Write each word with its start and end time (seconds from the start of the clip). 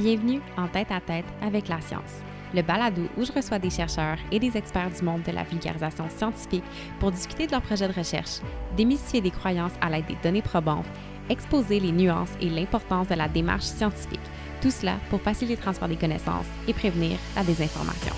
Bienvenue 0.00 0.40
en 0.56 0.66
tête 0.66 0.90
à 0.92 1.00
tête 1.02 1.26
avec 1.42 1.68
la 1.68 1.78
science, 1.82 2.22
le 2.54 2.62
balado 2.62 3.02
où 3.18 3.24
je 3.26 3.32
reçois 3.32 3.58
des 3.58 3.68
chercheurs 3.68 4.16
et 4.32 4.38
des 4.38 4.56
experts 4.56 4.88
du 4.88 5.04
monde 5.04 5.22
de 5.24 5.30
la 5.30 5.42
vulgarisation 5.42 6.08
scientifique 6.08 6.64
pour 6.98 7.12
discuter 7.12 7.46
de 7.46 7.52
leurs 7.52 7.60
projets 7.60 7.86
de 7.86 7.92
recherche, 7.92 8.40
démystifier 8.78 9.20
des 9.20 9.30
croyances 9.30 9.74
à 9.82 9.90
l'aide 9.90 10.06
des 10.06 10.16
données 10.22 10.40
probantes, 10.40 10.86
exposer 11.28 11.80
les 11.80 11.92
nuances 11.92 12.32
et 12.40 12.48
l'importance 12.48 13.08
de 13.08 13.14
la 13.14 13.28
démarche 13.28 13.64
scientifique, 13.64 14.20
tout 14.62 14.70
cela 14.70 14.96
pour 15.10 15.20
faciliter 15.20 15.56
le 15.56 15.62
transfert 15.62 15.88
des 15.88 15.96
connaissances 15.96 16.48
et 16.66 16.72
prévenir 16.72 17.18
la 17.36 17.44
désinformation. 17.44 18.14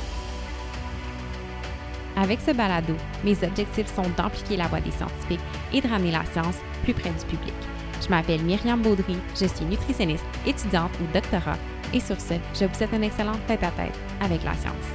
Avec 2.14 2.39
ce 2.43 2.53
balado, 2.53 2.95
mes 3.25 3.43
objectifs 3.43 3.93
sont 3.93 4.09
d'amplifier 4.17 4.57
la 4.57 4.69
voix 4.69 4.80
des 4.80 4.93
scientifiques 4.93 5.41
et 5.73 5.80
de 5.80 5.89
ramener 5.89 6.12
la 6.12 6.25
science 6.27 6.59
plus 6.85 6.95
près 6.95 7.11
du 7.11 7.25
public. 7.25 7.55
Je 8.01 8.09
m'appelle 8.09 8.43
Myriam 8.43 8.80
Baudry, 8.83 9.17
je 9.35 9.46
suis 9.46 9.64
nutritionniste, 9.64 10.25
étudiante 10.46 10.93
ou 11.00 11.12
doctorat 11.12 11.58
et 11.95 12.01
sur 12.01 12.21
ce, 12.21 12.35
je 12.55 12.64
vous 12.64 12.75
souhaite 12.75 12.95
un 12.95 13.03
excellent 13.03 13.39
tête-à-tête 13.46 13.99
avec 14.21 14.43
la 14.45 14.55
science. 14.55 14.87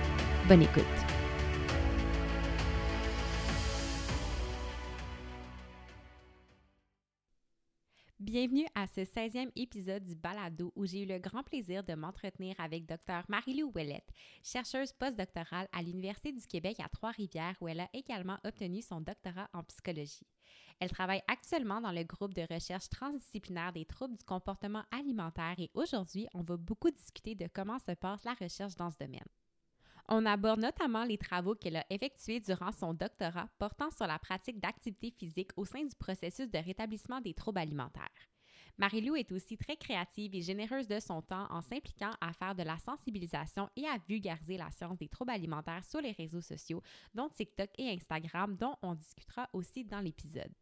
Bonne 0.47 0.63
écoute. 0.63 0.83
Bienvenue 8.19 8.65
à 8.75 8.87
ce 8.87 9.01
16e 9.01 9.51
épisode 9.55 10.03
du 10.03 10.13
Balado 10.13 10.73
où 10.75 10.85
j'ai 10.85 11.03
eu 11.03 11.05
le 11.05 11.17
grand 11.17 11.43
plaisir 11.43 11.83
de 11.83 11.93
m'entretenir 11.93 12.55
avec 12.59 12.85
Dr 12.85 13.23
Marie-Lou 13.29 13.71
Ouellette, 13.73 14.09
chercheuse 14.43 14.91
postdoctorale 14.91 15.67
à 15.71 15.81
l'Université 15.81 16.33
du 16.33 16.45
Québec 16.45 16.77
à 16.83 16.89
Trois-Rivières 16.89 17.55
où 17.61 17.69
elle 17.69 17.79
a 17.79 17.89
également 17.93 18.37
obtenu 18.43 18.81
son 18.81 18.99
doctorat 18.99 19.49
en 19.53 19.63
psychologie. 19.63 20.27
Elle 20.79 20.91
travaille 20.91 21.23
actuellement 21.27 21.81
dans 21.81 21.91
le 21.91 22.03
groupe 22.03 22.35
de 22.35 22.45
recherche 22.53 22.89
transdisciplinaire 22.89 23.73
des 23.73 23.85
troubles 23.85 24.15
du 24.15 24.23
comportement 24.23 24.83
alimentaire 24.91 25.55
et 25.57 25.71
aujourd'hui, 25.73 26.27
on 26.33 26.43
va 26.43 26.55
beaucoup 26.55 26.91
discuter 26.91 27.33
de 27.33 27.47
comment 27.51 27.79
se 27.79 27.93
passe 27.93 28.23
la 28.23 28.33
recherche 28.33 28.75
dans 28.75 28.91
ce 28.91 28.97
domaine. 28.99 29.25
On 30.09 30.25
aborde 30.25 30.61
notamment 30.61 31.03
les 31.03 31.17
travaux 31.17 31.55
qu'elle 31.55 31.77
a 31.77 31.85
effectués 31.89 32.39
durant 32.39 32.71
son 32.71 32.93
doctorat 32.93 33.49
portant 33.59 33.91
sur 33.91 34.07
la 34.07 34.19
pratique 34.19 34.59
d'activité 34.59 35.11
physique 35.11 35.51
au 35.57 35.65
sein 35.65 35.83
du 35.83 35.95
processus 35.95 36.49
de 36.49 36.59
rétablissement 36.59 37.19
des 37.21 37.33
troubles 37.33 37.59
alimentaires. 37.59 38.29
Marie-Lou 38.77 39.15
est 39.15 39.31
aussi 39.31 39.57
très 39.57 39.75
créative 39.75 40.35
et 40.35 40.41
généreuse 40.41 40.87
de 40.87 40.99
son 40.99 41.21
temps 41.23 41.47
en 41.49 41.61
s'impliquant 41.61 42.13
à 42.21 42.31
faire 42.33 42.53
de 42.53 42.61
la 42.61 42.77
sensibilisation 42.77 43.69
et 43.75 43.87
à 43.87 43.97
vulgariser 44.07 44.57
la 44.57 44.69
science 44.69 44.99
des 44.99 45.09
troubles 45.09 45.31
alimentaires 45.31 45.83
sur 45.83 45.99
les 45.99 46.11
réseaux 46.11 46.41
sociaux, 46.41 46.83
dont 47.15 47.29
TikTok 47.29 47.71
et 47.79 47.89
Instagram, 47.89 48.55
dont 48.55 48.75
on 48.83 48.93
discutera 48.93 49.49
aussi 49.51 49.83
dans 49.83 49.99
l'épisode. 49.99 50.53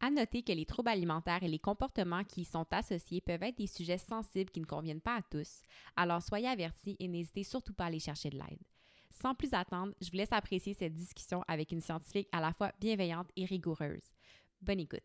À 0.00 0.10
noter 0.10 0.42
que 0.42 0.52
les 0.52 0.64
troubles 0.64 0.90
alimentaires 0.90 1.42
et 1.42 1.48
les 1.48 1.58
comportements 1.58 2.22
qui 2.22 2.42
y 2.42 2.44
sont 2.44 2.66
associés 2.70 3.20
peuvent 3.20 3.42
être 3.42 3.58
des 3.58 3.66
sujets 3.66 3.98
sensibles 3.98 4.50
qui 4.50 4.60
ne 4.60 4.64
conviennent 4.64 5.00
pas 5.00 5.16
à 5.16 5.22
tous, 5.22 5.60
alors 5.96 6.22
soyez 6.22 6.46
avertis 6.46 6.96
et 7.00 7.08
n'hésitez 7.08 7.42
surtout 7.42 7.74
pas 7.74 7.84
à 7.84 7.86
aller 7.88 7.98
chercher 7.98 8.30
de 8.30 8.36
l'aide. 8.36 8.62
Sans 9.10 9.34
plus 9.34 9.52
attendre, 9.52 9.94
je 10.00 10.10
vous 10.10 10.16
laisse 10.16 10.32
apprécier 10.32 10.74
cette 10.74 10.92
discussion 10.92 11.42
avec 11.48 11.72
une 11.72 11.80
scientifique 11.80 12.28
à 12.30 12.40
la 12.40 12.52
fois 12.52 12.72
bienveillante 12.80 13.30
et 13.34 13.44
rigoureuse. 13.44 14.14
Bonne 14.60 14.80
écoute. 14.80 15.02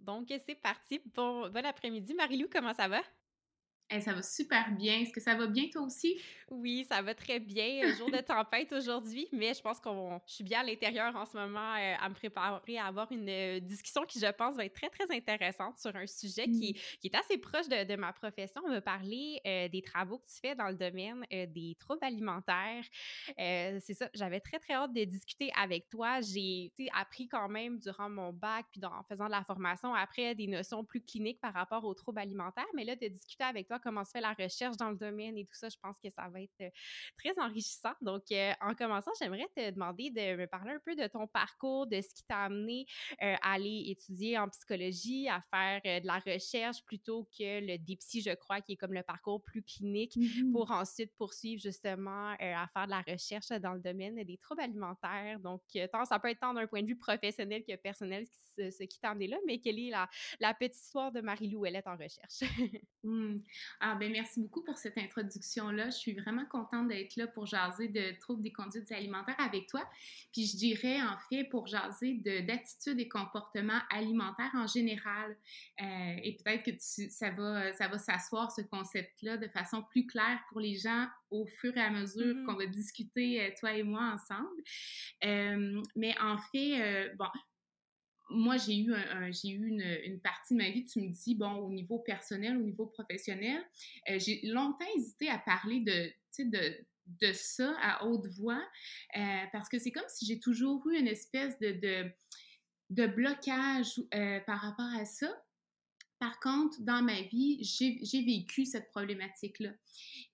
Donc, 0.00 0.32
c'est 0.46 0.54
parti. 0.54 1.00
Bon, 1.14 1.50
bon 1.50 1.64
après-midi. 1.64 2.14
Marilou, 2.14 2.48
comment 2.50 2.74
ça 2.74 2.88
va? 2.88 3.02
Ça 4.00 4.14
va 4.14 4.22
super 4.22 4.70
bien. 4.72 5.00
Est-ce 5.00 5.12
que 5.12 5.20
ça 5.20 5.34
va 5.34 5.46
bien 5.46 5.68
toi 5.70 5.82
aussi? 5.82 6.18
Oui, 6.50 6.86
ça 6.90 7.00
va 7.02 7.14
très 7.14 7.40
bien. 7.40 7.94
Jour 7.96 8.10
de 8.10 8.18
tempête 8.20 8.72
aujourd'hui, 8.72 9.26
mais 9.32 9.54
je 9.54 9.62
pense 9.62 9.80
que 9.80 9.88
je 10.26 10.34
suis 10.34 10.44
bien 10.44 10.60
à 10.60 10.64
l'intérieur 10.64 11.14
en 11.16 11.24
ce 11.24 11.36
moment 11.36 11.74
euh, 11.74 11.94
à 11.98 12.08
me 12.08 12.14
préparer 12.14 12.78
à 12.78 12.86
avoir 12.86 13.10
une 13.10 13.28
euh, 13.28 13.60
discussion 13.60 14.04
qui, 14.04 14.18
je 14.18 14.30
pense, 14.32 14.56
va 14.56 14.64
être 14.64 14.74
très, 14.74 14.90
très 14.90 15.10
intéressante 15.14 15.78
sur 15.78 15.94
un 15.96 16.06
sujet 16.06 16.46
qui, 16.46 16.74
qui, 17.00 17.08
est 17.08 17.14
assez 17.14 17.38
proche 17.38 17.68
de, 17.68 17.84
de, 17.84 17.96
ma 17.96 18.12
profession. 18.12 18.60
On 18.66 18.70
va 18.70 18.80
parler 18.80 19.40
euh, 19.46 19.68
des 19.68 19.82
travaux 19.82 20.18
que 20.18 20.26
tu 20.26 20.40
fais 20.40 20.54
dans 20.54 20.68
le 20.68 20.76
domaine 20.76 21.24
des 21.30 21.76
troubles 21.78 22.04
alimentaires. 22.04 22.84
C'est 23.38 23.94
ça, 23.94 24.08
j'avais 24.14 24.40
très, 24.40 24.58
très 24.58 24.74
hâte 24.74 24.92
de 24.92 25.04
discuter 25.04 25.50
avec 25.58 25.88
toi. 25.88 26.20
J'ai 26.20 26.72
appris 26.94 27.28
quand 27.28 27.48
même 27.48 27.78
durant 27.78 28.08
mon 28.08 28.32
bac, 28.32 28.66
puis 28.72 28.80
en 28.84 29.02
faisant 29.04 29.26
de 29.26 29.30
la 29.30 29.44
formation, 29.44 29.94
après 29.94 30.34
des 30.34 30.46
notions 30.46 30.84
plus 30.84 31.00
cliniques 31.00 31.40
par 31.40 31.54
rapport 31.54 31.84
aux 31.84 31.94
troubles 31.94 32.18
alimentaires, 32.18 32.66
mais 32.74 32.84
là, 32.84 32.96
de 32.96 33.08
discuter 33.08 33.44
avec 33.44 33.68
toi 33.68 33.78
comment 33.82 34.04
se 34.04 34.10
fait 34.12 34.20
la 34.20 34.32
recherche 34.32 34.76
dans 34.76 34.90
le 34.90 34.96
domaine 34.96 35.36
et 35.36 35.44
tout 35.44 35.54
ça, 35.54 35.68
je 35.68 35.76
pense 35.80 35.98
que 35.98 36.10
ça 36.10 36.28
va 36.28 36.40
être 36.40 36.50
euh, 36.60 36.70
très 37.18 37.38
enrichissant. 37.38 37.92
Donc, 38.00 38.22
euh, 38.32 38.52
en 38.60 38.74
commençant, 38.74 39.10
j'aimerais 39.20 39.48
te 39.56 39.70
demander 39.70 40.10
de 40.10 40.36
me 40.36 40.46
parler 40.46 40.72
un 40.72 40.80
peu 40.84 40.94
de 40.94 41.06
ton 41.06 41.26
parcours, 41.26 41.86
de 41.86 42.00
ce 42.00 42.14
qui 42.14 42.24
t'a 42.24 42.44
amené 42.44 42.86
euh, 43.22 43.34
à 43.42 43.54
aller 43.54 43.84
étudier 43.88 44.38
en 44.38 44.48
psychologie, 44.48 45.28
à 45.28 45.42
faire 45.50 45.80
de 46.00 46.06
la 46.06 46.18
recherche 46.18 46.84
plutôt 46.84 47.28
que 47.36 47.60
le 47.60 47.78
DIPSY, 47.78 48.22
je 48.22 48.34
crois, 48.34 48.60
qui 48.60 48.72
est 48.72 48.76
comme 48.76 48.94
le 48.94 49.02
parcours 49.02 49.42
plus 49.42 49.62
clinique, 49.62 50.16
mmh 50.16 50.52
pour 50.52 50.70
ensuite 50.70 51.12
poursuivre 51.16 51.62
justement 51.62 52.34
à 52.38 52.66
faire 52.72 52.86
de 52.86 52.90
la 52.90 53.00
recherche 53.00 53.48
dans 53.48 53.72
le 53.72 53.80
domaine 53.80 54.22
des 54.22 54.36
troubles 54.36 54.60
alimentaires. 54.60 55.38
Donc, 55.40 55.62
tant, 55.90 56.04
ça 56.04 56.18
peut 56.18 56.28
être 56.28 56.40
tant 56.40 56.52
d'un 56.52 56.66
point 56.66 56.82
de 56.82 56.86
vue 56.86 56.98
professionnel 56.98 57.64
que 57.66 57.74
personnel 57.76 58.26
ce, 58.56 58.84
qui 58.84 59.00
t'a 59.00 59.10
amené 59.10 59.28
là, 59.28 59.38
mais 59.46 59.58
quelle 59.58 59.78
est 59.78 59.90
la, 59.90 60.08
la 60.40 60.54
petite 60.54 60.76
histoire 60.76 61.12
de 61.12 61.20
Marie-Lou 61.20 61.60
Ouellette 61.60 61.86
en 61.86 61.96
recherche? 61.96 62.40
Mmh. 63.04 63.38
Ah, 63.80 63.94
ben 63.94 64.10
merci 64.12 64.40
beaucoup 64.40 64.62
pour 64.62 64.76
cette 64.76 64.98
introduction-là. 64.98 65.86
Je 65.86 65.96
suis 65.96 66.12
vraiment 66.12 66.44
contente 66.46 66.88
d'être 66.88 67.16
là 67.16 67.26
pour 67.26 67.46
jaser 67.46 67.88
de 67.88 68.18
troubles 68.20 68.42
des 68.42 68.52
conduites 68.52 68.90
alimentaires 68.92 69.38
avec 69.38 69.66
toi. 69.66 69.82
Puis 70.32 70.46
je 70.46 70.56
dirais, 70.56 71.00
en 71.02 71.16
fait, 71.28 71.44
pour 71.44 71.66
jaser 71.66 72.14
d'attitudes 72.14 73.00
et 73.00 73.08
comportements 73.08 73.80
alimentaires 73.90 74.50
en 74.54 74.66
général. 74.66 75.36
Euh, 75.80 76.16
et 76.22 76.36
peut-être 76.36 76.64
que 76.64 76.70
ça 76.78 77.30
va, 77.30 77.72
ça 77.72 77.88
va 77.88 77.98
s'asseoir, 77.98 78.52
ce 78.52 78.62
concept-là, 78.62 79.36
de 79.36 79.48
façon 79.48 79.82
plus 79.82 80.06
claire 80.06 80.40
pour 80.48 80.60
les 80.60 80.76
gens 80.76 81.06
au 81.30 81.46
fur 81.46 81.76
et 81.76 81.80
à 81.80 81.90
mesure 81.90 82.34
mmh 82.34 82.46
qu'on 82.46 82.54
va 82.54 82.66
discuter, 82.66 83.42
euh, 83.42 83.50
toi 83.58 83.72
et 83.72 83.82
moi, 83.82 84.14
ensemble. 84.14 84.62
Euh, 85.24 85.82
mais 85.96 86.14
en 86.20 86.38
fait, 86.38 87.14
bon, 87.16 87.26
moi, 88.30 88.56
j'ai 88.56 88.78
eu, 88.78 88.94
j'ai 89.30 89.48
eu 89.50 89.68
une, 89.68 90.20
partie 90.20 90.54
de 90.54 90.58
ma 90.62 90.70
vie, 90.70 90.84
tu 90.84 91.00
me 91.00 91.08
dis, 91.08 91.34
bon, 91.34 91.52
au 91.54 91.70
niveau 91.70 91.98
personnel, 91.98 92.56
au 92.56 92.62
niveau 92.62 92.86
professionnel, 92.86 93.62
euh, 94.10 94.18
j'ai 94.18 94.40
longtemps 94.44 94.86
hésité 94.96 95.28
à 95.28 95.38
parler 95.38 95.80
de, 95.80 96.10
de, 96.38 96.86
de 97.06 97.32
ça 97.32 97.74
à 97.80 98.04
haute 98.04 98.26
voix, 98.28 98.62
euh, 99.16 99.44
parce 99.52 99.68
que 99.68 99.78
c'est 99.78 99.92
comme 99.92 100.08
si 100.08 100.26
j'ai 100.26 100.38
toujours 100.38 100.86
eu 100.88 100.98
une 100.98 101.08
espèce 101.08 101.58
de, 101.58 102.10
de, 102.90 103.06
blocage 103.06 104.00
euh, 104.14 104.40
par 104.40 104.60
rapport 104.60 104.90
à 104.98 105.04
ça. 105.04 105.28
Par 106.22 106.38
contre, 106.38 106.80
dans 106.82 107.02
ma 107.02 107.20
vie, 107.22 107.58
j'ai 107.64 108.22
vécu 108.22 108.64
cette 108.64 108.88
problématique-là. 108.90 109.70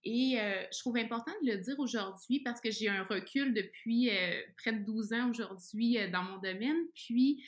Et 0.04 0.38
euh, 0.38 0.62
je 0.70 0.80
trouve 0.80 0.98
important 0.98 1.32
de 1.42 1.50
le 1.50 1.56
dire 1.56 1.78
aujourd'hui 1.78 2.40
parce 2.40 2.60
que 2.60 2.70
j'ai 2.70 2.90
un 2.90 3.04
recul 3.04 3.54
depuis 3.54 4.10
euh, 4.10 4.42
près 4.58 4.74
de 4.74 4.84
12 4.84 5.14
ans 5.14 5.30
aujourd'hui 5.30 5.96
euh, 5.96 6.10
dans 6.10 6.24
mon 6.24 6.36
domaine. 6.40 6.76
Puis, 6.94 7.42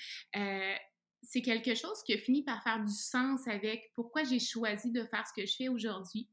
c'est 1.23 1.43
quelque 1.43 1.75
chose 1.75 2.03
qui 2.03 2.15
a 2.15 2.17
fini 2.17 2.43
par 2.43 2.63
faire 2.63 2.83
du 2.83 2.95
sens 2.95 3.47
avec 3.47 3.93
pourquoi 3.95 4.25
j'ai 4.25 4.41
choisi 4.41 4.91
de 4.91 5.05
faire 5.05 5.27
ce 5.27 5.39
que 5.39 5.47
je 5.47 5.55
fais 5.55 5.69
aujourd'hui. 5.69 6.27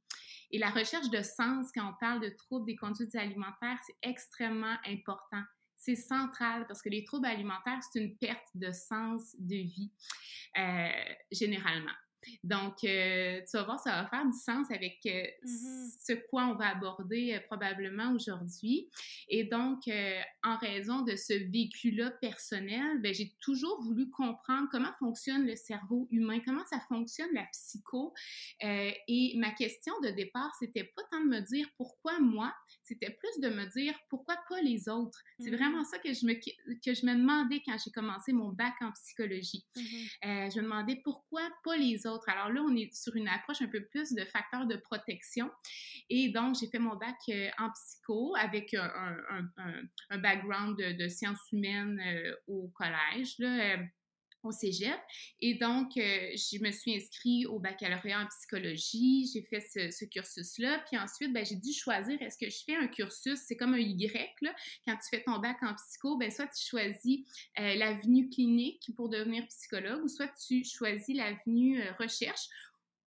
Et 0.52 0.60
la 0.60 0.70
recherche 0.70 1.10
de 1.10 1.22
sens, 1.22 1.68
quand 1.76 1.90
on 1.90 2.00
parle 2.00 2.22
de 2.22 2.30
troubles 2.30 2.68
des 2.68 2.78
conduites 2.78 3.16
alimentaires, 3.16 3.80
c'est 3.86 3.98
extrêmement 4.02 4.78
important 4.86 5.44
c'est 5.78 5.96
central 5.96 6.66
parce 6.68 6.82
que 6.82 6.90
les 6.90 7.04
troubles 7.04 7.28
alimentaires, 7.28 7.80
c'est 7.92 8.00
une 8.00 8.18
perte 8.18 8.50
de 8.56 8.72
sens 8.72 9.36
de 9.40 9.56
vie, 9.56 9.92
euh, 10.58 10.90
généralement. 11.32 11.94
Donc, 12.44 12.84
euh, 12.84 13.40
tu 13.50 13.56
vas 13.56 13.64
voir, 13.64 13.80
ça 13.80 14.02
va 14.02 14.10
faire 14.10 14.26
du 14.26 14.38
sens 14.38 14.70
avec 14.70 14.98
euh, 15.06 15.24
mm-hmm. 15.46 15.96
ce 16.06 16.14
quoi 16.30 16.48
on 16.48 16.56
va 16.56 16.70
aborder 16.70 17.40
probablement 17.48 18.12
aujourd'hui. 18.12 18.90
Et 19.30 19.46
donc, 19.46 19.84
en 20.44 20.58
raison 20.58 21.04
de 21.04 21.16
ce 21.16 21.34
vécu-là 21.50 22.12
personnel, 22.20 23.00
ben, 23.02 23.14
j'ai 23.14 23.34
toujours 23.40 23.82
voulu 23.82 24.10
comprendre 24.10 24.68
comment 24.72 24.92
fonctionne 25.00 25.46
le 25.46 25.56
cerveau 25.56 26.10
humain, 26.12 26.42
comment 26.46 26.66
ça 26.66 26.82
fonctionne 26.90 27.30
la 27.34 27.46
psycho. 27.54 28.14
et 28.62 29.34
ma 29.38 29.52
question 29.52 29.94
de 30.02 30.10
départ, 30.10 30.54
c'était 30.60 30.92
pas 30.96 31.04
tant 31.12 31.22
de 31.22 31.30
me 31.30 31.40
dire 31.40 31.68
pourquoi 31.78 32.20
moi, 32.20 32.54
c'était 32.88 33.18
plus 33.20 33.42
de 33.42 33.50
me 33.50 33.66
dire 33.66 33.94
pourquoi 34.10 34.38
pas 34.50 34.62
les 34.62 34.90
autres. 34.90 35.22
C'est 35.40 35.50
mm-hmm. 35.50 35.58
vraiment 35.58 35.84
ça 35.84 36.00
que 36.00 36.14
je 36.14 36.26
me, 36.26 36.34
que 36.34 36.94
je 36.94 37.06
me 37.06 37.16
demandais 37.16 37.62
quand 37.66 37.76
j'ai 37.84 37.92
commencé 37.92 38.34
mon 38.34 38.50
bac 38.50 38.74
en 38.82 38.92
psychologie. 38.92 39.66
Mm-hmm. 39.76 40.54
je 40.54 40.60
me 40.60 40.64
demandais 40.64 41.02
pourquoi 41.04 41.48
pas 41.64 41.78
les 41.78 42.06
autres 42.06 42.28
alors 42.30 42.50
là, 42.52 42.62
on 42.62 42.76
est 42.76 42.94
sur 42.94 43.16
une 43.16 43.28
approche 43.28 43.62
un 43.62 43.68
peu 43.68 43.84
plus 43.86 44.14
de 44.14 44.24
facteurs 44.26 44.68
de 44.68 44.76
protection. 44.76 45.50
Et 46.10 46.30
donc, 46.30 46.56
j'ai 46.60 46.68
fait 46.68 46.80
mon 46.80 46.96
bac 46.96 47.16
euh, 47.30 47.50
en 47.58 47.70
psycho 47.72 48.36
avec 48.36 48.74
un, 48.74 50.18
background 50.20 50.78
de, 50.78 51.08
sciences 51.08 51.52
humaines 51.52 52.00
euh, 52.06 52.34
au 52.48 52.68
collège. 52.70 53.36
Là, 53.40 53.76
euh, 53.76 53.78
au 54.48 54.52
cégep. 54.52 55.00
Et 55.42 55.56
donc, 55.56 55.98
euh, 55.98 56.32
je 56.36 56.64
me 56.64 56.72
suis 56.72 56.96
inscrite 56.96 57.46
au 57.48 57.60
baccalauréat 57.60 58.22
en 58.22 58.28
psychologie. 58.28 59.30
J'ai 59.32 59.42
fait 59.44 59.62
ce, 59.62 60.06
cursus-là. 60.06 60.84
Puis 60.88 60.98
ensuite, 60.98 61.34
ben, 61.34 61.46
j'ai 61.46 61.56
dû 61.56 61.74
choisir 61.74 62.22
est-ce 62.22 62.38
que 62.38 62.50
je 62.50 62.64
fais 62.66 62.76
un 62.76 62.88
cursus, 62.88 63.40
c'est 63.46 63.56
comme 63.56 63.74
un 63.74 63.80
Y, 63.80 64.36
là. 64.42 64.56
Quand 64.86 64.96
tu 64.96 65.10
fais 65.10 65.24
ton 65.24 65.40
bac 65.40 65.58
en 65.62 65.74
psycho, 65.76 66.18
ben, 66.18 66.32
soit 66.32 66.48
tu 66.48 66.66
choisis 66.66 67.20
euh, 67.60 67.76
l'avenue 67.76 68.30
clinique 68.30 68.90
pour 68.96 69.10
devenir 69.10 69.46
psychologue 69.48 70.04
ou 70.04 70.08
soit 70.08 70.32
tu 70.48 70.64
choisis 70.64 71.16
l'avenue 71.16 71.82
euh, 71.82 71.92
recherche 72.00 72.50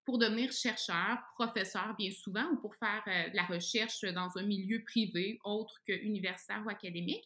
pour 0.05 0.19
devenir 0.19 0.53
chercheur, 0.53 1.19
professeur 1.35 1.95
bien 1.97 2.11
souvent, 2.11 2.45
ou 2.53 2.57
pour 2.57 2.75
faire 2.77 3.03
euh, 3.07 3.31
de 3.31 3.37
la 3.37 3.45
recherche 3.45 4.03
dans 4.03 4.37
un 4.37 4.43
milieu 4.43 4.83
privé 4.85 5.39
autre 5.45 5.79
que 5.87 5.93
universitaire 5.93 6.63
ou 6.65 6.71
académique. 6.71 7.25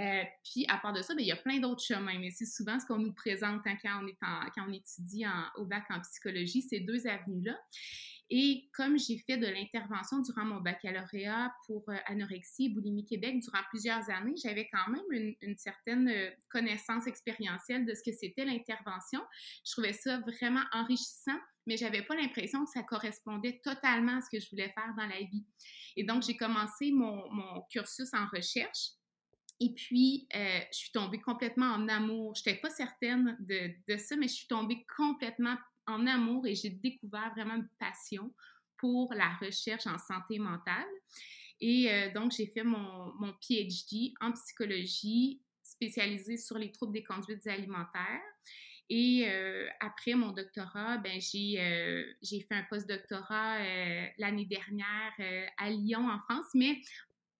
Euh, 0.00 0.22
puis 0.44 0.64
à 0.68 0.78
part 0.78 0.92
de 0.92 1.02
ça, 1.02 1.14
bien, 1.14 1.24
il 1.24 1.28
y 1.28 1.32
a 1.32 1.36
plein 1.36 1.58
d'autres 1.58 1.82
chemins, 1.82 2.18
mais 2.18 2.30
c'est 2.30 2.46
souvent 2.46 2.78
ce 2.78 2.86
qu'on 2.86 2.98
nous 2.98 3.12
présente 3.12 3.62
hein, 3.66 3.76
quand, 3.82 4.00
on 4.66 4.72
étudie 4.72 5.24
au 5.56 5.64
bac 5.64 5.84
en 5.90 6.00
psychologie, 6.00 6.62
ces 6.62 6.80
deux 6.80 7.06
avenues-là. 7.06 7.58
Et 8.30 8.70
comme 8.72 8.98
j'ai 8.98 9.18
fait 9.18 9.36
de 9.36 9.46
l'intervention 9.46 10.20
durant 10.20 10.46
mon 10.46 10.60
baccalauréat 10.60 11.54
pour 11.66 11.84
euh, 11.90 11.96
anorexie 12.06 12.66
et 12.66 12.68
boulimie 12.70 13.04
Québec 13.04 13.38
durant 13.40 13.60
plusieurs 13.68 14.08
années, 14.08 14.34
j'avais 14.42 14.68
quand 14.72 14.90
même 14.90 15.36
une, 15.42 15.56
certaine 15.58 16.10
connaissance 16.48 17.06
expérientielle 17.06 17.84
de 17.84 17.94
ce 17.94 18.02
que 18.02 18.16
c'était 18.16 18.44
l'intervention. 18.44 19.20
Je 19.64 19.72
trouvais 19.72 19.92
ça 19.92 20.20
vraiment 20.20 20.64
enrichissant, 20.72 21.38
mais 21.66 21.76
j'avais 21.76 22.02
pas 22.02 22.14
l'impression 22.14 22.64
que 22.64 22.70
ça 22.70 22.82
correspondait 22.82 23.60
totalement 23.62 24.18
à 24.18 24.20
ce 24.20 24.28
que 24.30 24.42
je 24.42 24.50
voulais 24.50 24.70
faire 24.70 24.94
dans 24.96 25.06
la 25.06 25.20
vie. 25.20 25.44
Et 25.96 26.04
donc, 26.04 26.22
j'ai 26.22 26.36
commencé 26.36 26.90
mon, 26.90 27.62
cursus 27.70 28.12
en 28.12 28.26
recherche. 28.26 28.90
Et 29.60 29.72
puis, 29.72 30.26
euh, 30.34 30.60
je 30.72 30.76
suis 30.76 30.92
tombée 30.92 31.20
complètement 31.20 31.72
en 31.72 31.88
amour. 31.88 32.34
Je 32.34 32.42
n'étais 32.46 32.60
pas 32.60 32.70
certaine 32.70 33.36
de, 33.40 33.96
ça, 33.96 34.16
mais 34.16 34.28
je 34.28 34.34
suis 34.34 34.48
tombée 34.48 34.84
complètement 34.96 35.56
en 35.86 36.06
amour 36.06 36.46
et 36.46 36.54
j'ai 36.54 36.70
découvert 36.70 37.32
vraiment 37.34 37.56
une 37.56 37.68
passion 37.78 38.34
pour 38.78 39.14
la 39.14 39.30
recherche 39.40 39.86
en 39.86 39.98
santé 39.98 40.38
mentale. 40.38 40.88
Et 41.60 41.90
euh, 41.90 42.12
donc, 42.12 42.32
j'ai 42.32 42.48
fait 42.48 42.64
mon, 42.64 43.14
mon, 43.14 43.32
PhD 43.40 44.12
en 44.20 44.32
psychologie 44.32 45.40
spécialisé 45.62 46.36
sur 46.36 46.58
les 46.58 46.72
troubles 46.72 46.92
des 46.92 47.04
conduites 47.04 47.46
alimentaires. 47.46 48.20
Et 48.90 49.26
euh, 49.28 49.66
après 49.80 50.14
mon 50.14 50.32
doctorat, 50.32 50.98
ben, 50.98 51.20
j'ai, 51.20 51.60
euh, 51.60 52.04
j'ai 52.22 52.40
fait 52.40 52.54
un 52.54 52.64
postdoctorat 52.64 53.58
l'année 54.18 54.46
dernière 54.46 55.48
à 55.58 55.70
Lyon, 55.70 56.08
en 56.08 56.18
France, 56.20 56.46
mais 56.54 56.80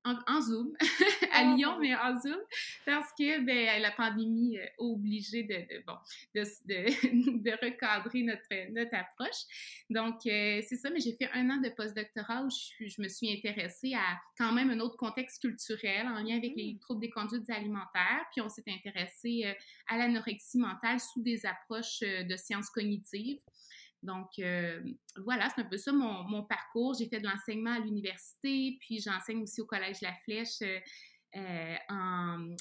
en, 0.04 0.40
Zoom, 0.40 0.72
à 1.32 1.42
oh, 1.44 1.56
Lyon, 1.56 1.78
mais 1.80 1.94
en 1.94 2.18
Zoom, 2.20 2.38
parce 2.84 3.10
que 3.18 3.40
ben, 3.40 3.80
la 3.80 3.90
pandémie 3.90 4.58
a 4.58 4.68
obligé 4.78 5.42
de, 5.42 5.54
de 5.54 5.82
bon, 5.86 5.94
de, 6.34 6.42
de, 7.42 7.64
recadrer 7.64 8.22
notre, 8.22 8.72
notre 8.72 8.94
approche. 8.94 9.44
Donc, 9.88 10.26
euh, 10.26 10.60
c'est 10.68 10.76
ça, 10.76 10.90
mais 10.90 11.00
j'ai 11.00 11.12
fait 11.12 11.30
un 11.32 11.48
an 11.50 11.56
de 11.56 11.70
postdoctorat 11.70 12.44
où 12.44 12.50
je, 12.50 12.86
je, 12.86 13.02
me 13.02 13.08
suis 13.08 13.32
intéressée 13.32 13.94
à 13.94 14.20
quand 14.38 14.52
même 14.52 14.70
un 14.70 14.80
autre 14.80 14.96
contexte 14.96 15.40
culturel 15.40 16.06
en 16.06 16.22
lien 16.22 16.36
avec 16.36 16.52
les 16.56 16.74
mmh. 16.74 16.78
troubles 16.80 17.00
des 17.00 17.10
conduites 17.10 17.48
alimentaires. 17.48 18.26
Puis, 18.32 18.40
on 18.40 18.48
s'est 18.48 18.64
intéressé 18.68 19.42
euh, 19.46 19.52
à 19.88 19.96
l'anorexie 19.96 20.58
mentale 20.58 21.00
sous 21.00 21.22
des 21.22 21.46
approches 21.46 22.02
euh, 22.02 22.24
de 22.24 22.36
sciences 22.36 22.70
cognitives. 22.70 23.38
Donc, 24.04 24.38
euh, 24.38 24.80
voilà, 25.16 25.48
c'est 25.50 25.62
un 25.62 25.64
peu 25.64 25.78
ça 25.78 25.92
mon, 25.92 26.44
parcours. 26.44 26.94
J'ai 26.94 27.08
fait 27.08 27.20
de 27.20 27.26
l'enseignement 27.26 27.72
à 27.72 27.78
l'université, 27.78 28.76
puis 28.80 29.00
j'enseigne 29.00 29.42
aussi 29.42 29.60
au 29.60 29.66
Collège 29.66 30.00
La 30.02 30.14
Flèche 30.24 30.60
euh, 30.62 30.78
euh, 31.36 31.76
en, 31.88 32.54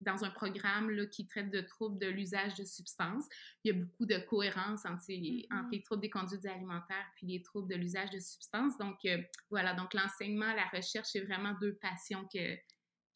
dans 0.00 0.24
un 0.24 0.30
programme 0.30 0.90
là, 0.90 1.06
qui 1.06 1.26
traite 1.26 1.50
de 1.50 1.60
troubles 1.60 1.98
de 1.98 2.08
l'usage 2.08 2.54
de 2.54 2.64
substances. 2.64 3.24
Il 3.62 3.72
y 3.72 3.76
a 3.76 3.80
beaucoup 3.80 4.06
de 4.06 4.18
cohérence 4.18 4.84
entre, 4.84 5.04
mm-hmm. 5.08 5.70
les 5.70 5.82
troubles 5.82 6.02
des 6.02 6.10
conduites 6.10 6.46
alimentaires 6.46 7.06
puis 7.14 7.28
les 7.28 7.42
troubles 7.42 7.70
de 7.70 7.76
l'usage 7.76 8.10
de 8.10 8.18
substances. 8.18 8.76
Donc, 8.78 8.98
voilà, 9.50 9.74
donc 9.74 9.94
l'enseignement, 9.94 10.52
la 10.52 10.66
recherche, 10.74 11.08
c'est 11.12 11.20
vraiment 11.20 11.54
deux 11.60 11.74
passions 11.74 12.26
que, 12.32 12.56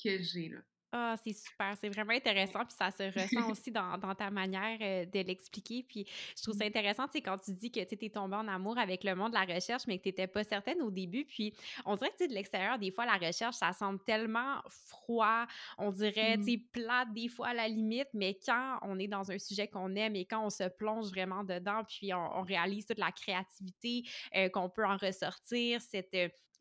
que 0.03 0.23
j'ai. 0.23 0.51
Là. 0.51 0.61
Ah, 0.97 1.17
c'est 1.25 1.33
super, 1.33 1.77
c'est 1.81 1.89
vraiment 1.89 2.13
intéressant, 2.13 2.61
puis 2.65 2.77
ça 2.79 2.89
se 2.93 3.03
ressent 3.03 3.51
aussi 3.51 3.73
dans, 3.73 3.99
dans 3.99 4.15
ta 4.15 4.31
manière 4.31 4.79
euh, 4.81 5.05
de 5.05 5.27
l'expliquer. 5.27 5.83
Puis 5.83 6.07
je 6.37 6.43
trouve 6.45 6.57
ça 6.57 6.65
mmh. 6.65 6.69
intéressant, 6.69 7.07
tu 7.07 7.15
sais, 7.15 7.21
quand 7.21 7.37
tu 7.37 7.53
dis 7.53 7.73
que 7.73 7.81
tu 7.81 8.05
es 8.05 8.11
tombée 8.11 8.37
en 8.37 8.47
amour 8.47 8.79
avec 8.79 9.03
le 9.03 9.17
monde 9.17 9.33
de 9.33 9.35
la 9.35 9.55
recherche, 9.57 9.89
mais 9.89 9.99
que 9.99 10.05
tu 10.05 10.11
n'étais 10.11 10.29
pas 10.29 10.45
certaine 10.45 10.81
au 10.83 10.93
début. 10.93 11.25
Puis 11.25 11.53
on 11.85 11.97
dirait 11.97 12.11
que, 12.11 12.19
tu 12.19 12.29
de 12.29 12.33
l'extérieur, 12.33 12.79
des 12.79 12.93
fois, 12.93 13.07
la 13.07 13.17
recherche, 13.17 13.57
ça 13.57 13.73
semble 13.73 13.99
tellement 14.05 14.61
froid, 14.69 15.47
on 15.79 15.91
dirait, 15.91 16.39
tu 16.39 16.45
sais, 16.45 16.57
mmh. 16.59 16.71
plate 16.71 17.13
des 17.13 17.27
fois 17.27 17.49
à 17.49 17.55
la 17.55 17.67
limite, 17.67 18.11
mais 18.15 18.39
quand 18.47 18.79
on 18.83 18.97
est 19.01 19.09
dans 19.09 19.33
un 19.33 19.39
sujet 19.41 19.67
qu'on 19.67 19.97
aime 19.97 20.15
et 20.15 20.27
quand 20.27 20.47
on 20.47 20.51
se 20.51 20.69
plonge 20.69 21.09
vraiment 21.09 21.43
dedans, 21.43 21.83
puis 21.89 22.15
on, 22.15 22.43
réalise 22.43 22.87
toute 22.87 22.99
la 22.99 23.11
créativité 23.11 24.05
euh, 24.37 24.49
qu'on 24.49 24.69
peut 24.69 24.87
en 24.87 24.97
ressortir, 24.97 25.81
cette 25.81 26.15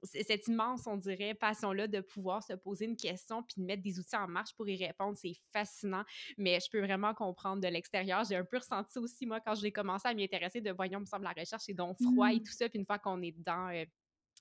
cette 0.03 0.47
immense, 0.47 0.85
on 0.87 0.97
dirait, 0.97 1.33
passion-là 1.33 1.87
de 1.87 2.01
pouvoir 2.01 2.43
se 2.43 2.53
poser 2.53 2.85
une 2.85 2.97
question 2.97 3.43
puis 3.43 3.55
de 3.57 3.65
mettre 3.65 3.81
des 3.81 3.99
outils 3.99 4.15
en 4.15 4.27
marche 4.27 4.53
pour 4.55 4.67
y 4.67 4.75
répondre, 4.83 5.17
c'est 5.17 5.35
fascinant. 5.51 6.03
Mais 6.37 6.59
je 6.59 6.69
peux 6.69 6.81
vraiment 6.81 7.13
comprendre 7.13 7.61
de 7.61 7.67
l'extérieur. 7.67 8.23
J'ai 8.23 8.35
un 8.35 8.45
peu 8.45 8.57
ressenti 8.57 8.99
aussi, 8.99 9.25
moi, 9.25 9.39
quand 9.39 9.55
j'ai 9.55 9.71
commencé 9.71 10.07
à 10.07 10.13
m'y 10.13 10.23
intéresser 10.23 10.61
de 10.61 10.71
voyons, 10.71 10.99
me 10.99 11.05
semble, 11.05 11.23
la 11.23 11.33
recherche, 11.37 11.63
c'est 11.65 11.73
donc 11.73 11.97
froid 12.01 12.31
et 12.31 12.37
mmh. 12.37 12.43
tout 12.43 12.51
ça. 12.51 12.69
Puis 12.69 12.79
une 12.79 12.85
fois 12.85 12.99
qu'on 12.99 13.21
est 13.21 13.31
dedans, 13.31 13.69
euh, 13.69 13.85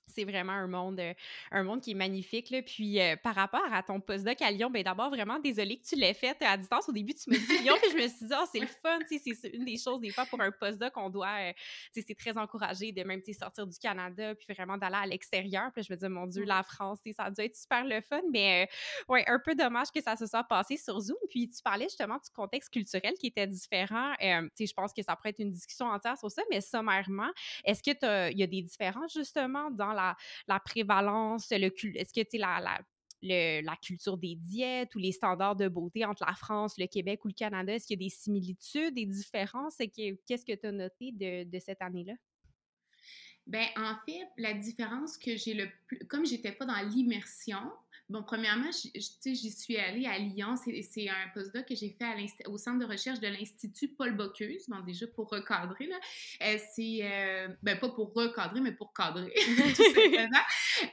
c'est 0.07 0.23
vraiment 0.23 0.53
un 0.53 0.67
monde, 0.67 0.99
euh, 0.99 1.13
un 1.51 1.63
monde 1.63 1.81
qui 1.81 1.91
est 1.91 1.95
magnifique. 1.95 2.49
Là. 2.49 2.61
Puis 2.61 2.99
euh, 2.99 3.15
par 3.15 3.35
rapport 3.35 3.65
à 3.71 3.83
ton 3.83 3.99
postdoc 3.99 4.41
à 4.41 4.51
Lyon, 4.51 4.69
ben 4.69 4.83
d'abord, 4.83 5.09
vraiment 5.09 5.39
désolée 5.39 5.77
que 5.77 5.85
tu 5.85 5.95
l'aies 5.95 6.13
fait 6.13 6.37
à 6.41 6.57
distance. 6.57 6.87
Au 6.89 6.91
début, 6.91 7.13
tu 7.13 7.29
me 7.29 7.37
dis 7.37 7.63
Lyon, 7.63 7.75
puis 7.81 7.91
je 7.91 7.95
me 7.95 8.07
suis 8.07 8.25
dit, 8.25 8.33
oh, 8.37 8.45
c'est 8.51 8.59
le 8.59 8.67
fun. 8.67 8.99
C'est 9.09 9.53
une 9.53 9.65
des 9.65 9.77
choses, 9.77 10.01
des 10.01 10.11
fois, 10.11 10.25
pour 10.25 10.41
un 10.41 10.51
postdoc, 10.51 10.93
on 10.95 11.09
doit, 11.09 11.35
euh, 11.39 11.53
c'est 11.93 12.17
très 12.17 12.37
encouragé 12.37 12.91
de 12.91 13.03
même 13.03 13.21
sortir 13.33 13.65
du 13.65 13.77
Canada, 13.77 14.35
puis 14.35 14.45
vraiment 14.53 14.77
d'aller 14.77 14.97
à 15.01 15.05
l'extérieur. 15.05 15.71
Puis 15.73 15.83
je 15.83 15.93
me 15.93 15.97
dis, 15.97 16.07
mon 16.07 16.27
Dieu, 16.27 16.43
la 16.43 16.63
France, 16.63 16.99
ça 17.15 17.23
a 17.23 17.31
dû 17.31 17.41
être 17.41 17.55
super 17.55 17.85
le 17.85 18.01
fun. 18.01 18.21
Mais 18.31 18.69
ouais, 19.07 19.23
un 19.27 19.39
peu 19.39 19.55
dommage 19.55 19.91
que 19.91 20.01
ça 20.01 20.15
se 20.15 20.25
soit 20.25 20.43
passé 20.43 20.77
sur 20.77 20.99
Zoom. 20.99 21.17
Puis 21.29 21.49
tu 21.49 21.61
parlais 21.61 21.85
justement 21.85 22.15
du 22.15 22.29
contexte 22.33 22.71
culturel 22.71 23.13
qui 23.19 23.27
était 23.27 23.47
différent. 23.47 24.13
je 24.19 24.73
pense 24.73 24.93
que 24.93 25.01
ça 25.01 25.15
pourrait 25.15 25.29
être 25.29 25.39
une 25.39 25.51
discussion 25.51 25.87
entière 25.87 26.17
sur 26.17 26.29
ça, 26.29 26.41
mais 26.49 26.61
sommairement, 26.61 27.29
est-ce 27.65 27.81
qu'il 27.81 27.97
y 28.01 28.43
a 28.43 28.47
des 28.47 28.61
différences 28.61 29.13
justement 29.13 29.71
dans 29.71 29.92
la, 29.93 30.59
prévalence, 30.59 31.51
le 31.51 31.71
est-ce 31.97 32.13
que 32.13 32.27
tu 32.27 32.37
la, 32.37 32.59
la, 32.59 33.61
la 33.61 33.75
culture 33.77 34.17
des 34.17 34.35
diètes 34.35 34.93
ou 34.95 34.99
les 34.99 35.11
standards 35.11 35.55
de 35.55 35.67
beauté 35.67 36.05
entre 36.05 36.25
la 36.25 36.33
France, 36.33 36.77
le 36.77 36.87
Québec 36.87 37.23
ou 37.25 37.29
le 37.29 37.33
Canada, 37.33 37.73
est-ce 37.73 37.87
qu'il 37.87 38.01
y 38.01 38.03
a 38.03 38.05
des 38.05 38.13
similitudes, 38.13 38.95
des 38.95 39.05
différences? 39.05 39.77
Qu'est-ce 39.77 40.45
que 40.45 40.55
tu 40.55 40.67
as 40.67 40.71
noté 40.71 41.11
de, 41.11 41.49
de 41.49 41.59
cette 41.59 41.81
année-là? 41.81 42.13
Ben 43.45 43.67
en 43.75 43.95
fait, 44.05 44.25
la 44.37 44.53
différence 44.53 45.17
que 45.17 45.35
j'ai 45.35 45.53
le 45.53 45.67
plus, 45.85 45.99
comme 46.07 46.25
j'étais 46.25 46.53
pas 46.53 46.65
dans 46.65 46.79
l'immersion, 46.89 47.59
bon, 48.09 48.23
premièrement, 48.23 48.69
j'y 48.71 49.51
suis 49.51 49.77
allée 49.77 50.05
à 50.05 50.17
Lyon, 50.17 50.55
c'est 50.55 51.09
un 51.09 51.29
postdoc 51.33 51.65
que 51.65 51.75
j'ai 51.75 51.95
fait 51.97 52.47
au 52.47 52.57
centre 52.57 52.79
de 52.79 52.85
recherche 52.85 53.19
de 53.19 53.27
l'Institut 53.27 53.89
Paul 53.89 54.15
Bocuse, 54.15 54.67
bon, 54.67 54.79
déjà 54.81 55.07
pour 55.07 55.29
recadrer, 55.29 55.87
là, 55.87 55.99
euh, 56.43 56.57
c'est, 56.75 56.99
euh, 57.01 57.47
ben 57.61 57.79
pas 57.79 57.89
pour 57.89 58.13
recadrer, 58.13 58.61
mais 58.61 58.73
pour 58.73 58.93
cadrer, 58.93 59.33
tout 59.75 59.83
simplement. 59.83 60.43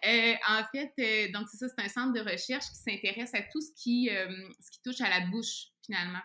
Euh, 0.06 0.34
en 0.48 0.62
fait, 0.72 1.30
donc 1.32 1.48
c'est 1.50 1.58
ça, 1.58 1.66
c'est 1.68 1.84
un 1.84 1.88
centre 1.88 2.12
de 2.12 2.20
recherche 2.20 2.66
qui 2.66 2.76
s'intéresse 2.76 3.34
à 3.34 3.42
tout 3.42 3.60
ce 3.60 3.72
qui, 3.76 4.08
ce 4.08 4.70
qui 4.70 4.82
touche 4.82 5.00
à 5.00 5.08
la 5.08 5.26
bouche, 5.26 5.68
finalement. 5.84 6.22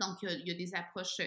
Donc, 0.00 0.18
il 0.22 0.48
y, 0.48 0.50
a 0.50 0.54
des 0.54 0.74
approches 0.74 1.20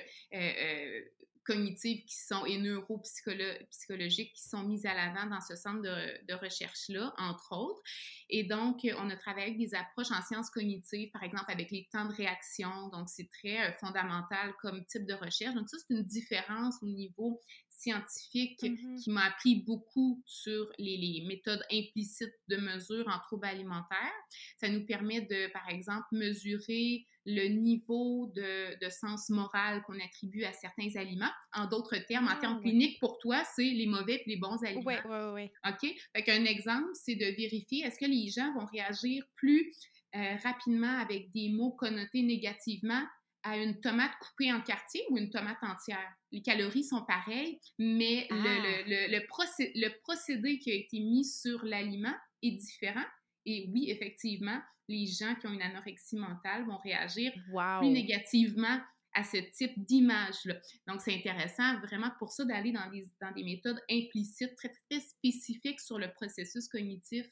cognitives 1.47 2.03
qui 2.05 2.17
sont 2.17 2.45
et 2.45 2.57
neuropsychologiques 2.57 4.33
qui 4.33 4.43
sont 4.43 4.63
mises 4.63 4.85
à 4.85 4.93
l'avant 4.93 5.27
dans 5.27 5.39
ce 5.39 5.55
centre 5.55 5.81
de, 5.81 6.25
de 6.27 6.33
recherche-là, 6.33 7.13
entre 7.17 7.57
autres. 7.57 7.81
Et 8.29 8.43
donc, 8.43 8.85
on 8.97 9.09
a 9.09 9.15
travaillé 9.15 9.47
avec 9.47 9.57
des 9.57 9.73
approches 9.73 10.11
en 10.11 10.21
sciences 10.21 10.49
cognitives, 10.49 11.09
par 11.11 11.23
exemple 11.23 11.49
avec 11.49 11.71
les 11.71 11.87
temps 11.91 12.05
de 12.05 12.13
réaction. 12.13 12.89
Donc, 12.89 13.07
c'est 13.09 13.29
très 13.29 13.69
euh, 13.69 13.73
fondamental 13.79 14.53
comme 14.61 14.85
type 14.85 15.05
de 15.05 15.13
recherche. 15.13 15.55
Donc, 15.55 15.69
ça, 15.69 15.77
c'est 15.79 15.93
une 15.93 16.03
différence 16.03 16.75
au 16.81 16.87
niveau 16.87 17.41
scientifique 17.77 18.61
mm-hmm. 18.61 19.03
qui 19.03 19.11
m'a 19.11 19.25
appris 19.25 19.55
beaucoup 19.55 20.21
sur 20.25 20.69
les, 20.79 20.97
les, 20.97 21.25
méthodes 21.27 21.63
implicites 21.71 22.33
de 22.47 22.57
mesure 22.57 23.07
en 23.07 23.19
troubles 23.19 23.45
alimentaires. 23.45 24.13
Ça 24.57 24.67
nous 24.69 24.85
permet 24.85 25.21
de, 25.21 25.51
par 25.53 25.69
exemple, 25.69 26.07
mesurer 26.11 27.05
le 27.25 27.49
niveau 27.49 28.31
de, 28.35 28.79
de 28.83 28.89
sens 28.89 29.29
moral 29.29 29.83
qu'on 29.83 29.99
attribue 29.99 30.45
à 30.45 30.53
certains 30.53 30.95
aliments. 30.95 31.29
En 31.53 31.67
d'autres 31.67 31.97
termes, 32.07 32.27
en 32.27 32.31
ah, 32.31 32.39
termes 32.39 32.61
cliniques, 32.61 32.99
pour 32.99 33.19
toi, 33.19 33.43
c'est 33.55 33.63
les 33.69 33.85
mauvais 33.85 34.15
et 34.25 34.29
les 34.29 34.37
bons 34.37 34.63
aliments. 34.63 34.83
Oui, 34.85 34.95
oui, 35.05 35.17
oui. 35.33 35.51
OK? 35.67 35.93
Fait 36.15 36.23
qu'un 36.23 36.45
exemple, 36.45 36.89
c'est 36.93 37.15
de 37.15 37.25
vérifier 37.25 37.85
est-ce 37.85 37.99
que 37.99 38.05
les 38.05 38.29
gens 38.29 38.53
vont 38.53 38.65
réagir 38.65 39.25
plus 39.35 39.73
euh, 40.15 40.35
rapidement 40.41 40.97
avec 40.99 41.31
des 41.31 41.49
mots 41.49 41.71
connotés 41.71 42.23
négativement 42.23 43.03
à 43.43 43.57
une 43.57 43.79
tomate 43.79 44.11
coupée 44.19 44.51
en 44.51 44.61
quartier 44.61 45.01
ou 45.09 45.17
une 45.17 45.29
tomate 45.29 45.61
entière. 45.61 46.11
Les 46.31 46.41
calories 46.41 46.83
sont 46.83 47.05
pareilles, 47.05 47.59
mais 47.79 48.27
le, 48.29 48.37
ah! 48.37 48.83
le, 48.87 49.79
le, 49.79 49.97
procédé 49.99 50.59
qui 50.59 50.71
a 50.71 50.75
été 50.75 50.99
mis 50.99 51.25
sur 51.25 51.63
l'aliment 51.63 52.15
est 52.43 52.51
différent. 52.51 53.05
Et 53.45 53.69
oui, 53.71 53.89
effectivement, 53.89 54.59
les 54.89 55.05
gens 55.05 55.35
qui 55.35 55.47
ont 55.47 55.53
une 55.53 55.61
anorexie 55.61 56.17
mentale 56.17 56.65
vont 56.65 56.77
réagir 56.77 57.31
plus 57.79 57.89
négativement 57.89 58.79
à 59.17 59.23
ce 59.23 59.37
type 59.37 59.73
d'image-là. 59.77 60.55
Donc, 60.85 61.01
c'est 61.01 61.15
intéressant 61.15 61.79
vraiment 61.79 62.11
pour 62.19 62.31
ça 62.31 62.45
d'aller 62.45 62.71
dans 62.71 62.87
des, 62.91 63.03
dans 63.19 63.31
des 63.31 63.43
méthodes 63.43 63.81
implicites 63.89 64.55
très, 64.55 64.69
très 64.69 64.99
spécifiques 64.99 65.79
sur 65.79 65.97
le 65.97 66.11
processus 66.13 66.67
cognitif 66.67 67.25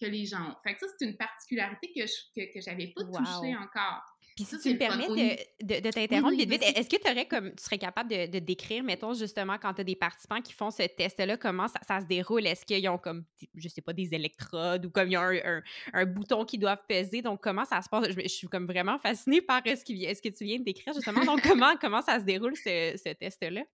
que 0.00 0.06
les 0.06 0.24
gens 0.24 0.50
ont. 0.50 0.56
Fait 0.64 0.74
que 0.74 0.80
ça, 0.80 0.86
c'est 0.98 1.06
une 1.06 1.16
particularité 1.16 1.92
que 1.94 2.06
je 2.06 2.12
que, 2.34 2.52
que 2.52 2.60
j'avais 2.60 2.88
pas 2.88 3.04
touchée 3.04 3.54
encore. 3.56 4.02
Puis 4.38 4.44
si 4.44 4.56
tu 4.60 4.72
me 4.72 4.78
permets 4.78 5.08
de, 5.60 5.80
de, 5.80 5.90
t'interrompre 5.90 6.36
vite, 6.36 6.48
vite, 6.48 6.62
est-ce 6.62 6.88
que 6.88 7.02
tu 7.02 7.10
aurais 7.10 7.26
comme 7.26 7.50
tu 7.56 7.64
serais 7.64 7.76
capable 7.76 8.08
de, 8.08 8.38
décrire, 8.38 8.84
mettons, 8.84 9.12
justement, 9.12 9.58
quand 9.60 9.74
tu 9.74 9.80
as 9.80 9.84
des 9.84 9.96
participants 9.96 10.40
qui 10.40 10.52
font 10.52 10.70
ce 10.70 10.84
test-là, 10.84 11.36
comment 11.36 11.66
ça, 11.66 12.00
se 12.00 12.06
déroule? 12.06 12.46
Est-ce 12.46 12.64
qu'ils 12.64 12.88
ont 12.88 12.98
comme, 12.98 13.24
je 13.56 13.68
sais 13.68 13.80
pas, 13.80 13.92
des 13.92 14.14
électrodes 14.14 14.86
ou 14.86 14.90
comme 14.90 15.08
il 15.08 15.14
y 15.14 15.16
a 15.16 15.22
un, 15.22 15.60
un, 15.92 16.06
bouton 16.06 16.44
qu'ils 16.44 16.60
doivent 16.60 16.84
peser? 16.88 17.20
Donc, 17.20 17.42
comment 17.42 17.64
ça 17.64 17.82
se 17.82 17.88
passe? 17.88 18.10
Je, 18.10 18.28
suis 18.28 18.46
comme 18.46 18.66
vraiment 18.66 19.00
fascinée 19.00 19.42
par 19.42 19.60
ce, 19.64 19.84
qui, 19.84 20.06
ce 20.14 20.22
que 20.22 20.28
tu 20.28 20.44
viens 20.44 20.60
de 20.60 20.64
décrire, 20.64 20.94
justement. 20.94 21.24
Donc, 21.24 21.42
comment, 21.42 21.74
comment 21.80 22.02
ça 22.02 22.20
se 22.20 22.24
déroule, 22.24 22.54
ce, 22.54 22.94
ce 22.96 23.12
test-là? 23.14 23.64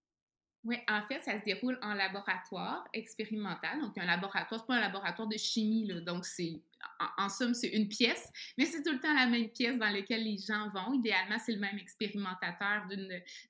Oui, 0.65 0.77
en 0.89 1.03
fait, 1.03 1.23
ça 1.23 1.39
se 1.39 1.45
déroule 1.45 1.79
en 1.83 1.93
laboratoire 1.93 2.89
expérimental. 2.95 3.83
Donc, 3.83 3.99
un 3.99 4.07
laboratoire, 4.07 4.59
c'est 4.59 4.67
pas 4.67 4.77
un 4.77 4.81
laboratoire 4.81 5.29
de 5.29 5.37
chimie, 5.37 5.87
là, 5.87 6.01
donc 6.01 6.25
c'est 6.25 6.63
en, 7.19 7.29
somme, 7.29 7.55
c'est 7.55 7.69
une 7.69 7.89
pièce, 7.89 8.29
mais 8.59 8.67
c'est 8.67 8.83
tout 8.83 8.93
le 8.93 9.01
temps 9.01 9.15
la 9.15 9.27
même 9.27 9.49
pièce 9.51 9.79
dans 9.79 9.91
laquelle 9.91 10.25
les 10.25 10.39
gens 10.39 10.71
vont. 10.71 10.93
Idéalement, 10.93 11.39
c'est 11.39 11.53
le 11.53 11.61
même 11.61 11.79
expérimentateur 11.79 12.87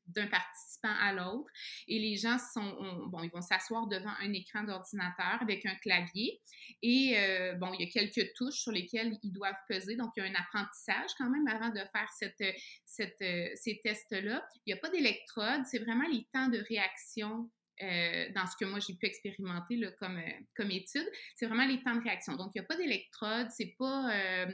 d'un 0.08 0.26
participant 0.26 0.94
à 1.00 1.12
l'autre. 1.12 1.50
Et 1.88 1.98
les 1.98 2.16
gens 2.16 2.38
sont, 2.38 3.10
ils 3.22 3.30
vont 3.30 3.40
s'asseoir 3.40 3.86
devant 3.86 4.12
un 4.20 4.32
écran 4.32 4.64
d'ordinateur 4.64 5.38
avec 5.40 5.66
un 5.66 5.74
clavier. 5.76 6.40
Et 6.82 7.14
euh, 7.18 7.54
bon, 7.54 7.72
il 7.78 7.86
y 7.86 7.88
a 7.88 7.90
quelques 7.90 8.32
touches 8.34 8.60
sur 8.60 8.72
lesquelles 8.72 9.18
ils 9.22 9.32
doivent 9.32 9.54
peser. 9.68 9.96
Donc, 9.96 10.12
il 10.16 10.24
y 10.24 10.26
a 10.26 10.30
un 10.30 10.34
apprentissage 10.34 11.10
quand 11.18 11.30
même 11.30 11.46
avant 11.48 11.70
de 11.70 11.80
faire 11.92 12.10
cette, 12.18 12.44
cette, 12.84 13.22
euh, 13.22 13.48
ces 13.54 13.80
tests-là. 13.82 14.46
Il 14.66 14.72
n'y 14.72 14.78
a 14.78 14.80
pas 14.80 14.90
d'électrode, 14.90 15.64
c'est 15.66 15.78
vraiment 15.78 16.08
les 16.08 16.26
temps 16.32 16.48
de 16.48 16.58
réaction 16.68 17.50
euh, 17.82 18.26
dans 18.34 18.46
ce 18.46 18.56
que 18.56 18.64
moi 18.64 18.78
j'ai 18.78 18.94
pu 18.94 19.06
expérimenter 19.06 19.80
comme, 19.98 20.16
euh, 20.16 20.30
comme 20.56 20.70
étude, 20.70 21.06
c'est 21.34 21.46
vraiment 21.46 21.66
les 21.66 21.82
temps 21.82 21.96
de 21.96 22.02
réaction. 22.02 22.36
Donc, 22.36 22.52
il 22.54 22.60
n'y 22.60 22.64
a 22.64 22.68
pas 22.68 22.76
d'électrode, 22.76 23.48
c'est 23.50 23.74
pas, 23.78 24.14
euh, 24.14 24.46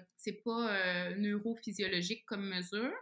pas 0.44 1.14
neurophysiologique 1.16 2.24
comme 2.26 2.48
mesure, 2.48 2.92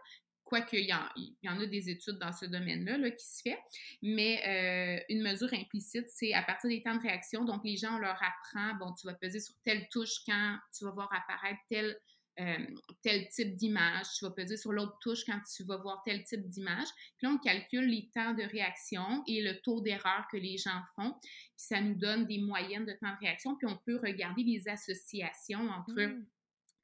quoique 0.44 0.76
il 0.76 0.87
y, 0.87 1.46
y 1.46 1.48
en 1.48 1.60
a 1.60 1.66
des 1.66 1.90
études 1.90 2.18
dans 2.18 2.32
ce 2.32 2.46
domaine-là 2.46 2.98
là, 2.98 3.10
qui 3.10 3.26
se 3.26 3.42
fait, 3.42 3.58
mais 4.02 5.04
une 5.08 5.22
mesure 5.22 5.52
implicite, 5.52 6.08
c'est 6.08 6.32
à 6.32 6.42
partir 6.42 6.70
des 6.70 6.82
temps 6.82 6.96
de 6.96 7.02
réaction. 7.02 7.44
Donc, 7.44 7.62
les 7.64 7.76
gens, 7.76 7.96
on 7.96 7.98
leur 7.98 8.20
apprend, 8.22 8.75
bon, 8.78 8.94
tu 8.94 9.06
vas 9.06 9.14
peser 9.14 9.40
sur 9.40 9.54
telle 9.64 9.88
touche 9.88 10.25
quand 10.26 10.58
tu 10.76 10.84
vas 10.84 10.90
voir 10.92 11.12
apparaître 11.12 11.60
tel 11.68 11.96
euh, 12.40 12.66
tel 13.02 13.28
type 13.28 13.57
d'image. 13.57 14.07
Tu 14.18 14.25
vas 14.25 14.30
peser 14.30 14.57
sur 14.57 14.73
l'autre 14.73 14.97
touche 15.00 15.25
quand 15.25 15.40
tu 15.54 15.64
vas 15.64 15.76
voir 15.76 16.02
tel 16.04 16.23
type 16.25 16.49
d'image. 16.49 16.88
Puis 17.16 17.26
là, 17.26 17.30
on 17.35 17.38
calcule 17.38 17.87
les 17.87 18.11
temps 18.14 18.35
de 18.35 18.42
réaction 18.42 19.23
et 19.26 19.42
le 19.42 19.61
taux 19.61 19.80
d'erreur 19.80 20.26
que 20.30 20.37
les 20.37 20.57
gens 20.57 20.80
font. 20.95 21.14
Puis 21.21 21.33
ça 21.57 21.80
nous 21.80 21.95
donne 21.95 22.26
des 22.26 22.38
moyennes 22.38 22.85
de 22.85 22.92
temps 22.92 23.12
de 23.12 23.18
réaction. 23.21 23.57
Puis 23.57 23.66
on 23.66 23.76
peut 23.85 23.99
regarder 24.02 24.42
les 24.42 24.68
associations 24.68 25.68
entre. 25.68 26.00
Mmh. 26.00 26.26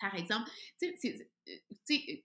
Par 0.00 0.14
exemple, 0.16 0.50
tu 0.80 0.92
sais, 0.96 1.30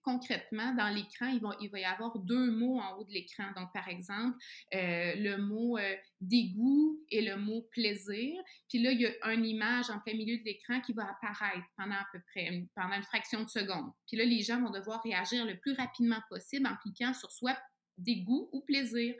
concrètement, 0.01 0.73
dans 0.75 0.89
l'écran, 0.89 1.27
il 1.27 1.39
va, 1.39 1.55
il 1.61 1.69
va 1.69 1.79
y 1.79 1.85
avoir 1.85 2.17
deux 2.19 2.51
mots 2.51 2.79
en 2.79 2.97
haut 2.97 3.03
de 3.03 3.11
l'écran. 3.11 3.45
Donc, 3.55 3.69
par 3.73 3.88
exemple, 3.88 4.38
euh, 4.73 5.13
le 5.15 5.38
mot 5.38 5.77
euh, 5.77 5.95
dégoût 6.21 6.99
et 7.09 7.21
le 7.21 7.35
mot 7.35 7.67
plaisir. 7.71 8.41
Puis 8.69 8.79
là, 8.79 8.91
il 8.91 9.01
y 9.01 9.05
a 9.05 9.33
une 9.33 9.45
image 9.45 9.89
en 9.89 9.99
plein 9.99 10.13
milieu 10.13 10.38
de 10.38 10.43
l'écran 10.43 10.79
qui 10.81 10.93
va 10.93 11.09
apparaître 11.09 11.65
pendant 11.77 11.95
à 11.95 12.07
peu 12.11 12.19
près, 12.31 12.65
pendant 12.75 12.95
une 12.95 13.03
fraction 13.03 13.43
de 13.43 13.49
seconde. 13.49 13.91
Puis 14.07 14.17
là, 14.17 14.25
les 14.25 14.41
gens 14.41 14.61
vont 14.61 14.71
devoir 14.71 15.03
réagir 15.03 15.45
le 15.45 15.57
plus 15.59 15.73
rapidement 15.73 16.21
possible 16.29 16.67
en 16.67 16.75
cliquant 16.77 17.13
sur 17.13 17.31
soit 17.31 17.59
dégoût 17.97 18.49
ou 18.53 18.61
plaisir. 18.61 19.15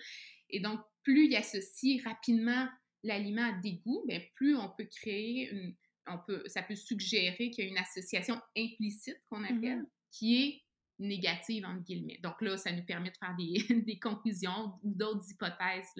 Et 0.50 0.60
donc, 0.60 0.79
plus 1.03 1.27
il 1.27 1.36
associe 1.36 2.03
rapidement 2.03 2.68
l'aliment 3.03 3.50
à 3.50 3.53
dégoût, 3.53 4.03
bien, 4.08 4.22
plus 4.36 4.56
on 4.56 4.70
peut 4.70 4.88
créer 4.91 5.50
une 5.51 5.74
peut, 6.18 6.44
ça 6.48 6.63
peut 6.63 6.75
suggérer 6.75 7.51
qu'il 7.51 7.66
y 7.66 7.68
a 7.68 7.72
une 7.72 7.78
association 7.78 8.42
implicite 8.58 9.22
qu'on 9.30 9.39
mmh 9.39 9.46
appelle, 9.46 9.86
qui 10.12 10.44
est 10.44 10.63
négative, 11.00 11.66
entre 11.66 11.84
guillemets. 11.84 12.20
Donc 12.22 12.42
là, 12.42 12.58
ça 12.58 12.72
nous 12.72 12.84
permet 12.84 13.12
de 13.12 13.18
faire 13.18 13.36
des, 13.38 13.82
des 13.86 14.00
conclusions 14.00 14.74
ou 14.84 14.94
d'autres 14.94 15.30
hypothèses 15.30 15.94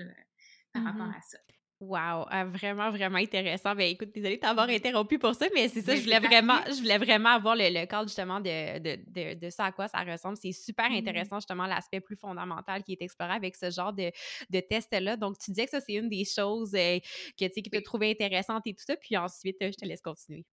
par 0.74 0.82
mmh 0.82 0.86
rapport 0.86 1.16
à 1.16 1.22
ça. 1.22 1.38
Wow, 1.82 2.26
ah, 2.30 2.44
vraiment, 2.44 2.92
vraiment 2.92 3.20
intéressant. 3.20 3.74
Ben 3.74 3.88
écoute, 3.90 4.10
désolée 4.14 4.36
de 4.36 4.42
t'avoir 4.42 4.68
interrompu 4.68 5.18
pour 5.18 5.34
ça, 5.34 5.48
mais 5.56 5.70
c'est 5.70 5.82
ça, 5.82 5.96
je 5.96 6.02
voulais 6.02 6.20
vraiment, 6.20 6.60
je 6.68 6.76
voulais 6.82 6.98
vraiment 6.98 7.30
avoir 7.30 7.56
le, 7.56 7.70
le 7.70 7.86
cadre 7.86 8.10
justement 8.10 8.42
de, 8.42 8.80
de, 8.80 9.00
de, 9.08 9.40
de, 9.40 9.50
ça 9.50 9.64
à 9.66 9.72
quoi 9.72 9.88
ça 9.88 10.04
ressemble. 10.04 10.36
C'est 10.36 10.52
super 10.52 10.90
mmh 10.90 10.94
intéressant, 10.94 11.38
justement, 11.38 11.68
l'aspect 11.68 12.02
plus 12.02 12.18
fondamental 12.18 12.84
qui 12.84 12.92
est 12.92 13.02
exploré 13.02 13.32
avec 13.32 13.56
ce 13.56 13.70
genre 13.72 13.94
de, 13.94 14.12
de 14.50 14.60
test-là. 14.60 15.16
Donc, 15.16 15.38
tu 15.40 15.52
disais 15.52 15.66
que 15.66 15.72
ça, 15.72 15.80
c'est 15.80 15.94
une 15.94 16.10
des 16.10 16.26
choses 16.26 16.74
euh, 16.76 17.00
que, 17.40 17.46
tu 17.46 17.62
que 17.62 17.70
tu 17.70 17.78
as 17.78 17.82
trouvé 17.82 18.12
intéressante 18.12 18.64
et 18.68 18.74
tout 18.74 18.84
ça, 18.86 18.98
puis 18.98 19.16
ensuite, 19.16 19.56
je 19.62 19.70
te 19.78 19.86
laisse 19.86 20.02
continuer. 20.02 20.46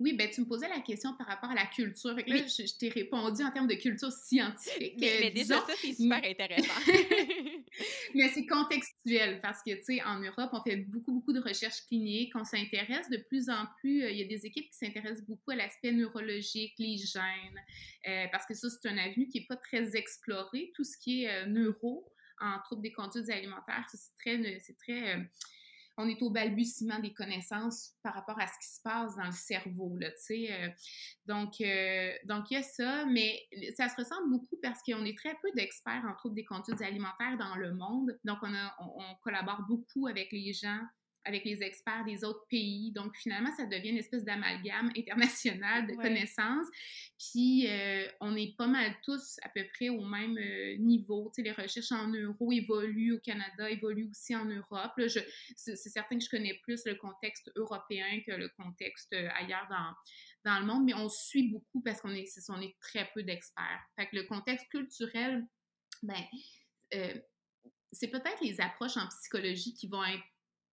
Oui, 0.00 0.12
ben 0.14 0.28
tu 0.30 0.40
me 0.40 0.46
posais 0.46 0.68
la 0.68 0.80
question 0.80 1.14
par 1.16 1.26
rapport 1.26 1.50
à 1.50 1.54
la 1.54 1.66
culture. 1.66 2.14
Fait 2.14 2.28
là, 2.28 2.38
je, 2.46 2.78
t'ai 2.78 2.88
répondu 2.88 3.42
en 3.42 3.50
termes 3.50 3.66
de 3.66 3.74
culture 3.74 4.10
scientifique. 4.10 4.96
Mais, 4.98 5.30
déjà, 5.30 5.60
ça, 5.60 5.72
c'est 5.80 5.94
super 5.94 6.22
intéressant. 6.24 6.72
mais 8.14 8.28
c'est 8.28 8.46
contextuel 8.46 9.40
parce 9.40 9.62
que, 9.62 9.74
tu 9.74 9.84
sais, 9.84 10.02
en 10.02 10.20
Europe, 10.20 10.50
on 10.52 10.62
fait 10.62 10.76
beaucoup, 10.76 11.12
beaucoup 11.12 11.32
de 11.32 11.40
recherches 11.40 11.82
cliniques. 11.86 12.32
On 12.34 12.44
s'intéresse 12.44 13.08
de 13.10 13.18
plus 13.18 13.48
en 13.50 13.66
plus. 13.80 14.02
Euh, 14.02 14.10
il 14.10 14.18
y 14.18 14.22
a 14.22 14.26
des 14.26 14.46
équipes 14.46 14.68
qui 14.70 14.76
s'intéressent 14.76 15.26
beaucoup 15.26 15.52
à 15.52 15.56
l'aspect 15.56 15.92
neurologique, 15.92 16.74
les 16.78 16.96
gènes, 16.96 17.60
euh, 18.08 18.26
parce 18.32 18.46
que 18.46 18.54
ça, 18.54 18.68
c'est 18.70 18.88
un 18.88 18.98
avenue 18.98 19.28
qui 19.28 19.40
n'est 19.40 19.46
pas 19.46 19.56
très 19.56 19.96
exploré. 19.96 20.72
Tout 20.74 20.84
ce 20.84 20.96
qui 20.98 21.24
est 21.24 21.30
euh, 21.30 21.46
neuro 21.46 22.10
en 22.40 22.58
troubles 22.64 22.82
des 22.82 22.92
conduites 22.92 23.30
alimentaires, 23.30 23.86
c'est 23.90 24.16
très, 24.18 24.60
c'est 24.60 24.76
très 24.76 25.30
on 25.96 26.08
est 26.08 26.20
au 26.22 26.30
balbutiement 26.30 26.98
des 26.98 27.12
connaissances 27.12 27.94
par 28.02 28.14
rapport 28.14 28.38
à 28.40 28.46
ce 28.46 28.58
qui 28.58 28.74
se 28.74 28.80
passe 28.82 29.16
dans 29.16 29.26
le 29.26 29.32
cerveau, 29.32 29.96
tu 30.00 30.06
sais. 30.16 30.52
Euh. 30.52 30.68
donc, 31.26 31.60
euh, 31.60 32.12
donc, 32.24 32.50
il 32.50 32.54
y 32.54 32.56
a 32.56 32.62
ça, 32.62 33.04
mais 33.06 33.40
ça 33.76 33.88
se 33.88 33.96
ressemble 33.96 34.30
beaucoup 34.30 34.58
parce 34.62 34.80
qu'on 34.82 35.04
est 35.04 35.16
très 35.16 35.34
peu 35.40 35.50
d'experts 35.54 36.04
en 36.08 36.14
troubles 36.14 36.34
des 36.34 36.44
conduites 36.44 36.82
alimentaires 36.82 37.36
dans 37.38 37.56
le 37.56 37.74
monde. 37.74 38.18
Donc, 38.24 38.38
on, 38.42 38.52
on 38.80 39.14
collabore 39.22 39.62
beaucoup 39.68 40.06
avec 40.06 40.32
les 40.32 40.52
gens 40.52 40.80
avec 41.24 41.44
les 41.44 41.62
experts 41.62 42.04
des 42.04 42.24
autres 42.24 42.46
pays. 42.48 42.92
Donc, 42.92 43.16
finalement, 43.16 43.50
ça 43.56 43.66
devient 43.66 43.90
une 43.90 43.98
espèce 43.98 44.24
d'amalgame 44.24 44.90
international 44.96 45.86
de 45.86 45.94
connaissances. 45.94 46.66
Puis, 47.18 47.66
euh, 47.68 48.06
on 48.20 48.36
est 48.36 48.54
pas 48.56 48.66
mal 48.66 48.94
tous 49.02 49.38
à 49.42 49.48
peu 49.48 49.64
près 49.74 49.88
au 49.88 50.02
même 50.02 50.36
euh, 50.36 50.76
niveau. 50.76 51.30
Tu 51.34 51.42
sais, 51.42 51.48
les 51.48 51.52
recherches 51.52 51.92
en 51.92 52.08
euro 52.08 52.52
évoluent 52.52 53.14
au 53.14 53.20
Canada, 53.20 53.70
évoluent 53.70 54.10
aussi 54.10 54.36
en 54.36 54.44
Europe. 54.44 54.92
c'est, 55.56 55.76
certain 55.76 56.18
que 56.18 56.24
je 56.24 56.30
connais 56.30 56.58
plus 56.62 56.84
le 56.84 56.94
contexte 56.96 57.50
européen 57.56 58.20
que 58.26 58.32
le 58.32 58.48
contexte 58.50 59.12
euh, 59.14 59.28
ailleurs 59.34 59.66
dans, 59.70 60.50
dans 60.52 60.60
le 60.60 60.66
monde, 60.66 60.84
mais 60.84 60.94
on 60.94 61.08
suit 61.08 61.48
beaucoup 61.48 61.80
parce 61.82 62.00
qu'on 62.00 62.14
est, 62.14 62.28
on 62.48 62.60
est 62.60 62.76
très 62.80 63.08
peu 63.14 63.22
d'experts. 63.22 63.80
Fait 63.96 64.06
que 64.06 64.16
le 64.16 64.24
contexte 64.24 64.68
culturel, 64.68 65.44
ben, 66.02 66.22
c'est 67.92 68.08
peut-être 68.08 68.40
les 68.42 68.60
approches 68.60 68.96
en 68.96 69.06
psychologie 69.08 69.74
qui 69.74 69.88
vont 69.88 70.04
être 70.04 70.22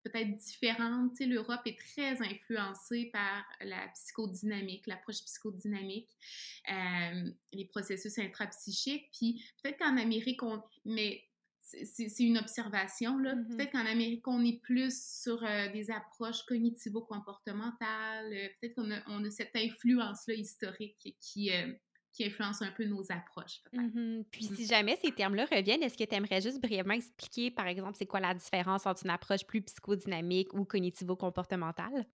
peut-être 0.03 0.35
différente. 0.35 1.11
Tu 1.11 1.17
sais, 1.17 1.25
l'Europe 1.25 1.61
est 1.65 1.77
très 1.77 2.21
influencée 2.21 3.09
par 3.11 3.45
la 3.61 3.87
psychodynamique, 3.89 4.87
l'approche 4.87 5.23
psychodynamique, 5.23 6.09
euh, 6.71 7.31
les 7.53 7.65
processus 7.65 8.17
intrapsychiques. 8.19 9.09
Puis 9.17 9.43
peut-être 9.61 9.79
qu'en 9.79 9.97
Amérique, 9.97 10.43
on... 10.43 10.61
mais 10.85 11.23
c'est 11.63 12.19
une 12.19 12.37
observation, 12.37 13.17
là. 13.17 13.35
Mm-hmm. 13.35 13.55
Peut-être 13.55 13.71
qu'en 13.71 13.85
Amérique, 13.85 14.27
on 14.27 14.43
est 14.43 14.59
plus 14.61 15.21
sur 15.21 15.41
euh, 15.43 15.71
des 15.71 15.89
approches 15.91 16.43
cognitivo-comportementales. 16.45 18.33
Euh, 18.33 18.47
peut-être 18.59 18.75
qu'on 18.75 18.91
a, 18.91 18.99
on 19.07 19.23
a, 19.23 19.29
cette 19.29 19.55
influence-là 19.55 20.33
historique 20.33 21.15
qui, 21.21 21.51
qui 22.11 22.25
influence 22.25 22.61
un 22.61 22.71
peu 22.71 22.85
nos 22.85 23.03
approches. 23.11 23.61
Mmh 23.73 24.23
Puis 24.31 24.49
mmh. 24.49 24.55
si 24.55 24.65
jamais 24.65 24.97
ces 25.01 25.11
termes-là 25.11 25.45
reviennent, 25.45 25.83
est-ce 25.83 25.97
que 25.97 26.03
tu 26.03 26.15
aimerais 26.15 26.41
juste 26.41 26.61
brièvement 26.61 26.93
expliquer, 26.93 27.51
par 27.51 27.67
exemple, 27.67 27.95
c'est 27.97 28.05
quoi 28.05 28.19
la 28.19 28.33
différence 28.33 28.85
entre 28.85 29.05
une 29.05 29.11
approche 29.11 29.45
plus 29.45 29.61
psychodynamique 29.61 30.53
ou 30.53 30.65
cognitivo-comportementale? 30.65 32.05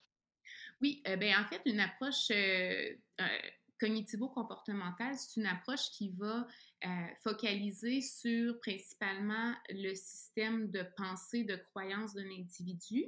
Oui, 0.82 1.02
euh, 1.08 1.16
ben, 1.16 1.36
en 1.40 1.46
fait, 1.46 1.62
une 1.66 1.80
approche 1.80 2.30
euh, 2.32 2.94
euh, 3.22 3.40
cognitivo-comportementale, 3.80 5.16
c'est 5.18 5.40
une 5.40 5.48
approche 5.48 5.90
qui 5.92 6.10
va 6.18 6.48
focaliser 7.24 8.02
sur 8.02 8.60
principalement 8.60 9.54
le 9.70 9.96
système 9.96 10.70
de 10.70 10.86
pensée, 10.96 11.44
de 11.44 11.56
croyance 11.56 12.14
d'un 12.14 12.30
individu 12.30 13.06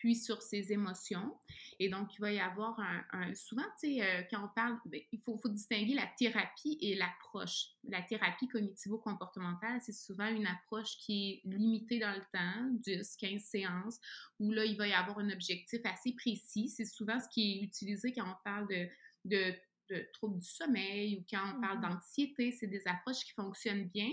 puis 0.00 0.16
sur 0.16 0.40
ses 0.40 0.72
émotions. 0.72 1.36
Et 1.78 1.90
donc, 1.90 2.14
il 2.14 2.20
va 2.20 2.32
y 2.32 2.40
avoir 2.40 2.80
un... 3.12 3.34
souvent, 3.34 3.66
tu 3.78 3.98
sais, 3.98 4.02
euh, 4.02 4.22
quand 4.30 4.42
on 4.42 4.48
parle, 4.48 4.78
ben, 4.86 5.00
il 5.12 5.20
faut, 5.20 5.38
distinguer 5.50 5.94
la 5.94 6.08
thérapie 6.18 6.78
et 6.80 6.94
l'approche. 6.94 7.66
La 7.84 8.00
thérapie 8.00 8.48
cognitivo-comportementale, 8.48 9.78
c'est 9.82 9.92
souvent 9.92 10.26
une 10.28 10.46
approche 10.46 10.96
qui 11.04 11.42
est 11.44 11.48
limitée 11.48 11.98
dans 11.98 12.14
le 12.14 12.22
temps, 12.32 12.70
10, 12.82 13.16
15 13.16 13.42
séances, 13.42 14.00
où 14.38 14.52
là, 14.52 14.64
il 14.64 14.78
va 14.78 14.88
y 14.88 14.94
avoir 14.94 15.18
un 15.18 15.28
objectif 15.28 15.80
assez 15.84 16.14
précis. 16.14 16.70
C'est 16.70 16.86
souvent 16.86 17.20
ce 17.20 17.28
qui 17.28 17.52
est 17.52 17.62
utilisé 17.62 18.14
quand 18.14 18.24
on 18.24 18.36
parle 18.42 18.68
de, 18.68 18.88
de 19.26 19.54
de 19.90 20.08
troubles 20.12 20.38
du 20.38 20.46
sommeil 20.48 21.18
ou 21.18 21.24
quand 21.30 21.42
on 21.56 21.60
parle 21.60 21.70
Mmh 21.78 21.80
d'anxiété, 21.80 22.52
c'est 22.52 22.66
des 22.66 22.86
approches 22.86 23.24
qui 23.24 23.32
fonctionnent 23.32 23.88
bien 23.88 24.10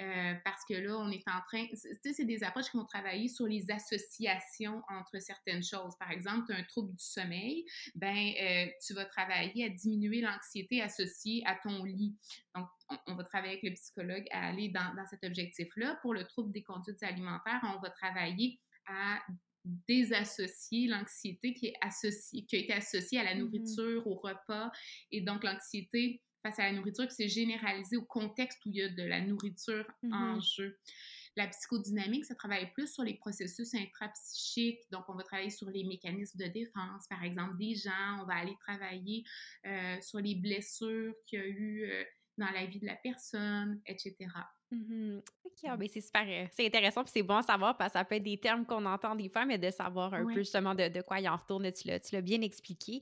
euh, 0.00 0.34
parce 0.44 0.64
que 0.68 0.74
là, 0.74 0.98
on 0.98 1.10
est 1.10 1.26
en 1.28 1.40
train, 1.48 1.66
tu 1.66 1.76
sais, 1.76 2.12
c'est 2.12 2.24
des 2.24 2.44
approches 2.44 2.70
qui 2.70 2.76
vont 2.76 2.84
travailler 2.84 3.28
sur 3.28 3.46
les 3.46 3.70
associations 3.70 4.82
entre 4.88 5.18
certaines 5.20 5.62
choses. 5.62 5.96
Par 5.98 6.10
exemple, 6.10 6.46
tu 6.46 6.52
as 6.52 6.56
un 6.56 6.64
trouble 6.64 6.94
du 6.94 7.02
sommeil, 7.02 7.64
ben 7.94 8.32
euh, 8.40 8.66
tu 8.84 8.94
vas 8.94 9.06
travailler 9.06 9.64
à 9.64 9.68
diminuer 9.70 10.20
l'anxiété 10.20 10.82
associée 10.82 11.42
à 11.46 11.54
ton 11.54 11.84
lit. 11.84 12.14
Donc, 12.54 12.68
on, 13.06 13.14
va 13.14 13.24
travailler 13.24 13.54
avec 13.54 13.64
le 13.64 13.74
psychologue 13.74 14.26
à 14.30 14.48
aller 14.48 14.68
dans, 14.68 14.94
dans 14.94 15.06
cet 15.06 15.24
objectif-là. 15.24 15.98
Pour 16.02 16.14
le 16.14 16.24
trouble 16.24 16.52
des 16.52 16.62
conduites 16.62 17.02
alimentaires, 17.02 17.60
on 17.62 17.80
va 17.80 17.90
travailler 17.90 18.60
à 18.86 19.18
désassocier 19.88 20.88
l'anxiété 20.88 21.52
qui 21.54 21.66
est 21.66 21.74
associée, 21.80 22.44
qui 22.46 22.56
a 22.56 22.58
été 22.58 22.72
associée 22.72 23.18
à 23.18 23.24
la 23.24 23.34
mmh 23.34 23.38
nourriture, 23.38 24.06
au 24.06 24.14
repas, 24.14 24.70
et 25.10 25.20
donc 25.20 25.44
l'anxiété 25.44 26.22
face 26.42 26.58
à 26.58 26.64
la 26.64 26.72
nourriture 26.72 27.06
qui 27.08 27.14
s'est 27.14 27.28
généralisée 27.28 27.96
au 27.96 28.04
contexte 28.04 28.64
où 28.64 28.70
il 28.70 28.76
y 28.76 28.82
a 28.82 28.88
de 28.88 29.02
la 29.02 29.20
nourriture 29.20 29.86
en 30.12 30.36
mmh 30.36 30.42
jeu. 30.56 30.78
La 31.36 31.48
psychodynamique, 31.48 32.24
ça 32.24 32.34
travaille 32.34 32.72
plus 32.72 32.90
sur 32.90 33.02
les 33.02 33.14
processus 33.14 33.74
intrapsychiques. 33.74 34.80
Donc, 34.90 35.04
on 35.08 35.14
va 35.14 35.22
travailler 35.22 35.50
sur 35.50 35.68
les 35.68 35.84
mécanismes 35.84 36.38
de 36.38 36.46
défense, 36.46 37.06
par 37.10 37.22
exemple, 37.22 37.58
des 37.58 37.74
gens. 37.74 38.22
On 38.22 38.24
va 38.24 38.36
aller 38.36 38.56
travailler 38.60 39.22
euh, 39.66 40.00
sur 40.00 40.18
les 40.18 40.34
blessures 40.34 41.14
qu'il 41.26 41.38
y 41.38 41.42
a 41.42 41.46
eu 41.46 41.84
euh, 41.90 42.04
dans 42.38 42.50
la 42.50 42.64
vie 42.64 42.80
de 42.80 42.86
la 42.86 42.96
personne, 42.96 43.82
etc. 43.84 44.14
ah, 45.64 45.76
ben, 45.76 45.88
c'est 45.92 46.00
super, 46.00 46.24
euh, 46.26 46.46
c'est 46.52 46.66
intéressant, 46.66 47.02
puis 47.02 47.12
c'est 47.14 47.22
bon 47.22 47.36
à 47.36 47.42
savoir 47.42 47.76
parce 47.76 47.92
que 47.92 47.98
ça 47.98 48.04
peut 48.04 48.16
être 48.16 48.22
des 48.22 48.36
termes 48.36 48.64
qu'on 48.66 48.84
entend 48.84 49.14
des 49.14 49.28
fois, 49.28 49.44
mais 49.44 49.58
de 49.58 49.70
savoir 49.70 50.12
un 50.14 50.24
peu 50.24 50.34
justement 50.34 50.74
de, 50.74 50.88
de, 50.88 51.00
quoi 51.02 51.20
il 51.20 51.28
en 51.28 51.36
retourne, 51.36 51.70
tu 51.72 51.88
l'as 51.88 52.20
bien 52.20 52.40
expliqué. 52.42 53.00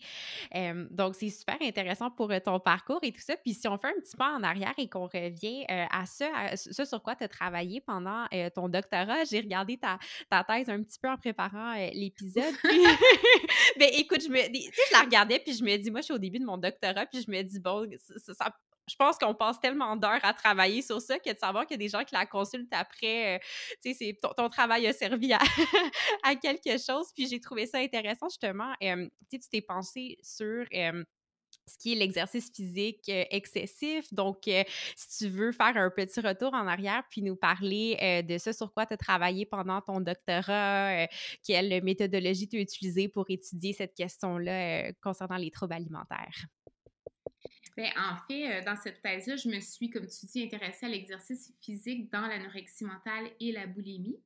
donc, 0.90 1.14
c'est 1.14 1.30
super 1.30 1.56
intéressant 1.61 2.11
pour 2.11 2.30
euh, 2.30 2.38
ton 2.40 2.61
parcours 2.61 3.00
et 3.02 3.12
tout 3.12 3.20
ça. 3.20 3.37
Puis 3.37 3.54
si 3.54 3.66
on 3.68 3.76
fait 3.78 3.88
un 3.88 4.00
petit 4.00 4.16
pas 4.16 4.32
en 4.32 4.42
arrière 4.42 4.75
et 4.78 4.88
qu'on 4.88 5.06
revient 5.06 5.64
euh, 5.70 5.84
à, 5.90 6.06
ce, 6.06 6.84
sur 6.84 7.02
quoi 7.02 7.16
tu 7.16 7.25
as 7.25 7.28
travaillé 7.28 7.80
pendant 7.80 8.26
ton 8.54 8.68
doctorat, 8.68 9.25
j'ai 9.25 9.40
regardé 9.40 9.76
ta, 9.76 9.99
ta, 10.30 10.44
thèse 10.44 10.68
un 10.68 10.82
petit 10.82 10.99
peu 10.99 11.08
en 11.08 11.16
préparant 11.16 11.75
l'épisode. 11.92 12.54
ben 13.78 13.88
écoute, 13.94 14.23
je 14.23 14.28
me, 14.28 14.38
je 14.38 14.92
la 14.92 15.00
regardais, 15.00 15.38
puis 15.38 15.54
je 15.54 15.64
me 15.64 15.76
dis, 15.76 15.90
moi, 15.90 16.00
je 16.00 16.06
suis 16.06 16.14
au 16.14 16.18
début 16.18 16.38
de 16.38 16.44
mon 16.44 16.58
doctorat, 16.58 17.06
puis 17.06 17.23
je 17.23 17.30
me 17.30 17.42
dis, 17.42 17.61
bon, 17.61 17.88
ça, 18.18 18.34
ça 18.34 18.54
je 18.87 18.97
pense 18.97 19.17
qu'on 19.19 19.35
passe 19.35 19.61
tellement 19.61 19.97
d'heures 19.97 20.25
à 20.25 20.35
travailler 20.35 20.83
sur 20.83 21.00
ça 21.00 21.19
que 21.19 21.33
de 21.33 21.38
savoir 21.38 21.67
qu'il 21.67 21.75
y 21.75 21.81
a 21.81 21.85
des 21.85 21.88
gens 21.88 22.05
qui 22.05 22.14
la 22.14 22.26
consultent 22.26 22.73
après, 22.73 23.37
euh, 23.37 23.38
tu 23.83 23.95
sais, 23.95 24.19
ton, 24.37 24.49
travail 24.49 24.87
a 24.87 24.93
servi 24.93 25.33
à, 26.23 26.37
quelque 26.37 26.79
chose. 26.79 27.09
Puis 27.14 27.29
j'ai 27.29 27.41
trouvé 27.41 27.67
ça 27.67 27.79
intéressant, 27.79 28.29
justement. 28.29 28.73
Euh, 28.83 29.09
tu 29.31 29.38
t'es 29.41 29.62
pensé 29.62 30.19
sur 30.23 30.64
euh, 30.75 31.05
ce 31.67 31.79
qui 31.79 31.93
est 31.93 31.97
l'exercice 31.97 32.50
physique 32.55 33.09
excessif. 33.09 34.12
Donc, 34.12 34.43
si 34.45 35.19
tu 35.19 35.29
veux 35.29 35.50
faire 35.53 35.76
un 35.76 35.88
petit 35.88 36.21
retour 36.21 36.53
en 36.53 36.67
arrière 36.67 37.03
puis 37.09 37.23
nous 37.23 37.37
parler 37.37 38.23
de 38.29 38.38
ce 38.38 38.53
sur 38.53 38.73
quoi 38.73 38.85
tu 38.85 38.95
as 38.95 38.97
travaillé 38.97 39.47
pendant 39.47 39.81
ton 39.81 40.00
doctorat, 40.00 41.07
quelle 41.43 41.83
méthodologie 41.83 42.49
tu 42.49 42.59
as 42.59 42.61
utilisée 42.61 43.09
pour 43.09 43.25
étudier 43.31 43.73
cette 43.73 43.95
question-là 43.95 44.93
concernant 45.00 45.37
les 45.37 45.50
troubles 45.50 45.75
alimentaires. 45.75 46.47
Bien, 47.76 47.90
en 47.97 48.16
fait, 48.28 48.61
euh, 48.61 48.64
dans 48.64 48.76
cette 48.76 49.02
thèse-là, 49.02 49.35
je 49.35 49.49
me 49.49 49.59
suis, 49.59 49.90
comme 49.90 50.07
tu 50.07 50.26
dis, 50.26 50.45
intéressée 50.45 50.87
à 50.87 50.88
l'exercice 50.88 51.52
physique 51.61 52.09
dans 52.12 52.25
l'anorexie 52.28 52.85
mentale 52.85 53.28
et 53.40 53.50
la 53.50 53.66
boulimie. 53.66 54.21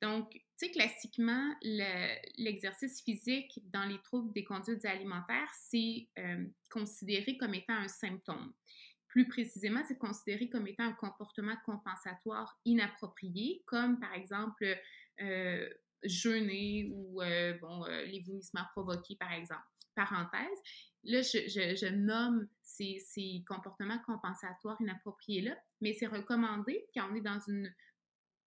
Donc, 0.00 0.30
tu 0.30 0.40
sais, 0.54 0.70
classiquement, 0.70 1.52
l'exercice 1.62 3.02
physique 3.02 3.60
dans 3.72 3.86
les 3.86 4.00
troubles 4.02 4.32
des 4.32 4.44
conduites 4.44 4.84
alimentaires, 4.84 5.50
c'est 5.52 6.06
euh, 6.18 6.46
considéré 6.70 7.36
comme 7.36 7.54
étant 7.54 7.74
un 7.74 7.88
symptôme. 7.88 8.52
Plus 9.08 9.26
précisément, 9.26 9.82
c'est 9.86 9.98
considéré 9.98 10.48
comme 10.48 10.68
étant 10.68 10.84
un 10.84 10.92
comportement 10.92 11.56
compensatoire 11.66 12.56
inapproprié, 12.64 13.64
comme 13.66 13.98
par 13.98 14.14
exemple 14.14 14.78
euh, 15.20 15.68
jeûner 16.04 16.88
ou 16.94 17.20
bon, 17.60 17.84
les 18.06 18.20
vomissements 18.20 18.64
provoqués, 18.74 19.16
par 19.16 19.32
exemple. 19.32 19.71
Parenthèse, 19.94 20.58
là, 21.04 21.22
je, 21.22 21.88
nomme 21.90 22.48
ces, 22.62 23.44
comportements 23.46 23.98
compensatoires 24.06 24.80
inappropriés-là, 24.80 25.56
mais 25.80 25.92
c'est 25.94 26.06
recommandé 26.06 26.86
quand 26.94 27.08
on 27.10 27.14
est 27.14 27.20
dans 27.20 27.40
une, 27.40 27.72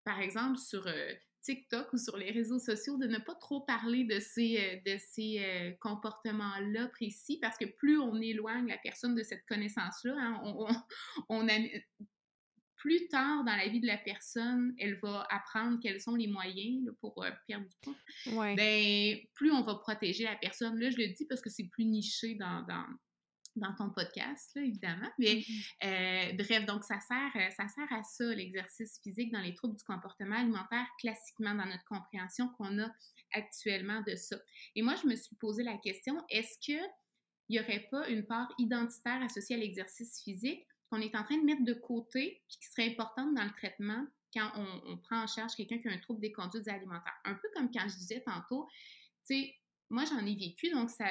par 0.04 0.20
exemple, 0.20 0.58
sur 0.58 0.88
euh, 0.88 1.14
TikTok 1.46 1.94
ou 1.94 1.98
sur 1.98 2.18
les 2.18 2.32
réseaux 2.32 2.60
sociaux, 2.60 2.98
de 2.98 3.08
ne 3.08 3.20
pas 3.20 3.36
trop 3.36 3.62
parler 3.62 4.04
de 4.04 4.20
ces, 4.20 4.82
euh, 4.88 5.40
euh, 5.44 5.72
comportements-là 5.80 6.88
précis, 6.88 7.38
parce 7.42 7.58
que 7.58 7.66
plus 7.66 8.00
on 8.00 8.20
éloigne 8.20 8.68
la 8.68 8.78
personne 8.80 9.16
de 9.16 9.24
cette 9.24 9.46
connaissance-là, 9.46 10.16
hein, 10.18 10.42
on, 10.44 10.68
on, 11.30 11.48
plus 12.86 13.08
tard 13.08 13.44
dans 13.44 13.56
la 13.56 13.68
vie 13.68 13.80
de 13.80 13.88
la 13.88 13.98
personne, 13.98 14.76
elle 14.78 15.00
va 15.02 15.26
apprendre 15.32 15.80
quels 15.82 16.00
sont 16.00 16.14
les 16.14 16.28
moyens 16.28 16.88
pour 17.02 17.24
euh, 17.24 17.32
perdre 17.48 17.66
du 17.66 17.76
poids, 18.32 18.54
ben, 18.54 19.18
plus 19.34 19.52
on 19.52 19.64
va 19.64 19.74
protéger 19.74 20.24
la 20.24 20.36
personne. 20.36 20.80
Là, 20.80 20.92
je 20.92 20.98
le 20.98 21.08
dis 21.08 21.26
parce 21.26 21.42
que 21.42 21.50
c'est 21.50 21.64
plus 21.64 21.86
niché 21.86 22.36
dans, 22.36 22.64
dans, 23.56 23.74
ton 23.76 23.90
podcast, 23.90 24.52
là, 24.56 24.62
évidemment. 24.62 25.10
Mais 25.18 25.38
mm-hmm. 25.38 25.74
euh, 25.84 26.34
bref, 26.34 26.66
donc 26.68 26.84
ça 26.84 27.00
sert, 27.00 27.32
euh, 27.36 27.50
ça 27.58 27.68
sert 27.68 27.92
à 27.92 28.04
ça, 28.04 28.26
l'exercice 28.36 29.00
physique 29.02 29.32
dans 29.32 29.42
les 29.42 29.56
troubles 29.56 29.78
du 29.78 29.84
comportement 29.84 30.36
alimentaire, 30.36 30.86
classiquement 31.00 31.56
dans 31.56 31.66
notre 31.66 31.86
compréhension 31.86 32.50
qu'on 32.50 32.78
a 32.78 32.92
actuellement 33.34 34.04
de 34.06 34.16
ça. 34.16 34.36
Et 34.76 34.84
moi, 34.84 34.94
je 35.02 35.08
me 35.08 35.16
suis 35.16 35.36
posé 35.38 35.64
la 35.64 35.80
question, 35.80 36.24
est-ce 36.30 36.60
qu'il 36.60 36.88
n'y 37.50 37.60
aurait 37.60 37.88
pas 37.90 38.08
une 38.10 38.28
part 38.28 38.54
identitaire 38.60 39.24
associée 39.24 39.56
à 39.56 39.60
l'exercice 39.60 40.22
physique? 40.24 40.68
Qu'on 40.90 41.02
est 41.02 41.16
en 41.16 41.24
train 41.24 41.38
de 41.38 41.44
mettre 41.44 41.64
de 41.64 41.74
côté, 41.74 42.42
puis 42.48 42.58
qui 42.60 42.68
serait 42.68 42.92
importante 42.92 43.34
dans 43.34 43.44
le 43.44 43.52
traitement 43.52 44.06
quand 44.34 44.52
on, 44.56 44.98
prend 44.98 45.24
en 45.24 45.28
charge 45.28 45.56
quelqu'un 45.56 45.80
qui 45.80 45.88
a 45.88 45.92
un 45.92 45.98
trouble 45.98 46.20
des 46.20 46.32
conduites 46.32 46.68
alimentaires. 46.68 47.16
Un 47.24 47.36
peu 47.36 47.48
comme 47.56 47.72
quand 47.72 47.88
je 47.88 47.96
disais 47.96 48.22
tantôt, 48.22 48.68
tu 49.26 49.36
sais, 49.36 49.56
moi 49.90 50.04
j'en 50.06 50.26
ai 50.26 50.36
vécu, 50.36 50.70
donc 50.72 50.90
ça, 50.90 51.06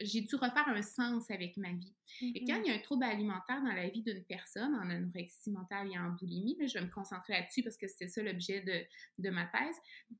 j'ai 0.00 0.20
dû 0.20 0.34
refaire 0.34 0.68
un 0.68 0.82
sens 0.82 1.30
avec 1.30 1.56
ma 1.56 1.72
vie. 1.72 1.94
Et 2.20 2.44
quand 2.44 2.54
mm-hmm. 2.54 2.62
il 2.64 2.68
y 2.68 2.70
a 2.70 2.74
un 2.74 2.80
trouble 2.80 3.04
alimentaire 3.04 3.62
dans 3.62 3.72
la 3.72 3.88
vie 3.88 4.02
d'une 4.02 4.24
personne, 4.24 4.74
en 4.74 4.90
anorexie 4.90 5.50
mentale 5.50 5.90
et 5.92 5.98
en 5.98 6.10
boulimie, 6.10 6.56
je 6.66 6.74
vais 6.74 6.84
me 6.84 6.90
concentrer 6.90 7.34
là-dessus 7.34 7.62
parce 7.62 7.76
que 7.76 7.86
c'était 7.86 8.08
ça 8.08 8.22
l'objet 8.22 8.60
de, 8.60 9.22
de 9.22 9.30
ma 9.30 9.46
thèse, 9.46 9.76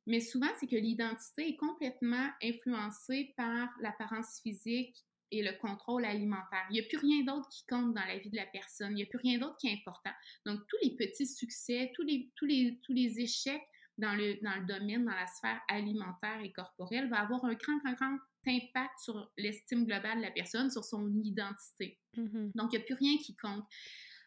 mais 0.07 0.21
souvent 0.21 0.49
c'est 0.59 0.67
que 0.67 0.77
l'identité 0.77 1.49
est 1.49 1.57
complètement 1.57 2.31
influencée 2.43 3.35
par 3.37 3.69
l'apparence 3.81 4.41
physique, 4.43 5.05
et 5.31 5.43
le 5.43 5.53
contrôle 5.61 6.05
alimentaire. 6.05 6.67
Il 6.71 6.75
n'y 6.75 6.81
a 6.81 6.85
plus 6.85 6.99
rien 6.99 7.25
d'autre 7.25 7.49
qui 7.49 7.65
compte 7.67 7.95
dans 7.95 8.05
la 8.05 8.19
vie 8.19 8.31
de 8.31 8.37
la 8.37 8.47
personne. 8.47 8.93
Il 8.93 8.97
n'y 8.97 9.03
a 9.03 9.07
plus 9.07 9.19
rien 9.19 9.39
d'autre 9.39 9.57
qui 9.59 9.69
est 9.69 9.75
important. 9.75 10.11
Donc, 10.47 10.61
tous 10.69 10.77
les 10.83 10.97
petits 10.97 11.27
succès, 11.27 11.93
tous 11.95 12.03
les, 12.03 12.31
tous 12.37 12.47
les, 12.47 12.81
tous 12.83 12.93
les 12.93 13.21
échecs 13.21 13.63
dans 13.99 14.15
le, 14.15 14.43
dans 14.43 14.57
le 14.57 14.67
domaine, 14.67 15.05
dans 15.05 15.15
la 15.15 15.27
sphère 15.27 15.61
alimentaire 15.69 16.41
et 16.43 16.53
corporelle, 16.53 17.09
va 17.09 17.21
avoir 17.21 17.45
un 17.45 17.55
grand, 17.55 17.79
grand, 17.79 17.93
grand 17.93 18.19
impact 18.47 18.99
sur 18.99 19.31
l'estime 19.37 19.85
globale 19.85 20.19
de 20.19 20.23
la 20.23 20.31
personne, 20.31 20.71
sur 20.71 20.85
son 20.85 21.09
identité. 21.23 21.99
Mm-hmm. 22.17 22.53
Donc, 22.55 22.73
il 22.73 22.79
n'y 22.79 22.83
a 22.83 22.87
plus 22.87 22.95
rien 22.95 23.17
qui 23.19 23.37
compte. 23.37 23.65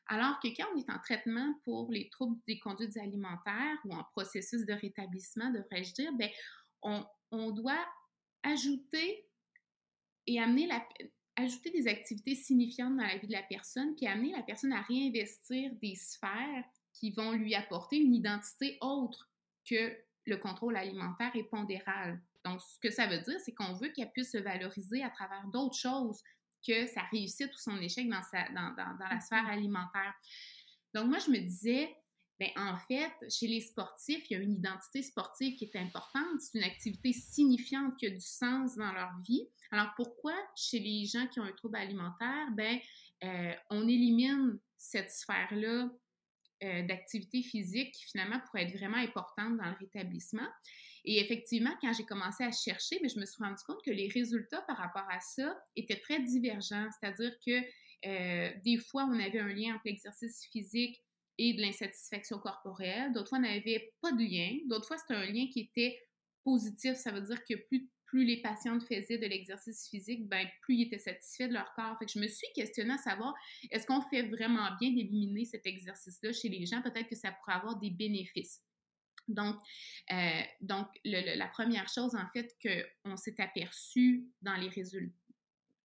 Alors 0.08 0.40
que 0.42 0.50
quand 0.50 0.68
on 0.76 0.78
est 0.78 0.90
en 0.90 1.00
traitement 1.00 1.54
pour 1.64 1.92
les 1.92 2.10
troubles 2.10 2.38
des 2.48 2.60
conduites 2.60 2.98
alimentaires 2.98 3.78
ou 3.86 3.94
en 3.94 4.04
processus 4.12 4.66
de 4.66 4.74
rétablissement, 4.74 5.50
devrais-je 5.52 5.94
dire, 5.94 6.14
bien, 6.14 6.30
on, 6.82 7.06
on 7.32 7.52
doit 7.52 7.86
ajouter 8.44 9.26
et 10.28 10.40
amener 10.40 10.68
la, 10.68 10.86
ajouter 11.36 11.72
des 11.72 11.88
activités 11.88 12.36
signifiantes 12.36 12.98
dans 12.98 13.06
la 13.06 13.18
vie 13.18 13.28
de 13.28 13.34
la 13.34 13.44
personne, 13.44 13.96
puis 13.96 14.08
amener 14.08 14.32
la 14.32 14.44
personne 14.44 14.74
à 14.74 14.82
réinvestir 14.82 15.72
des 15.82 15.96
sphères 15.96 16.66
qui 16.94 17.12
vont 17.12 17.32
lui 17.32 17.56
apporter 17.56 17.98
une 17.98 18.14
identité 18.14 18.78
autre 18.82 19.30
que 19.68 19.98
le 20.26 20.38
contrôle 20.38 20.78
alimentaire 20.78 21.36
et 21.36 21.44
pondéral. 21.44 22.22
Donc, 22.46 22.62
ce 22.62 22.80
que 22.80 22.92
ça 22.92 23.08
veut 23.08 23.20
dire, 23.20 23.40
c'est 23.40 23.54
qu'on 23.54 23.74
veut 23.74 23.90
qu'elle 23.90 24.12
puisse 24.12 24.32
se 24.32 24.38
valoriser 24.38 25.04
à 25.04 25.10
travers 25.10 25.48
d'autres 25.48 25.78
choses 25.78 26.22
que 26.66 26.86
sa 26.88 27.02
réussite 27.04 27.54
ou 27.54 27.58
son 27.58 27.78
échec 27.78 28.08
dans, 28.10 28.24
sa, 28.24 28.48
dans, 28.50 28.74
dans, 28.76 28.98
dans 28.98 29.10
la 29.10 29.20
sphère 29.20 29.44
mm-hmm. 29.44 29.54
alimentaire. 29.54 30.14
Donc, 30.94 31.08
moi, 31.08 31.20
je 31.20 31.32
me 31.32 31.40
disais, 31.40 31.94
ben, 32.40 32.50
en 32.56 32.78
fait, 32.88 33.12
chez 33.30 33.48
les 33.48 33.62
sportifs, 33.62 34.30
il 34.30 34.34
y 34.34 34.40
a 34.40 34.44
une 34.44 34.54
identité 34.54 35.04
sportive 35.04 35.56
qui 35.56 35.66
est 35.66 35.76
importante. 35.76 36.42
C'est 36.42 36.58
une 36.58 36.64
activité 36.64 37.14
signifiante 37.14 37.96
qui 37.98 38.08
a 38.08 38.10
du 38.10 38.20
sens 38.20 38.76
dans 38.76 38.92
leur 38.92 39.12
vie. 39.26 39.48
Alors, 39.72 39.92
pourquoi 39.96 40.36
chez 40.56 40.80
les 40.80 41.06
gens 41.06 41.28
qui 41.28 41.40
ont 41.40 41.44
un 41.44 41.52
trouble 41.52 41.78
alimentaire, 41.78 42.48
ben, 42.54 42.80
euh, 43.24 43.54
on 43.70 43.88
élimine 43.88 44.60
cette 44.78 45.12
sphère-là 45.12 45.90
euh, 46.64 46.82
d'activité 46.84 47.44
physique 47.44 47.94
qui 47.94 48.06
finalement 48.06 48.40
pourrait 48.40 48.64
être 48.64 48.78
vraiment 48.78 48.98
importante 48.98 49.58
dans 49.58 49.70
le 49.70 49.76
rétablissement? 49.80 50.48
Et 51.06 51.20
effectivement, 51.20 51.76
quand 51.82 51.94
j'ai 51.94 52.06
commencé 52.06 52.44
à 52.44 52.52
chercher, 52.52 53.00
ben, 53.00 53.10
je 53.10 53.20
me 53.20 53.26
suis 53.26 53.44
rendu 53.44 53.62
compte 53.68 53.84
que 53.86 53.92
les 53.92 54.08
résultats 54.08 54.62
par 54.62 54.78
rapport 54.78 55.08
à 55.12 55.20
ça 55.20 55.56
étaient 55.76 56.00
très 56.00 56.20
divergents. 56.20 56.88
C'est-à-dire 57.00 57.34
que 57.46 57.62
euh, 58.06 58.52
des 58.64 58.78
fois, 58.78 59.06
on 59.06 59.20
avait 59.20 59.40
un 59.40 59.54
lien 59.54 59.76
entre 59.76 59.84
l'exercice 59.86 60.46
physique 60.52 61.03
et 61.38 61.54
de 61.54 61.62
l'insatisfaction 61.62 62.40
corporelle. 62.40 63.12
D'autres 63.14 63.30
fois, 63.30 63.40
on 63.40 63.42
n'avait 63.42 63.94
pas 64.02 64.12
de 64.12 64.24
lien. 64.24 64.60
D'autres 64.68 64.88
fois, 64.88 64.98
c'était 64.98 65.16
un 65.16 65.26
lien 65.26 65.48
qui 65.52 65.62
était 65.62 66.00
positif, 66.44 66.96
ça 66.96 67.12
veut 67.12 67.22
dire 67.22 67.44
que 67.46 67.56
plus, 67.56 67.90
les 68.14 68.44
patientes 68.44 68.84
faisaient 68.84 69.18
de 69.18 69.26
l'exercice 69.26 69.90
physique, 69.90 70.28
ben, 70.28 70.48
plus 70.62 70.76
ils 70.76 70.82
étaient 70.84 71.00
satisfaits 71.00 71.48
de 71.48 71.54
leur 71.54 71.74
corps. 71.74 71.98
Fait 71.98 72.06
que 72.06 72.12
je 72.12 72.20
me 72.20 72.28
suis 72.28 72.46
questionnée 72.54 72.94
à 72.94 73.00
savoir, 73.00 73.34
est-ce 73.72 73.88
qu'on 73.88 74.02
fait 74.02 74.22
vraiment 74.22 74.70
bien 74.80 74.92
d'éliminer 74.92 75.46
cet 75.46 75.66
exercice-là 75.66 76.32
chez 76.32 76.48
les 76.48 76.64
gens? 76.68 76.84
Peut-être 76.84 77.08
que 77.08 77.16
ça 77.16 77.32
pourrait 77.32 77.56
avoir 77.56 77.80
des 77.80 77.90
bénéfices. 77.90 78.62
Donc, 79.28 79.56
euh, 80.12 80.42
donc 80.62 80.88
la 81.04 81.48
première 81.48 81.90
chose, 81.90 82.14
en 82.14 82.28
fait, 82.34 82.56
qu'on 82.62 83.18
s'est 83.18 83.42
aperçu 83.42 84.28
dans 84.44 84.58
les, 84.58 84.70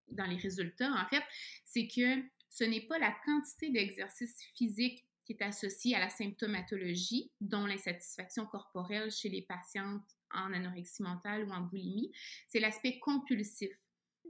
dans 0.09 0.25
les 0.25 0.37
résultats, 0.37 0.91
en 0.91 1.07
fait, 1.07 1.23
c'est 1.65 1.87
que 1.87 2.21
ce 2.51 2.63
n'est 2.63 2.85
pas 2.85 2.99
la 2.99 3.15
quantité 3.25 3.71
d'exercice 3.71 4.39
physique 4.55 5.03
qui 5.29 5.33
est 5.33 5.45
associée 5.45 5.95
à 5.95 5.99
la 5.99 6.09
symptomatologie, 6.09 7.31
dont 7.39 7.67
l'insatisfaction 7.67 8.47
corporelle 8.47 9.11
chez 9.11 9.29
les 9.29 9.43
patientes 9.43 10.01
en 10.31 10.51
anorexie 10.53 11.03
mentale 11.03 11.43
ou 11.43 11.51
en 11.51 11.61
boulimie, 11.61 12.11
c'est 12.47 12.59
l'aspect 12.59 12.97
compulsif. 12.97 13.69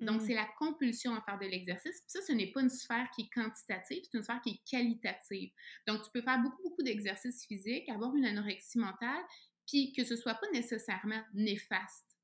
Donc, 0.02 0.22
mmh. 0.22 0.26
c'est 0.26 0.34
la 0.34 0.48
compulsion 0.58 1.16
à 1.16 1.22
faire 1.22 1.40
de 1.40 1.46
l'exercice. 1.46 2.04
Ça, 2.06 2.22
ce 2.22 2.34
n'est 2.34 2.52
pas 2.52 2.62
une 2.62 2.70
sphère 2.70 3.10
qui 3.16 3.22
est 3.22 3.30
quantitative, 3.34 4.02
c'est 4.04 4.18
une 4.18 4.24
sphère 4.24 4.42
qui 4.42 4.50
est 4.50 4.70
qualitative. 4.70 5.52
Donc, 5.88 6.04
tu 6.04 6.10
peux 6.14 6.22
faire 6.22 6.42
beaucoup, 6.42 6.62
beaucoup 6.64 6.84
d'exercices 6.84 7.46
physiques, 7.46 7.88
avoir 7.88 8.14
une 8.14 8.26
anorexie 8.26 8.80
mentale, 8.80 9.24
puis 9.66 9.94
que 9.94 10.04
ce 10.04 10.18
soit 10.18 10.36
pas 10.36 10.52
nécessairement 10.52 11.24
néfaste. 11.34 12.19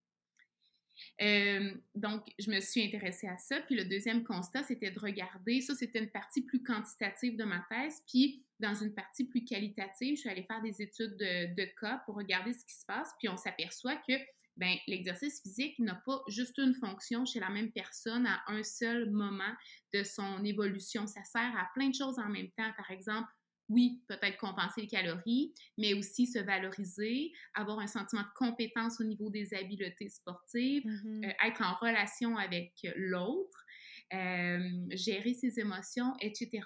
Euh, 1.21 1.71
donc, 1.93 2.23
je 2.39 2.49
me 2.49 2.59
suis 2.59 2.83
intéressée 2.83 3.27
à 3.27 3.37
ça. 3.37 3.61
Puis 3.61 3.75
le 3.75 3.85
deuxième 3.85 4.23
constat, 4.23 4.63
c'était 4.63 4.91
de 4.91 4.99
regarder, 4.99 5.61
ça 5.61 5.75
c'était 5.75 5.99
une 5.99 6.11
partie 6.11 6.41
plus 6.41 6.63
quantitative 6.63 7.37
de 7.37 7.43
ma 7.43 7.65
thèse, 7.69 8.01
puis 8.07 8.43
dans 8.59 8.73
une 8.73 8.93
partie 8.93 9.25
plus 9.25 9.43
qualitative, 9.43 10.15
je 10.15 10.21
suis 10.21 10.29
allée 10.29 10.43
faire 10.43 10.61
des 10.61 10.81
études 10.81 11.17
de, 11.17 11.53
de 11.55 11.69
cas 11.79 12.01
pour 12.05 12.15
regarder 12.15 12.53
ce 12.53 12.65
qui 12.65 12.75
se 12.75 12.85
passe, 12.85 13.11
puis 13.19 13.27
on 13.27 13.37
s'aperçoit 13.37 13.95
que 14.07 14.13
ben, 14.57 14.77
l'exercice 14.87 15.41
physique 15.41 15.77
n'a 15.79 15.95
pas 16.05 16.21
juste 16.29 16.57
une 16.57 16.75
fonction 16.75 17.25
chez 17.25 17.39
la 17.39 17.49
même 17.49 17.71
personne 17.71 18.25
à 18.25 18.41
un 18.47 18.63
seul 18.63 19.09
moment 19.09 19.53
de 19.93 20.03
son 20.03 20.43
évolution. 20.45 21.07
Ça 21.07 21.23
sert 21.25 21.53
à 21.57 21.69
plein 21.73 21.89
de 21.89 21.95
choses 21.95 22.17
en 22.19 22.29
même 22.29 22.49
temps. 22.51 22.71
Par 22.77 22.89
exemple, 22.91 23.27
oui, 23.69 24.01
peut-être 24.07 24.37
compenser 24.37 24.81
les 24.81 24.87
calories, 24.87 25.53
mais 25.77 25.93
aussi 25.93 26.27
se 26.27 26.39
valoriser, 26.39 27.31
avoir 27.53 27.79
un 27.79 27.87
sentiment 27.87 28.21
de 28.21 28.27
compétence 28.35 28.99
au 28.99 29.03
niveau 29.03 29.29
des 29.29 29.53
habiletés 29.53 30.09
sportives, 30.09 30.85
mm-hmm. 30.85 31.25
euh, 31.25 31.47
être 31.47 31.61
en 31.61 31.73
relation 31.75 32.37
avec 32.37 32.73
l'autre, 32.95 33.65
euh, 34.13 34.59
gérer 34.91 35.33
ses 35.33 35.59
émotions, 35.59 36.13
etc. 36.21 36.61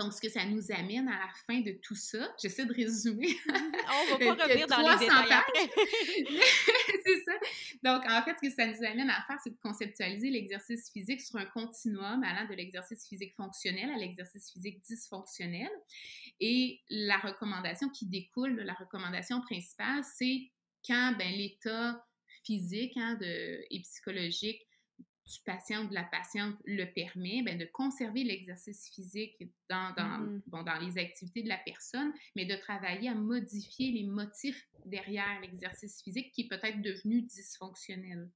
Donc, 0.00 0.14
ce 0.14 0.20
que 0.22 0.30
ça 0.30 0.46
nous 0.46 0.72
amène 0.72 1.08
à 1.08 1.26
la 1.26 1.30
fin 1.46 1.60
de 1.60 1.72
tout 1.72 1.94
ça, 1.94 2.34
j'essaie 2.42 2.64
de 2.64 2.72
résumer. 2.72 3.36
On 3.48 4.16
va 4.16 4.34
pas 4.34 4.44
revenir 4.44 4.66
dans 4.66 4.78
les 4.78 4.98
détails 4.98 5.30
après. 5.30 5.70
c'est 7.04 7.22
ça. 7.22 7.32
Donc, 7.82 8.06
en 8.08 8.22
fait, 8.22 8.34
ce 8.42 8.48
que 8.48 8.54
ça 8.54 8.66
nous 8.66 8.82
amène 8.82 9.10
à 9.10 9.22
faire, 9.26 9.36
c'est 9.44 9.50
de 9.50 9.58
conceptualiser 9.62 10.30
l'exercice 10.30 10.90
physique 10.90 11.20
sur 11.20 11.36
un 11.36 11.44
continuum 11.44 12.22
allant 12.24 12.48
de 12.48 12.54
l'exercice 12.54 13.06
physique 13.06 13.34
fonctionnel 13.36 13.90
à 13.90 13.98
l'exercice 13.98 14.50
physique 14.50 14.80
dysfonctionnel. 14.88 15.68
Et 16.40 16.80
la 16.88 17.18
recommandation 17.18 17.90
qui 17.90 18.06
découle 18.06 18.56
de 18.56 18.62
la 18.62 18.72
recommandation 18.72 19.42
principale, 19.42 20.02
c'est 20.16 20.50
quand 20.86 21.14
ben, 21.18 21.30
l'état 21.30 22.02
physique 22.42 22.96
hein, 22.96 23.18
de, 23.20 23.66
et 23.70 23.80
psychologique 23.82 24.66
du 25.26 25.38
patient 25.44 25.84
ou 25.84 25.88
de 25.88 25.94
la 25.94 26.04
patiente 26.04 26.56
le 26.64 26.84
permet, 26.86 27.42
bien, 27.42 27.56
de 27.56 27.66
conserver 27.66 28.24
l'exercice 28.24 28.90
physique 28.92 29.36
dans, 29.68 29.94
dans, 29.96 30.20
mm-hmm. 30.20 30.42
bon, 30.46 30.62
dans 30.62 30.78
les 30.78 30.98
activités 30.98 31.42
de 31.42 31.48
la 31.48 31.58
personne, 31.58 32.12
mais 32.34 32.46
de 32.46 32.56
travailler 32.56 33.08
à 33.08 33.14
modifier 33.14 33.92
les 33.92 34.04
motifs 34.04 34.68
derrière 34.86 35.40
l'exercice 35.40 36.02
physique 36.02 36.32
qui 36.32 36.42
est 36.42 36.48
peut-être 36.48 36.82
devenu 36.82 37.22
dysfonctionnel. 37.22 38.30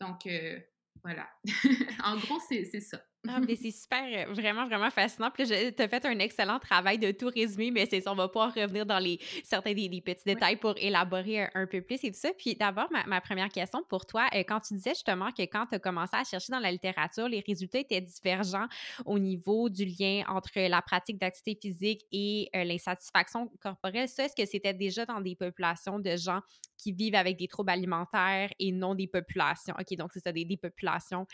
Donc, 0.00 0.26
euh, 0.26 0.58
voilà. 1.02 1.28
en 2.04 2.16
gros, 2.18 2.40
c'est 2.48 2.64
ça. 2.80 3.02
Ah, 3.26 3.40
mais 3.46 3.56
c'est 3.56 3.72
super, 3.72 4.04
euh, 4.04 4.32
vraiment, 4.32 4.66
vraiment 4.66 4.90
fascinant. 4.90 5.30
Puis 5.30 5.46
tu 5.46 5.82
as 5.82 5.88
fait 5.88 6.04
un 6.04 6.18
excellent 6.20 6.58
travail 6.58 6.98
de 6.98 7.10
tout 7.10 7.30
résumé, 7.34 7.70
mais 7.70 7.86
c'est 7.86 8.00
ça, 8.00 8.12
on 8.12 8.14
va 8.14 8.28
pouvoir 8.28 8.54
revenir 8.54 8.86
dans 8.86 8.98
les, 8.98 9.18
certains 9.42 9.72
des, 9.72 9.88
petits 10.00 10.24
détails 10.24 10.56
pour 10.56 10.74
élaborer 10.76 11.48
un, 11.54 11.66
peu 11.66 11.82
plus 11.82 12.02
et 12.04 12.12
tout 12.12 12.18
ça. 12.18 12.30
Puis 12.38 12.54
d'abord, 12.54 12.88
ma, 12.90 13.20
première 13.20 13.48
question 13.48 13.82
pour 13.88 14.06
toi, 14.06 14.26
euh, 14.34 14.44
quand 14.46 14.60
tu 14.60 14.74
disais 14.74 14.90
justement 14.90 15.32
que 15.32 15.42
quand 15.42 15.66
tu 15.66 15.74
as 15.74 15.78
commencé 15.78 16.14
à 16.14 16.22
chercher 16.22 16.52
dans 16.52 16.60
la 16.60 16.70
littérature, 16.70 17.28
les 17.28 17.40
résultats 17.40 17.80
étaient 17.80 18.00
divergents 18.00 18.68
au 19.04 19.18
niveau 19.18 19.68
du 19.68 19.84
lien 19.84 20.22
entre 20.28 20.68
la 20.68 20.80
pratique 20.80 21.18
d'activité 21.18 21.58
physique 21.60 22.02
et 22.12 22.48
euh, 22.54 22.62
l'insatisfaction 22.62 23.50
corporelle, 23.60 24.08
ça, 24.08 24.24
est-ce 24.26 24.36
que 24.36 24.48
c'était 24.48 24.74
déjà 24.74 25.04
dans 25.06 25.20
des 25.20 25.34
populations 25.34 25.98
de 25.98 26.16
gens 26.16 26.40
qui 26.76 26.92
vivent 26.92 27.16
avec 27.16 27.36
des 27.36 27.48
troubles 27.48 27.70
alimentaires 27.70 28.50
et 28.60 28.70
non 28.70 28.94
des 28.94 29.08
populations? 29.08 29.74
OK, 29.78 29.96
donc 29.96 30.12
c'est 30.12 30.20
ça, 30.20 30.30
des, 30.32 30.46
populations 30.56 31.26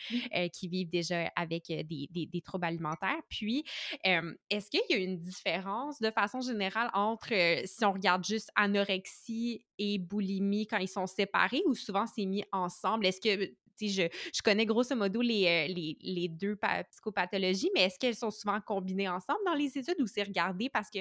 qui 0.53 0.69
vivent 0.69 0.91
déjà 0.91 1.31
avec 1.37 1.71
des, 1.83 2.41
troubles 2.43 2.67
alimentaires. 2.67 3.21
Puis, 3.29 3.65
est-ce 4.05 4.71
qu'il 4.71 4.81
y 4.91 4.95
a 4.95 4.99
une 4.99 5.19
différence 5.19 6.01
de 6.01 6.11
façon 6.11 6.41
générale 6.41 6.91
entre, 6.95 7.35
si 7.65 7.85
on 7.85 7.93
regarde 7.93 8.25
juste 8.25 8.51
anorexie 8.55 9.65
et 9.79 9.99
boulimie 9.99 10.67
quand 10.67 10.79
ils 10.79 10.89
sont 10.89 11.07
séparés 11.07 11.63
ou 11.67 11.75
souvent 11.75 12.07
c'est 12.07 12.27
mis 12.27 12.45
ensemble? 12.53 13.07
Est-ce 13.07 13.21
que 13.21 13.53
je, 13.81 14.09
je, 14.33 14.43
connais 14.43 14.67
grosso 14.67 14.95
modo 14.95 15.21
les, 15.21 15.69
les, 15.69 15.97
les 16.01 16.29
deux 16.29 16.57
psychopathologies, 16.91 17.71
mais 17.75 17.83
est-ce 17.83 17.99
qu'elles 17.99 18.15
sont 18.15 18.31
souvent 18.31 18.61
combinées 18.61 19.09
ensemble 19.09 19.41
dans 19.45 19.55
les 19.55 19.77
études 19.77 20.01
ou 20.01 20.07
c'est 20.07 20.23
regardé 20.23 20.69
parce 20.69 20.91
que 20.91 21.01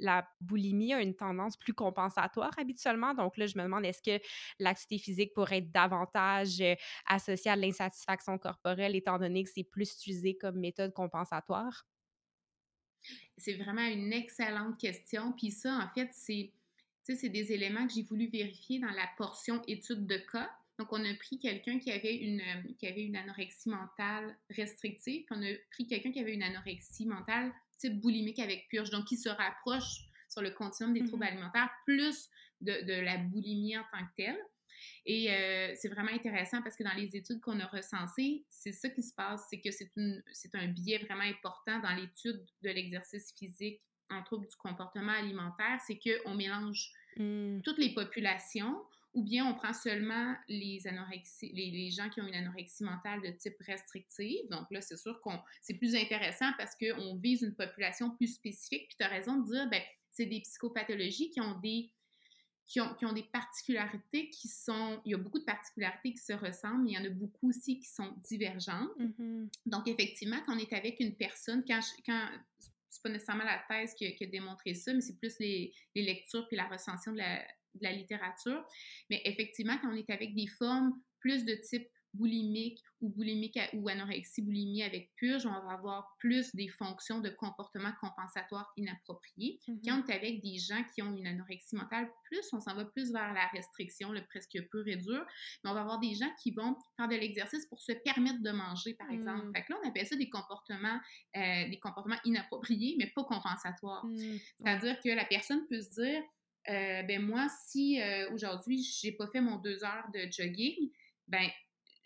la 0.00 0.28
boulimie 0.40 0.92
a 0.92 1.00
une 1.00 1.14
tendance 1.14 1.56
plus 1.56 1.74
compensatoire 1.74 2.52
habituellement. 2.58 3.14
Donc 3.14 3.36
là, 3.36 3.46
je 3.46 3.56
me 3.56 3.62
demande, 3.62 3.84
est-ce 3.84 4.02
que 4.02 4.22
l'activité 4.58 4.98
physique 4.98 5.34
pourrait 5.34 5.58
être 5.58 5.72
davantage 5.72 6.60
euh, 6.60 6.74
associée 7.06 7.50
à 7.50 7.56
l'insatisfaction 7.56 8.38
corporelle, 8.38 8.94
étant 8.94 9.18
donné 9.18 9.44
que 9.44 9.50
c'est 9.52 9.64
plus 9.64 9.92
utilisé 9.94 10.36
comme 10.36 10.58
méthode 10.58 10.92
compensatoire? 10.92 11.86
C'est 13.36 13.54
vraiment 13.54 13.86
une 13.86 14.12
excellente 14.12 14.78
question. 14.78 15.32
Puis 15.32 15.50
ça, 15.50 15.78
en 15.78 15.94
fait, 15.94 16.10
c'est, 16.12 16.52
des 17.06 17.52
éléments 17.52 17.86
que 17.86 17.94
j'ai 17.94 18.02
voulu 18.02 18.28
vérifier 18.28 18.80
dans 18.80 18.90
la 18.90 19.08
portion 19.16 19.62
étude 19.66 20.06
de 20.06 20.18
cas. 20.18 20.50
Donc, 20.78 20.92
on 20.92 21.04
a 21.04 21.14
pris 21.14 21.38
quelqu'un 21.38 21.78
qui 21.78 21.90
avait 21.90 22.14
une, 22.14 22.40
euh, 22.40 22.72
qui 22.78 22.86
avait 22.86 23.04
une 23.04 23.16
anorexie 23.16 23.68
mentale 23.68 24.36
restrictive, 24.50 25.24
on 25.30 25.42
a 25.42 25.52
pris 25.72 25.86
quelqu'un 25.86 26.12
qui 26.12 26.20
avait 26.20 26.34
une 26.34 26.42
anorexie 26.42 27.06
mentale 27.06 27.52
type 27.78 28.00
boulimique 28.00 28.38
avec 28.38 28.68
purge, 28.68 28.90
donc 28.90 29.06
qui 29.06 29.16
se 29.16 29.28
rapproche 29.28 30.04
sur 30.28 30.42
le 30.42 30.50
continuum 30.50 30.94
des 30.94 31.04
troubles 31.04 31.24
mm-hmm. 31.24 31.28
alimentaires 31.28 31.70
plus 31.84 32.28
de, 32.60 33.00
la 33.00 33.18
boulimie 33.18 33.76
en 33.76 33.84
tant 33.92 34.04
que 34.04 34.12
telle. 34.16 34.38
Et 35.06 35.32
euh, 35.32 35.74
c'est 35.76 35.88
vraiment 35.88 36.12
intéressant 36.12 36.62
parce 36.62 36.76
que 36.76 36.84
dans 36.84 36.94
les 36.94 37.16
études 37.16 37.40
qu'on 37.40 37.58
a 37.60 37.66
recensées, 37.66 38.44
c'est 38.48 38.72
ça 38.72 38.88
qui 38.88 39.02
se 39.02 39.12
passe, 39.14 39.46
c'est 39.50 39.60
que 39.60 39.70
c'est 39.70 40.54
un 40.54 40.68
biais 40.68 40.98
vraiment 40.98 41.24
important 41.24 41.80
dans 41.80 41.94
l'étude 41.94 42.44
de 42.62 42.70
l'exercice 42.70 43.32
physique 43.36 43.80
en 44.10 44.22
troubles 44.22 44.46
du 44.46 44.56
comportement 44.56 45.12
alimentaire, 45.12 45.80
c'est 45.86 45.98
qu'on 45.98 46.34
mélange 46.34 46.92
mm. 47.16 47.60
toutes 47.62 47.78
les 47.78 47.92
populations, 47.92 48.82
ou 49.14 49.22
bien 49.22 49.46
on 49.46 49.54
prend 49.54 49.72
seulement 49.72 50.34
les, 50.48 50.86
anorexie, 50.86 51.50
les, 51.52 51.90
gens 51.90 52.08
qui 52.10 52.20
ont 52.20 52.26
une 52.26 52.34
anorexie 52.34 52.84
mentale 52.84 53.22
de 53.22 53.30
type 53.30 53.56
restrictive. 53.60 54.48
Donc 54.50 54.66
là, 54.70 54.80
c'est 54.80 54.96
sûr 54.96 55.20
qu'on 55.22 55.40
c'est 55.62 55.74
plus 55.74 55.94
intéressant 55.94 56.50
parce 56.58 56.74
qu'on 56.76 57.16
vise 57.16 57.42
une 57.42 57.54
population 57.54 58.10
plus 58.16 58.34
spécifique. 58.34 58.88
Puis 58.88 58.96
tu 58.98 59.04
as 59.04 59.08
raison 59.08 59.38
de 59.40 59.50
dire, 59.50 59.68
ben, 59.70 59.82
c'est 60.10 60.26
des 60.26 60.40
psychopathologies 60.40 61.30
qui 61.30 61.40
ont 61.40 61.58
des, 61.60 61.90
qui 62.66 62.80
ont, 62.80 62.94
qui 62.94 63.06
ont, 63.06 63.12
des 63.12 63.22
particularités 63.24 64.28
qui 64.28 64.48
sont... 64.48 65.00
Il 65.04 65.12
y 65.12 65.14
a 65.14 65.18
beaucoup 65.18 65.38
de 65.38 65.44
particularités 65.44 66.12
qui 66.12 66.18
se 66.18 66.34
ressemblent, 66.34 66.84
mais 66.84 66.92
il 66.92 66.94
y 66.94 66.98
en 66.98 67.04
a 67.04 67.10
beaucoup 67.10 67.48
aussi 67.48 67.80
qui 67.80 67.88
sont 67.88 68.14
divergentes. 68.28 68.90
Mm-hmm. 68.98 69.48
Donc, 69.66 69.88
effectivement, 69.88 70.38
quand 70.44 70.54
on 70.54 70.58
est 70.58 70.72
avec 70.74 71.00
une 71.00 71.16
personne, 71.16 71.64
quand, 71.66 71.80
quand 72.04 72.28
c'est 72.90 73.02
pas 73.02 73.08
nécessairement 73.08 73.44
la 73.44 73.62
thèse 73.68 73.94
qui 73.94 74.06
a, 74.06 74.12
qui 74.12 74.24
a 74.24 74.26
démontré 74.26 74.74
ça, 74.74 74.92
mais 74.92 75.00
c'est 75.00 75.18
plus 75.18 75.38
les, 75.38 75.72
les, 75.94 76.02
lectures 76.02 76.46
puis 76.48 76.56
la 76.56 76.68
recension 76.68 77.12
de 77.12 77.18
la, 77.18 77.42
de 77.78 77.84
la 77.84 77.92
littérature. 77.92 78.64
Mais 79.10 79.20
effectivement, 79.24 79.78
quand 79.80 79.90
on 79.92 79.96
est 79.96 80.10
avec 80.10 80.34
des 80.34 80.46
formes 80.46 80.92
plus 81.20 81.44
de 81.44 81.54
type 81.54 81.88
boulimique 82.14 82.82
ou 83.00 83.10
boulimique 83.10 83.58
ou 83.74 83.88
anorexie 83.88 84.42
boulimie 84.42 84.82
avec 84.82 85.10
purge, 85.16 85.46
on 85.46 85.50
va 85.50 85.74
avoir 85.74 86.16
plus 86.18 86.54
des 86.54 86.68
fonctions 86.68 87.20
de 87.20 87.28
comportement 87.28 87.92
compensatoire 88.00 88.72
inapproprié. 88.76 89.60
Mm-hmm. 89.68 89.80
Quand 89.84 90.02
on 90.02 90.06
est 90.06 90.16
avec 90.16 90.42
des 90.42 90.58
gens 90.58 90.82
qui 90.94 91.02
ont 91.02 91.14
une 91.14 91.26
anorexie 91.26 91.76
mentale, 91.76 92.10
plus 92.24 92.48
on 92.52 92.60
s'en 92.60 92.74
va 92.74 92.84
plus 92.86 93.12
vers 93.12 93.32
la 93.34 93.46
restriction, 93.48 94.10
le 94.10 94.24
presque 94.24 94.58
peu 94.70 94.82
réduire, 94.82 95.24
mais 95.62 95.70
on 95.70 95.74
va 95.74 95.82
avoir 95.82 96.00
des 96.00 96.14
gens 96.14 96.30
qui 96.42 96.50
vont 96.50 96.76
faire 96.96 97.08
de 97.08 97.14
l'exercice 97.14 97.66
pour 97.66 97.80
se 97.80 97.92
permettre 97.92 98.42
de 98.42 98.50
manger, 98.50 98.94
par 98.94 99.10
exemple. 99.10 99.46
Mm. 99.46 99.52
Fait 99.54 99.64
que 99.64 99.72
là, 99.72 99.78
on 99.84 99.88
appelle 99.88 100.06
ça 100.06 100.16
des 100.16 100.30
comportements, 100.30 100.98
euh, 101.36 101.68
des 101.68 101.78
comportements 101.80 102.18
inappropriés, 102.24 102.96
mais 102.98 103.12
pas 103.14 103.24
compensatoires. 103.24 104.04
Mm. 104.06 104.38
C'est-à-dire 104.56 105.00
que 105.00 105.10
la 105.10 105.24
personne 105.24 105.66
peut 105.68 105.80
se 105.80 105.90
dire, 105.90 106.22
euh, 106.68 107.02
ben 107.02 107.22
moi, 107.22 107.48
si 107.66 108.00
euh, 108.00 108.30
aujourd'hui, 108.32 108.82
j'ai 108.82 109.12
pas 109.12 109.26
fait 109.28 109.40
mon 109.40 109.56
deux 109.56 109.84
heures 109.84 110.08
de 110.12 110.30
jogging, 110.30 110.90
ben 111.26 111.48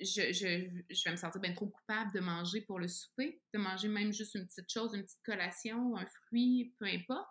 je, 0.01 0.33
je, 0.33 0.69
je, 0.91 1.05
vais 1.05 1.11
me 1.11 1.17
sentir 1.17 1.41
bien 1.41 1.53
trop 1.53 1.67
coupable 1.67 2.13
de 2.15 2.21
manger 2.21 2.61
pour 2.63 2.79
le 2.79 2.89
souper, 2.89 3.41
de 3.53 3.59
manger 3.59 3.89
même 3.89 4.13
juste 4.13 4.35
une 4.35 4.47
petite 4.47 4.71
chose, 4.71 4.95
une 4.95 5.03
petite 5.03 5.23
collation, 5.25 5.97
un 5.97 6.07
fruit, 6.07 6.75
peu 6.79 6.87
importe. 6.87 7.29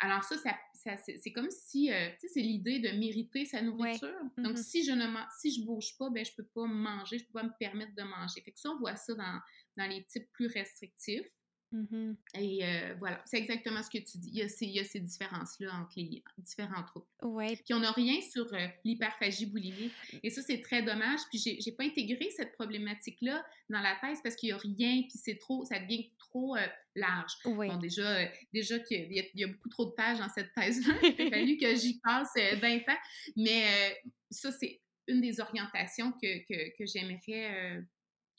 alors 0.00 0.22
ça, 0.24 0.36
ça, 0.74 0.96
c'est 0.96 1.32
comme 1.32 1.50
si, 1.50 1.92
euh, 1.92 2.10
tu 2.20 2.26
sais, 2.26 2.34
c'est 2.34 2.40
l'idée 2.40 2.78
de 2.80 2.90
mériter 2.98 3.44
sa 3.44 3.62
nourriture. 3.62 4.14
Donc, 4.38 4.56
mm-hmm. 4.56 4.62
si 4.62 4.84
je 4.84 4.92
ne 4.92 5.06
si 5.38 5.54
je 5.54 5.64
bouge 5.64 5.96
pas, 5.98 6.10
ben 6.10 6.24
je 6.24 6.32
peux 6.36 6.46
pas 6.54 6.66
manger, 6.66 7.18
je 7.18 7.24
peux 7.24 7.40
pas 7.40 7.44
me 7.44 7.56
permettre 7.58 7.94
de 7.94 8.02
manger. 8.02 8.40
Fait 8.42 8.52
que 8.52 8.60
ça, 8.60 8.70
on 8.70 8.78
voit 8.78 8.96
ça 8.96 9.14
dans, 9.14 9.40
dans 9.76 9.86
les 9.86 10.04
types 10.04 10.30
plus 10.32 10.46
restrictifs. 10.46 11.28
Mm-hmm. 11.74 12.16
Et 12.36 12.64
euh, 12.64 12.94
voilà, 13.00 13.20
c'est 13.26 13.38
exactement 13.38 13.82
ce 13.82 13.90
que 13.90 13.98
tu 13.98 14.18
dis. 14.18 14.30
Il 14.32 14.70
y 14.70 14.78
a 14.78 14.84
ces, 14.84 15.00
différences-là 15.00 15.74
entre 15.74 15.94
les 15.96 16.22
différents 16.38 16.84
troubles. 16.84 17.06
Ouais. 17.22 17.56
Puis 17.56 17.74
on 17.74 17.80
n'a 17.80 17.90
rien 17.90 18.20
sur 18.20 18.46
euh, 18.54 18.66
l'hyperphagie 18.84 19.46
boulimique. 19.46 19.92
Et 20.22 20.30
ça, 20.30 20.40
c'est 20.42 20.60
très 20.60 20.82
dommage. 20.82 21.20
Puis 21.30 21.38
j'ai, 21.38 21.72
pas 21.72 21.84
intégré 21.84 22.30
cette 22.30 22.52
problématique-là 22.52 23.44
dans 23.70 23.80
la 23.80 23.96
thèse 23.96 24.20
parce 24.22 24.36
qu'il 24.36 24.50
n'y 24.50 24.52
a 24.52 24.58
rien, 24.58 25.02
puis 25.02 25.18
c'est 25.18 25.36
trop, 25.36 25.64
ça 25.64 25.80
devient 25.80 26.10
trop 26.18 26.56
euh, 26.56 26.66
large. 26.94 27.32
Bon, 27.44 27.76
déjà, 27.78 28.28
déjà 28.52 28.78
qu'il 28.78 29.12
y, 29.12 29.18
a, 29.18 29.24
il 29.34 29.40
y 29.40 29.44
a 29.44 29.48
beaucoup 29.48 29.68
trop 29.68 29.86
de 29.86 29.94
pages 29.96 30.20
dans 30.20 30.28
cette 30.28 30.52
thèse-là. 30.54 30.94
Il 31.18 31.26
a 31.26 31.30
fallu 31.30 31.56
que 31.56 31.74
j'y 31.74 31.98
passe 31.98 32.30
20 32.36 32.76
ans. 32.76 32.98
Mais 33.36 34.00
ça, 34.30 34.52
c'est 34.52 34.80
une 35.08 35.20
des 35.20 35.40
orientations 35.40 36.12
que, 36.12 36.38
que, 36.46 36.76
que 36.78 36.86
j'aimerais 36.86 37.84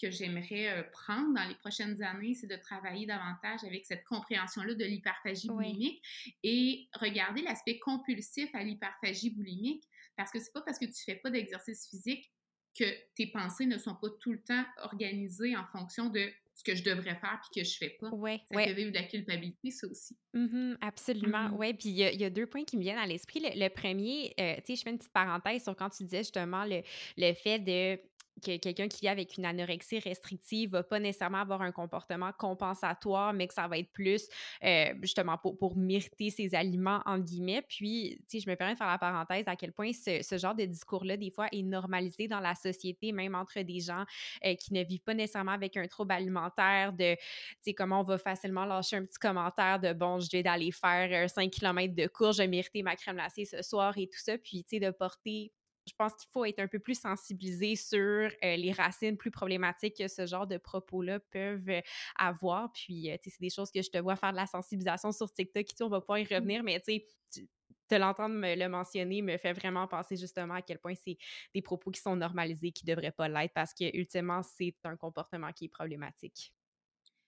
que 0.02 0.12
j'aimerais 0.12 0.70
euh, 0.70 0.84
prendre 0.92 1.34
dans 1.34 1.48
les 1.48 1.56
prochaines 1.56 2.02
années, 2.04 2.34
c'est 2.34 2.48
de 2.48 2.56
travailler 2.56 3.06
davantage 3.06 3.64
avec 3.64 3.86
cette 3.86 4.04
compréhension-là 4.06 4.74
de 4.74 4.86
l'hyperphagie 4.86 5.48
boulimique 5.48 6.04
et 6.44 6.88
regarder 6.94 7.42
l'aspect 7.42 7.80
compulsif 7.80 8.54
à 8.54 8.64
l'hyperphagie 8.64 9.32
boulimique 9.32 9.84
parce 10.16 10.32
que 10.32 10.40
c'est 10.40 10.54
pas 10.54 10.62
parce 10.62 10.80
que 10.80 10.86
tu 10.86 11.04
fais 11.04 11.16
pas 11.16 11.30
d'exercice 11.30 11.88
physique 11.90 12.32
que 12.78 12.86
tes 13.16 13.28
pensées 13.28 13.66
ne 13.66 13.78
sont 13.78 13.96
pas 13.96 14.10
tout 14.20 14.34
le 14.34 14.42
temps 14.42 14.66
organisées 14.78 15.56
en 15.56 15.66
fonction 15.68 16.10
de 16.10 16.30
ce 16.56 16.64
que 16.64 16.76
je 16.76 16.84
devrais 16.84 17.16
faire 17.16 17.40
puis 17.42 17.62
que 17.62 17.68
je 17.68 17.78
fais 17.78 17.98
pas. 18.00 18.10
Ouais, 18.10 18.42
ça 18.50 18.56
ouais. 18.56 18.66
fait 18.66 18.74
vivre 18.74 18.92
de 18.92 18.96
la 18.96 19.04
culpabilité, 19.04 19.72
ça 19.72 19.88
aussi. 19.88 20.18
Mm-hmm, 20.34 20.78
absolument, 20.82 21.50
mm-hmm. 21.50 21.58
oui. 21.58 21.74
Puis 21.74 21.90
il 21.90 21.98
y, 21.98 22.24
a 22.24 22.30
deux 22.30 22.46
points 22.46 22.64
qui 22.64 22.78
me 22.78 22.82
viennent 22.82 22.98
à 22.98 23.06
l'esprit. 23.06 23.42
Le, 23.42 23.68
premier, 23.70 24.34
euh, 24.40 24.56
tu 24.58 24.62
sais, 24.68 24.76
je 24.78 24.82
fais 24.84 24.90
une 24.90 24.98
petite 24.98 25.12
parenthèse 25.12 25.64
sur 25.64 25.76
quand 25.76 25.90
tu 25.90 26.04
disais 26.04 26.20
justement 26.20 26.64
le, 26.64 26.82
le 27.18 27.34
fait 27.34 27.60
de 27.60 28.00
que 28.44 28.58
quelqu'un 28.58 28.88
qui 28.88 29.02
vit 29.02 29.08
avec 29.08 29.38
une 29.38 29.46
anorexie 29.46 30.00
restrictive 30.00 30.72
va 30.72 30.84
pas 30.84 31.00
nécessairement 31.00 31.40
avoir 31.40 31.62
un 31.62 31.72
comportement 31.72 32.32
compensatoire, 32.38 33.34
mais 33.34 33.48
que 33.48 33.54
ça 33.54 33.68
va 33.68 33.78
être 33.78 33.92
plus 33.92 34.28
euh, 34.64 34.94
justement 35.02 35.38
pour, 35.38 35.58
pour 35.58 35.78
mériter 35.78 36.30
ses 36.30 36.54
aliments, 36.56 37.02
en 37.06 37.20
guillemets. 37.20 37.62
Puis, 37.62 38.18
tu 38.30 38.38
sais, 38.38 38.46
je 38.46 38.50
me 38.50 38.56
permets 38.56 38.74
de 38.74 38.78
faire 38.78 38.88
la 38.88 38.98
parenthèse 38.98 39.48
à 39.48 39.56
quel 39.56 39.72
point 39.72 39.92
ce, 39.94 40.22
ce 40.22 40.38
genre 40.38 40.56
de 40.56 40.66
discours-là, 40.66 41.18
des 41.18 41.32
fois, 41.32 41.48
est 41.52 41.64
normalisé 41.64 42.28
dans 42.28 42.40
la 42.40 42.56
société, 42.56 43.12
même 43.12 43.36
entre 43.36 43.62
des 43.62 43.80
gens 43.80 44.04
euh, 44.46 44.56
qui 44.56 44.74
ne 44.74 44.84
vivent 44.84 45.04
pas 45.04 45.14
nécessairement 45.14 45.52
avec 45.52 45.78
un 45.78 45.88
trouble 45.88 46.12
alimentaire, 46.14 46.94
de, 46.94 47.16
tu 47.16 47.22
sais, 47.62 47.74
comment 47.74 48.02
on 48.02 48.04
va 48.04 48.18
facilement 48.18 48.66
lâcher 48.66 48.98
un 48.98 49.06
petit 49.06 49.20
commentaire 49.20 49.80
de, 49.80 49.94
bon, 49.94 50.20
je 50.20 50.30
vais 50.32 50.44
d'aller 50.44 50.72
faire 50.72 51.30
5 51.30 51.50
km 51.52 51.96
de 51.96 52.08
course, 52.08 52.38
je 52.38 52.44
vais 52.44 52.48
mériter 52.48 52.84
ma 52.84 52.96
crème 52.96 53.16
glacée 53.16 53.46
ce 53.46 53.62
soir 53.62 53.98
et 53.98 54.08
tout 54.08 54.20
ça, 54.20 54.38
puis, 54.38 54.64
tu 54.64 54.78
sais, 54.78 54.80
de 54.80 54.92
porter 54.92 55.52
je 55.88 55.94
pense 55.98 56.14
qu'il 56.16 56.30
faut 56.32 56.46
être 56.46 56.60
un 56.60 56.68
peu 56.68 56.80
plus 56.80 57.00
sensibilisé 57.00 57.76
sur 57.76 58.00
euh, 58.00 58.56
les 58.56 58.72
racines 58.72 59.18
plus 59.18 59.32
problématiques 59.32 59.98
que 59.98 60.08
ce 60.08 60.26
genre 60.26 60.48
de 60.48 60.58
propos-là 60.58 61.20
peuvent 61.20 61.70
euh, 61.70 61.82
avoir. 62.18 62.72
Puis, 62.72 63.12
euh, 63.12 63.18
tu 63.22 63.30
sais, 63.30 63.36
c'est 63.38 63.42
des 63.42 63.50
choses 63.50 63.72
que 63.72 63.82
je 63.82 63.90
te 63.90 63.98
vois 63.98 64.16
faire 64.16 64.32
de 64.32 64.38
la 64.38 64.48
sensibilisation 64.48 65.12
sur 65.12 65.32
TikTok. 65.32 65.66
On 65.82 65.90
va 65.90 66.02
pas 66.02 66.20
y 66.20 66.24
mmh. 66.24 66.36
revenir, 66.36 66.64
mais 66.64 66.80
tu 66.80 66.94
sais, 66.94 67.46
te 67.88 67.96
l'entendre 67.96 68.34
me 68.34 68.56
le 68.56 68.68
mentionner 68.68 69.22
me 69.22 69.38
fait 69.38 69.54
vraiment 69.54 69.88
penser 69.88 70.16
justement 70.16 70.56
à 70.56 70.62
quel 70.64 70.80
point 70.80 70.96
c'est 70.96 71.18
des 71.54 71.62
propos 71.62 71.92
qui 71.92 72.02
sont 72.02 72.16
normalisés, 72.16 72.72
qui 72.72 72.84
devraient 72.84 73.12
pas 73.12 73.30
l'être, 73.30 73.54
parce 73.54 73.74
que 73.74 73.96
ultimement, 73.96 74.42
c'est 74.42 74.76
un 74.86 74.96
comportement 74.96 75.52
qui 75.52 75.66
est 75.66 75.70
problématique. 75.70 76.52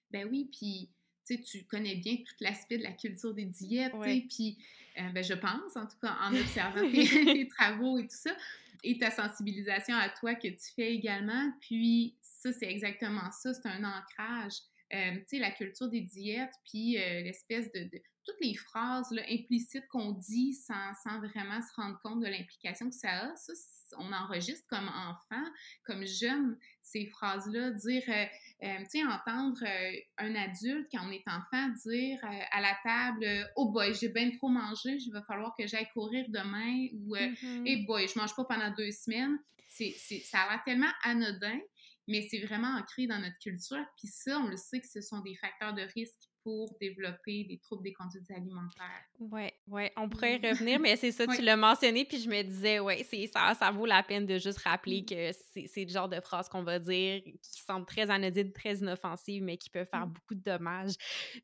Ben 0.10 0.28
oui, 0.28 0.50
puis 0.52 0.89
tu 1.36 1.63
connais 1.63 1.96
bien 1.96 2.18
tout 2.18 2.36
l'aspect 2.40 2.78
de 2.78 2.84
la 2.84 2.92
culture 2.92 3.34
des 3.34 3.46
diètes, 3.46 3.94
puis 4.30 4.58
euh, 5.00 5.10
ben, 5.12 5.24
je 5.24 5.34
pense, 5.34 5.76
en 5.76 5.86
tout 5.86 5.98
cas, 6.02 6.18
en 6.22 6.36
observant 6.40 6.90
tes, 6.92 7.48
travaux 7.48 7.98
et 8.00 8.04
tout 8.04 8.16
ça, 8.16 8.36
et 8.84 8.98
ta 8.98 9.12
sensibilisation 9.12 9.96
à 9.96 10.10
toi 10.10 10.36
que 10.36 10.48
tu 10.48 10.74
fais 10.76 10.94
également. 10.94 11.52
Puis 11.62 12.16
ça, 12.22 12.52
c'est 12.54 12.70
exactement 12.70 13.32
ça, 13.32 13.54
c'est 13.54 13.68
un 13.68 13.84
ancrage. 13.84 14.54
Euh, 14.94 15.16
tu 15.18 15.24
sais, 15.28 15.40
la 15.40 15.52
culture 15.52 15.90
des 15.90 16.02
diètes, 16.02 16.54
puis 16.70 16.98
euh, 16.98 17.22
l'espèce 17.22 17.72
de, 17.74 17.90
toutes 18.28 18.42
les 18.42 18.56
phrases 18.56 19.10
là, 19.12 19.22
implicites 19.30 19.88
qu'on 19.88 20.12
dit 20.12 20.54
sans, 20.54 20.94
sans, 21.04 21.20
vraiment 21.20 21.62
se 21.62 21.74
rendre 21.76 21.98
compte 22.04 22.20
de 22.20 22.28
l'implication 22.28 22.90
que 22.90 22.96
ça 22.96 23.10
a, 23.10 23.36
ça, 23.38 23.54
on 23.98 24.12
enregistre 24.12 24.68
comme 24.70 24.90
enfant, 24.90 25.46
comme 25.86 26.06
jeune, 26.06 26.58
ces 26.82 27.06
phrases-là, 27.06 27.72
dire, 27.72 28.04
euh, 28.10 28.26
euh, 28.63 28.78
tu 28.80 29.00
sais, 29.00 29.04
entendre 29.04 29.63
euh, 29.63 29.92
un 30.18 30.36
adulte, 30.36 30.88
quand 30.92 31.08
on 31.08 31.12
est 31.12 31.24
enfant, 31.28 31.70
dire 31.86 32.20
à 32.52 32.62
la 32.62 32.78
table 32.84 33.50
Oh 33.56 33.72
boy, 33.72 33.94
j'ai 33.94 34.10
bien 34.10 34.30
trop 34.32 34.50
mangé, 34.50 34.98
il 35.00 35.12
va 35.12 35.22
falloir 35.24 35.56
que 35.58 35.66
j'aille 35.66 35.90
courir 35.94 36.26
demain, 36.30 36.88
ou 36.94 37.16
mm 37.16 37.66
Eh 37.66 37.86
boy, 37.86 38.08
je 38.08 38.20
mange 38.20 38.36
pas 38.36 38.46
pendant 38.46 38.72
deux 38.72 38.92
semaines. 38.92 39.38
C'est, 39.70 39.94
ça 39.94 40.40
a 40.40 40.50
l'air 40.50 40.63
tellement 40.66 40.92
anodin, 41.04 41.60
mais 42.08 42.28
c'est 42.30 42.40
vraiment 42.40 42.78
ancré 42.78 43.06
dans 43.06 43.20
notre 43.20 43.38
culture. 43.38 43.86
Puis 43.98 44.08
ça, 44.08 44.40
on 44.40 44.48
le 44.48 44.58
sait 44.58 44.82
que 44.82 44.88
ce 44.88 45.02
sont 45.02 45.20
des 45.20 45.36
facteurs 45.36 45.74
de 45.74 45.84
risque 45.94 46.30
pour 46.48 46.74
développer 46.80 47.44
des 47.44 47.58
troubles 47.58 47.84
des 47.84 47.92
conduites 47.92 48.32
alimentaires. 48.32 49.04
Oui, 49.20 49.50
ouais, 49.68 49.92
on 49.98 50.08
pourrait 50.08 50.38
y 50.38 50.48
revenir, 50.48 50.80
mais 50.80 50.96
c'est 50.96 51.12
ça, 51.12 51.28
tu 51.36 51.42
l'as 51.42 51.58
mentionné, 51.58 52.06
puis 52.06 52.22
je 52.22 52.30
me 52.30 52.42
disais, 52.42 52.80
c'est 53.04 53.28
ça, 53.28 53.54
ça 53.54 53.70
vaut 53.70 53.86
la 53.86 54.02
peine 54.02 54.26
de 54.26 54.38
juste 54.38 54.60
rappeler 54.60 55.04
que 55.04 55.34
c'est 55.34 55.84
le 55.84 55.90
genre 55.90 56.08
de 56.08 56.22
phrase 56.22 56.48
qu'on 56.48 56.64
va 56.64 56.80
dire 56.80 57.22
qui 57.22 57.62
semble 57.62 57.86
très 57.86 58.10
anodine, 58.10 58.54
très 58.54 58.76
inoffensive, 58.76 59.44
mais 59.44 59.58
qui 59.58 59.70
peut 59.70 59.84
faire 59.84 60.08
mmh. 60.08 60.14
beaucoup 60.14 60.36
de 60.36 60.42
dommages. 60.42 60.96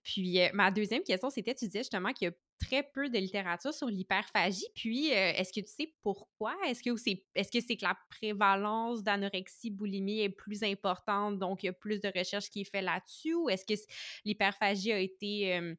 Puis 0.03 0.39
euh, 0.39 0.47
ma 0.53 0.71
deuxième 0.71 1.03
question, 1.03 1.29
c'était, 1.29 1.53
tu 1.53 1.65
disais 1.65 1.79
justement 1.79 2.13
qu'il 2.13 2.29
y 2.29 2.31
a 2.31 2.33
très 2.59 2.83
peu 2.83 3.09
de 3.09 3.17
littérature 3.17 3.73
sur 3.73 3.87
l'hyperphagie. 3.87 4.67
Puis, 4.75 5.11
euh, 5.11 5.33
est-ce 5.35 5.51
que 5.53 5.59
tu 5.59 5.71
sais 5.71 5.93
pourquoi? 6.01 6.55
Est-ce 6.65 6.83
que 6.83 6.95
c'est 6.95 7.25
est 7.35 7.53
-ce 7.53 7.63
c'est 7.67 7.77
que 7.77 7.85
la 7.85 7.97
prévalence 8.09 9.03
d'anorexie, 9.03 9.69
boulimie 9.69 10.21
est 10.21 10.29
plus 10.29 10.63
importante, 10.63 11.39
donc 11.39 11.63
il 11.63 11.67
y 11.67 11.69
a 11.69 11.73
plus 11.73 11.99
de 11.99 12.11
recherches 12.15 12.49
qui 12.49 12.61
est 12.61 12.69
fait 12.69 12.81
là-dessus? 12.81 13.33
Ou 13.33 13.49
est-ce 13.49 13.65
que 13.65 13.79
l'hyperphagie 14.25 14.91
a 14.91 14.99
été 14.99 15.75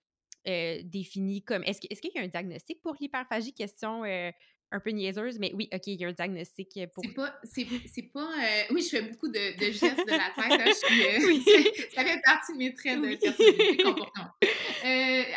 euh, 0.47 0.83
définie 0.85 1.43
comme... 1.43 1.65
Est-ce 1.65 1.81
qu'il 1.81 2.11
y 2.15 2.19
a 2.19 2.23
un 2.23 2.29
diagnostic 2.29 2.83
pour 2.83 2.95
l'hyperphagie? 3.01 3.55
Question 3.55 4.05
euh, 4.05 4.31
un 4.73 4.81
peu 4.81 4.91
niaiseuse, 4.91 5.39
mais 5.39 5.53
oui, 5.55 5.71
OK, 5.73 5.87
il 5.87 5.99
y 5.99 6.05
a 6.05 6.09
un 6.09 6.13
diagnostic 6.13 6.69
pour... 6.93 7.03
C'est 7.03 7.15
pas... 7.15 7.41
C'est 7.45 8.13
pas 8.13 8.29
oui, 8.71 8.83
je 8.83 8.89
fais 8.91 9.03
beaucoup 9.03 9.29
de, 9.29 9.57
de 9.59 9.73
gestes 9.73 10.07
de 10.07 10.11
la 10.11 10.31
tête. 10.37 10.61
Hein, 10.61 11.19
oui. 11.27 11.43
ça 11.95 12.05
fait 12.05 12.21
partie 12.23 12.53
de 12.53 12.59
mes 12.59 12.75
traits 12.75 13.01
de 13.01 13.83
comportement. 13.83 14.31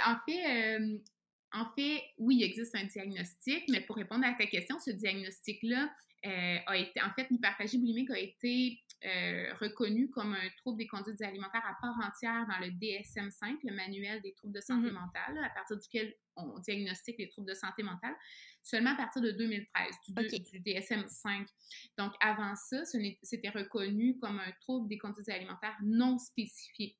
en 0.05 0.15
fait 0.27 1.01
en 1.53 1.65
fait, 1.75 2.03
oui, 2.17 2.37
il 2.37 2.43
existe 2.43 2.75
un 2.75 2.83
diagnostic, 2.83 3.63
mais 3.69 3.81
pour 3.81 3.95
répondre 3.95 4.25
à 4.25 4.33
ta 4.33 4.45
question, 4.47 4.77
ce 4.79 4.91
diagnostic-là 4.91 5.89
euh, 6.25 6.57
a 6.65 6.77
été, 6.77 7.01
en 7.01 7.11
fait, 7.13 7.29
l'hyperphagie 7.29 7.77
boulimique 7.77 8.09
a 8.09 8.19
été 8.19 8.81
euh, 9.05 9.53
reconnu 9.61 10.09
comme 10.09 10.33
un 10.33 10.49
trouble 10.57 10.79
des 10.79 10.87
conduites 10.87 11.21
alimentaires 11.21 11.63
à 11.65 11.77
part 11.79 11.95
entière 12.03 12.45
dans 12.47 12.65
le 12.65 12.71
DSM-5, 12.71 13.59
le 13.63 13.75
manuel 13.75 14.21
des 14.21 14.33
troubles 14.33 14.55
de 14.55 14.61
santé 14.61 14.89
mm-hmm. 14.89 14.93
mentale, 14.93 15.37
à 15.43 15.49
partir 15.49 15.77
duquel 15.77 16.15
on 16.35 16.57
diagnostique 16.59 17.17
les 17.19 17.29
troubles 17.29 17.47
de 17.47 17.53
santé 17.53 17.83
mentale, 17.83 18.15
seulement 18.63 18.91
à 18.91 18.95
partir 18.95 19.21
de 19.21 19.31
2013, 19.31 19.95
du, 20.07 20.39
du 20.39 20.59
DSM-5. 20.59 21.47
Donc, 21.97 22.13
avant 22.19 22.55
ça, 22.55 22.83
c'était 23.21 23.49
reconnu 23.49 24.17
comme 24.17 24.39
un 24.39 24.51
trouble 24.61 24.89
des 24.89 24.97
conduites 24.97 25.29
alimentaires 25.29 25.77
non 25.83 26.17
spécifié. 26.17 26.97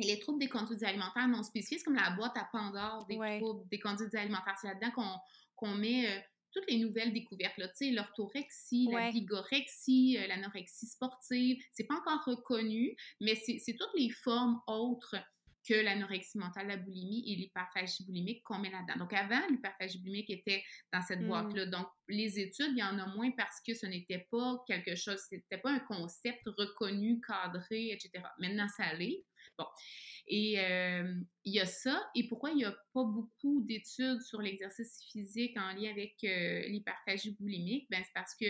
Et 0.00 0.06
les 0.06 0.18
troubles 0.18 0.40
des 0.40 0.48
conduites 0.48 0.82
alimentaires 0.82 1.28
non 1.28 1.42
spécifiés, 1.42 1.78
c'est 1.78 1.84
comme 1.84 1.94
la 1.94 2.10
boîte 2.10 2.36
à 2.36 2.48
Pandore 2.50 3.06
des 3.06 3.16
troubles 3.40 3.68
des 3.68 3.78
conduites 3.78 4.14
alimentaires. 4.14 4.56
C'est 4.60 4.68
là-dedans 4.68 5.20
qu'on 5.56 5.74
met 5.74 6.06
euh, 6.08 6.20
toutes 6.52 6.68
les 6.68 6.78
nouvelles 6.78 7.12
découvertes, 7.12 7.54
tu 7.56 7.68
sais, 7.74 7.90
l'orthorexie, 7.90 8.88
la 8.90 9.10
bigorexie, 9.10 10.18
euh, 10.18 10.26
l'anorexie 10.26 10.86
sportive. 10.86 11.62
C'est 11.72 11.84
pas 11.84 11.96
encore 11.96 12.24
reconnu, 12.24 12.96
mais 13.20 13.34
c'est 13.34 13.76
toutes 13.78 13.94
les 13.94 14.10
formes 14.10 14.60
autres 14.66 15.16
que 15.68 15.74
l'anorexie 15.74 16.38
mentale, 16.38 16.68
la 16.68 16.76
boulimie 16.78 17.22
et 17.30 17.36
l'hyperphagie 17.36 18.04
boulimique 18.06 18.42
qu'on 18.44 18.58
met 18.58 18.70
là-dedans. 18.70 19.00
Donc, 19.00 19.12
avant, 19.12 19.46
l'hyperphagie 19.50 19.98
boulimique 19.98 20.30
était 20.30 20.64
dans 20.92 21.02
cette 21.02 21.26
boîte-là. 21.26 21.66
Mmh. 21.66 21.70
Donc, 21.70 21.86
les 22.08 22.40
études, 22.40 22.72
il 22.72 22.78
y 22.78 22.82
en 22.82 22.98
a 22.98 23.06
moins 23.14 23.30
parce 23.32 23.60
que 23.66 23.74
ce 23.74 23.84
n'était 23.84 24.26
pas 24.30 24.64
quelque 24.66 24.94
chose, 24.96 25.20
c'était 25.28 25.58
pas 25.58 25.70
un 25.70 25.80
concept 25.80 26.40
reconnu, 26.46 27.20
cadré, 27.20 27.90
etc. 27.90 28.24
Maintenant, 28.38 28.68
ça 28.68 28.94
l'est. 28.94 29.22
Bon. 29.60 29.66
Et 30.32 30.54
il 31.44 31.52
y 31.52 31.60
a 31.60 31.66
ça. 31.66 32.08
Et 32.14 32.28
pourquoi 32.28 32.50
il 32.50 32.56
n'y 32.56 32.64
a 32.64 32.76
pas 32.94 33.04
beaucoup 33.04 33.62
d'études 33.62 34.22
sur 34.22 34.40
l'exercice 34.40 35.02
physique 35.10 35.56
en 35.56 35.72
lien 35.74 35.90
avec 35.90 36.14
euh, 36.22 36.68
l'hyperphagie 36.68 37.36
boulimique? 37.38 37.88
Ben, 37.90 38.00
c'est 38.04 38.12
parce 38.14 38.34
que 38.36 38.46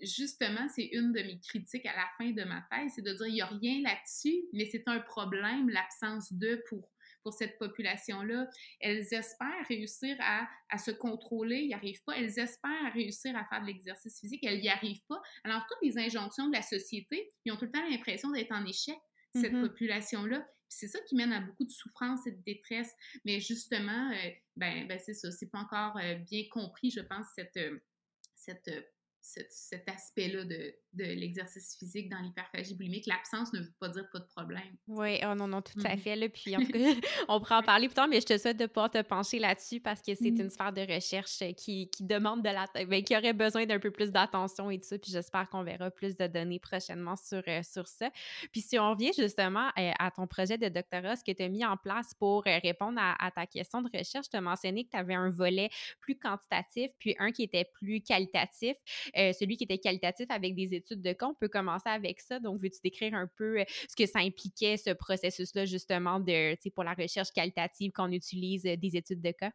justement, 0.00 0.68
c'est 0.74 0.86
une 0.86 1.12
de 1.12 1.22
mes 1.22 1.38
critiques 1.38 1.86
à 1.86 1.94
la 1.94 2.06
fin 2.18 2.30
de 2.30 2.42
ma 2.44 2.66
thèse, 2.70 2.92
c'est 2.96 3.02
de 3.02 3.12
dire 3.12 3.26
il 3.26 3.34
n'y 3.34 3.40
a 3.40 3.46
rien 3.46 3.80
là-dessus, 3.82 4.42
mais 4.52 4.66
c'est 4.66 4.82
un 4.86 5.00
problème, 5.00 5.70
l'absence 5.70 6.32
de 6.32 6.62
pour, 6.68 6.90
pour 7.22 7.32
cette 7.32 7.58
population-là. 7.58 8.48
Elles 8.80 9.14
espèrent 9.14 9.66
réussir 9.68 10.16
à, 10.20 10.48
à 10.68 10.78
se 10.78 10.90
contrôler, 10.90 11.60
ils 11.60 11.68
n'y 11.68 11.74
arrivent 11.74 12.02
pas. 12.04 12.16
Elles 12.16 12.40
espèrent 12.40 12.92
réussir 12.92 13.36
à 13.36 13.44
faire 13.44 13.62
de 13.62 13.66
l'exercice 13.66 14.18
physique, 14.18 14.44
elles 14.44 14.60
n'y 14.60 14.68
arrivent 14.68 15.04
pas. 15.08 15.22
Alors, 15.44 15.64
toutes 15.68 15.82
les 15.82 15.96
injonctions 15.96 16.48
de 16.48 16.54
la 16.54 16.62
société, 16.62 17.28
ils 17.44 17.52
ont 17.52 17.56
tout 17.56 17.66
le 17.66 17.72
temps 17.72 17.88
l'impression 17.88 18.30
d'être 18.32 18.52
en 18.52 18.66
échec 18.66 18.98
cette 19.36 19.52
Mmh 19.52 19.68
population-là. 19.68 20.46
C'est 20.68 20.88
ça 20.88 20.98
qui 21.00 21.14
mène 21.14 21.32
à 21.32 21.40
beaucoup 21.40 21.64
de 21.64 21.70
souffrance 21.70 22.26
et 22.26 22.32
de 22.32 22.42
détresse. 22.42 22.92
Mais 23.24 23.40
justement, 23.40 24.10
euh, 24.10 24.30
ben, 24.56 24.86
ben 24.88 24.98
c'est 24.98 25.14
ça, 25.14 25.30
c'est 25.30 25.50
pas 25.50 25.60
encore 25.60 25.96
euh, 25.98 26.16
bien 26.16 26.44
compris, 26.50 26.90
je 26.90 27.00
pense, 27.00 27.26
cette, 27.34 27.56
euh, 27.56 28.82
cette 29.26 29.50
cet, 29.50 29.88
aspect-là 29.88 30.44
de, 30.44 30.74
de 30.96 31.04
l'exercice 31.04 31.76
physique 31.78 32.08
dans 32.08 32.18
l'hyperphagie 32.20 32.74
boulimique. 32.74 33.06
L'absence 33.06 33.52
ne 33.52 33.60
veut 33.60 33.74
pas 33.78 33.88
dire 33.88 34.08
pas 34.10 34.18
de 34.18 34.26
problème. 34.26 34.76
Oui, 34.86 35.18
oh 35.24 35.34
non, 35.34 35.46
non, 35.46 35.62
tout 35.62 35.78
à 35.84 35.94
mmh 35.94 35.98
fait. 35.98 36.16
Là, 36.16 36.28
puis 36.28 36.54
on 37.28 37.40
pourra 37.40 37.58
en 37.58 37.62
parler 37.62 37.88
plus 37.88 37.94
tard, 37.94 38.08
mais 38.08 38.20
je 38.20 38.26
te 38.26 38.38
souhaite 38.38 38.56
de 38.56 38.66
pouvoir 38.66 38.90
te 38.90 39.02
pencher 39.02 39.38
là-dessus 39.38 39.80
parce 39.80 40.00
que 40.00 40.14
c'est 40.14 40.28
une 40.28 40.48
sphère 40.48 40.72
de 40.72 40.80
recherche 40.80 41.42
euh, 41.42 41.52
qui, 41.52 41.90
qui 41.90 42.04
demande 42.04 42.42
de 42.42 42.50
la... 42.50 42.66
Ben, 42.86 43.02
qui 43.02 43.16
aurait 43.16 43.32
besoin 43.32 43.66
d'un 43.66 43.78
peu 43.78 43.90
plus 43.90 44.10
d'attention 44.10 44.70
et 44.70 44.78
tout 44.78 44.88
ça. 44.88 44.98
Puis 44.98 45.12
j'espère 45.12 45.48
qu'on 45.48 45.62
verra 45.62 45.90
plus 45.90 46.16
de 46.16 46.26
données 46.26 46.60
prochainement 46.60 47.16
sur, 47.16 47.42
euh, 47.46 47.62
sur 47.62 47.88
ça. 47.88 48.10
Puis 48.52 48.60
si 48.60 48.78
on 48.78 48.90
revient 48.90 49.12
justement 49.16 49.68
euh, 49.78 49.92
à 49.98 50.10
ton 50.10 50.26
projet 50.26 50.56
de 50.56 50.68
doctorat, 50.68 51.16
ce 51.16 51.24
que 51.24 51.32
tu 51.32 51.42
as 51.42 51.48
mis 51.48 51.64
en 51.64 51.76
place 51.76 52.14
pour 52.14 52.44
répondre 52.44 52.98
à, 53.00 53.30
ta 53.30 53.46
question 53.46 53.82
de 53.82 53.90
recherche, 53.92 54.28
tu 54.30 54.36
as 54.36 54.40
mentionné 54.40 54.84
que 54.84 54.90
tu 54.90 54.96
avais 54.96 55.14
un 55.14 55.30
volet 55.30 55.68
plus 56.00 56.16
quantitatif, 56.16 56.90
puis 56.98 57.14
un 57.18 57.32
qui 57.32 57.42
était 57.42 57.64
plus 57.64 58.00
qualitatif. 58.00 58.76
Euh, 59.16 59.32
celui 59.32 59.56
qui 59.56 59.64
était 59.64 59.78
qualitatif 59.78 60.26
avec 60.28 60.54
des 60.54 60.74
études 60.74 61.00
de 61.00 61.12
cas. 61.12 61.26
On 61.26 61.34
peut 61.34 61.48
commencer 61.48 61.88
avec 61.88 62.20
ça. 62.20 62.38
Donc, 62.38 62.60
veux-tu 62.60 62.78
décrire 62.82 63.14
un 63.14 63.26
peu 63.26 63.60
euh, 63.60 63.64
ce 63.88 63.96
que 63.96 64.06
ça 64.06 64.18
impliquait, 64.18 64.76
ce 64.76 64.90
processus-là, 64.90 65.64
justement, 65.64 66.20
de, 66.20 66.56
pour 66.70 66.84
la 66.84 66.94
recherche 66.94 67.30
qualitative 67.32 67.92
qu'on 67.92 68.12
utilise 68.12 68.66
euh, 68.66 68.76
des 68.76 68.96
études 68.96 69.22
de 69.22 69.30
cas? 69.30 69.52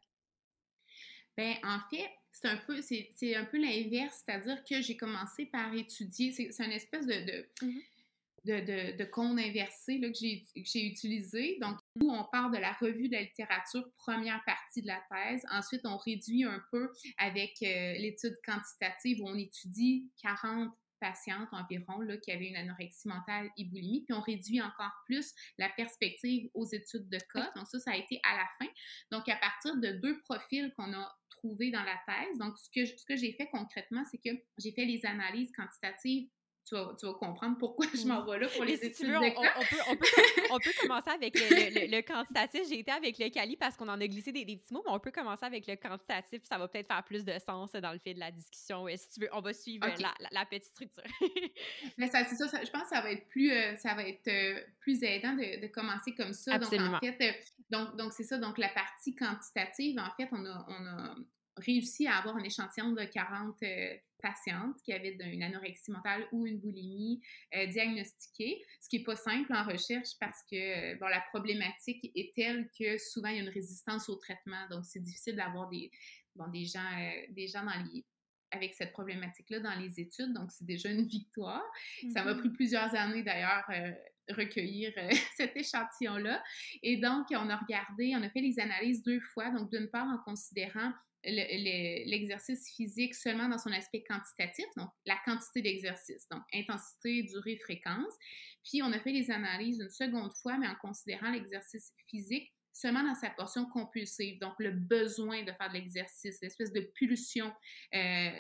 Bien, 1.38 1.56
en 1.64 1.80
fait, 1.90 2.10
c'est 2.32 2.48
un 2.48 2.58
peu, 2.58 2.82
c'est, 2.82 3.36
un 3.36 3.46
peu 3.46 3.62
l'inverse, 3.62 4.24
c'est-à-dire 4.26 4.64
que 4.64 4.82
j'ai 4.82 4.98
commencé 4.98 5.46
par 5.46 5.74
étudier, 5.74 6.32
c'est, 6.32 6.64
une 6.64 6.72
espèce 6.72 7.06
de, 7.06 7.46
mmh 7.62 7.80
de, 8.46 8.60
de, 8.60 8.98
de, 8.98 10.02
là, 10.02 10.10
que 10.10 10.66
j'ai 10.66 10.86
utilisé. 10.86 11.58
Donc, 11.62 11.78
où 12.02 12.12
on 12.12 12.24
part 12.32 12.50
de 12.50 12.58
la 12.58 12.74
revue 12.74 13.08
de 13.08 13.14
la 13.14 13.22
littérature, 13.22 13.84
première 13.98 14.44
partie 14.46 14.82
de 14.82 14.88
la 14.88 15.02
thèse. 15.12 15.46
Ensuite, 15.52 15.82
on 15.86 15.98
réduit 15.98 16.44
un 16.44 16.62
peu 16.72 16.92
avec 17.18 17.54
euh, 17.62 17.94
l'étude 17.94 18.38
quantitative 18.46 19.22
où 19.22 19.28
on 19.28 19.36
étudie 19.36 20.10
40 20.22 20.72
patientes 21.02 21.50
environ 21.52 22.00
là, 22.02 22.16
qui 22.18 22.32
avaient 22.32 22.48
une 22.48 22.56
anorexie 22.56 23.08
mentale 23.08 23.50
et 23.58 23.66
boulimie. 23.66 24.06
Puis 24.06 24.14
on 24.14 24.22
réduit 24.22 24.62
encore 24.62 24.94
plus 25.06 25.34
la 25.58 25.68
perspective 25.70 26.50
aux 26.54 26.66
études 26.66 27.10
de 27.10 27.18
cas. 27.34 27.52
Donc 27.56 27.68
ça, 27.68 27.80
ça 27.80 27.92
a 27.92 27.98
été 27.98 28.22
à 28.24 28.38
la 28.38 28.48
fin. 28.60 28.72
Donc 29.12 29.28
à 29.28 29.36
partir 29.36 29.76
de 29.78 30.00
deux 30.00 30.20
profils 30.22 30.72
qu'on 30.78 30.94
a 30.94 31.12
trouvés 31.32 31.72
dans 31.72 31.84
la 31.84 32.00
thèse, 32.06 32.38
donc 32.38 32.58
ce 32.58 32.70
que, 32.74 32.86
ce 32.86 33.04
que 33.06 33.16
j'ai 33.16 33.34
fait 33.34 33.50
concrètement, 33.52 34.04
c'est 34.12 34.20
que 34.20 34.40
j'ai 34.60 34.72
fait 34.72 34.86
les 34.86 35.04
analyses 35.06 35.52
quantitatives 35.58 36.30
tu 36.72 36.78
vas, 36.78 36.96
tu 36.98 37.06
vas, 37.06 37.14
comprendre 37.14 37.58
pourquoi 37.58 37.86
je 37.94 38.08
m'en 38.08 38.24
vais 38.24 38.40
là 38.40 38.48
pour 38.48 38.64
les 38.64 38.84
études 38.86 39.14
on, 39.14 39.20
peut, 39.20 39.48
on, 39.90 39.96
peut, 39.96 40.06
on, 40.52 40.58
peut, 40.58 40.72
commencer 40.82 41.10
avec 41.10 41.38
le, 41.38 41.92
le, 41.92 42.02
quantitatif. 42.02 42.62
J'ai 42.70 42.80
été 42.80 42.92
avec 42.92 43.18
le 43.20 43.30
Cali 43.30 43.58
parce 43.58 43.76
qu'on 43.76 43.90
en 43.90 44.00
a 44.00 44.08
glissé 44.08 44.32
des, 44.32 44.46
des, 44.46 44.56
petits 44.56 44.74
mots, 44.74 44.82
mais 44.86 44.94
on 44.94 45.00
peut 45.00 45.12
commencer 45.12 45.46
avec 45.46 45.68
le 45.68 45.76
quantitatif. 45.76 46.42
Ça 46.44 46.58
va 46.58 46.70
peut-être 46.70 46.88
faire 46.88 47.04
plus 47.04 47.26
de 47.26 47.34
sens 47.46 47.74
dans 47.74 47.92
le 47.92 48.00
fait 48.00 48.14
de 48.14 48.20
la 48.20 48.32
discussion. 48.32 48.86
Si 48.96 49.10
tu 49.10 49.20
veux, 49.20 49.30
on 49.34 49.42
va 49.42 49.54
suivre 49.54 49.86
la, 50.00 50.14
la, 50.32 50.46
petite 50.46 50.72
structure. 50.72 51.04
mais 51.98 52.08
ça, 52.08 52.24
c'est 52.24 52.36
ça, 52.36 52.46
Je 52.48 52.70
pense 52.72 52.84
que 52.84 52.90
ça 52.90 53.02
va 53.02 53.12
être 53.12 53.28
plus, 53.28 53.52
euh, 53.52 53.76
ça 53.76 53.94
va 53.94 54.08
être, 54.08 54.28
euh, 54.28 54.62
plus 54.80 55.04
aidant 55.04 55.34
de, 55.34 55.62
de, 55.62 55.68
commencer 55.68 56.16
comme 56.16 56.34
ça. 56.34 56.54
Absolument. 56.54 56.92
Donc, 56.92 57.04
en 57.04 57.06
fait, 57.06 57.22
euh, 57.22 57.34
donc, 57.70 57.98
donc 57.98 58.14
c'est 58.14 58.24
ça. 58.24 58.38
Donc, 58.38 58.58
la 58.58 58.70
partie 58.70 59.14
quantitative, 59.14 60.00
en 60.00 60.12
fait, 60.16 60.30
on 60.32 60.46
a, 60.46 60.66
on 60.70 60.86
a 60.86 61.16
réussi 61.62 62.08
à 62.08 62.18
avoir 62.18 62.36
un 62.36 62.44
échantillon 62.44 62.92
de 62.92 63.04
40 63.04 63.64
patientes 64.22 64.82
qui 64.84 64.94
avaient 64.94 65.18
une 65.20 65.44
anorexie 65.44 65.92
mentale 65.92 66.28
ou 66.32 66.46
une 66.46 66.60
boulimie 66.60 67.22
euh, 67.56 67.66
diagnostiquée, 67.68 68.64
ce 68.80 68.88
qui 68.88 69.00
n'est 69.00 69.04
pas 69.04 69.16
simple 69.16 69.54
en 69.54 69.64
recherche 69.66 70.10
parce 70.20 70.42
que 70.50 70.98
bon, 71.00 71.08
la 71.08 71.22
problématique 71.30 72.12
est 72.16 72.34
telle 72.36 72.70
que 72.78 72.98
souvent 72.98 73.30
il 73.30 73.38
y 73.38 73.40
a 73.40 73.44
une 73.44 73.50
résistance 73.50 74.08
au 74.10 74.16
traitement, 74.16 74.68
donc 74.70 74.86
c'est 74.86 75.02
difficile 75.02 75.36
d'avoir 75.36 75.70
des, 75.70 75.92
bon, 76.36 76.48
des, 76.48 76.66
gens, 76.66 76.80
euh, 76.80 77.26
des 77.30 77.48
gens 77.48 77.64
dans 77.64 77.92
les, 77.92 78.06
avec 78.52 78.74
cette 78.74 78.92
problématique-là 78.92 79.60
dans 79.60 79.76
les 79.80 80.00
études, 80.00 80.34
donc 80.34 80.52
c'est 80.52 80.66
déjà 80.66 80.90
une 80.90 81.06
victoire. 81.08 81.64
Ça 82.14 82.24
m'a 82.24 82.34
mm-hmm. 82.34 82.40
pris 82.40 82.50
plusieurs 82.50 82.94
années 82.96 83.24
d'ailleurs 83.24 83.66
euh, 83.70 83.92
recueillir 84.30 84.94
cet 85.38 85.56
échantillon-là. 85.58 86.44
Et 86.84 86.98
donc, 86.98 87.28
on 87.32 87.50
a 87.50 87.58
regardé, 87.58 88.14
on 88.16 88.22
a 88.22 88.30
fait 88.30 88.42
les 88.42 88.60
analyses 88.60 89.04
deux 89.04 89.20
fois, 89.20 89.50
donc 89.50 89.72
d'une 89.72 89.90
part 89.90 90.08
en 90.08 90.18
considérant 90.20 90.94
l'exercice 91.24 92.74
physique 92.76 93.16
seulement 93.16 93.48
dans 93.48 93.58
son 93.58 93.72
aspect 93.72 94.04
quantitatif, 94.04 94.66
donc 94.76 94.90
la 95.06 95.18
quantité 95.26 95.62
d'exercice, 95.62 96.28
donc 96.30 96.42
intensité, 96.54 97.24
durée, 97.24 97.58
fréquence. 97.58 98.14
Puis 98.64 98.82
on 98.82 98.92
a 98.92 99.00
fait 99.00 99.12
les 99.12 99.32
analyses 99.32 99.80
une 99.80 99.90
seconde 99.90 100.34
fois, 100.42 100.58
mais 100.58 100.68
en 100.68 100.76
considérant 100.76 101.32
l'exercice 101.32 101.94
physique 102.08 102.52
seulement 102.74 103.04
dans 103.04 103.16
sa 103.16 103.30
portion 103.30 103.66
compulsive, 103.66 104.40
donc 104.40 104.54
le 104.60 104.72
besoin 104.72 105.44
de 105.44 105.52
faire 105.52 105.70
de 105.70 105.74
l'exercice, 105.74 106.40
l'espèce 106.42 106.72
de 106.72 106.82
pulsion, 106.96 107.52
euh, 107.94 108.32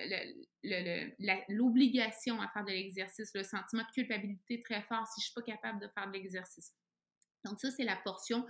l'obligation 1.50 2.42
à 2.42 2.48
faire 2.50 2.64
de 2.64 2.72
l'exercice, 2.72 3.32
le 3.36 3.44
sentiment 3.44 3.84
de 3.84 3.92
culpabilité 3.94 4.62
très 4.64 4.82
fort 4.84 5.06
si 5.08 5.22
je 5.22 5.26
ne 5.26 5.32
suis 5.32 5.34
pas 5.34 5.42
capable 5.42 5.82
de 5.82 5.88
faire 5.94 6.08
de 6.08 6.14
l'exercice. 6.14 6.74
Donc 7.46 7.60
ça, 7.60 7.72
c'est 7.72 7.84
la 7.84 7.96
portion 7.98 8.46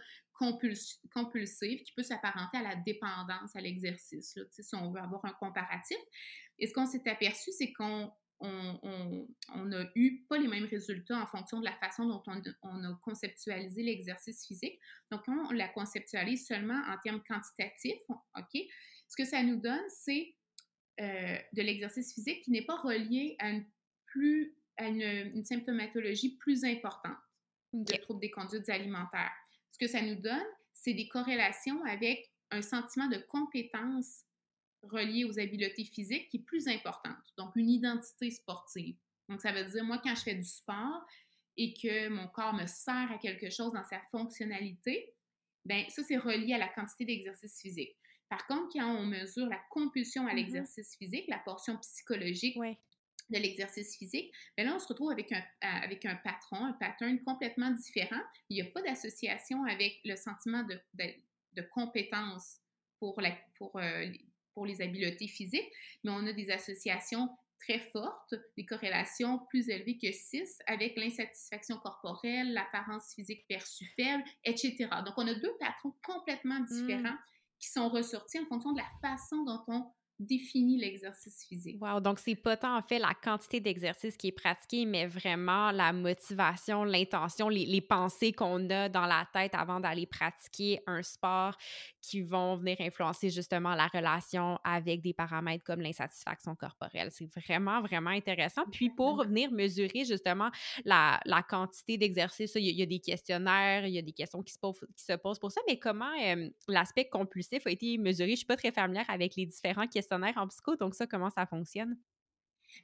compulsive 1.13 1.83
qui 1.83 1.93
peut 1.95 2.03
s'apparenter 2.03 2.57
à 2.57 2.63
la 2.63 2.75
dépendance 2.75 3.55
à 3.55 3.61
l'exercice, 3.61 4.37
si 4.49 4.75
on 4.75 4.91
veut 4.91 5.01
avoir 5.01 5.23
un 5.25 5.33
comparatif. 5.33 5.97
Et 6.59 6.67
ce 6.67 6.73
qu'on 6.73 6.85
s'est 6.85 7.07
aperçu, 7.09 7.51
c'est 7.51 7.71
qu'on 7.73 8.11
on, 8.39 9.71
a 9.71 9.85
eu 9.95 10.23
pas 10.27 10.37
les 10.37 10.47
mêmes 10.47 10.65
résultats 10.65 11.21
en 11.21 11.27
fonction 11.27 11.59
de 11.59 11.65
la 11.65 11.75
façon 11.77 12.05
dont 12.05 12.23
on, 12.63 12.83
a 12.83 12.99
conceptualisé 13.03 13.83
l'exercice 13.83 14.45
physique. 14.45 14.79
Donc, 15.11 15.21
on 15.27 15.51
la 15.51 15.67
conceptualise 15.69 16.47
seulement 16.47 16.81
en 16.87 16.97
termes 17.03 17.21
quantitatifs, 17.27 17.99
OK, 18.09 18.61
ce 19.07 19.15
que 19.17 19.25
ça 19.25 19.43
nous 19.43 19.57
donne, 19.57 19.83
c'est 19.89 20.35
euh, 20.99 21.37
de 21.53 21.61
l'exercice 21.61 22.13
physique 22.13 22.43
qui 22.43 22.51
n'est 22.51 22.65
pas 22.65 22.77
relié 22.77 23.35
à 23.39 23.49
une, 23.49 23.65
plus, 24.05 24.55
à 24.77 24.87
une, 24.87 25.43
symptomatologie 25.43 26.37
plus 26.37 26.63
importante 26.63 27.17
okay. 27.73 27.97
de 27.97 28.01
troubles 28.01 28.21
des 28.21 28.31
conduites 28.31 28.69
alimentaires. 28.69 29.31
Ce 29.71 29.77
que 29.77 29.87
ça 29.87 30.01
nous 30.01 30.15
donne, 30.15 30.45
c'est 30.73 30.93
des 30.93 31.07
corrélations 31.07 31.83
avec 31.85 32.31
un 32.51 32.61
sentiment 32.61 33.07
de 33.07 33.17
compétence 33.17 34.23
relié 34.83 35.25
aux 35.25 35.39
habiletés 35.39 35.85
physiques 35.85 36.29
qui 36.29 36.37
est 36.37 36.45
plus 36.45 36.67
importante. 36.67 37.15
Donc, 37.37 37.55
une 37.55 37.69
identité 37.69 38.31
sportive. 38.31 38.95
Donc, 39.29 39.41
ça 39.41 39.51
veut 39.51 39.63
dire, 39.65 39.83
moi, 39.83 39.99
quand 40.03 40.15
je 40.15 40.23
fais 40.23 40.35
du 40.35 40.43
sport 40.43 41.05
et 41.57 41.73
que 41.73 42.09
mon 42.09 42.27
corps 42.27 42.53
me 42.53 42.65
sert 42.65 43.11
à 43.11 43.17
quelque 43.17 43.49
chose 43.49 43.71
dans 43.73 43.83
sa 43.83 43.99
fonctionnalité, 44.11 45.13
ben 45.65 45.85
ça, 45.89 46.03
c'est 46.03 46.17
relié 46.17 46.53
à 46.53 46.57
la 46.57 46.67
quantité 46.67 47.05
d'exercice 47.05 47.61
physique. 47.61 47.95
Par 48.29 48.47
contre, 48.47 48.73
quand 48.73 48.87
on 48.87 49.05
mesure 49.05 49.47
la 49.47 49.59
compulsion 49.69 50.25
à 50.25 50.31
mm-hmm. 50.31 50.35
l'exercice 50.35 50.95
physique, 50.97 51.25
la 51.27 51.39
portion 51.39 51.77
psychologique 51.77 52.57
de 53.31 53.37
l'exercice 53.37 53.97
physique, 53.97 54.33
bien 54.57 54.65
là, 54.65 54.75
on 54.75 54.79
se 54.79 54.87
retrouve 54.87 55.11
avec 55.11 55.31
un, 55.31 55.39
euh, 55.39 55.83
avec 55.83 56.05
un 56.05 56.15
patron, 56.15 56.65
un 56.65 56.73
pattern 56.73 57.19
complètement 57.23 57.71
différent. 57.71 58.21
Il 58.49 58.55
n'y 58.55 58.61
a 58.61 58.71
pas 58.71 58.81
d'association 58.81 59.63
avec 59.65 59.99
le 60.05 60.15
sentiment 60.15 60.63
de, 60.63 60.79
de, 61.53 61.61
compétence 61.73 62.57
pour, 62.99 63.19
la, 63.21 63.31
pour, 63.57 63.75
euh, 63.77 64.05
pour 64.53 64.65
les 64.65 64.81
habiletés 64.81 65.27
physiques, 65.27 65.71
mais 66.03 66.11
on 66.11 66.25
a 66.27 66.33
des 66.33 66.49
associations 66.51 67.29
très 67.59 67.79
fortes, 67.79 68.33
des 68.57 68.65
corrélations 68.65 69.39
plus 69.49 69.69
élevées 69.69 69.97
que 69.97 70.11
6 70.11 70.59
avec 70.65 70.97
l'insatisfaction 70.97 71.77
corporelle, 71.77 72.53
l'apparence 72.53 73.13
physique 73.13 73.45
perçue 73.47 73.85
faible, 73.95 74.23
etc. 74.43 74.89
Donc, 75.05 75.13
on 75.17 75.27
a 75.27 75.35
deux 75.35 75.55
patrons 75.59 75.93
complètement 76.03 76.59
mmh. 76.59 76.65
différents 76.65 77.17
qui 77.59 77.69
sont 77.69 77.89
ressortis 77.89 78.39
en 78.39 78.45
fonction 78.47 78.71
de 78.73 78.79
la 78.79 78.89
façon 79.01 79.43
dont 79.43 79.63
on 79.67 79.91
définit 80.21 80.77
l'exercice 80.77 81.45
physique. 81.47 81.81
Wow, 81.81 81.99
donc 81.99 82.19
c'est 82.19 82.35
pas 82.35 82.57
tant 82.57 82.77
en 82.77 82.81
fait 82.81 82.99
la 82.99 83.13
quantité 83.13 83.59
d'exercice 83.59 84.15
qui 84.17 84.27
est 84.27 84.31
pratiqué, 84.31 84.85
mais 84.85 85.07
vraiment 85.07 85.71
la 85.71 85.91
motivation, 85.93 86.83
l'intention, 86.83 87.49
les, 87.49 87.65
les, 87.65 87.81
pensées 87.81 88.31
qu'on 88.31 88.69
a 88.69 88.89
dans 88.89 89.05
la 89.05 89.27
tête 89.33 89.53
avant 89.55 89.79
d'aller 89.79 90.05
pratiquer 90.05 90.79
un 90.87 91.01
sport 91.01 91.57
qui 92.01 92.21
vont 92.21 92.55
venir 92.55 92.77
influencer 92.79 93.29
justement 93.29 93.75
la 93.75 93.87
relation 93.87 94.59
avec 94.63 95.01
des 95.01 95.13
paramètres 95.13 95.63
comme 95.63 95.81
l'insatisfaction 95.81 96.55
corporelle. 96.55 97.09
C'est 97.11 97.29
vraiment, 97.35 97.81
vraiment 97.81 98.09
intéressant. 98.11 98.63
Puis 98.71 98.89
pour 98.89 99.23
venir 99.23 99.51
mesurer 99.51 100.05
justement 100.05 100.49
la, 100.85 101.19
la 101.25 101.43
quantité 101.43 101.97
d'exercice, 101.97 102.53
il, 102.55 102.63
y 102.63 102.81
a 102.81 102.85
des 102.85 102.99
questionnaires, 102.99 103.85
il 103.85 103.93
y 103.93 103.99
a 103.99 104.01
des 104.01 104.11
questions 104.11 104.41
qui 104.41 104.53
se 104.53 104.59
posent, 104.59 104.79
qui 104.95 105.03
se 105.03 105.13
posent 105.13 105.39
pour 105.39 105.51
ça, 105.51 105.61
mais 105.67 105.77
comment 105.77 106.11
euh, 106.21 106.49
l'aspect 106.67 107.05
compulsif 107.05 107.65
a 107.65 107.71
été 107.71 107.97
mesuré? 107.97 108.29
Je 108.29 108.31
ne 108.31 108.37
suis 108.37 108.45
pas 108.45 108.57
très 108.57 108.71
familière 108.71 109.05
avec 109.09 109.35
les 109.35 109.45
différents 109.45 109.87
questionnaires 109.87 110.10
en 110.11 110.47
psycho, 110.47 110.75
donc 110.75 110.95
ça, 110.95 111.07
comment 111.07 111.29
ça 111.29 111.45
fonctionne? 111.45 111.97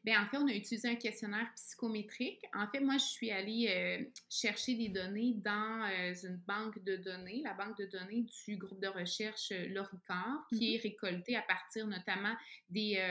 Bien, 0.03 0.21
en 0.21 0.27
fait, 0.27 0.37
on 0.37 0.47
a 0.47 0.53
utilisé 0.53 0.89
un 0.89 0.95
questionnaire 0.95 1.47
psychométrique. 1.55 2.41
En 2.53 2.67
fait, 2.67 2.79
moi, 2.79 2.97
je 2.97 3.05
suis 3.05 3.31
allée 3.31 3.67
euh, 3.69 4.05
chercher 4.29 4.75
des 4.75 4.89
données 4.89 5.35
dans 5.37 5.83
euh, 5.89 6.13
une 6.23 6.37
banque 6.47 6.83
de 6.83 6.97
données, 6.97 7.41
la 7.43 7.53
banque 7.53 7.77
de 7.77 7.85
données 7.85 8.25
du 8.45 8.57
groupe 8.57 8.81
de 8.81 8.87
recherche 8.87 9.51
euh, 9.51 9.67
Loricard, 9.69 10.45
qui 10.49 10.55
mm-hmm. 10.55 10.75
est 10.75 10.81
récoltée 10.81 11.35
à 11.35 11.41
partir 11.41 11.87
notamment 11.87 12.35
des, 12.69 13.01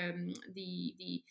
des, 0.48 0.94
des 0.98 1.24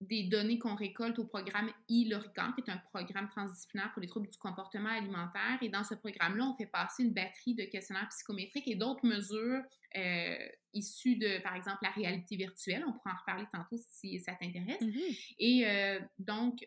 données 0.00 0.58
qu'on 0.58 0.74
récolte 0.74 1.18
au 1.18 1.24
programme 1.24 1.70
ILORICAN, 1.88 2.52
qui 2.52 2.60
est 2.60 2.70
un 2.70 2.80
programme 2.92 3.28
transdisciplinaire 3.28 3.92
pour 3.92 4.00
les 4.00 4.08
troubles 4.08 4.28
du 4.28 4.38
comportement 4.38 4.90
alimentaire. 4.90 5.58
Et 5.60 5.68
dans 5.68 5.84
ce 5.84 5.94
programme-là, 5.94 6.44
on 6.44 6.56
fait 6.56 6.66
passer 6.66 7.02
une 7.02 7.12
batterie 7.12 7.54
de 7.54 7.64
questionnaires 7.64 8.08
psychométriques 8.10 8.68
et 8.68 8.76
d'autres 8.76 9.06
mesures 9.06 9.62
euh, 9.96 10.48
issues 10.72 11.16
de, 11.16 11.42
par 11.42 11.56
exemple, 11.56 11.78
la 11.82 11.90
réalité 11.90 12.36
virtuelle. 12.36 12.84
On 12.86 12.92
pourra 12.92 13.12
en 13.12 13.18
reparler 13.18 13.46
tantôt 13.52 13.76
si 13.90 14.20
ça 14.20 14.34
t'intéresse. 14.34 14.80
Mm-hmm. 14.80 15.34
Et 15.38 15.66
euh, 15.66 16.00
donc, 16.18 16.64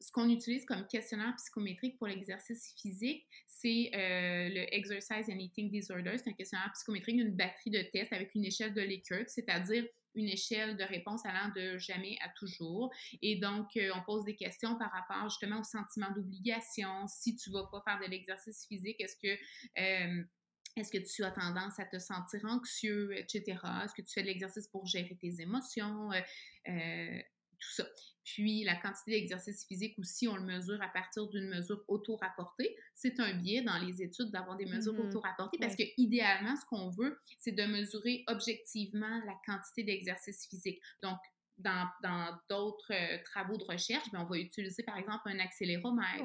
ce 0.00 0.12
qu'on 0.12 0.28
utilise 0.30 0.64
comme 0.64 0.86
questionnaire 0.86 1.34
psychométrique 1.36 1.98
pour 1.98 2.06
l'exercice 2.06 2.72
physique, 2.80 3.26
c'est 3.48 3.90
euh, 3.94 4.48
le 4.48 4.74
Exercise 4.74 5.28
and 5.28 5.38
Eating 5.38 5.70
Disorder. 5.70 6.16
C'est 6.16 6.30
un 6.30 6.34
questionnaire 6.34 6.70
psychométrique, 6.72 7.16
une 7.16 7.34
batterie 7.34 7.70
de 7.70 7.82
tests 7.82 8.12
avec 8.12 8.34
une 8.34 8.44
échelle 8.44 8.74
de 8.74 8.80
Likert, 8.80 9.28
c'est-à-dire 9.28 9.84
une 10.18 10.28
échelle 10.28 10.76
de 10.76 10.84
réponse 10.84 11.24
allant 11.24 11.52
de 11.54 11.78
jamais 11.78 12.18
à 12.22 12.28
toujours. 12.30 12.92
Et 13.22 13.36
donc, 13.36 13.76
euh, 13.76 13.90
on 13.94 14.02
pose 14.02 14.24
des 14.24 14.36
questions 14.36 14.76
par 14.76 14.90
rapport 14.90 15.28
justement 15.28 15.60
au 15.60 15.64
sentiment 15.64 16.10
d'obligation. 16.10 17.06
Si 17.06 17.36
tu 17.36 17.50
vas 17.50 17.66
pas 17.70 17.82
faire 17.82 17.98
de 18.00 18.10
l'exercice 18.10 18.66
physique, 18.66 19.00
est-ce 19.00 19.16
que... 19.16 19.38
Euh, 19.80 20.24
tu 20.84 21.24
as 21.24 21.32
tendance 21.32 21.80
à 21.80 21.86
te 21.86 21.98
sentir 21.98 22.40
anxieux, 22.44 23.10
etc.? 23.18 23.58
Est-ce 23.84 23.94
que 23.94 24.02
tu 24.02 24.12
fais 24.12 24.22
de 24.22 24.28
l'exercice 24.28 24.68
pour 24.68 24.86
gérer 24.86 25.16
tes 25.20 25.40
émotions? 25.40 26.12
Euh, 26.12 27.22
tout 27.58 27.72
ça. 27.72 27.86
Puis 28.24 28.64
la 28.64 28.76
quantité 28.76 29.12
d'exercice 29.12 29.66
physique 29.66 29.98
aussi, 29.98 30.28
on 30.28 30.36
le 30.36 30.42
mesure 30.42 30.80
à 30.82 30.88
partir 30.88 31.26
d'une 31.28 31.48
mesure 31.48 31.82
auto-rapportée. 31.88 32.76
C'est 32.94 33.18
un 33.20 33.32
biais 33.34 33.62
dans 33.62 33.78
les 33.78 34.02
études 34.02 34.30
d'avoir 34.30 34.56
des 34.56 34.66
mesures 34.66 34.92
mm-hmm. 34.92 35.08
auto-rapportées 35.08 35.58
parce 35.58 35.74
que 35.74 35.84
idéalement, 35.96 36.54
ce 36.56 36.66
qu'on 36.66 36.90
veut, 36.90 37.18
c'est 37.38 37.52
de 37.52 37.64
mesurer 37.64 38.24
objectivement 38.26 39.22
la 39.24 39.34
quantité 39.46 39.82
d'exercice 39.82 40.46
physique. 40.46 40.80
Donc, 41.02 41.18
dans 41.58 42.38
d'autres 42.48 42.92
euh, 42.92 43.18
travaux 43.24 43.56
de 43.56 43.64
recherche, 43.64 44.10
bien, 44.10 44.20
on 44.20 44.26
va 44.26 44.38
utiliser 44.38 44.82
par 44.82 44.96
exemple 44.96 45.22
un 45.26 45.38
accéléromètre. 45.38 46.22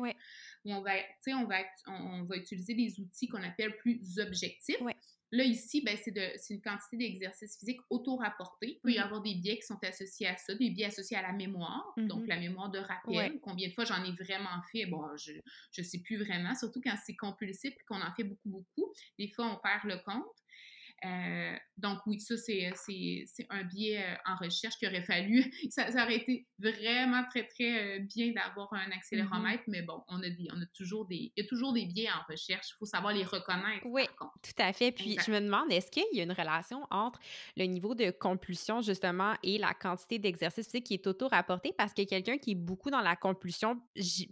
Où 0.66 0.72
on 0.72 0.82
va, 0.82 0.92
on 1.28 1.46
va, 1.46 1.58
on 1.88 2.24
va 2.24 2.38
utiliser 2.38 2.74
des 2.74 3.00
outils 3.00 3.28
qu'on 3.28 3.44
appelle 3.44 3.76
plus 3.78 4.20
objectifs. 4.20 4.78
Là, 5.34 5.44
ici, 5.44 5.82
ben, 5.82 5.98
c'est 5.98 6.54
une 6.54 6.62
quantité 6.62 6.96
d'exercice 6.96 7.58
physique 7.58 7.80
auto-rapporté. 7.90 8.68
Il 8.68 8.80
peut 8.82 8.92
y 8.92 8.98
mm-hmm. 8.98 9.02
avoir 9.02 9.22
des 9.24 9.34
biais 9.34 9.58
qui 9.58 9.64
sont 9.64 9.84
associés 9.84 10.28
à 10.28 10.38
ça, 10.38 10.54
des 10.54 10.70
biais 10.70 10.86
associés 10.86 11.18
à 11.18 11.24
la 11.24 11.32
mémoire, 11.32 11.92
donc 11.98 12.26
mm-hmm. 12.26 12.28
la 12.28 12.40
mémoire 12.40 12.70
de 12.70 12.78
rappel. 12.78 13.40
Combien 13.42 13.68
de 13.68 13.74
fois 13.74 13.84
j'en 13.84 14.04
ai 14.04 14.12
vraiment 14.12 14.62
fait? 14.72 14.86
Bon, 14.86 15.04
je 15.18 15.32
ne 15.76 15.84
sais 15.84 16.02
plus 16.02 16.18
vraiment, 16.18 16.54
surtout 16.54 16.82
quand 16.82 16.96
c'est 17.04 17.16
compulsif 17.16 17.74
et 17.74 17.84
qu'on 17.88 18.00
en 18.00 18.14
fait 18.14 18.26
beaucoup, 18.26 18.50
beaucoup. 18.50 18.94
Des 19.18 19.28
fois, 19.28 19.48
on 19.48 19.58
perd 19.58 19.86
le 19.86 19.98
compte. 20.06 20.24
Euh, 21.06 21.56
donc 21.78 22.00
oui, 22.06 22.20
ça, 22.20 22.36
c'est 22.38 22.72
un 23.50 23.64
biais 23.64 24.02
euh, 24.02 24.16
en 24.26 24.36
recherche 24.38 24.78
qu'il 24.78 24.88
aurait 24.88 25.04
fallu. 25.04 25.44
Ça, 25.70 25.88
aurait 25.89 26.18
été 26.18 26.48
vraiment 26.60 27.24
très, 27.30 27.46
très 27.48 27.98
euh, 27.98 28.00
bien 28.00 28.32
d'avoir 28.32 28.72
un 28.74 28.88
mm-hmm. 28.88 28.98
accéléromètre, 28.98 29.64
mais 29.68 29.82
bon, 29.82 30.02
on 30.08 30.22
a, 30.22 30.28
on 30.54 30.62
a 30.62 30.66
toujours 30.74 31.06
des, 31.06 31.34
il 31.36 31.44
y 31.44 31.46
a 31.46 31.48
toujours 31.48 31.74
des 31.74 31.86
biais 31.86 32.10
en 32.10 32.32
recherche. 32.32 32.68
Il 32.70 32.76
faut 32.80 32.86
savoir 32.86 33.14
les 33.14 33.24
reconnaître. 33.24 33.86
Oui, 33.86 34.04
tout 34.20 34.62
à 34.62 34.72
fait. 34.72 34.91
Puis 34.91 35.18
je 35.26 35.32
me 35.32 35.41
demande, 35.41 35.72
est-ce 35.72 35.91
qu'il 35.91 36.06
y 36.14 36.22
a 36.22 36.24
une 36.24 36.32
relation 36.32 36.86
entre 36.89 37.20
le 37.58 37.66
niveau 37.66 37.96
de 37.96 38.12
compulsion, 38.12 38.82
justement, 38.82 39.34
et 39.44 39.58
la 39.58 39.74
quantité 39.74 40.20
d'exercice 40.20 40.68
physique 40.68 40.86
qui 40.86 40.94
est 40.94 41.08
auto-rapporté? 41.08 41.74
Parce 41.78 41.94
que 41.94 42.04
quelqu'un 42.04 42.38
qui 42.38 42.52
est 42.52 42.56
beaucoup 42.56 42.91
dans 42.91 43.02
la 43.02 43.16
compulsion, 43.16 43.82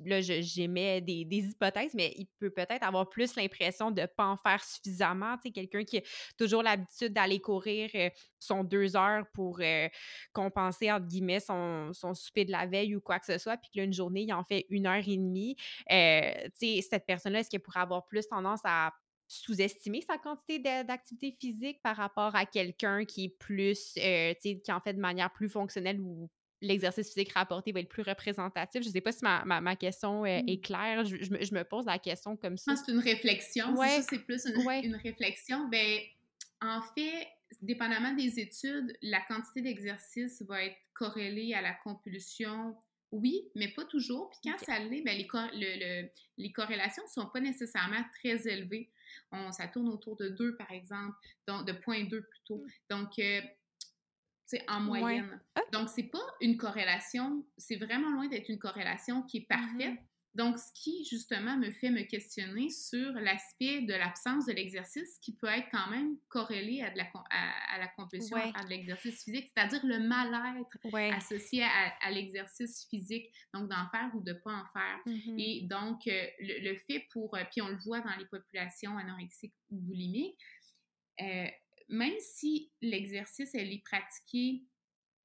là, 0.05 0.21
j'émets 0.21 1.01
des, 1.01 1.25
des 1.25 1.49
hypothèses, 1.49 1.93
mais 1.95 2.13
il 2.17 2.27
peut 2.39 2.51
peut-être 2.51 2.83
avoir 2.83 3.09
plus 3.09 3.35
l'impression 3.35 3.91
de 3.91 4.01
ne 4.01 4.05
pas 4.05 4.27
en 4.27 4.37
faire 4.37 4.63
suffisamment. 4.63 5.35
Tu 5.37 5.43
sais, 5.43 5.51
quelqu'un 5.51 5.83
qui 5.83 5.97
est 5.97 6.07
toujours 6.37 6.60
l'habitude 6.61 7.13
d'aller 7.13 7.39
courir 7.39 7.89
euh, 7.95 8.09
son 8.39 8.63
deux 8.63 8.95
heures 8.95 9.25
pour 9.33 9.59
euh, 9.61 9.87
compenser, 10.33 10.91
entre 10.91 11.07
guillemets, 11.07 11.39
son, 11.39 11.91
son, 11.93 12.13
souper 12.13 12.45
de 12.45 12.51
la 12.51 12.65
veille 12.65 12.95
ou 12.95 13.01
quoi 13.01 13.19
que 13.19 13.25
ce 13.25 13.37
soit, 13.37 13.57
puis 13.57 13.69
que 13.73 13.79
là, 13.79 13.85
une 13.85 13.93
journée, 13.93 14.21
il 14.21 14.33
en 14.33 14.43
fait 14.43 14.65
une 14.69 14.87
heure 14.87 15.03
et 15.05 15.17
demie. 15.17 15.55
Euh, 15.91 16.31
tu 16.59 16.75
sais, 16.75 16.87
cette 16.89 17.05
personne-là, 17.05 17.39
est-ce 17.39 17.49
qu'elle 17.49 17.61
pourrait 17.61 17.81
avoir 17.81 18.05
plus 18.05 18.27
tendance 18.27 18.61
à 18.63 18.93
sous-estimer 19.27 20.01
sa 20.01 20.17
quantité 20.17 20.59
d'activité 20.59 21.37
physique 21.39 21.81
par 21.81 21.95
rapport 21.95 22.35
à 22.35 22.45
quelqu'un 22.45 23.05
qui 23.05 23.25
est 23.25 23.37
plus, 23.39 23.93
tu 23.93 24.01
sais, 24.01 24.61
qui 24.61 24.71
en 24.73 24.81
fait 24.81 24.93
de 24.93 24.99
manière 24.99 25.31
plus 25.31 25.47
fonctionnelle 25.47 26.01
ou 26.01 26.29
l'exercice 26.61 27.07
physique 27.07 27.33
rapporté 27.33 27.71
va 27.71 27.79
être 27.79 27.89
plus 27.89 28.03
représentatif? 28.03 28.81
Je 28.81 28.87
ne 28.87 28.93
sais 28.93 29.01
pas 29.01 29.11
si 29.11 29.23
ma, 29.23 29.43
ma, 29.61 29.75
question 29.75 30.25
est 30.25 30.43
mmh. 30.43 30.61
claire. 30.61 31.05
Je, 31.05 31.17
je, 31.19 31.53
me, 31.53 31.63
pose 31.63 31.85
la 31.85 31.99
question 31.99 32.37
comme 32.37 32.57
ça. 32.57 32.75
C'est 32.75 32.91
une 32.91 32.99
réflexion. 32.99 33.75
Ouais. 33.75 34.01
C'est 34.07 34.19
plus 34.19 34.45
une, 34.45 34.61
une 34.83 34.95
réflexion. 34.95 35.67
Ben, 35.69 35.99
en 36.61 36.81
fait, 36.81 37.27
dépendamment 37.61 38.13
des 38.13 38.39
études, 38.39 38.95
la 39.01 39.21
quantité 39.21 39.61
d'exercice 39.61 40.41
va 40.43 40.63
être 40.63 40.77
corrélée 40.93 41.53
à 41.53 41.61
la 41.61 41.73
compulsion. 41.73 42.77
Oui, 43.11 43.49
mais 43.55 43.67
pas 43.69 43.83
toujours. 43.85 44.29
Puis 44.29 44.51
quand 44.51 44.57
ça 44.63 44.79
l'est, 44.79 45.01
ben, 45.01 45.17
les, 45.53 46.11
les, 46.37 46.51
corrélations 46.51 47.03
ne 47.03 47.09
sont 47.09 47.29
pas 47.29 47.41
nécessairement 47.41 48.03
très 48.19 48.47
élevées. 48.47 48.89
On, 49.31 49.51
ça 49.51 49.67
tourne 49.67 49.89
autour 49.89 50.15
de 50.15 50.29
2, 50.29 50.55
par 50.55 50.71
exemple, 50.71 51.15
donc 51.47 51.65
de 51.65 51.73
0.2 51.73 52.21
plutôt. 52.21 52.57
Mmh. 52.57 52.69
Donc, 52.89 53.09
c'est 54.45 54.61
euh, 54.61 54.73
en 54.73 54.79
moyenne. 54.79 55.41
Donc, 55.73 55.89
c'est 55.89 56.03
pas 56.03 56.25
une 56.39 56.57
corrélation, 56.57 57.45
c'est 57.57 57.75
vraiment 57.75 58.11
loin 58.11 58.27
d'être 58.27 58.49
une 58.49 58.59
corrélation 58.59 59.23
qui 59.23 59.37
est 59.37 59.47
parfaite. 59.47 59.93
Mmh 59.93 60.10
donc, 60.33 60.57
ce 60.59 60.71
qui, 60.73 61.03
justement, 61.03 61.57
me 61.57 61.71
fait 61.71 61.89
me 61.89 62.03
questionner 62.03 62.69
sur 62.69 63.11
l'aspect 63.11 63.81
de 63.81 63.93
l'absence 63.93 64.45
de 64.45 64.53
l'exercice 64.53 65.17
qui 65.19 65.35
peut 65.35 65.47
être 65.47 65.67
quand 65.71 65.89
même 65.89 66.15
corrélé 66.29 66.81
à, 66.81 66.89
de 66.89 66.97
la, 66.97 67.07
à, 67.29 67.77
la 67.79 67.87
compulsion, 67.89 68.37
à 68.37 68.63
de 68.63 68.69
l'exercice 68.69 69.23
physique, 69.25 69.51
c'est-à-dire 69.53 69.85
le 69.85 69.99
mal-être 69.99 70.77
associé 71.17 71.63
à, 71.63 72.11
l'exercice 72.11 72.87
physique, 72.89 73.29
donc 73.53 73.69
d'en 73.69 73.89
faire 73.89 74.09
ou 74.15 74.21
de 74.21 74.31
ne 74.31 74.37
pas 74.37 74.53
en 74.53 74.65
faire. 74.71 74.99
Mm-hmm. 75.05 75.39
Et 75.39 75.67
donc, 75.67 76.07
euh, 76.07 76.25
le, 76.39 76.75
fait 76.87 77.05
pour, 77.11 77.35
euh, 77.35 77.43
puis 77.51 77.61
on 77.61 77.67
le 77.67 77.77
voit 77.83 77.99
dans 77.99 78.15
les 78.17 78.25
populations 78.25 78.97
anorexiques 78.97 79.55
ou 79.69 79.77
boulimiques, 79.79 80.39
euh, 81.19 81.47
même 81.89 82.15
si 82.19 82.71
l'exercice, 82.81 83.53
elle 83.53 83.73
est 83.73 83.83
pratiqué 83.83 84.63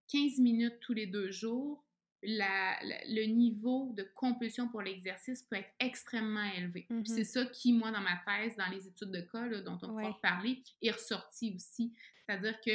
15 0.09 0.39
minutes 0.41 0.81
tous 0.81 0.95
les 0.95 1.07
deux 1.07 1.31
jours, 1.31 1.86
le 2.23 3.27
niveau 3.27 3.93
de 3.95 4.03
compulsion 4.15 4.69
pour 4.69 4.83
l'exercice 4.83 5.43
peut 5.43 5.57
être 5.57 5.71
extrêmement 5.79 6.45
élevé. 6.57 6.87
C'est 7.05 7.23
mm-hmm. 7.23 7.25
ça 7.25 7.47
qui, 7.47 7.73
moi, 7.73 7.91
dans 7.91 8.01
ma 8.01 8.21
thèse, 8.27 8.57
dans 8.57 8.69
les 8.71 8.87
études 8.87 9.11
de 9.11 9.21
cas 9.21 9.49
dont 9.63 9.79
on 9.83 9.93
va 9.93 10.17
parler, 10.23 10.63
est 10.83 10.91
ressorti 10.91 11.55
aussi. 11.55 11.93
C'est-à-dire 12.27 12.61
que 12.61 12.73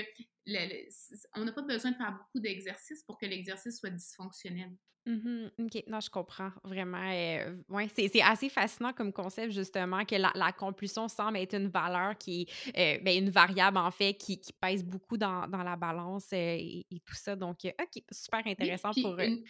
on 1.36 1.46
n'a 1.46 1.52
pas 1.52 1.62
besoin 1.62 1.92
de 1.92 1.98
faire 1.98 2.12
beaucoup 2.12 2.40
d'exercices 2.40 3.04
pour 3.04 3.18
que 3.18 3.26
l'exercice 3.26 3.80
soit 3.80 3.90
dysfonctionnel. 3.90 4.72
Mmh 5.06 5.48
OK. 5.60 5.84
Non, 5.88 6.00
je 6.00 6.10
comprends 6.12 6.52
vraiment. 6.64 7.12
Euh, 7.12 7.56
ouais, 7.70 7.88
c'est 7.96 8.22
assez 8.22 8.50
fascinant 8.50 8.94
comme 8.94 9.12
concept, 9.12 9.52
justement, 9.52 10.06
que 10.06 10.16
la, 10.16 10.52
compulsion 10.52 11.08
semble 11.08 11.38
être 11.38 11.56
une 11.56 11.70
valeur 11.70 12.16
qui 12.18 12.48
est 12.74 13.00
euh, 13.00 13.04
ben, 13.04 13.24
une 13.24 13.32
variable, 13.32 13.78
en 13.78 13.90
fait, 13.90 14.14
qui, 14.14 14.40
pèse 14.60 14.84
beaucoup 14.84 15.18
dans, 15.18 15.48
la 15.48 15.76
balance 15.76 16.28
euh, 16.34 16.56
et, 16.60 16.86
tout 17.04 17.16
ça. 17.16 17.36
Donc, 17.36 17.58
OK, 17.66 18.04
super 18.12 18.46
intéressant 18.46 18.92
pour. 18.94 19.20
Une, 19.20 19.44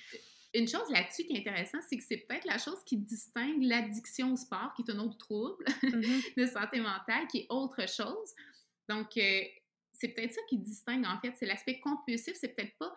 une 0.53 0.67
chose 0.67 0.89
là-dessus 0.89 1.25
qui 1.25 1.33
est 1.33 1.39
intéressante, 1.39 1.81
c'est 1.89 1.97
que 1.97 2.03
c'est 2.07 2.25
peut-être 2.27 2.45
la 2.45 2.57
chose 2.57 2.81
qui 2.85 2.97
distingue 2.97 3.63
l'addiction 3.63 4.31
au 4.31 4.37
sport, 4.37 4.73
qui 4.75 4.83
est 4.83 4.91
un 4.91 4.99
autre 4.99 5.17
trouble 5.17 5.65
mmh 5.83 6.01
de 6.37 6.45
santé 6.45 6.79
mentale, 6.79 7.27
qui 7.29 7.39
est 7.39 7.47
autre 7.49 7.87
chose. 7.89 8.33
Donc, 8.87 9.17
c'est 9.93 10.09
peut-être 10.09 10.33
ça 10.33 10.41
qui 10.49 10.57
distingue, 10.57 11.05
en 11.05 11.19
fait. 11.19 11.33
C'est 11.37 11.45
l'aspect 11.45 11.79
compulsif, 11.79 12.35
c'est 12.35 12.55
peut-être 12.55 12.77
pas 12.77 12.93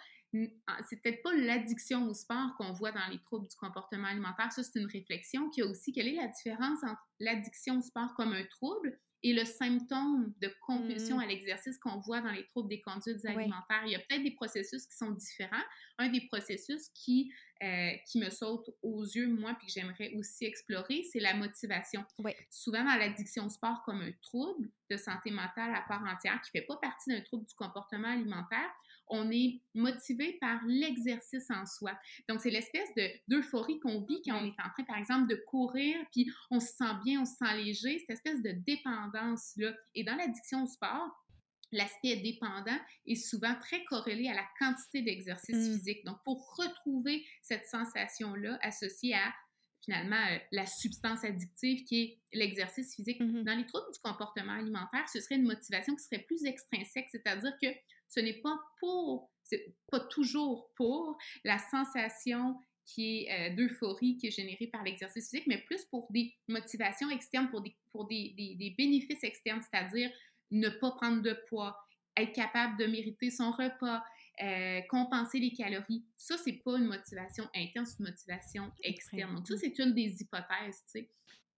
ah, 0.67 0.79
c'est 0.89 1.01
peut-être 1.01 1.23
pas 1.23 1.33
l'addiction 1.33 2.09
au 2.09 2.15
sport 2.15 2.57
qu'on 2.59 2.73
voit 2.73 2.91
dans 2.91 3.07
les 3.11 3.21
troubles 3.21 3.47
du 3.47 3.55
comportement 3.57 4.09
alimentaire. 4.09 4.51
Ça, 4.51 4.63
c'est 4.65 4.81
une 4.81 4.87
réflexion 4.87 5.49
qui 5.51 5.63
a 5.63 5.67
aussi 5.67 5.93
quelle 5.93 6.09
est 6.09 6.17
la 6.17 6.27
différence 6.27 6.83
entre 6.83 7.01
l'addiction 7.21 7.79
au 7.79 7.83
sport 7.83 8.15
comme 8.17 8.33
un 8.33 8.45
trouble 8.45 8.99
et 9.25 9.33
le 9.33 9.47
symptôme 9.47 10.35
de 10.43 10.55
compulsion 10.61 11.17
mmh. 11.17 11.21
à 11.21 11.27
l'exercice 11.27 11.79
qu'on 11.79 11.99
voit 11.99 12.21
dans 12.21 12.31
les 12.31 12.45
troubles 12.45 12.69
des 12.69 12.83
conduites 12.83 13.25
alimentaires. 13.25 13.83
Il 13.87 13.93
y 13.93 13.95
a 13.95 13.99
peut-être 13.99 14.23
des 14.23 14.35
processus 14.35 14.87
qui 14.87 14.95
sont 14.95 15.13
différents. 15.13 15.65
Un 15.97 16.11
des 16.11 16.21
processus 16.27 16.91
qui, 16.91 17.33
euh, 17.63 17.93
qui 18.07 18.19
me 18.19 18.29
saute 18.29 18.69
aux 18.83 19.03
yeux, 19.03 19.27
moi, 19.27 19.55
puis 19.59 19.67
que 19.69 19.73
j'aimerais 19.73 20.13
aussi 20.17 20.45
explorer, 20.45 21.05
c'est 21.11 21.21
la 21.21 21.33
motivation. 21.33 22.05
Souvent, 22.51 22.85
dans 22.85 22.97
l'addiction 22.97 23.47
au 23.47 23.49
sport 23.49 23.83
comme 23.87 24.03
un 24.03 24.13
trouble 24.21 24.69
de 24.91 24.97
santé 24.99 25.31
mentale 25.31 25.75
à 25.75 25.81
part 25.89 26.03
entière, 26.05 26.39
qui 26.43 26.51
ne 26.55 26.61
fait 26.61 26.67
pas 26.67 26.77
partie 26.77 27.09
d'un 27.09 27.23
trouble 27.23 27.47
du 27.47 27.55
comportement 27.55 28.09
alimentaire, 28.09 28.71
on 29.09 29.31
est 29.31 29.61
motivé 29.75 30.39
par 30.41 30.61
l'exercice 30.67 31.51
en 31.51 31.67
soi. 31.67 31.93
Donc, 32.29 32.41
c'est 32.41 32.51
l'espèce 32.51 32.89
d'euphorie 33.29 33.79
qu'on 33.81 34.03
vit 34.05 34.23
quand 34.25 34.41
on 34.41 34.47
est 34.47 34.61
en 34.65 34.71
train, 34.71 34.85
par 34.87 34.97
exemple, 34.97 35.29
de 35.29 35.37
courir, 35.47 35.97
puis 36.13 36.31
on 36.51 36.61
se 36.61 36.69
sent 36.69 36.95
bien, 37.05 37.23
on 37.23 37.25
se 37.25 37.35
sent 37.37 37.57
léger, 37.57 37.99
cette 38.01 38.11
espèce 38.11 38.43
de 38.43 38.53
dépendance-là. 38.67 39.75
Et 39.95 40.05
dans 40.05 40.17
l'addiction 40.17 40.65
au 40.65 40.67
sport, 40.67 41.11
l'aspect 41.73 42.17
dépendant 42.17 42.79
est 43.07 43.15
souvent 43.17 43.55
très 43.61 43.85
corrélé 43.85 44.29
à 44.29 44.35
la 44.35 44.47
quantité 44.59 45.03
d'exercice 45.03 45.57
mmh. 45.57 45.73
physique. 45.73 46.05
Donc, 46.05 46.19
pour 46.25 46.55
retrouver 46.57 47.25
cette 47.43 47.67
sensation-là 47.67 48.59
associée 48.63 49.15
à 49.15 49.33
finalement 49.85 50.25
la 50.51 50.67
substance 50.67 51.25
addictive 51.25 51.85
qui 51.85 52.03
est 52.03 52.19
l'exercice 52.33 52.95
physique. 52.95 53.21
Mm-hmm. 53.21 53.45
Dans 53.45 53.57
les 53.57 53.67
troubles 53.67 53.93
du 53.93 54.01
comportement 54.01 54.53
alimentaire, 54.53 55.07
ce 55.13 55.21
serait 55.21 55.37
une 55.37 55.45
motivation 55.45 55.95
qui 55.95 56.05
serait 56.05 56.23
plus 56.23 56.45
extrinsèque, 56.45 57.09
c'est-à-dire 57.11 57.53
que 57.63 57.69
ce 58.15 58.21
n'est 58.21 58.41
pas 58.41 58.59
pour, 58.79 59.31
c'est 59.43 59.75
pas 59.91 60.01
toujours 60.01 60.71
pour 60.77 61.19
la 61.43 61.59
sensation 61.59 62.57
qui 62.87 63.25
est 63.25 63.53
euh, 63.53 63.55
d'euphorie 63.57 64.17
qui 64.19 64.29
est 64.29 64.31
générée 64.31 64.67
par 64.67 64.85
l'exercice 64.85 65.31
physique, 65.31 65.47
mais 65.47 65.59
plus 65.59 65.85
pour 65.87 66.07
des 66.11 66.35
motivations 66.49 67.11
externes, 67.11 67.49
pour 67.51 67.63
des, 67.63 67.75
pour 67.91 68.07
des, 68.07 68.35
des, 68.37 68.75
bénéfices 68.77 69.25
externes, 69.25 69.63
c'est-à-dire 69.63 70.11
ne 70.51 70.69
pas 70.69 70.93
prendre 70.93 71.23
de 71.23 71.37
poids, 71.49 71.77
être 72.17 72.33
capable 72.33 72.79
de 72.79 72.87
mériter 72.87 73.31
son 73.31 73.51
repas, 73.51 74.05
euh, 74.43 74.81
compenser 74.91 75.41
les 75.41 75.53
calories. 75.53 76.05
Ça, 76.17 76.37
c'est 76.37 76.61
pas 76.65 76.77
une 76.77 76.87
motivation 76.87 77.49
interne, 77.55 77.87
c'est 77.87 77.99
une 77.99 78.07
motivation 78.07 78.71
externe. 78.83 79.35
Donc, 79.35 79.49
ça, 79.49 79.57
c'est 79.57 79.79
une 79.79 79.95
des 79.95 80.21
hypothèses, 80.21 80.83
tu 80.87 81.01
sais. 81.01 81.11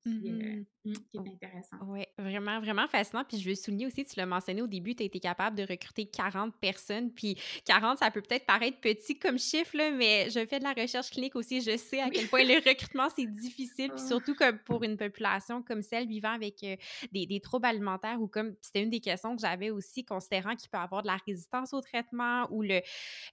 Mmh 0.07 0.65
mmh, 0.85 0.93
qui, 0.93 1.17
est 1.17 1.29
intéressant. 1.29 1.79
Oui, 1.83 2.05
vraiment, 2.19 2.61
vraiment 2.61 2.87
fascinant. 2.89 3.25
Puis 3.25 3.39
je 3.39 3.49
veux 3.49 3.55
souligner 3.55 3.87
aussi, 3.87 4.05
tu 4.05 4.15
l'as 4.17 4.27
mentionné 4.27 4.63
au 4.63 4.67
début, 4.67 4.95
tu 4.95 5.03
as 5.03 5.07
été 5.07 5.21
capable 5.21 5.57
de 5.57 5.63
recruter 5.63 6.07
40 6.07 6.55
personnes. 6.61 7.11
Puis 7.11 7.37
40, 7.67 7.99
ça 7.99 8.11
peut 8.11 8.23
peut-être 8.23 8.47
paraître 8.47 8.81
petit 8.81 9.19
comme 9.19 9.39
chiffre, 9.39 9.77
là, 9.77 9.91
mais 9.91 10.31
je 10.31 10.45
fais 10.47 10.59
de 10.59 10.65
la 10.65 10.73
recherche 10.73 11.11
clinique 11.11 11.37
aussi. 11.37 11.61
Je 11.61 11.77
sais 11.77 12.01
à 12.01 12.11
quel 12.11 12.29
point 12.29 12.45
le 12.45 12.55
recrutement, 12.69 13.09
c'est 13.15 13.27
difficile. 13.27 13.91
Puis 13.91 14.07
surtout 14.07 14.35
comme 14.35 14.59
pour 14.61 14.83
une 14.83 14.97
population 14.97 15.63
comme 15.63 15.83
celle 15.83 16.07
vivant 16.07 16.33
avec 16.33 16.63
euh, 16.65 16.77
des, 17.13 17.27
des, 17.27 17.41
troubles 17.41 17.67
alimentaires 17.67 18.21
ou 18.21 18.29
comme 18.29 18.55
c'était 18.61 18.83
une 18.83 18.91
des 18.91 19.01
questions 19.01 19.37
que 19.37 19.43
j'avais 19.43 19.71
aussi, 19.71 20.05
considérant 20.05 20.57
qu'il 20.57 20.71
peut 20.71 20.79
avoir 20.79 21.03
de 21.03 21.09
la 21.09 21.19
résistance 21.27 21.75
au 21.75 21.81
traitement 21.81 22.47
ou 22.51 22.63
le. 22.63 22.81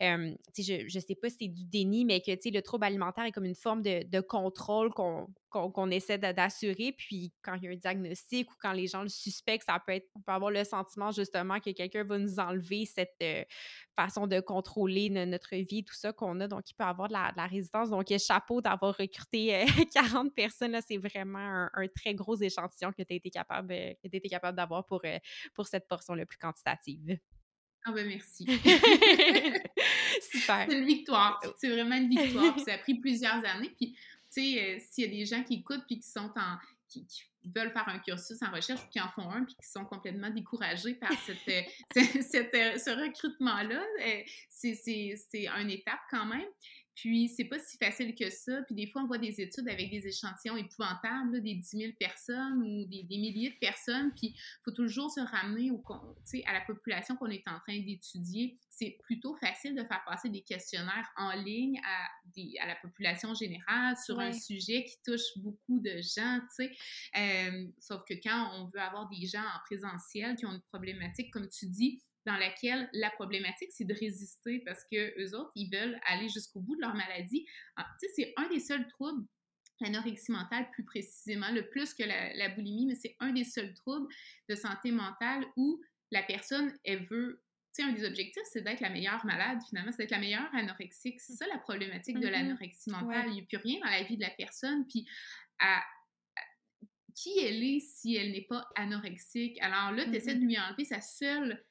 Euh, 0.01 0.33
je, 0.57 0.87
je 0.87 0.99
sais 0.99 1.15
pas 1.15 1.29
si 1.29 1.37
c'est 1.39 1.47
du 1.47 1.63
déni, 1.65 2.05
mais 2.05 2.21
que 2.21 2.31
le 2.31 2.61
trouble 2.61 2.85
alimentaire 2.85 3.25
est 3.25 3.31
comme 3.31 3.45
une 3.45 3.55
forme 3.55 3.81
de, 3.81 4.03
de 4.03 4.21
contrôle 4.21 4.91
qu'on 4.93 5.27
qu'on 5.53 5.91
essaie 5.91 6.17
d'assurer. 6.17 6.93
Puis 6.97 7.31
quand 7.41 7.55
il 7.55 7.63
y 7.63 7.67
a 7.67 7.71
un 7.71 7.75
diagnostic 7.75 8.49
ou 8.51 8.55
quand 8.59 8.72
les 8.73 8.87
gens 8.87 9.03
le 9.03 9.09
suspectent, 9.09 9.65
ça 9.65 9.81
peut 9.85 9.93
être, 9.93 10.09
on 10.15 10.21
peut 10.21 10.31
avoir 10.31 10.51
le 10.51 10.63
sentiment 10.63 11.11
justement 11.11 11.59
que 11.59 11.71
quelqu'un 11.71 12.03
va 12.03 12.17
nous 12.17 12.39
enlever 12.39 12.85
cette 12.85 13.15
euh, 13.21 13.43
façon 13.95 14.27
de 14.27 14.39
contrôler 14.39 15.09
notre 15.09 15.55
vie, 15.55 15.83
tout 15.83 15.93
ça 15.93 16.13
qu'on 16.13 16.39
a. 16.39 16.47
Donc, 16.47 16.69
il 16.69 16.73
peut 16.73 16.83
avoir 16.83 17.07
de 17.07 17.13
la, 17.13 17.47
résistance. 17.47 17.89
Donc, 17.89 18.07
chapeau 18.19 18.61
d'avoir 18.61 18.95
recruté 18.97 19.65
40 19.93 20.27
euh, 20.27 20.29
personnes. 20.35 20.77
C'est 20.87 20.97
vraiment 20.97 21.67
un, 21.73 21.87
très 21.95 22.13
gros 22.13 22.35
échantillon 22.35 22.91
que 22.91 23.03
tu 23.03 23.13
as 23.13 23.15
été 23.15 23.29
capable, 23.29 23.71
euh, 23.71 23.93
capable 24.29 24.57
d'avoir 24.57 24.85
pour, 24.85 25.01
pour 25.53 25.67
cette 25.67 25.87
portion-là 25.87 26.25
plus 26.25 26.37
quantitative. 26.37 27.17
Ah 27.85 27.91
ben 27.91 28.07
merci. 28.07 28.45
Super. 30.31 30.67
C'est 30.69 30.77
une 30.77 30.85
victoire. 30.85 31.41
C'est 31.57 31.69
vraiment 31.69 31.95
une 31.95 32.09
victoire. 32.09 32.57
ça 32.61 32.75
a 32.75 32.77
pris 32.77 32.95
plusieurs 32.95 33.43
années. 33.45 33.73
Puis 33.77 33.97
tu 34.33 34.41
sais, 34.41 34.63
euh, 34.63 34.79
s'il 34.79 35.03
y 35.03 35.07
a 35.07 35.11
des 35.11 35.25
gens 35.25 35.43
qui 35.43 35.55
écoutent 35.55 35.85
puis 35.85 35.99
qui 35.99 36.09
sont 36.09 36.31
en. 36.35 36.57
Qui, 36.87 37.05
veulent 37.45 37.71
faire 37.71 37.87
un 37.87 37.99
cursus 37.99 38.41
en 38.41 38.51
recherche 38.51 38.81
ou 38.81 38.89
qui 38.89 38.99
en 39.01 39.09
font 39.09 39.29
un 39.29 39.43
puis 39.43 39.55
qui 39.55 39.69
sont 39.69 39.85
complètement 39.85 40.29
découragés 40.29 40.95
par 40.95 41.11
cette, 41.25 41.47
euh, 41.47 41.61
euh, 41.95 42.77
ce 42.77 43.05
recrutement-là, 43.05 43.83
c'est 44.49 45.45
une 45.45 45.69
étape 45.69 45.99
quand 46.09 46.25
même. 46.25 46.47
Puis, 46.95 47.27
c'est 47.29 47.45
pas 47.45 47.59
si 47.59 47.77
facile 47.77 48.13
que 48.15 48.29
ça. 48.29 48.61
Puis, 48.63 48.75
des 48.75 48.87
fois, 48.87 49.01
on 49.01 49.07
voit 49.07 49.17
des 49.17 49.41
études 49.41 49.67
avec 49.67 49.89
des 49.89 50.07
échantillons 50.07 50.57
épouvantables, 50.57 51.41
des 51.41 51.55
10 51.55 51.77
000 51.77 51.93
personnes 51.99 52.61
ou 52.61 52.85
des, 52.85 53.03
milliers 53.09 53.49
de 53.49 53.57
personnes. 53.59 54.11
Puis, 54.15 54.27
il 54.35 54.61
faut 54.63 54.71
toujours 54.71 55.09
se 55.09 55.19
ramener 55.19 55.71
au, 55.71 55.83
à 56.45 56.53
la 56.53 56.61
population 56.61 57.15
qu'on 57.15 57.29
est 57.29 57.47
en 57.47 57.59
train 57.59 57.79
d'étudier. 57.79 58.57
C'est 58.69 58.97
plutôt 59.03 59.35
facile 59.35 59.75
de 59.75 59.83
faire 59.83 60.03
passer 60.05 60.29
des 60.29 60.41
questionnaires 60.41 61.09
en 61.17 61.31
ligne 61.33 61.79
à, 61.83 62.07
des, 62.35 62.53
à 62.61 62.67
la 62.67 62.75
population 62.75 63.33
générale 63.33 63.95
sur 63.97 64.19
un 64.19 64.31
sujet 64.31 64.85
qui 64.85 64.97
touche 65.03 65.37
beaucoup 65.37 65.79
de 65.79 66.01
gens, 66.01 66.39
tu 66.55 66.67
sais. 66.67 66.71
Euh, 67.17 67.67
sauf 67.79 68.03
que 68.07 68.13
quand 68.13 68.51
on 68.55 68.65
veut 68.65 68.79
avoir 68.79 69.09
des 69.09 69.25
gens 69.25 69.41
en 69.41 69.59
présentiel 69.65 70.35
qui 70.35 70.45
ont 70.45 70.51
une 70.51 70.61
problématique, 70.61 71.31
comme 71.31 71.49
tu 71.49 71.65
dis, 71.67 72.01
dans 72.25 72.37
laquelle 72.37 72.89
la 72.93 73.09
problématique, 73.11 73.71
c'est 73.71 73.85
de 73.85 73.93
résister 73.93 74.59
parce 74.65 74.83
que 74.91 75.21
eux 75.21 75.35
autres, 75.35 75.51
ils 75.55 75.69
veulent 75.69 75.99
aller 76.05 76.29
jusqu'au 76.29 76.61
bout 76.61 76.75
de 76.75 76.81
leur 76.81 76.95
maladie. 76.95 77.45
Ah, 77.75 77.85
tu 77.99 78.07
sais, 78.07 78.13
c'est 78.15 78.33
un 78.37 78.47
des 78.49 78.59
seuls 78.59 78.87
troubles 78.87 79.25
l'anorexie 79.83 80.31
mentale 80.31 80.69
plus 80.71 80.83
précisément, 80.83 81.51
le 81.51 81.67
plus 81.69 81.93
que 81.93 82.03
la, 82.03 82.49
boulimie, 82.49 82.87
mais 82.87 82.95
c'est 82.95 83.15
un 83.19 83.31
des 83.31 83.43
seuls 83.43 83.73
troubles 83.73 84.07
de 84.49 84.55
santé 84.55 84.91
mentale 84.91 85.45
où 85.55 85.81
la 86.11 86.23
personne, 86.23 86.73
elle 86.83 87.03
veut, 87.03 87.43
tu 87.75 87.83
sais, 87.83 87.89
un 87.89 87.93
des 87.93 88.05
objectifs, 88.05 88.43
c'est 88.51 88.61
d'être 88.61 88.81
la 88.81 88.89
meilleure 88.89 89.25
malade, 89.25 89.59
finalement, 89.67 89.91
c'est 89.91 90.03
d'être 90.03 90.11
la 90.11 90.19
meilleure 90.19 90.53
anorexique. 90.53 91.19
C'est 91.19 91.33
ça 91.33 91.45
la 91.47 91.57
problématique 91.57 92.19
de 92.19 92.27
mm-hmm. 92.27 92.31
l'anorexie 92.31 92.89
mentale. 92.91 93.25
Il 93.27 93.33
n'y 93.33 93.41
a 93.41 93.45
plus 93.45 93.57
rien 93.57 93.79
dans 93.83 93.89
la 93.89 94.03
vie 94.03 94.17
de 94.17 94.21
la 94.21 94.29
personne, 94.29 94.85
puis 94.87 95.07
à, 95.59 95.83
qui 97.15 97.39
elle 97.39 97.63
est 97.63 97.79
si 97.79 98.15
elle 98.15 98.31
n'est 98.31 98.45
pas 98.47 98.67
anorexique? 98.75 99.61
Alors 99.61 99.91
là, 99.91 100.05
tu 100.05 100.15
essaies 100.15 100.35
de 100.35 100.45
lui 100.45 100.57
enlever 100.57 100.85
sa 100.85 101.01
seule, 101.01 101.63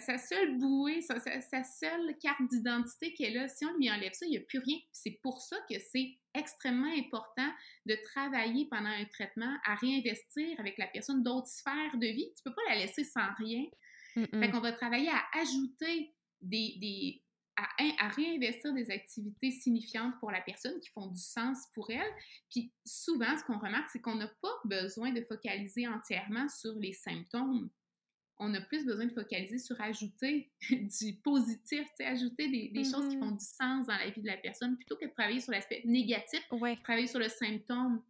sa, 0.00 0.18
seule 0.18 0.58
bouée, 0.58 1.00
sa, 1.00 1.18
seule 1.64 2.16
carte 2.20 2.42
d'identité 2.50 3.14
qu'elle 3.14 3.38
a. 3.38 3.48
Si 3.48 3.64
on 3.64 3.76
lui 3.76 3.90
enlève 3.90 4.12
ça, 4.12 4.26
il 4.26 4.30
n'y 4.30 4.36
a 4.38 4.42
plus 4.42 4.58
rien. 4.58 4.78
C'est 4.92 5.18
pour 5.22 5.40
ça 5.40 5.56
que 5.70 5.78
c'est 5.78 6.16
extrêmement 6.34 6.92
important 6.96 7.50
de 7.86 7.96
travailler 8.12 8.66
pendant 8.70 8.90
un 8.90 9.04
traitement 9.06 9.56
à 9.64 9.74
réinvestir 9.76 10.58
avec 10.58 10.78
la 10.78 10.86
personne 10.86 11.22
d'autres 11.22 11.48
sphères 11.48 11.96
de 11.96 12.06
vie. 12.06 12.30
Tu 12.36 12.42
peux 12.44 12.54
pas 12.54 12.62
la 12.68 12.76
laisser 12.76 13.04
sans 13.04 13.32
rien. 13.38 13.64
Fait 14.14 14.50
qu'on 14.50 14.60
va 14.60 14.72
travailler 14.72 15.10
à 15.10 15.22
ajouter 15.40 16.12
des, 16.40 17.22
à, 17.98 18.08
réinvestir 18.08 18.72
des 18.72 18.90
activités 18.90 19.50
signifiantes 19.50 20.14
pour 20.20 20.30
la 20.30 20.40
personne 20.40 20.78
qui 20.80 20.88
font 20.90 21.06
du 21.06 21.20
sens 21.20 21.66
pour 21.74 21.90
elle. 21.90 22.12
Puis 22.50 22.72
souvent, 22.84 23.36
ce 23.36 23.44
qu'on 23.44 23.58
remarque, 23.58 23.90
c'est 23.90 24.00
qu'on 24.00 24.14
n'a 24.14 24.28
pas 24.40 24.54
besoin 24.64 25.12
de 25.12 25.20
focaliser 25.22 25.86
entièrement 25.86 26.48
sur 26.48 26.74
les 26.78 26.92
symptômes. 26.92 27.70
On 28.38 28.54
a 28.54 28.60
plus 28.60 28.84
besoin 28.84 29.06
de 29.06 29.12
focaliser 29.12 29.58
sur 29.58 29.80
ajouter 29.80 30.52
du 30.70 31.14
positif, 31.24 31.88
ajouter 31.98 32.48
des, 32.48 32.68
des 32.68 32.84
choses 32.84 33.08
qui 33.08 33.16
mm-hmm. 33.16 33.20
font 33.20 33.30
du 33.32 33.44
sens 33.44 33.86
dans 33.86 33.96
la 33.96 34.10
vie 34.10 34.22
de 34.22 34.28
la 34.28 34.36
personne 34.36 34.76
plutôt 34.76 34.96
que 34.96 35.06
de 35.06 35.10
travailler 35.10 35.40
sur 35.40 35.52
l'aspect 35.52 35.82
négatif, 35.84 36.40
travailler 36.84 37.08
sur 37.08 37.18
le 37.18 37.28
symptôme. 37.28 38.02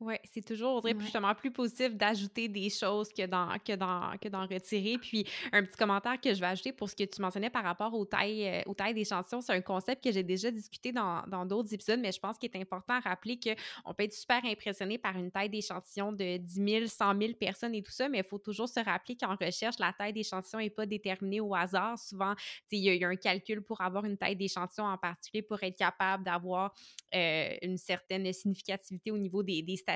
Oui, 0.00 0.14
c'est 0.32 0.42
toujours, 0.42 0.76
on 0.76 0.80
dirait, 0.80 0.98
justement 0.98 1.34
plus 1.34 1.50
positif 1.50 1.94
d'ajouter 1.94 2.48
des 2.48 2.70
choses 2.70 3.12
que 3.12 3.26
d'en, 3.26 3.58
que, 3.58 3.76
dans, 3.76 4.16
que 4.16 4.54
retirer. 4.54 4.96
Puis, 4.96 5.26
un 5.52 5.62
petit 5.62 5.76
commentaire 5.76 6.18
que 6.18 6.32
je 6.32 6.40
vais 6.40 6.46
ajouter 6.46 6.72
pour 6.72 6.88
ce 6.88 6.96
que 6.96 7.04
tu 7.04 7.20
mentionnais 7.20 7.50
par 7.50 7.62
rapport 7.62 7.92
aux 7.92 8.06
tailles, 8.06 8.48
euh, 8.48 8.62
aux 8.64 8.72
tailles 8.72 8.94
d'échantillons, 8.94 9.42
c'est 9.42 9.52
un 9.52 9.60
concept 9.60 10.02
que 10.02 10.10
j'ai 10.10 10.22
déjà 10.22 10.50
discuté 10.50 10.90
dans, 10.90 11.22
dans 11.26 11.44
d'autres 11.44 11.74
épisodes, 11.74 12.00
mais 12.00 12.12
je 12.12 12.18
pense 12.18 12.38
qu'il 12.38 12.50
est 12.50 12.58
important 12.58 12.94
à 12.94 13.00
rappeler 13.00 13.38
qu'on 13.38 13.92
peut 13.92 14.04
être 14.04 14.14
super 14.14 14.42
impressionné 14.42 14.96
par 14.96 15.18
une 15.18 15.30
taille 15.30 15.50
d'échantillon 15.50 16.12
de 16.12 16.38
10 16.38 16.54
000, 16.54 16.86
100 16.86 17.18
000 17.18 17.32
personnes 17.34 17.74
et 17.74 17.82
tout 17.82 17.92
ça, 17.92 18.08
mais 18.08 18.18
il 18.18 18.24
faut 18.24 18.38
toujours 18.38 18.70
se 18.70 18.80
rappeler 18.80 19.16
qu'en 19.16 19.36
recherche, 19.36 19.78
la 19.78 19.92
taille 19.92 20.14
d'échantillon 20.14 20.60
n'est 20.60 20.70
pas 20.70 20.86
déterminée 20.86 21.40
au 21.40 21.54
hasard. 21.54 21.98
Souvent, 21.98 22.34
il 22.72 22.78
y, 22.78 22.96
y, 22.96 23.04
a 23.04 23.08
un 23.08 23.16
calcul 23.16 23.60
pour 23.60 23.82
avoir 23.82 24.06
une 24.06 24.16
taille 24.16 24.36
d'échantillon 24.36 24.86
en 24.86 24.96
particulier 24.96 25.42
pour 25.42 25.62
être 25.62 25.76
capable 25.76 26.24
d'avoir 26.24 26.74
euh, 27.14 27.54
une 27.60 27.76
certaine 27.76 28.32
significativité 28.32 29.10
au 29.10 29.18
niveau 29.18 29.42
des, 29.42 29.60
des 29.60 29.76
statistiques 29.76 29.89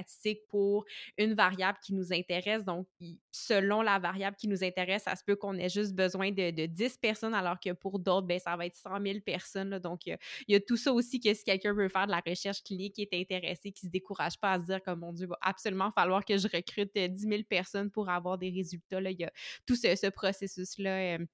pour 0.49 0.85
une 1.19 1.35
variable 1.35 1.79
qui 1.85 1.95
nous 1.95 2.13
intéresse. 2.13 2.65
Donc, 2.65 2.87
selon 3.31 3.83
la 3.83 3.99
variable 3.99 4.37
qui 4.37 4.49
nous 4.49 4.65
intéresse, 4.65 5.03
ça 5.03 5.17
se 5.17 5.25
peut 5.25 5.37
qu'on 5.37 5.57
ait 5.59 5.69
juste 5.69 5.95
besoin 5.95 6.31
de, 6.31 6.51
de 6.51 6.67
10 6.67 6.99
personnes, 6.99 7.35
alors 7.35 7.59
que 7.61 7.73
pour 7.73 7.99
d'autres, 7.99 8.27
ben, 8.27 8.39
ça 8.39 8.57
va 8.57 8.67
être 8.67 8.77
100 8.77 9.01
000 9.01 9.21
personnes. 9.21 9.79
Donc, 9.79 10.07
il 10.07 10.17
y, 10.49 10.55
a 10.55 10.61
tout 10.61 10.77
ça 10.77 10.93
aussi 10.93 11.21
que 11.21 11.33
si 11.35 11.45
quelqu'un 11.45 11.73
veut 11.73 11.89
faire 11.89 12.07
de 12.07 12.13
la 12.13 12.23
recherche 12.27 12.63
clinique, 12.63 12.95
qui 12.95 13.03
est 13.03 13.15
intéressé, 13.15 13.73
qui 13.73 13.87
ne 13.87 13.89
se 13.89 13.93
décourage 13.93 14.39
pas 14.39 14.53
à 14.53 14.61
se 14.61 14.67
dire 14.67 14.83
comme 14.83 15.01
mon 15.01 15.13
Dieu, 15.13 15.27
il 15.27 15.29
va 15.29 15.39
absolument 15.41 15.91
falloir 15.91 16.25
que 16.25 16.37
je 16.37 16.49
recrute 16.49 16.93
10 16.95 17.27
euh, 17.27 17.29
000 17.29 17.43
personnes 17.49 17.91
pour 17.91 18.09
avoir 18.09 18.39
des 18.39 18.51
résultats. 18.51 19.01
Là. 19.01 19.11
Il 19.11 19.21
y 19.21 19.25
a 19.25 19.33
tout 19.67 19.77
ce, 19.77 20.09
processus-là. 20.11 21.17
Euh, 21.17 21.27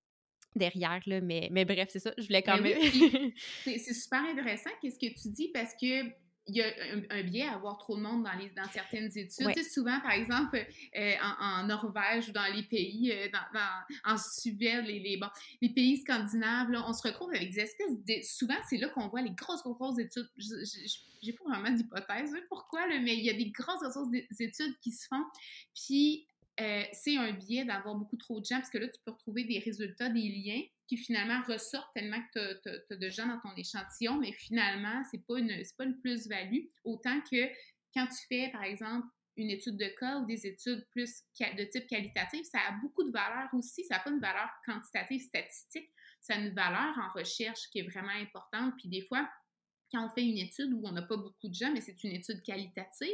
derrière, 0.54 1.00
là, 1.06 1.20
mais, 1.20 1.48
mais 1.50 1.64
bref, 1.64 1.88
c'est 1.90 1.98
ça, 1.98 2.12
je 2.18 2.24
voulais 2.24 2.42
quand 2.42 2.60
même... 2.60 2.76
c'est 3.64 3.94
super 3.94 4.24
intéressant, 4.24 4.70
qu'est-ce 4.80 4.98
que 4.98 5.20
tu 5.20 5.28
dis, 5.28 5.48
parce 5.48 5.74
que 5.80 6.10
il 6.50 6.56
y 6.56 6.62
a 6.62 6.66
un, 7.10 7.22
biais 7.22 7.46
à 7.46 7.54
avoir 7.54 7.78
trop 7.78 7.96
de 7.96 8.02
monde 8.02 8.24
dans, 8.24 8.32
les, 8.32 8.50
dans 8.50 8.68
certaines 8.72 9.06
études. 9.16 9.52
Tu 9.54 9.62
sais, 9.62 9.68
souvent, 9.68 10.00
par 10.00 10.12
exemple, 10.12 10.64
euh, 10.96 11.14
en, 11.40 11.64
Norvège 11.64 12.28
ou 12.28 12.32
dans 12.32 12.52
les 12.52 12.64
pays, 12.64 13.12
euh, 13.12 13.28
dans, 13.32 14.12
en 14.12 14.16
Suède, 14.16 14.84
les, 14.86 14.98
les, 14.98 15.16
bon, 15.16 15.28
les 15.62 15.68
pays 15.68 15.98
scandinaves, 15.98 16.70
là, 16.70 16.84
on 16.86 16.92
se 16.92 17.06
retrouve 17.06 17.30
avec 17.30 17.50
des 17.50 17.60
espèces 17.60 17.96
de... 18.04 18.14
Souvent, 18.22 18.56
c'est 18.68 18.78
là 18.78 18.88
qu'on 18.88 19.08
voit 19.08 19.22
les 19.22 19.30
grosses, 19.30 19.62
grosses, 19.62 19.78
grosses 19.78 19.98
études. 19.98 20.28
J'ai 21.22 21.32
pas 21.32 21.44
vraiment 21.44 21.70
d'hypothèse 21.70 22.34
pourquoi, 22.48 22.86
là, 22.88 22.98
mais 23.00 23.16
il 23.16 23.24
y 23.24 23.30
a 23.30 23.34
des 23.34 23.50
grosses, 23.50 23.80
grosses 23.80 24.40
études 24.40 24.78
qui 24.80 24.90
se 24.90 25.06
font. 25.06 25.24
Puis, 25.74 26.26
euh, 26.60 26.82
c'est 26.92 27.16
un 27.16 27.32
biais 27.32 27.64
d'avoir 27.64 27.94
beaucoup 27.94 28.16
trop 28.16 28.40
de 28.40 28.44
gens, 28.44 28.56
parce 28.56 28.70
que 28.70 28.78
là, 28.78 28.88
tu 28.88 29.00
peux 29.04 29.12
retrouver 29.12 29.44
des 29.44 29.58
résultats, 29.58 30.08
des 30.08 30.28
liens 30.28 30.62
qui 30.86 30.96
finalement 30.96 31.40
ressortent 31.46 31.92
tellement 31.94 32.22
que 32.34 32.60
tu 32.62 32.68
as, 32.92 32.96
de 32.96 33.08
gens 33.08 33.26
dans 33.26 33.38
ton 33.40 33.54
échantillon, 33.56 34.18
mais 34.18 34.32
finalement, 34.32 35.02
ce 35.10 35.16
n'est 35.16 35.22
pas 35.22 35.38
une, 35.38 35.62
pas 35.78 35.84
une 35.84 36.00
plus-value. 36.00 36.66
Autant 36.84 37.20
que 37.20 37.48
quand 37.94 38.06
tu 38.06 38.26
fais, 38.28 38.50
par 38.50 38.64
exemple, 38.64 39.06
une 39.36 39.50
étude 39.50 39.76
de 39.76 39.86
cas 39.98 40.18
ou 40.18 40.26
des 40.26 40.46
études 40.46 40.86
plus 40.90 41.22
de 41.38 41.64
type 41.64 41.86
qualitatif, 41.86 42.46
ça 42.46 42.58
a 42.68 42.72
beaucoup 42.82 43.04
de 43.04 43.10
valeur 43.10 43.48
aussi. 43.54 43.84
Ça 43.84 43.96
n'a 43.96 44.00
pas 44.00 44.10
une 44.10 44.20
valeur 44.20 44.50
quantitative, 44.66 45.22
statistique. 45.22 45.90
Ça 46.20 46.34
a 46.34 46.38
une 46.38 46.52
valeur 46.52 46.94
en 46.98 47.10
recherche 47.18 47.60
qui 47.70 47.78
est 47.78 47.88
vraiment 47.88 48.12
importante. 48.20 48.74
Puis 48.76 48.88
des 48.88 49.02
fois, 49.02 49.28
quand 49.92 50.06
on 50.06 50.08
fait 50.10 50.24
une 50.24 50.38
étude 50.38 50.72
où 50.72 50.82
on 50.84 50.92
n'a 50.92 51.02
pas 51.02 51.16
beaucoup 51.16 51.48
de 51.48 51.54
gens, 51.54 51.72
mais 51.72 51.80
c'est 51.80 52.02
une 52.04 52.12
étude 52.12 52.42
qualitative, 52.42 53.08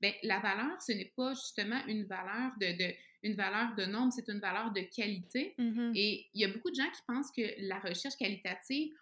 bien, 0.00 0.12
la 0.22 0.40
valeur, 0.40 0.80
ce 0.82 0.92
n'est 0.92 1.12
pas 1.16 1.34
justement 1.34 1.84
une 1.86 2.04
valeur 2.04 2.52
de, 2.60 2.94
une 3.22 3.34
valeur 3.34 3.74
de 3.76 3.86
nombre, 3.86 4.12
c'est 4.12 4.28
une 4.28 4.40
valeur 4.40 4.72
de 4.72 4.80
qualité. 4.80 5.54
Mm-hmm. 5.58 5.92
Et 5.94 6.26
il 6.34 6.40
y 6.40 6.44
a 6.44 6.48
beaucoup 6.48 6.70
de 6.70 6.76
gens 6.76 6.90
qui 6.90 7.02
pensent 7.06 7.30
que 7.36 7.42
la 7.66 7.78
recherche 7.80 8.16
qualitative, 8.16 8.92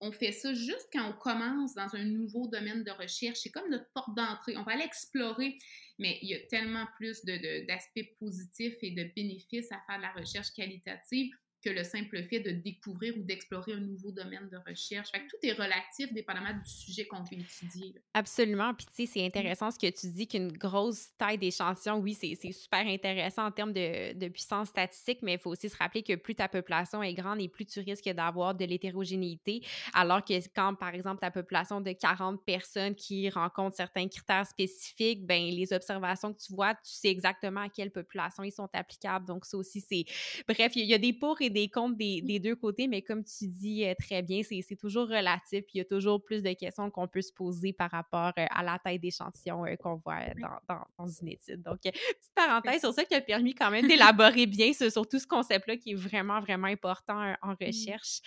on 0.00 0.12
fait 0.12 0.32
ça 0.32 0.54
juste 0.54 0.88
quand 0.92 1.08
on 1.08 1.12
commence 1.12 1.74
dans 1.74 1.94
un 1.94 2.04
nouveau 2.04 2.48
domaine 2.48 2.82
de 2.82 2.90
recherche. 2.90 3.40
C'est 3.42 3.50
comme 3.50 3.68
notre 3.68 3.90
porte 3.92 4.16
d'entrée. 4.16 4.56
On 4.56 4.62
va 4.62 4.72
aller 4.72 4.84
explorer, 4.84 5.58
mais 5.98 6.18
il 6.22 6.28
y 6.30 6.34
a 6.34 6.40
tellement 6.46 6.86
plus 6.96 7.22
d'aspects 7.24 8.16
positifs 8.18 8.76
et 8.80 8.92
de 8.92 9.04
bénéfices 9.14 9.70
à 9.70 9.80
faire 9.86 9.98
de 9.98 10.02
la 10.02 10.12
recherche 10.12 10.52
qualitative 10.52 11.30
que 11.60 11.70
le 11.70 11.84
simple 11.84 12.22
fait 12.24 12.40
de 12.40 12.50
découvrir 12.50 13.16
ou 13.16 13.22
d'explorer 13.22 13.72
un 13.74 13.80
nouveau 13.80 14.12
domaine 14.12 14.48
de 14.50 14.58
recherche. 14.68 15.10
Fait 15.10 15.20
que 15.20 15.28
tout 15.28 15.38
est 15.42 15.52
relatif 15.52 16.12
dépendamment 16.12 16.52
du 16.52 16.70
sujet 16.70 17.06
qu'on 17.06 17.22
veut 17.22 17.38
étudier. 17.38 17.94
Absolument. 18.14 18.74
Puis, 18.74 18.86
tu 18.86 19.06
sais, 19.06 19.06
c'est 19.06 19.20
Mmh. 19.20 19.26
intéressant 19.26 19.70
ce 19.70 19.78
que 19.78 19.90
tu 19.90 20.08
dis 20.08 20.26
qu'une 20.26 20.52
grosse 20.52 21.08
taille 21.16 21.38
d'échantillon, 21.38 21.98
oui, 21.98 22.14
c'est 22.14 22.52
super 22.52 22.86
intéressant 22.86 23.46
en 23.46 23.50
termes 23.50 23.72
de, 23.72 24.14
de 24.14 24.28
puissance 24.28 24.68
statistique, 24.68 25.20
mais 25.22 25.34
il 25.34 25.38
faut 25.38 25.50
aussi 25.50 25.68
se 25.68 25.76
rappeler 25.76 26.02
que 26.02 26.14
plus 26.14 26.34
ta 26.34 26.48
population 26.48 27.02
est 27.02 27.14
grande 27.14 27.40
et 27.40 27.48
plus 27.48 27.66
tu 27.66 27.80
risques 27.80 28.08
d'avoir 28.08 28.54
de 28.54 28.64
l'hétérogénéité, 28.64 29.62
alors 29.92 30.24
que 30.24 30.34
quand, 30.54 30.74
par 30.74 30.94
exemple, 30.94 31.20
ta 31.20 31.30
population 31.30 31.80
de 31.80 31.92
40 31.92 32.44
personnes 32.44 32.94
qui 32.94 33.28
rencontrent 33.28 33.76
certains 33.76 34.08
critères 34.08 34.46
spécifiques, 34.46 35.26
ben 35.26 35.50
les 35.50 35.72
observations 35.72 36.32
que 36.32 36.40
tu 36.40 36.54
vois, 36.54 36.74
tu 36.74 36.80
sais 36.84 37.08
exactement 37.08 37.60
à 37.60 37.68
quelle 37.68 37.90
population 37.90 38.42
ils 38.42 38.52
sont 38.52 38.68
applicables. 38.72 39.26
Donc, 39.26 39.44
ça 39.44 39.56
aussi, 39.56 39.80
c'est... 39.80 40.04
Bref, 40.48 40.72
il 40.76 40.86
y, 40.86 40.94
a 40.94 40.98
des 40.98 41.12
pour 41.12 41.40
et 41.40 41.49
des 41.50 41.68
contre 41.68 41.96
des, 41.96 42.22
des, 42.22 42.38
deux 42.38 42.56
côtés, 42.56 42.88
mais 42.88 43.02
comme 43.02 43.24
tu 43.24 43.46
dis 43.46 43.84
euh, 43.84 43.94
très 43.98 44.22
bien, 44.22 44.42
c'est 44.42 44.76
toujours 44.76 45.08
relatif. 45.08 45.64
Il 45.74 45.78
y 45.78 45.80
a 45.80 45.84
toujours 45.84 46.22
plus 46.22 46.42
de 46.42 46.52
questions 46.52 46.90
qu'on 46.90 47.08
peut 47.08 47.22
se 47.22 47.32
poser 47.32 47.72
par 47.72 47.90
rapport 47.90 48.32
euh, 48.38 48.46
à 48.50 48.62
la 48.62 48.78
taille 48.78 48.98
d'échantillon 48.98 49.66
euh, 49.66 49.76
qu'on 49.76 49.96
voit 49.96 50.20
dans, 50.40 50.74
dans, 50.74 50.84
dans, 50.98 51.06
une 51.06 51.28
étude. 51.28 51.62
Donc, 51.62 51.80
petite 51.82 52.34
parenthèse 52.34 52.80
sur 52.80 52.92
ça 52.92 53.04
qui 53.04 53.14
a 53.14 53.20
permis 53.20 53.54
quand 53.54 53.70
même 53.70 53.86
d'élaborer 53.86 54.46
bien 54.46 54.72
ce, 54.72 54.90
sur 54.90 55.06
tout 55.08 55.18
ce 55.18 55.26
concept-là 55.26 55.76
qui 55.76 55.92
est 55.92 55.94
vraiment, 55.94 56.40
vraiment 56.40 56.68
important 56.68 57.34
en 57.42 57.54
recherche. 57.60 58.20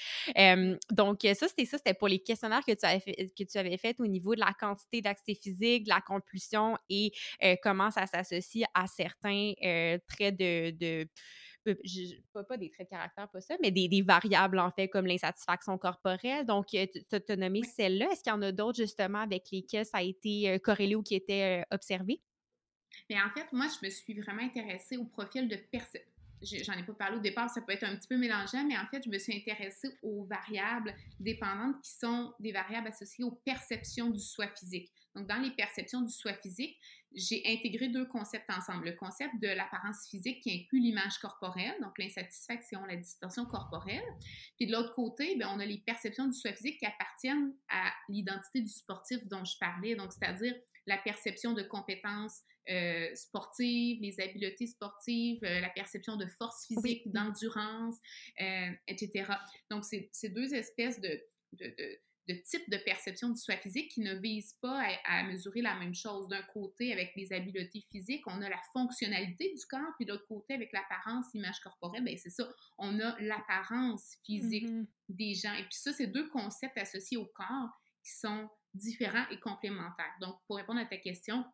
Donc, 0.91 1.19
ça, 1.23 1.47
c'était 1.47 1.65
ça, 1.65 1.77
c'était 1.77 1.93
pour 1.93 2.07
les 2.07 2.19
questionnaires 2.19 2.63
que 2.65 2.73
tu 2.73 2.85
avais 2.85 2.99
fait, 2.99 3.31
que 3.37 3.43
tu 3.43 3.57
avais 3.57 3.77
fait 3.77 3.99
au 3.99 4.07
niveau 4.07 4.35
de 4.35 4.39
la 4.39 4.53
quantité 4.59 5.01
d'activité 5.01 5.35
physique, 5.35 5.85
de 5.85 5.89
la 5.89 6.01
compulsion 6.01 6.77
et 6.89 7.11
comment 7.61 7.91
ça 7.91 8.05
s'associe 8.05 8.65
à 8.73 8.87
certains 8.87 9.53
traits 10.07 10.37
de, 10.37 11.07
pas, 11.63 12.43
pas 12.43 12.57
des 12.57 12.69
traits 12.69 12.87
de 12.87 12.95
caractère, 12.95 13.29
pas 13.29 13.41
ça, 13.41 13.55
mais 13.61 13.71
des, 13.71 13.87
des 13.87 14.01
variables, 14.01 14.59
en 14.59 14.71
fait, 14.71 14.87
comme 14.87 15.05
l'insatisfaction 15.05 15.77
corporelle. 15.77 16.45
Donc, 16.45 16.67
tu 16.67 16.77
as 16.77 17.35
nommé 17.35 17.63
celle-là. 17.63 18.09
Est-ce 18.11 18.23
qu'il 18.23 18.31
y 18.31 18.35
en 18.35 18.41
a 18.41 18.51
d'autres, 18.51 18.77
justement, 18.77 19.19
avec 19.19 19.51
lesquelles 19.51 19.85
ça 19.85 19.99
a 19.99 20.03
été 20.03 20.59
corrélé 20.63 20.95
ou 20.95 21.03
qui 21.03 21.15
étaient 21.15 21.63
observés? 21.71 22.21
Mais 23.09 23.17
en 23.19 23.29
fait, 23.31 23.51
moi, 23.51 23.67
je 23.67 23.85
me 23.85 23.89
suis 23.89 24.13
vraiment 24.19 24.43
intéressée 24.43 24.97
au 24.97 25.05
profil 25.05 25.47
de 25.47 25.55
personne. 25.55 26.01
J'en 26.41 26.73
ai 26.73 26.83
pas 26.83 26.93
parlé 26.93 27.17
au 27.17 27.21
départ, 27.21 27.49
ça 27.49 27.61
peut 27.61 27.71
être 27.71 27.85
un 27.85 27.95
petit 27.95 28.07
peu 28.09 28.17
mélangeant, 28.17 28.65
mais 28.67 28.77
en 28.77 28.85
fait, 28.87 29.01
je 29.05 29.09
me 29.09 29.17
suis 29.17 29.33
intéressée 29.33 29.97
aux 30.01 30.25
variables 30.25 30.93
dépendantes 31.17 31.81
qui 31.81 31.91
sont 31.91 32.33
des 32.39 32.51
variables 32.51 32.89
associées 32.89 33.23
aux 33.23 33.31
perceptions 33.31 34.09
du 34.09 34.19
soi 34.19 34.47
physique. 34.47 34.91
Donc, 35.15 35.27
dans 35.27 35.37
les 35.37 35.51
perceptions 35.51 36.01
du 36.01 36.11
soi 36.11 36.33
physique, 36.33 36.77
j'ai 37.15 37.43
intégré 37.45 37.89
deux 37.89 38.05
concepts 38.05 38.49
ensemble. 38.49 38.85
Le 38.85 38.93
concept 38.93 39.33
de 39.41 39.47
l'apparence 39.47 40.07
physique 40.09 40.41
qui 40.41 40.51
inclut 40.51 40.79
l'image 40.79 41.17
corporelle, 41.19 41.75
donc 41.81 41.97
l'insatisfaction, 41.97 42.83
la 42.85 42.95
distorsion 42.95 43.45
corporelle. 43.45 44.03
Puis 44.57 44.67
de 44.67 44.71
l'autre 44.71 44.93
côté, 44.93 45.35
bien, 45.35 45.49
on 45.53 45.59
a 45.59 45.65
les 45.65 45.79
perceptions 45.79 46.27
du 46.27 46.33
soi 46.33 46.53
physique 46.53 46.79
qui 46.79 46.85
appartiennent 46.85 47.53
à 47.69 47.91
l'identité 48.09 48.61
du 48.61 48.71
sportif 48.71 49.25
dont 49.27 49.45
je 49.45 49.57
parlais, 49.59 49.95
donc 49.95 50.11
c'est-à-dire 50.11 50.55
la 50.85 50.97
perception 50.97 51.53
de 51.53 51.63
compétences 51.63 52.41
euh, 52.69 53.13
sportives, 53.13 54.01
les 54.01 54.21
habiletés 54.21 54.67
sportives, 54.67 55.43
euh, 55.43 55.59
la 55.59 55.69
perception 55.69 56.15
de 56.15 56.25
force 56.25 56.65
physique, 56.67 57.11
d'endurance, 57.11 57.95
euh, 58.41 58.69
etc. 58.87 59.25
Donc, 59.69 59.83
c'est 59.83 60.29
deux 60.29 60.53
espèces 60.53 61.01
de, 61.01 61.21
de, 61.53 61.65
de 61.67 61.99
de 62.27 62.35
type 62.35 62.69
de 62.69 62.77
perception 62.77 63.29
du 63.29 63.39
soi 63.39 63.57
physique 63.57 63.91
qui 63.91 64.01
ne 64.01 64.15
vise 64.15 64.53
pas 64.61 64.81
à, 65.05 65.19
à 65.19 65.23
mesurer 65.23 65.61
la 65.61 65.75
même 65.75 65.93
chose. 65.93 66.27
D'un 66.27 66.43
côté, 66.53 66.93
avec 66.93 67.11
les 67.15 67.33
habiletés 67.33 67.85
physiques, 67.91 68.25
on 68.27 68.41
a 68.41 68.49
la 68.49 68.61
fonctionnalité 68.71 69.53
du 69.53 69.65
corps, 69.65 69.93
puis 69.97 70.05
de 70.05 70.11
l'autre 70.13 70.27
côté, 70.27 70.53
avec 70.53 70.71
l'apparence, 70.71 71.27
l'image 71.33 71.59
corporelle, 71.59 72.03
bien 72.03 72.15
c'est 72.17 72.29
ça, 72.29 72.47
on 72.77 72.99
a 72.99 73.19
l'apparence 73.19 74.15
physique 74.25 74.63
Mm-hmm. 74.63 74.85
des 75.09 75.33
gens. 75.33 75.53
Et 75.53 75.63
puis 75.63 75.75
ça, 75.77 75.93
c'est 75.93 76.07
deux 76.07 76.27
concepts 76.29 76.77
associés 76.77 77.17
au 77.17 77.25
corps 77.25 77.69
qui 78.03 78.11
sont 78.11 78.49
différents 78.73 79.27
et 79.29 79.39
complémentaires. 79.39 80.13
Donc, 80.19 80.37
pour 80.47 80.57
répondre 80.57 80.79
à 80.79 80.85
ta 80.85 80.97
question, 80.97 81.45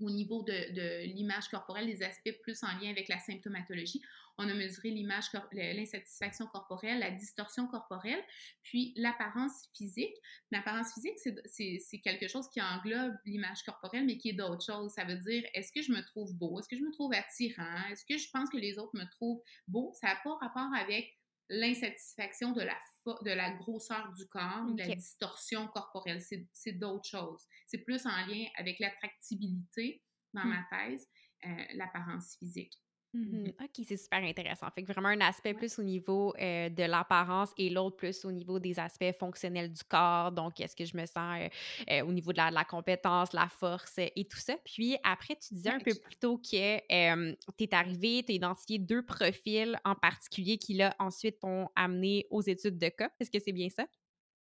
au 0.00 0.10
niveau 0.10 0.42
de, 0.42 1.04
l'image 1.04 1.48
corporelle, 1.48 1.86
les 1.86 2.02
aspects 2.02 2.32
plus 2.42 2.62
en 2.62 2.78
lien 2.80 2.90
avec 2.90 3.08
la 3.08 3.18
symptomatologie. 3.18 4.02
On 4.38 4.48
a 4.48 4.54
mesuré 4.54 4.90
l'image, 4.90 5.26
l'insatisfaction 5.52 6.46
corporelle, 6.46 7.00
la 7.00 7.10
distorsion 7.10 7.66
corporelle, 7.66 8.22
puis 8.62 8.94
l'apparence 8.96 9.68
physique. 9.76 10.14
L'apparence 10.50 10.94
physique, 10.94 11.18
c'est 11.46 11.98
quelque 12.00 12.28
chose 12.28 12.48
qui 12.48 12.60
englobe 12.60 13.14
l'image 13.26 13.62
corporelle, 13.62 14.06
mais 14.06 14.16
qui 14.16 14.30
est 14.30 14.34
d'autre 14.34 14.64
chose. 14.64 14.92
Ça 14.92 15.04
veut 15.04 15.18
dire, 15.18 15.44
est-ce 15.54 15.70
que 15.70 15.82
je 15.82 15.92
me 15.92 16.02
trouve 16.02 16.34
beau? 16.34 16.58
Est-ce 16.58 16.68
que 16.68 16.76
je 16.76 16.82
me 16.82 16.92
trouve 16.92 17.12
attirant? 17.12 17.88
Est-ce 17.90 18.04
que 18.06 18.16
je 18.16 18.28
pense 18.32 18.48
que 18.48 18.56
les 18.56 18.78
autres 18.78 18.96
me 18.96 19.08
trouvent 19.10 19.42
beau? 19.68 19.92
Ça 20.00 20.08
n'a 20.08 20.16
pas 20.24 20.34
rapport 20.36 20.74
avec 20.74 21.14
l'insatisfaction 21.48 22.52
de 22.52 22.62
la, 22.62 22.78
de 23.06 23.30
la 23.30 23.50
grosseur 23.52 24.12
du 24.12 24.26
corps, 24.28 24.66
okay. 24.66 24.82
de 24.82 24.88
la 24.88 24.94
distorsion 24.94 25.68
corporelle. 25.68 26.20
C'est 26.52 26.72
d'autres 26.72 27.08
choses. 27.08 27.46
C'est 27.66 27.78
plus 27.78 28.06
en 28.06 28.26
lien 28.26 28.46
avec 28.56 28.78
l'attractibilité 28.78 30.02
dans 30.32 30.44
mmh. 30.44 30.48
ma 30.48 30.64
thèse, 30.70 31.08
euh, 31.46 31.64
l'apparence 31.74 32.36
physique. 32.38 32.74
Mmh. 33.14 33.48
OK, 33.60 33.84
c'est 33.86 33.98
super 33.98 34.22
intéressant. 34.22 34.68
Fait 34.74 34.82
que 34.82 34.90
vraiment 34.90 35.10
un 35.10 35.20
aspect 35.20 35.52
plus 35.52 35.78
au 35.78 35.82
niveau 35.82 36.34
euh, 36.40 36.70
de 36.70 36.84
l'apparence 36.84 37.50
et 37.58 37.68
l'autre 37.68 37.96
plus 37.96 38.24
au 38.24 38.32
niveau 38.32 38.58
des 38.58 38.78
aspects 38.78 39.12
fonctionnels 39.18 39.70
du 39.70 39.82
corps. 39.84 40.32
Donc, 40.32 40.58
est-ce 40.60 40.74
que 40.74 40.86
je 40.86 40.96
me 40.96 41.04
sens 41.04 41.38
euh, 41.38 41.48
euh, 41.90 42.06
au 42.06 42.12
niveau 42.12 42.32
de 42.32 42.38
la, 42.38 42.48
de 42.48 42.54
la, 42.54 42.64
compétence, 42.64 43.34
la 43.34 43.48
force 43.48 43.98
et 43.98 44.26
tout 44.30 44.38
ça. 44.38 44.56
Puis 44.64 44.96
après, 45.04 45.36
tu 45.36 45.52
disais 45.52 45.68
un 45.68 45.80
peu 45.80 45.94
plus 45.94 46.16
tôt 46.16 46.38
que 46.38 46.48
tu 46.48 46.56
es 46.56 47.74
arrivé, 47.74 48.22
tu 48.24 48.32
as 48.32 48.34
identifié 48.34 48.78
deux 48.78 49.04
profils 49.04 49.78
en 49.84 49.94
particulier 49.94 50.56
qui, 50.56 50.74
là, 50.74 50.96
ensuite 50.98 51.40
t'ont 51.40 51.68
amené 51.76 52.26
aux 52.30 52.40
études 52.40 52.78
de 52.78 52.88
cas. 52.88 53.10
Est-ce 53.20 53.30
que 53.30 53.38
c'est 53.38 53.52
bien 53.52 53.68
ça? 53.68 53.86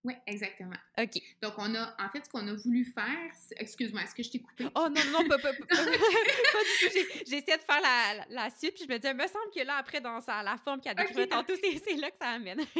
Oui, 0.03 0.14
exactement. 0.26 0.76
OK. 0.98 1.20
Donc, 1.42 1.55
on 1.59 1.74
a, 1.74 1.94
en 1.98 2.09
fait, 2.09 2.24
ce 2.24 2.30
qu'on 2.30 2.46
a 2.48 2.55
voulu 2.55 2.84
faire, 2.86 3.30
excuse-moi, 3.59 4.03
est-ce 4.03 4.14
que 4.14 4.22
je 4.22 4.30
t'ai 4.30 4.40
coupé? 4.40 4.66
Oh 4.74 4.88
non, 4.88 5.03
non, 5.12 5.28
pas, 5.28 5.38
pas, 5.38 5.53
pas, 5.53 5.66
pas 5.66 5.84
du 5.84 5.98
tout. 5.98 7.07
J'ai 7.26 7.36
essayé 7.36 7.57
de 7.57 7.62
faire 7.62 7.80
la, 7.82 8.24
la, 8.30 8.51
suite, 8.51 8.74
puis 8.74 8.84
je 8.88 8.92
me 8.92 8.98
dis, 8.98 9.07
il 9.07 9.14
me 9.14 9.26
semble 9.26 9.53
que 9.55 9.62
là, 9.62 9.76
après, 9.76 10.01
dans 10.01 10.20
sa, 10.22 10.42
la 10.42 10.57
forme 10.57 10.80
qu'elle 10.80 10.98
a 10.98 11.05
décrite 11.05 11.18
okay. 11.18 11.28
tantôt, 11.28 11.53
c'est 11.62 11.96
là 11.96 12.11
que 12.11 12.16
ça 12.20 12.30
amène. 12.30 12.61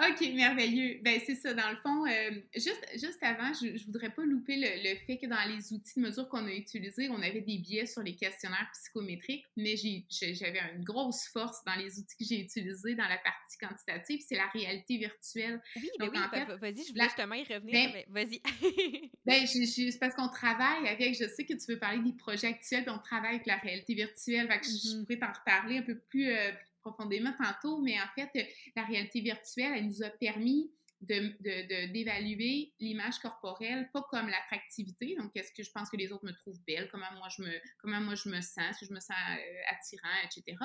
OK, 0.00 0.20
merveilleux. 0.34 1.00
Ben 1.02 1.18
c'est 1.24 1.34
ça, 1.34 1.54
dans 1.54 1.70
le 1.70 1.76
fond, 1.76 2.06
euh, 2.06 2.30
juste, 2.54 2.86
juste 2.92 3.22
avant, 3.22 3.52
je, 3.54 3.78
je 3.78 3.86
voudrais 3.86 4.10
pas 4.10 4.22
louper 4.22 4.56
le, 4.56 4.90
le, 4.90 4.96
fait 5.06 5.16
que 5.16 5.26
dans 5.26 5.48
les 5.48 5.72
outils 5.72 5.98
de 5.98 6.06
mesure 6.06 6.28
qu'on 6.28 6.46
a 6.46 6.52
utilisés, 6.52 7.08
on 7.08 7.22
avait 7.22 7.40
des 7.40 7.58
biais 7.58 7.86
sur 7.86 8.02
les 8.02 8.16
questionnaires 8.16 8.68
psychométriques, 8.72 9.46
mais 9.56 9.76
j'avais 9.76 10.60
une 10.76 10.84
grosse 10.84 11.26
force 11.28 11.64
dans 11.64 11.74
les 11.76 11.98
outils 11.98 12.16
que 12.18 12.24
j'ai 12.24 12.40
utilisés 12.40 12.94
dans 12.94 13.08
la 13.08 13.18
partie 13.18 13.56
quantitative, 13.58 14.20
c'est 14.26 14.36
la 14.36 14.48
réalité 14.48 14.98
virtuelle. 14.98 15.62
Oui, 15.76 15.90
ben 15.98 16.06
Donc, 16.06 16.14
oui, 16.14 16.22
en 16.22 16.30
fait, 16.30 16.49
vas-y, 16.56 16.84
je 16.84 16.92
voulais 16.92 17.04
justement 17.04 17.34
y 17.34 17.44
revenir, 17.44 17.72
ben, 17.72 17.90
mais 17.92 18.06
vas-y. 18.08 18.40
ben, 19.24 19.46
c'est 19.46 19.98
parce 19.98 20.14
qu'on 20.14 20.28
travaille 20.28 20.88
avec, 20.88 21.14
je 21.14 21.26
sais 21.28 21.44
que 21.44 21.54
tu 21.54 21.72
veux 21.72 21.78
parler 21.78 22.02
des 22.02 22.12
projets 22.12 22.48
actuels, 22.48 22.84
puis 22.84 22.92
on 22.94 22.98
travaille 22.98 23.34
avec 23.36 23.46
la 23.46 23.56
réalité 23.56 23.94
virtuelle, 23.94 24.48
fait 24.48 24.60
que 24.60 24.66
mm 24.66 24.70
-hmm. 24.70 24.98
je 24.98 25.02
pourrais 25.04 25.18
t'en 25.18 25.32
reparler 25.32 25.78
un 25.78 25.82
peu 25.82 25.98
plus 26.10 26.28
euh, 26.30 26.52
profondément 26.80 27.32
tantôt, 27.42 27.80
mais 27.80 27.96
en 28.00 28.08
fait, 28.14 28.30
la 28.76 28.84
réalité 28.84 29.20
virtuelle, 29.20 29.72
elle 29.76 29.86
nous 29.86 30.02
a 30.02 30.10
permis 30.10 30.70
de, 31.00 31.34
de, 31.40 32.72
l'image 32.80 33.18
corporelle, 33.20 33.88
pas 33.92 34.02
comme 34.10 34.28
l'attractivité, 34.28 35.16
donc 35.16 35.30
est-ce 35.34 35.52
que 35.52 35.62
je 35.62 35.70
pense 35.70 35.88
que 35.88 35.96
les 35.96 36.12
autres 36.12 36.26
me 36.26 36.32
trouvent 36.32 36.60
belle, 36.66 36.88
comment 36.90 37.10
moi 37.16 37.28
je 37.34 37.42
me, 37.42 37.50
comment 37.78 38.00
moi 38.00 38.14
je 38.14 38.28
me 38.28 38.40
sens, 38.40 38.76
si 38.78 38.86
je 38.86 38.92
me 38.92 39.00
sens 39.00 39.16
euh, 39.16 39.60
attirant, 39.70 40.08
etc. 40.24 40.58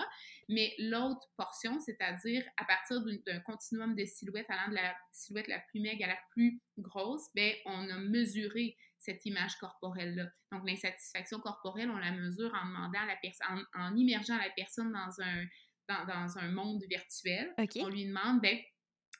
Mais 0.50 0.74
l'autre 0.78 1.30
portion, 1.38 1.80
c'est-à-dire 1.80 2.44
à 2.58 2.66
partir 2.66 3.02
d'un 3.02 3.40
continuum 3.42 3.96
de 3.96 4.06
silhouettes 4.06 4.50
allant 4.50 4.70
de 4.70 4.76
la 4.76 4.96
silhouette 5.12 5.48
la 5.48 5.60
plus 5.60 5.80
maigre 5.80 6.04
à 6.04 6.10
la 6.10 6.20
plus 6.32 6.62
grosse, 6.78 7.28
ben 7.34 7.54
on 7.66 7.90
a 7.90 7.98
mesuré 7.98 8.78
cette 9.00 9.26
image 9.26 9.56
corporelle-là. 9.58 10.26
Donc 10.52 10.68
l'insatisfaction 10.68 11.40
corporelle, 11.40 11.90
on 11.90 11.98
la 11.98 12.12
mesure 12.12 12.54
en 12.54 12.68
demandant 12.68 13.00
à 13.00 13.06
la 13.06 13.16
personne, 13.22 13.66
en, 13.74 13.82
en, 13.82 13.96
immergeant 13.96 14.38
la 14.38 14.50
personne 14.56 14.92
dans 14.92 15.22
un, 15.22 15.46
dans, 15.88 16.06
dans 16.06 16.38
un 16.40 16.52
monde 16.52 16.84
virtuel. 16.90 17.54
Okay. 17.58 17.84
On 17.84 17.90
lui 17.90 18.06
demande, 18.06 18.42
ben 18.42 18.58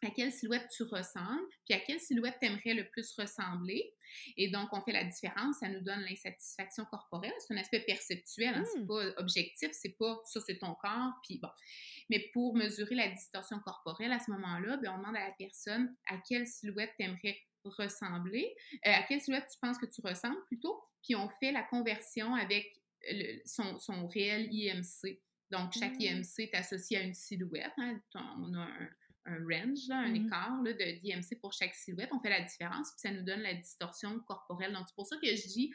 à 0.06 0.12
quelle 0.12 0.32
silhouette 0.32 0.68
tu 0.76 0.84
ressembles, 0.84 1.46
puis 1.66 1.74
à 1.74 1.80
quelle 1.80 2.00
silhouette 2.00 2.36
tu 2.40 2.48
aimerais 2.48 2.74
le 2.74 2.88
plus 2.90 3.12
ressembler. 3.18 3.94
Et 4.38 4.50
donc, 4.50 4.70
on 4.72 4.82
fait 4.82 4.92
la 4.92 5.04
différence, 5.04 5.58
ça 5.60 5.70
nous 5.70 5.82
donne 5.82 6.02
l'insatisfaction 6.02 6.86
corporelle. 6.86 7.34
C'est 7.40 7.54
un 7.54 7.58
aspect 7.58 7.82
perceptuel, 7.82 8.56
hein, 8.56 8.62
mmh. 8.62 8.66
c'est 8.74 8.88
pas 8.88 9.22
objectif, 9.22 9.70
c'est 9.72 9.98
pas 9.98 10.22
ça, 10.26 10.40
c'est 10.46 10.58
ton 10.58 10.76
corps, 10.76 11.14
puis 11.24 11.40
bon. 11.40 11.50
Mais 12.10 12.30
pour 12.34 12.56
mesurer 12.56 12.96
la 12.96 13.10
distorsion 13.10 13.60
corporelle, 13.60 14.12
à 14.12 14.20
ce 14.20 14.32
moment-là, 14.32 14.78
ben, 14.78 14.94
on 14.94 14.98
demande 15.00 15.16
à 15.16 15.28
la 15.28 15.36
personne 15.38 15.96
à 16.08 16.18
quelle 16.18 16.48
silhouette 16.48 16.92
tu 17.00 17.06
aimerais 17.06 17.38
ressembler, 17.64 18.56
euh, 18.86 18.92
à 18.92 19.04
quelle 19.04 19.22
silhouette 19.22 19.48
tu 19.52 19.58
penses 19.60 19.80
que 19.80 19.88
tu 19.88 20.02
ressembles 20.02 20.44
plutôt, 20.46 20.84
puis 21.04 21.16
on 21.16 21.30
fait 21.40 21.52
la 21.52 21.64
conversion 21.64 22.36
avec 22.36 22.80
son, 23.46 23.80
son, 23.80 24.08
réel 24.08 24.48
IMC. 24.52 25.22
Donc, 25.52 25.74
chaque 25.74 25.96
mmh. 25.96 26.02
IMC 26.02 26.40
est 26.40 26.56
associé 26.56 26.98
à 26.98 27.02
une 27.02 27.14
silhouette. 27.14 27.74
Hein. 27.78 28.00
On 28.16 28.54
a 28.56 28.62
un, 28.62 28.90
un 29.26 29.38
range, 29.44 29.90
un 29.90 30.10
mmh 30.10 30.16
écart 30.16 30.62
là, 30.64 30.74
de 30.74 31.00
d'IMC 31.00 31.40
pour 31.42 31.54
chaque 31.54 31.74
silhouette. 31.74 32.10
On 32.12 32.20
fait 32.20 32.30
la 32.30 32.42
différence, 32.42 32.92
puis 32.92 33.00
ça 33.00 33.12
nous 33.12 33.24
donne 33.24 33.42
la 33.42 33.54
distorsion 33.54 34.20
corporelle. 34.22 34.74
Donc, 34.74 34.84
c'est 34.88 34.96
pour 34.96 35.08
ça 35.08 35.18
que 35.18 35.28
je 35.28 35.48
dis 35.48 35.74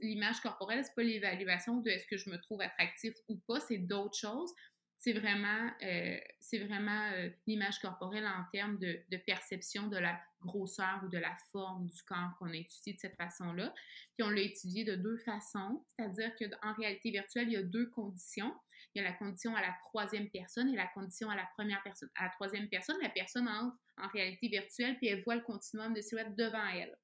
l'image 0.00 0.40
corporelle, 0.40 0.84
c'est 0.84 0.94
pas 0.94 1.02
l'évaluation 1.02 1.78
de 1.78 1.90
est-ce 1.90 2.06
que 2.06 2.16
je 2.16 2.30
me 2.30 2.40
trouve 2.40 2.60
attractif 2.60 3.14
ou 3.28 3.36
pas, 3.36 3.60
c'est 3.60 3.78
d'autres 3.78 4.16
choses 4.16 4.52
c'est 4.98 5.12
vraiment, 5.12 5.70
euh, 5.82 6.18
vraiment 6.64 7.10
euh, 7.12 7.30
l'image 7.46 7.78
corporelle 7.78 8.26
en 8.26 8.44
termes 8.52 8.78
de, 8.78 9.00
perception 9.26 9.86
de 9.86 9.96
la 9.96 10.20
grosseur 10.42 11.00
ou 11.04 11.08
de 11.08 11.18
la 11.18 11.36
forme 11.52 11.86
du 11.86 12.02
corps 12.02 12.36
qu'on 12.38 12.50
a 12.50 12.56
étudié 12.56 12.94
de 12.94 12.98
cette 12.98 13.16
façon-là. 13.16 13.72
Puis 14.16 14.26
on 14.26 14.30
l'a 14.30 14.40
étudié 14.40 14.84
de 14.84 14.96
deux 14.96 15.18
façons, 15.18 15.84
c'est-à-dire 15.88 16.32
qu'en 16.36 16.72
réalité 16.74 17.10
virtuelle, 17.12 17.46
il 17.48 17.52
y 17.52 17.56
a 17.56 17.62
deux 17.62 17.86
conditions. 17.90 18.52
Il 18.94 19.02
y 19.02 19.04
a 19.04 19.08
la 19.08 19.14
condition 19.14 19.54
à 19.54 19.60
la 19.60 19.74
troisième 19.84 20.28
personne 20.30 20.68
et 20.68 20.76
la 20.76 20.86
condition 20.88 21.30
à 21.30 21.36
la 21.36 21.48
première 21.56 21.82
personne. 21.84 22.10
À 22.16 22.24
la 22.24 22.30
troisième 22.30 22.68
personne, 22.68 22.96
la 23.00 23.10
personne 23.10 23.48
entre 23.48 23.76
en 23.98 24.08
réalité 24.08 24.48
virtuelle 24.48 24.96
puis 24.98 25.08
elle 25.08 25.22
voit 25.22 25.36
le 25.36 25.42
continuum 25.42 25.94
de 25.94 26.00
silhouette 26.00 26.34
devant 26.34 26.66
elle. 26.74 26.96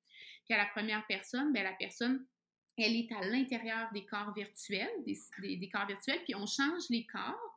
Puis 0.46 0.54
à 0.54 0.58
la 0.58 0.66
première 0.66 1.06
personne, 1.06 1.52
bien, 1.52 1.62
la 1.62 1.72
personne 1.72 2.26
elle 2.76 2.96
est 2.96 3.12
à 3.12 3.24
l'intérieur 3.24 3.88
des 3.92 4.04
corps 4.04 4.32
virtuels, 4.34 4.90
des 5.06 5.68
corps 5.72 5.86
virtuels, 5.86 6.20
puis 6.24 6.34
on 6.34 6.46
change 6.46 6.82
les 6.90 7.06
corps 7.06 7.53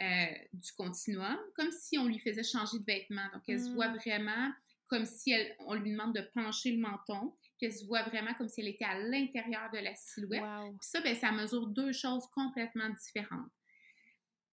euh, 0.00 0.26
du 0.52 0.72
continuum, 0.72 1.38
comme 1.54 1.70
si 1.70 1.98
on 1.98 2.06
lui 2.06 2.18
faisait 2.18 2.44
changer 2.44 2.78
de 2.78 2.84
vêtements. 2.84 3.28
Donc, 3.32 3.42
elle 3.48 3.60
se 3.60 3.70
voit 3.70 3.88
hmm. 3.88 3.96
vraiment 3.96 4.52
comme 4.88 5.04
si 5.04 5.32
elle, 5.32 5.54
on 5.60 5.74
lui 5.74 5.90
demande 5.90 6.14
de 6.14 6.22
pencher 6.34 6.72
le 6.72 6.78
menton, 6.78 7.34
qu'elle 7.58 7.72
se 7.72 7.84
voit 7.84 8.02
vraiment 8.04 8.32
comme 8.34 8.48
si 8.48 8.62
elle 8.62 8.68
était 8.68 8.84
à 8.84 8.98
l'intérieur 8.98 9.70
de 9.72 9.78
la 9.78 9.94
silhouette. 9.94 10.42
ça, 10.80 11.00
ben, 11.02 11.14
ça 11.14 11.30
mesure 11.30 11.66
deux 11.66 11.92
choses 11.92 12.26
complètement 12.28 12.88
différentes. 12.88 13.50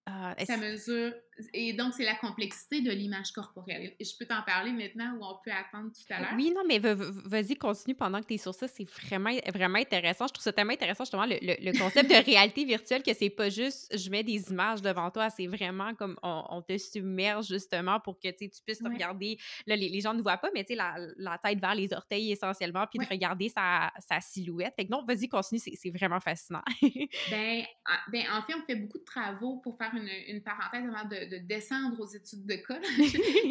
Ah, 0.06 0.36
ça 0.46 0.58
mesure. 0.58 1.14
Et 1.54 1.74
donc, 1.74 1.94
c'est 1.94 2.06
la 2.06 2.16
complexité 2.16 2.82
de 2.82 2.92
l'image 2.92 3.32
corporelle. 3.32 3.96
Et 4.00 4.06
je 4.06 4.18
peux 4.18 4.26
t'en 4.26 4.42
parler 4.44 4.72
maintenant 4.72 5.16
ou 5.18 5.26
on 5.26 5.40
peut 5.44 5.52
attendre 5.52 5.92
tout 5.92 6.14
à 6.14 6.20
l'heure? 6.20 6.34
Oui, 6.36 6.54
non, 6.56 6.64
mais 6.68 6.80
vas-y, 6.80 7.56
continue 7.56 7.96
pendant 7.96 8.22
que 8.22 8.28
tu 8.28 8.36
es 8.36 8.38
sur 8.38 8.54
ça. 8.54 8.68
C'est 8.68 8.90
vraiment, 8.90 9.32
vraiment 9.54 9.80
intéressant. 9.80 10.28
Je 10.28 10.34
trouve 10.34 10.44
ça 10.44 10.54
tellement 10.54 10.74
intéressant, 10.74 11.04
justement, 11.04 11.26
le, 11.26 11.38
le, 11.42 11.78
concept 11.78 12.10
de 12.10 12.16
réalité 12.16 12.66
virtuelle, 12.66 13.04
que 13.04 13.14
c'est 13.14 13.30
pas 13.30 13.50
juste 13.50 13.96
je 13.98 14.10
mets 14.10 14.24
des 14.24 14.50
images 14.50 14.82
devant 14.82 15.10
toi, 15.12 15.30
c'est 15.30 15.48
vraiment 15.48 15.94
comme 15.96 16.18
on, 16.24 16.62
te 16.62 16.78
submerge 16.78 17.48
justement 17.48 18.00
pour 18.00 18.20
que 18.20 18.30
tu 18.30 18.50
puisses 18.66 18.82
regarder. 18.84 19.38
Là, 19.68 19.76
les, 19.76 20.02
gens 20.02 20.14
ne 20.14 20.22
voient 20.22 20.38
pas, 20.38 20.50
mais 20.54 20.64
tu 20.64 20.74
sais, 20.74 20.76
la, 20.76 20.96
la, 21.18 21.38
tête 21.38 21.60
vers 21.60 21.76
les 21.76 21.92
orteils 21.94 22.32
essentiellement, 22.32 22.86
puis 22.88 23.00
de 23.00 23.06
regarder 23.06 23.50
sa, 23.50 23.92
sa, 24.00 24.20
silhouette. 24.20 24.74
Fait 24.76 24.86
que 24.86 24.92
non, 24.92 25.04
vas-y, 25.06 25.28
continue, 25.28 25.60
c'est 25.60 25.90
vraiment 25.90 26.20
fascinant. 26.20 26.64
ben, 27.30 27.64
en, 27.86 28.12
ben, 28.12 28.24
en 28.32 28.42
fait, 28.44 28.54
on 28.56 28.66
fait 28.66 28.76
beaucoup 28.76 29.00
de 29.00 29.04
travaux 29.04 29.58
pour 29.58 29.78
faire 29.78 29.94
une, 29.94 30.42
parenthèse 30.42 30.84
avant 30.86 31.08
de, 31.08 31.25
descendre 31.40 32.00
aux 32.00 32.08
études 32.08 32.46
de 32.46 32.56
cas. 32.56 32.80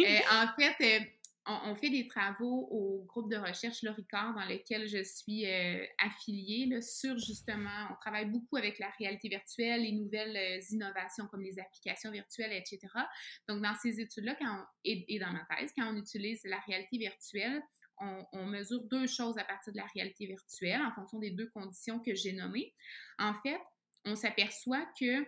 Euh, 0.05 0.19
en 0.31 0.49
fait, 0.59 0.75
euh, 0.83 1.05
on, 1.47 1.75
fait 1.75 1.89
des 1.89 2.07
travaux 2.07 2.69
au 2.71 3.05
groupe 3.07 3.31
de 3.31 3.37
recherche 3.37 3.83
Le 3.83 3.91
Ricard 3.91 4.35
dans 4.35 4.45
lequel 4.45 4.87
je 4.87 5.03
suis 5.03 5.47
euh, 5.47 5.85
affiliée 5.99 6.81
sur 6.83 7.17
justement, 7.19 7.89
on 7.91 7.95
travaille 8.01 8.27
beaucoup 8.27 8.57
avec 8.57 8.79
la 8.79 8.91
réalité 8.99 9.29
virtuelle, 9.29 9.83
les 9.83 9.93
nouvelles 9.93 10.63
innovations 10.71 11.27
comme 11.27 11.43
les 11.43 11.59
applications 11.59 12.11
virtuelles, 12.11 12.53
etc. 12.53 12.81
Donc, 13.49 13.63
dans 13.63 13.75
ces 13.77 14.01
études-là, 14.01 14.37
et, 14.85 15.19
dans 15.19 15.33
ma 15.33 15.47
thèse, 15.57 15.73
quand 15.77 15.91
on 15.91 15.97
utilise 15.97 16.43
la 16.45 16.59
réalité 16.61 16.99
virtuelle, 16.99 17.63
on, 17.99 18.27
on, 18.33 18.47
mesure 18.47 18.83
deux 18.85 19.07
choses 19.07 19.39
à 19.39 19.45
partir 19.45 19.73
de 19.73 19.79
la 19.79 19.87
réalité 19.95 20.27
virtuelle 20.27 20.83
en 20.83 20.93
fonction 20.93 21.19
des 21.19 21.31
deux 21.31 21.49
conditions 21.51 22.01
que 22.01 22.15
j'ai 22.15 22.33
nommées. 22.33 22.75
En 23.19 23.35
fait, 23.43 23.61
on 24.05 24.17
s'aperçoit 24.17 24.87
que 24.99 25.25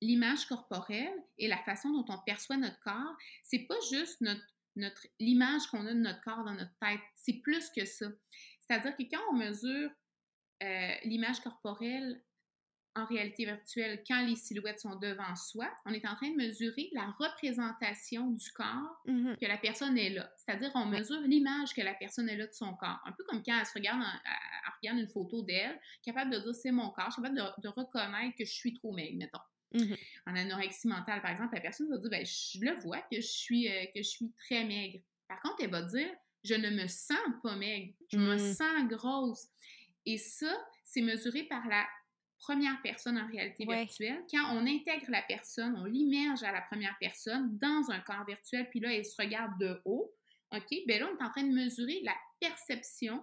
l'image 0.00 0.46
corporelle 0.46 1.14
et 1.38 1.48
la 1.48 1.58
façon 1.58 1.90
dont 1.90 2.04
on 2.08 2.18
perçoit 2.24 2.56
notre 2.56 2.78
corps, 2.80 3.16
c'est 3.42 3.66
pas 3.66 3.78
juste 3.90 4.20
notre, 4.20 4.46
notre 4.76 5.06
l'image 5.18 5.66
qu'on 5.68 5.86
a 5.86 5.94
de 5.94 5.98
notre 5.98 6.20
corps 6.22 6.44
dans 6.44 6.54
notre 6.54 6.76
tête, 6.80 7.00
c'est 7.14 7.40
plus 7.40 7.70
que 7.70 7.84
ça. 7.84 8.06
C'est-à-dire 8.60 8.96
que 8.96 9.02
quand 9.04 9.22
on 9.32 9.36
mesure 9.36 9.90
euh, 10.62 10.94
l'image 11.04 11.40
corporelle 11.40 12.22
en 12.96 13.04
réalité 13.04 13.44
virtuelle, 13.44 14.02
quand 14.08 14.24
les 14.24 14.36
silhouettes 14.36 14.80
sont 14.80 14.96
devant 14.96 15.36
soi, 15.36 15.70
on 15.84 15.92
est 15.92 16.06
en 16.06 16.16
train 16.16 16.30
de 16.30 16.36
mesurer 16.36 16.88
la 16.92 17.14
représentation 17.18 18.30
du 18.30 18.50
corps 18.52 19.02
mmh 19.06 19.34
que 19.38 19.46
la 19.46 19.58
personne 19.58 19.98
est 19.98 20.10
là. 20.10 20.32
C'est-à-dire, 20.36 20.70
on 20.74 20.86
mesure 20.86 21.20
l'image 21.20 21.74
que 21.74 21.82
la 21.82 21.92
personne 21.92 22.28
est 22.30 22.36
là 22.36 22.46
de 22.46 22.54
son 22.54 22.74
corps. 22.74 22.98
Un 23.04 23.12
peu 23.12 23.22
comme 23.24 23.42
quand 23.42 23.58
elle 23.58 23.66
se 23.66 23.74
regarde, 23.74 24.02
elle, 24.02 24.72
regarde 24.80 24.98
une 24.98 25.08
photo 25.08 25.42
d'elle, 25.42 25.78
capable 26.02 26.30
de 26.30 26.38
dire 26.38 26.54
c'est 26.54 26.72
mon 26.72 26.88
corps, 26.88 27.14
capable 27.14 27.36
de, 27.36 27.62
de, 27.62 27.68
reconnaître 27.68 28.34
que 28.36 28.46
je 28.46 28.52
suis 28.52 28.72
trop 28.72 28.94
maigre, 28.94 29.18
mettons. 29.18 29.40
Mmh 29.72 29.94
en 30.28 30.34
anorexie 30.34 30.88
mentale, 30.88 31.22
par 31.22 31.30
exemple, 31.30 31.54
la 31.54 31.60
personne 31.60 31.88
va 31.88 31.98
dire 31.98 32.10
ben, 32.10 32.26
Je 32.26 32.58
le 32.60 32.80
vois 32.80 33.00
que 33.02 33.16
je, 33.16 33.26
suis, 33.26 33.68
euh, 33.68 33.84
que 33.94 34.02
je 34.02 34.08
suis 34.08 34.32
très 34.32 34.64
maigre. 34.64 34.98
Par 35.28 35.40
contre, 35.40 35.56
elle 35.60 35.70
va 35.70 35.82
dire 35.82 36.08
Je 36.44 36.54
ne 36.54 36.70
me 36.70 36.88
sens 36.88 37.18
pas 37.42 37.54
maigre, 37.54 37.94
je 38.10 38.18
me 38.18 38.34
mmh. 38.34 38.54
sens 38.54 38.88
grosse. 38.88 39.46
Et 40.04 40.18
ça, 40.18 40.52
c'est 40.84 41.00
mesuré 41.00 41.44
par 41.44 41.66
la 41.68 41.86
première 42.38 42.80
personne 42.82 43.18
en 43.18 43.26
réalité 43.26 43.64
virtuelle. 43.64 44.24
Quand 44.30 44.54
on 44.54 44.66
intègre 44.66 45.10
la 45.10 45.22
personne, 45.22 45.74
on 45.78 45.84
l'immerge 45.84 46.42
à 46.42 46.52
la 46.52 46.62
première 46.62 46.96
personne 47.00 47.58
dans 47.58 47.90
un 47.90 48.00
corps 48.00 48.24
virtuel, 48.26 48.68
puis 48.70 48.80
là, 48.80 48.92
elle 48.92 49.04
se 49.04 49.20
regarde 49.20 49.58
de 49.58 49.80
haut. 49.84 50.12
OK? 50.52 50.74
Bien 50.86 51.00
là, 51.00 51.08
on 51.12 51.18
est 51.18 51.26
en 51.26 51.30
train 51.30 51.42
de 51.42 51.52
mesurer 51.52 52.00
la 52.04 52.14
perception 52.40 53.22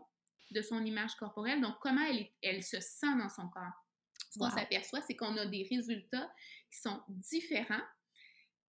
de 0.51 0.61
son 0.61 0.83
image 0.85 1.15
corporelle, 1.15 1.61
donc 1.61 1.75
comment 1.81 2.05
elle, 2.05 2.27
elle 2.41 2.63
se 2.63 2.79
sent 2.79 3.15
dans 3.17 3.29
son 3.29 3.47
corps 3.49 3.82
ce 4.33 4.39
qu'on 4.39 4.49
s'aperçoit, 4.49 5.01
c'est 5.01 5.15
qu'on 5.15 5.37
a 5.37 5.45
des 5.45 5.67
résultats 5.69 6.31
qui 6.71 6.79
sont 6.79 7.01
différents 7.07 7.81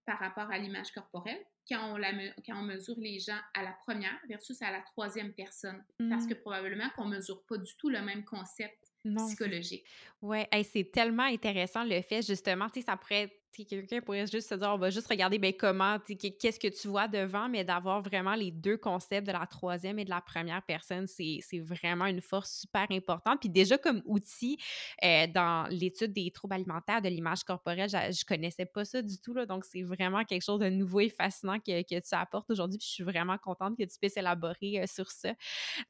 par 0.05 0.19
rapport 0.19 0.49
à 0.51 0.57
l'image 0.57 0.91
corporelle 0.91 1.43
quand 1.67 1.93
on, 1.93 1.97
la, 1.97 2.11
quand 2.45 2.59
on 2.59 2.63
mesure 2.63 2.95
les 2.97 3.19
gens 3.19 3.39
à 3.53 3.61
la 3.61 3.73
première 3.85 4.17
versus 4.27 4.59
à 4.61 4.71
la 4.71 4.81
troisième 4.81 5.33
personne. 5.33 5.83
Parce 6.09 6.25
que 6.25 6.33
mmh. 6.33 6.41
probablement 6.41 6.89
qu'on 6.95 7.05
ne 7.05 7.17
mesure 7.17 7.43
pas 7.45 7.57
du 7.57 7.75
tout 7.77 7.89
le 7.89 8.01
même 8.01 8.25
concept 8.25 8.91
psychologique. 9.17 9.85
Oui, 10.21 10.39
c'est 10.63 10.91
tellement 10.91 11.23
intéressant 11.23 11.83
le 11.83 12.01
fait, 12.01 12.25
justement, 12.25 12.69
tu 12.69 12.79
sais, 12.79 12.85
ça 12.85 12.97
pourrait 12.97 13.38
quelqu'un 13.51 14.01
pourrait 14.01 14.27
juste 14.27 14.49
se 14.49 14.55
dire 14.55 14.69
on 14.69 14.77
va 14.77 14.89
juste 14.89 15.07
regarder 15.07 15.39
ben, 15.39 15.53
comment, 15.53 15.97
qu'est-ce 15.99 16.59
que 16.59 16.67
tu 16.67 16.87
vois 16.87 17.07
devant, 17.07 17.49
mais 17.49 17.63
d'avoir 17.63 18.01
vraiment 18.01 18.35
les 18.35 18.51
deux 18.51 18.77
concepts 18.77 19.27
de 19.27 19.31
la 19.31 19.45
troisième 19.45 19.99
et 19.99 20.05
de 20.05 20.09
la 20.09 20.21
première 20.21 20.61
personne, 20.63 21.07
c'est 21.07 21.59
vraiment 21.59 22.05
une 22.05 22.21
force 22.21 22.61
super 22.61 22.87
importante. 22.91 23.39
Puis 23.39 23.49
déjà 23.49 23.77
comme 23.77 24.01
outil 24.05 24.57
euh, 25.03 25.27
dans 25.27 25.67
l'étude 25.69 26.13
des 26.13 26.31
troubles 26.31 26.55
alimentaires, 26.55 27.01
de 27.01 27.09
l'image 27.09 27.43
corporelle, 27.43 27.89
je, 27.89 27.97
ne 27.97 28.27
connaissais 28.27 28.65
pas 28.65 28.85
ça 28.85 29.01
du 29.01 29.19
tout, 29.19 29.33
là, 29.33 29.45
donc 29.45 29.65
c'est 29.65 29.83
vraiment 29.83 30.23
quelque 30.23 30.43
chose 30.43 30.59
de 30.59 30.69
nouveau 30.69 31.01
et 31.01 31.09
fascinant 31.09 31.59
que, 31.59 31.81
que 31.81 31.99
tu 31.99 32.15
apportes 32.15 32.49
aujourd'hui. 32.49 32.77
Puis 32.77 32.87
je 32.87 32.93
suis 32.93 33.03
vraiment 33.03 33.37
contente 33.37 33.77
que 33.77 33.83
tu 33.83 33.97
puisses 33.99 34.17
élaborer 34.17 34.81
euh, 34.81 34.85
sur 34.87 35.11
ça. 35.11 35.33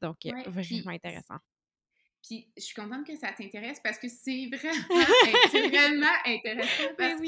Donc, 0.02 0.26
euh, 0.26 0.30
vraiment 0.46 0.90
intéressant. 0.90 1.36
Puis 2.22 2.50
je 2.56 2.62
suis 2.62 2.74
contente 2.74 3.06
que 3.06 3.16
ça 3.16 3.32
t'intéresse 3.32 3.80
parce 3.82 3.98
que 3.98 4.08
c'est 4.08 4.46
vraiment, 4.46 4.84
vraiment 5.68 6.12
intéressant 6.26 6.94
ben 6.98 7.10
parce 7.10 7.20
que 7.20 7.26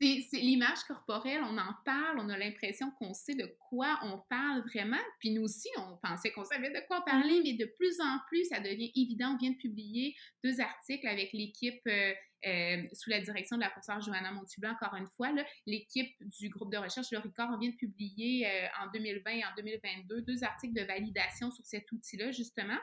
c'est 0.00 0.38
l'image 0.38 0.80
corporelle, 0.88 1.42
on 1.44 1.56
en 1.58 1.74
parle, 1.84 2.18
on 2.18 2.28
a 2.28 2.36
l'impression 2.36 2.90
qu'on 2.98 3.14
sait 3.14 3.34
de 3.34 3.46
quoi 3.68 4.00
on 4.02 4.20
parle 4.28 4.62
vraiment. 4.62 5.00
Puis 5.20 5.30
nous 5.30 5.42
aussi, 5.42 5.68
on 5.78 5.96
pensait 6.02 6.32
qu'on 6.32 6.44
savait 6.44 6.70
de 6.70 6.86
quoi 6.88 7.04
parler, 7.04 7.38
mm-hmm. 7.38 7.42
mais 7.44 7.64
de 7.64 7.72
plus 7.76 8.00
en 8.00 8.18
plus, 8.28 8.46
ça 8.46 8.60
devient 8.60 8.90
évident. 8.96 9.34
On 9.34 9.36
vient 9.36 9.50
de 9.50 9.56
publier 9.56 10.16
deux 10.42 10.60
articles 10.60 11.06
avec 11.06 11.32
l'équipe 11.32 11.80
euh, 11.86 12.12
euh, 12.44 12.82
sous 12.92 13.10
la 13.10 13.20
direction 13.20 13.56
de 13.56 13.62
la 13.62 13.70
professeure 13.70 14.00
Johanna 14.00 14.32
Montublanc, 14.32 14.72
encore 14.72 14.96
une 14.96 15.06
fois. 15.06 15.30
L'équipe 15.66 16.12
du 16.20 16.48
groupe 16.48 16.72
de 16.72 16.78
recherche, 16.78 17.12
le 17.12 17.18
RICOR, 17.18 17.46
on 17.52 17.58
vient 17.58 17.70
de 17.70 17.76
publier 17.76 18.46
euh, 18.46 18.66
en 18.82 18.90
2020 18.90 19.30
et 19.30 19.44
en 19.44 19.54
2022 19.56 20.22
deux 20.22 20.42
articles 20.42 20.74
de 20.74 20.82
validation 20.84 21.52
sur 21.52 21.64
cet 21.64 21.90
outil-là, 21.92 22.32
justement. 22.32 22.78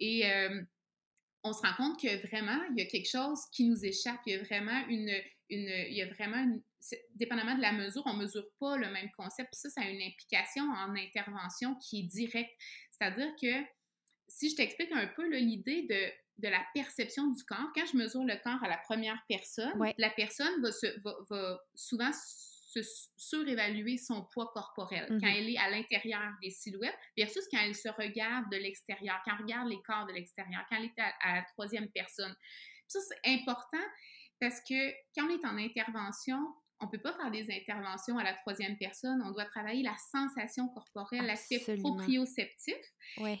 Et 0.00 0.24
on 1.46 1.52
se 1.52 1.62
rend 1.62 1.74
compte 1.76 2.00
que 2.00 2.26
vraiment, 2.26 2.60
il 2.70 2.78
y 2.78 2.82
a 2.82 2.86
quelque 2.86 3.08
chose 3.08 3.40
qui 3.52 3.68
nous 3.68 3.84
échappe. 3.84 4.20
Il 4.26 4.32
y 4.32 4.36
a 4.36 4.42
vraiment 4.42 4.86
une, 4.88 5.12
une 5.50 5.68
il 5.88 5.94
y 5.94 6.02
a 6.02 6.06
vraiment 6.06 6.44
dépendamment 7.14 7.56
de 7.56 7.62
la 7.62 7.72
mesure, 7.72 8.02
on 8.06 8.14
ne 8.14 8.22
mesure 8.22 8.46
pas 8.60 8.76
le 8.76 8.90
même 8.90 9.10
concept. 9.16 9.54
ça, 9.54 9.70
ça 9.70 9.80
a 9.80 9.88
une 9.88 10.02
implication 10.02 10.64
en 10.64 10.94
intervention 10.94 11.74
qui 11.76 12.00
est 12.00 12.04
directe. 12.04 12.52
C'est-à-dire 12.90 13.32
que 13.40 13.64
si 14.28 14.50
je 14.50 14.56
t'explique 14.56 14.92
un 14.92 15.06
peu 15.06 15.28
l'idée 15.28 15.82
de, 15.82 16.42
de, 16.42 16.48
la 16.48 16.64
perception 16.74 17.28
du 17.28 17.42
corps, 17.44 17.70
quand 17.74 17.86
je 17.86 17.96
mesure 17.96 18.24
le 18.24 18.36
corps 18.42 18.62
à 18.62 18.68
la 18.68 18.78
première 18.78 19.22
personne, 19.28 19.72
la 19.98 20.10
personne 20.10 20.60
va, 20.62 20.72
se, 20.72 21.00
va, 21.00 21.14
va 21.30 21.60
souvent 21.74 22.10
surévaluer 22.82 23.98
son 23.98 24.24
poids 24.32 24.50
corporel 24.52 25.06
quand 25.08 25.16
mm-hmm. 25.16 25.36
elle 25.36 25.50
est 25.50 25.58
à 25.58 25.70
l'intérieur 25.70 26.32
des 26.42 26.50
silhouettes 26.50 26.98
versus 27.16 27.44
quand 27.50 27.58
elle 27.62 27.74
se 27.74 27.88
regarde 27.88 28.50
de 28.50 28.56
l'extérieur, 28.56 29.20
quand 29.24 29.32
elle 29.36 29.44
regarde 29.44 29.68
les 29.68 29.80
corps 29.82 30.06
de 30.06 30.12
l'extérieur, 30.12 30.64
quand 30.68 30.76
elle 30.76 30.86
est 30.86 30.98
à, 30.98 31.36
la 31.36 31.42
troisième 31.42 31.88
personne. 31.90 32.34
ça, 32.86 32.98
c'est 33.00 33.32
important 33.32 33.84
parce 34.40 34.60
que 34.60 34.90
quand 35.16 35.26
on 35.26 35.30
est 35.30 35.46
en 35.46 35.56
intervention, 35.56 36.38
on 36.80 36.88
peut 36.88 37.00
pas 37.00 37.14
faire 37.14 37.30
des 37.30 37.50
interventions 37.50 38.18
à 38.18 38.24
la 38.24 38.34
troisième 38.34 38.76
personne. 38.76 39.22
On 39.24 39.30
doit 39.30 39.46
travailler 39.46 39.82
la 39.82 39.96
sensation 39.96 40.68
corporelle, 40.68 41.26
l'aspect 41.26 41.60
proprioceptif. 41.78 42.76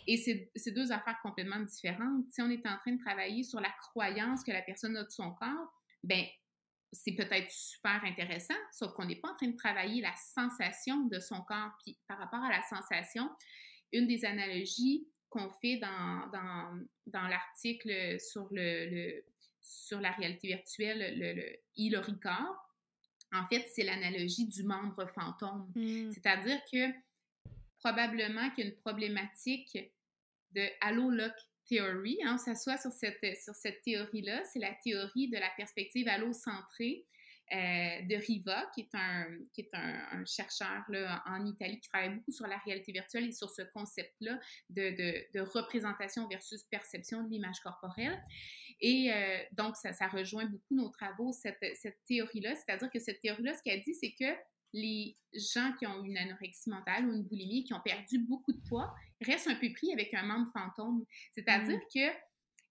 Et 0.06 0.16
c'est 0.16 0.70
deux 0.70 0.90
affaires 0.92 1.18
complètement 1.22 1.60
différentes. 1.60 2.24
Si 2.30 2.40
on 2.40 2.50
est 2.50 2.66
en 2.66 2.78
train 2.78 2.92
de 2.92 3.02
travailler 3.02 3.42
sur 3.42 3.60
la 3.60 3.70
croyance 3.90 4.42
que 4.42 4.52
la 4.52 4.62
personne 4.62 4.96
a 4.96 5.04
de 5.04 5.10
son 5.10 5.32
corps, 5.34 5.72
ben 6.02 6.24
c'est 6.92 7.12
peut-être 7.12 7.50
super 7.50 8.04
intéressant, 8.04 8.54
sauf 8.72 8.92
qu'on 8.92 9.04
n'est 9.04 9.16
pas 9.16 9.30
en 9.30 9.36
train 9.36 9.48
de 9.48 9.56
travailler 9.56 10.00
la 10.00 10.14
sensation 10.14 11.06
de 11.06 11.18
son 11.20 11.42
corps. 11.42 11.72
Puis 11.84 11.98
par 12.06 12.18
rapport 12.18 12.42
à 12.42 12.50
la 12.50 12.62
sensation, 12.62 13.30
une 13.92 14.06
des 14.06 14.24
analogies 14.24 15.06
qu'on 15.28 15.50
fait 15.60 15.76
dans, 15.76 16.28
dans, 16.32 16.80
dans 17.06 17.28
l'article 17.28 18.18
sur, 18.20 18.48
le, 18.52 19.22
sur 19.60 20.00
la 20.00 20.12
réalité 20.12 20.48
virtuelle, 20.48 21.18
le, 21.18 21.32
le 21.76 22.18
corps, 22.18 22.62
en 23.32 23.46
fait, 23.48 23.66
c'est 23.74 23.82
l'analogie 23.82 24.46
du 24.46 24.62
membre 24.62 25.06
fantôme. 25.14 25.70
Hmm. 25.74 26.10
C'est-à-dire 26.12 26.60
que 26.72 26.92
probablement 27.80 28.50
qu'il 28.50 28.64
y 28.64 28.68
a 28.68 28.70
une 28.70 28.76
problématique 28.76 29.76
de 30.52 30.62
Halo-Lock 30.80 31.34
Hein, 31.72 32.38
ça 32.38 32.54
soit 32.54 32.78
sur 32.78 32.92
cette, 32.92 33.18
sur 33.42 33.54
cette 33.54 33.82
théorie-là, 33.82 34.44
c'est 34.44 34.58
la 34.58 34.74
théorie 34.84 35.28
de 35.28 35.38
la 35.38 35.50
perspective 35.56 36.08
allocentrée 36.08 37.06
euh, 37.52 38.02
de 38.02 38.16
Riva, 38.16 38.70
qui 38.74 38.82
est 38.82 39.74
un, 39.74 40.24
chercheur 40.24 40.84
en 41.26 41.44
Italie 41.44 41.78
qui 41.80 41.88
travaille 41.88 42.14
beaucoup 42.14 42.32
sur 42.32 42.46
la 42.46 42.58
réalité 42.58 42.92
virtuelle 42.92 43.26
et 43.28 43.32
sur 43.32 43.50
ce 43.50 43.62
concept-là 43.62 44.38
de, 44.70 45.40
représentation 45.40 46.26
versus 46.28 46.64
perception 46.64 47.22
de 47.22 47.30
l'image 47.30 47.60
corporelle. 47.60 48.20
Et 48.80 49.12
euh, 49.12 49.38
donc, 49.52 49.76
ça, 49.76 49.92
ça, 49.92 50.08
rejoint 50.08 50.46
beaucoup 50.46 50.74
nos 50.74 50.88
travaux, 50.88 51.32
cette, 51.32 51.64
cette 51.76 51.98
théorie-là. 52.06 52.54
C'est-à-dire 52.56 52.90
que 52.90 52.98
cette 52.98 53.20
théorie-là, 53.20 53.54
ce 53.54 53.62
qu'elle 53.62 53.82
dit, 53.82 53.94
c'est 53.94 54.12
que 54.12 54.36
les 54.72 55.16
gens 55.32 55.72
qui 55.78 55.86
ont 55.86 56.02
une 56.02 56.16
anorexie 56.16 56.70
mentale 56.70 57.06
ou 57.06 57.12
une 57.14 57.24
boulimie, 57.24 57.64
qui 57.64 57.74
ont 57.74 57.80
perdu 57.80 58.18
beaucoup 58.18 58.52
de 58.52 58.60
poids, 58.68 58.94
restent 59.20 59.48
un 59.48 59.54
peu 59.54 59.72
pris 59.72 59.92
avec 59.92 60.12
un 60.14 60.22
membre 60.22 60.50
fantôme. 60.52 61.04
C'est-à-dire 61.32 61.78
mmh. 61.78 61.94
que 61.94 62.16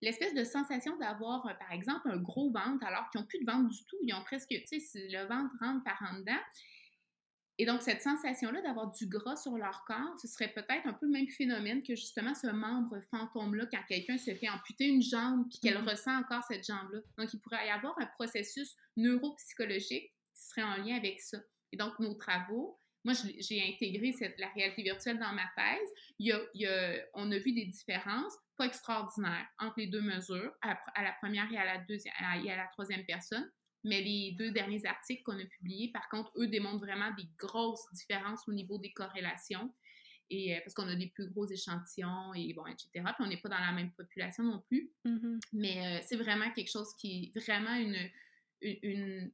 l'espèce 0.02 0.34
de 0.34 0.44
sensation 0.44 0.98
d'avoir, 0.98 1.46
euh, 1.48 1.54
par 1.54 1.72
exemple, 1.72 2.10
un 2.10 2.18
gros 2.18 2.52
ventre 2.52 2.86
alors 2.86 3.10
qu'ils 3.10 3.22
n'ont 3.22 3.28
plus 3.28 3.40
de 3.40 3.52
ventre 3.52 3.70
du 3.70 3.86
tout, 3.86 3.98
ils 4.04 4.14
ont 4.14 4.24
presque, 4.24 4.50
tu 4.50 4.80
sais, 4.80 5.08
le 5.10 5.28
ventre 5.28 5.54
rentre 5.60 5.84
par 5.84 6.02
en 6.10 6.20
dedans. 6.20 6.42
Et 7.58 7.66
donc, 7.66 7.82
cette 7.82 8.02
sensation-là 8.02 8.62
d'avoir 8.62 8.92
du 8.92 9.08
gras 9.08 9.38
sur 9.38 9.58
leur 9.58 9.86
corps, 9.86 10.20
ce 10.20 10.28
serait 10.28 10.52
peut-être 10.52 10.86
un 10.86 10.94
peu 10.94 11.06
le 11.06 11.14
même 11.14 11.30
phénomène 11.30 11.82
que 11.84 11.96
justement 11.96 12.36
ce 12.36 12.48
membre 12.48 13.00
fantôme-là 13.12 13.66
quand 13.72 13.82
quelqu'un 13.88 14.18
se 14.18 14.36
fait 14.36 14.50
amputer 14.50 14.88
une 14.88 15.02
jambe 15.02 15.48
puis 15.50 15.60
qu'elle 15.60 15.82
mmh 15.82 15.88
ressent 15.88 16.18
encore 16.18 16.44
cette 16.44 16.66
jambe-là. 16.66 17.00
Donc, 17.18 17.34
il 17.34 17.40
pourrait 17.40 17.66
y 17.66 17.70
avoir 17.70 17.98
un 18.00 18.08
processus 18.08 18.76
neuropsychologique 18.98 20.14
qui 20.34 20.44
serait 20.44 20.64
en 20.64 20.76
lien 20.84 20.98
avec 20.98 21.22
ça. 21.22 21.38
Et 21.72 21.78
donc, 21.78 22.00
nos 22.00 22.14
travaux, 22.14 22.80
moi, 23.06 23.14
j'ai 23.38 23.62
intégré 23.72 24.12
cette, 24.14 24.40
la 24.40 24.50
réalité 24.50 24.82
virtuelle 24.82 25.20
dans 25.20 25.32
ma 25.32 25.48
thèse. 25.56 25.90
Il 26.18 26.28
y 26.28 26.66
a, 26.66 27.06
on 27.14 27.32
a 27.32 27.38
vu 27.38 27.54
des 27.54 27.66
différences 27.66 28.34
pas 28.58 28.66
extraordinaires 28.66 29.48
entre 29.60 29.76
les 29.78 29.88
deux 29.88 30.02
mesures, 30.02 30.52
à, 30.62 31.04
la 31.04 31.12
première 31.22 31.52
et 31.52 31.58
à 31.58 31.66
la, 31.66 31.78
deuxième, 31.78 32.14
et 32.44 32.52
à 32.52 32.58
la 32.58 32.68
troisième 32.68 33.06
personne. 33.06 33.48
Mais 33.84 34.02
les 34.02 34.32
deux 34.32 34.50
derniers 34.52 34.84
articles 34.86 35.22
qu'on 35.22 35.40
a 35.40 35.46
publiés, 35.46 35.92
par 35.92 36.10
contre, 36.10 36.32
eux 36.38 36.48
démontrent 36.48 36.84
vraiment 36.84 37.12
des 37.12 37.28
grosses 37.38 37.86
différences 37.94 38.48
au 38.48 38.54
niveau 38.54 38.80
des 38.80 38.92
corrélations. 38.92 39.72
Et, 40.32 40.56
euh, 40.56 40.60
parce 40.62 40.74
qu'on 40.74 40.88
a 40.88 40.96
des 40.96 41.08
plus 41.08 41.30
gros 41.30 41.46
échantillons 41.46 42.34
et 42.34 42.52
bon, 42.56 42.66
etc. 42.66 42.90
Puis 42.94 43.14
on 43.20 43.28
n'est 43.28 43.38
pas 43.38 43.50
dans 43.50 43.60
la 43.60 43.72
même 43.72 43.92
population 43.92 44.44
non 44.44 44.64
plus. 44.68 44.92
Mm-hmm. 45.06 45.40
Mais 45.54 45.86
euh, 45.86 46.04
c'est 46.04 46.16
vraiment 46.16 46.50
quelque 46.54 46.72
chose 46.72 46.96
qui 47.00 47.32
est 47.36 47.40
vraiment 47.40 47.76
une, 47.76 48.10
une, 48.62 49.32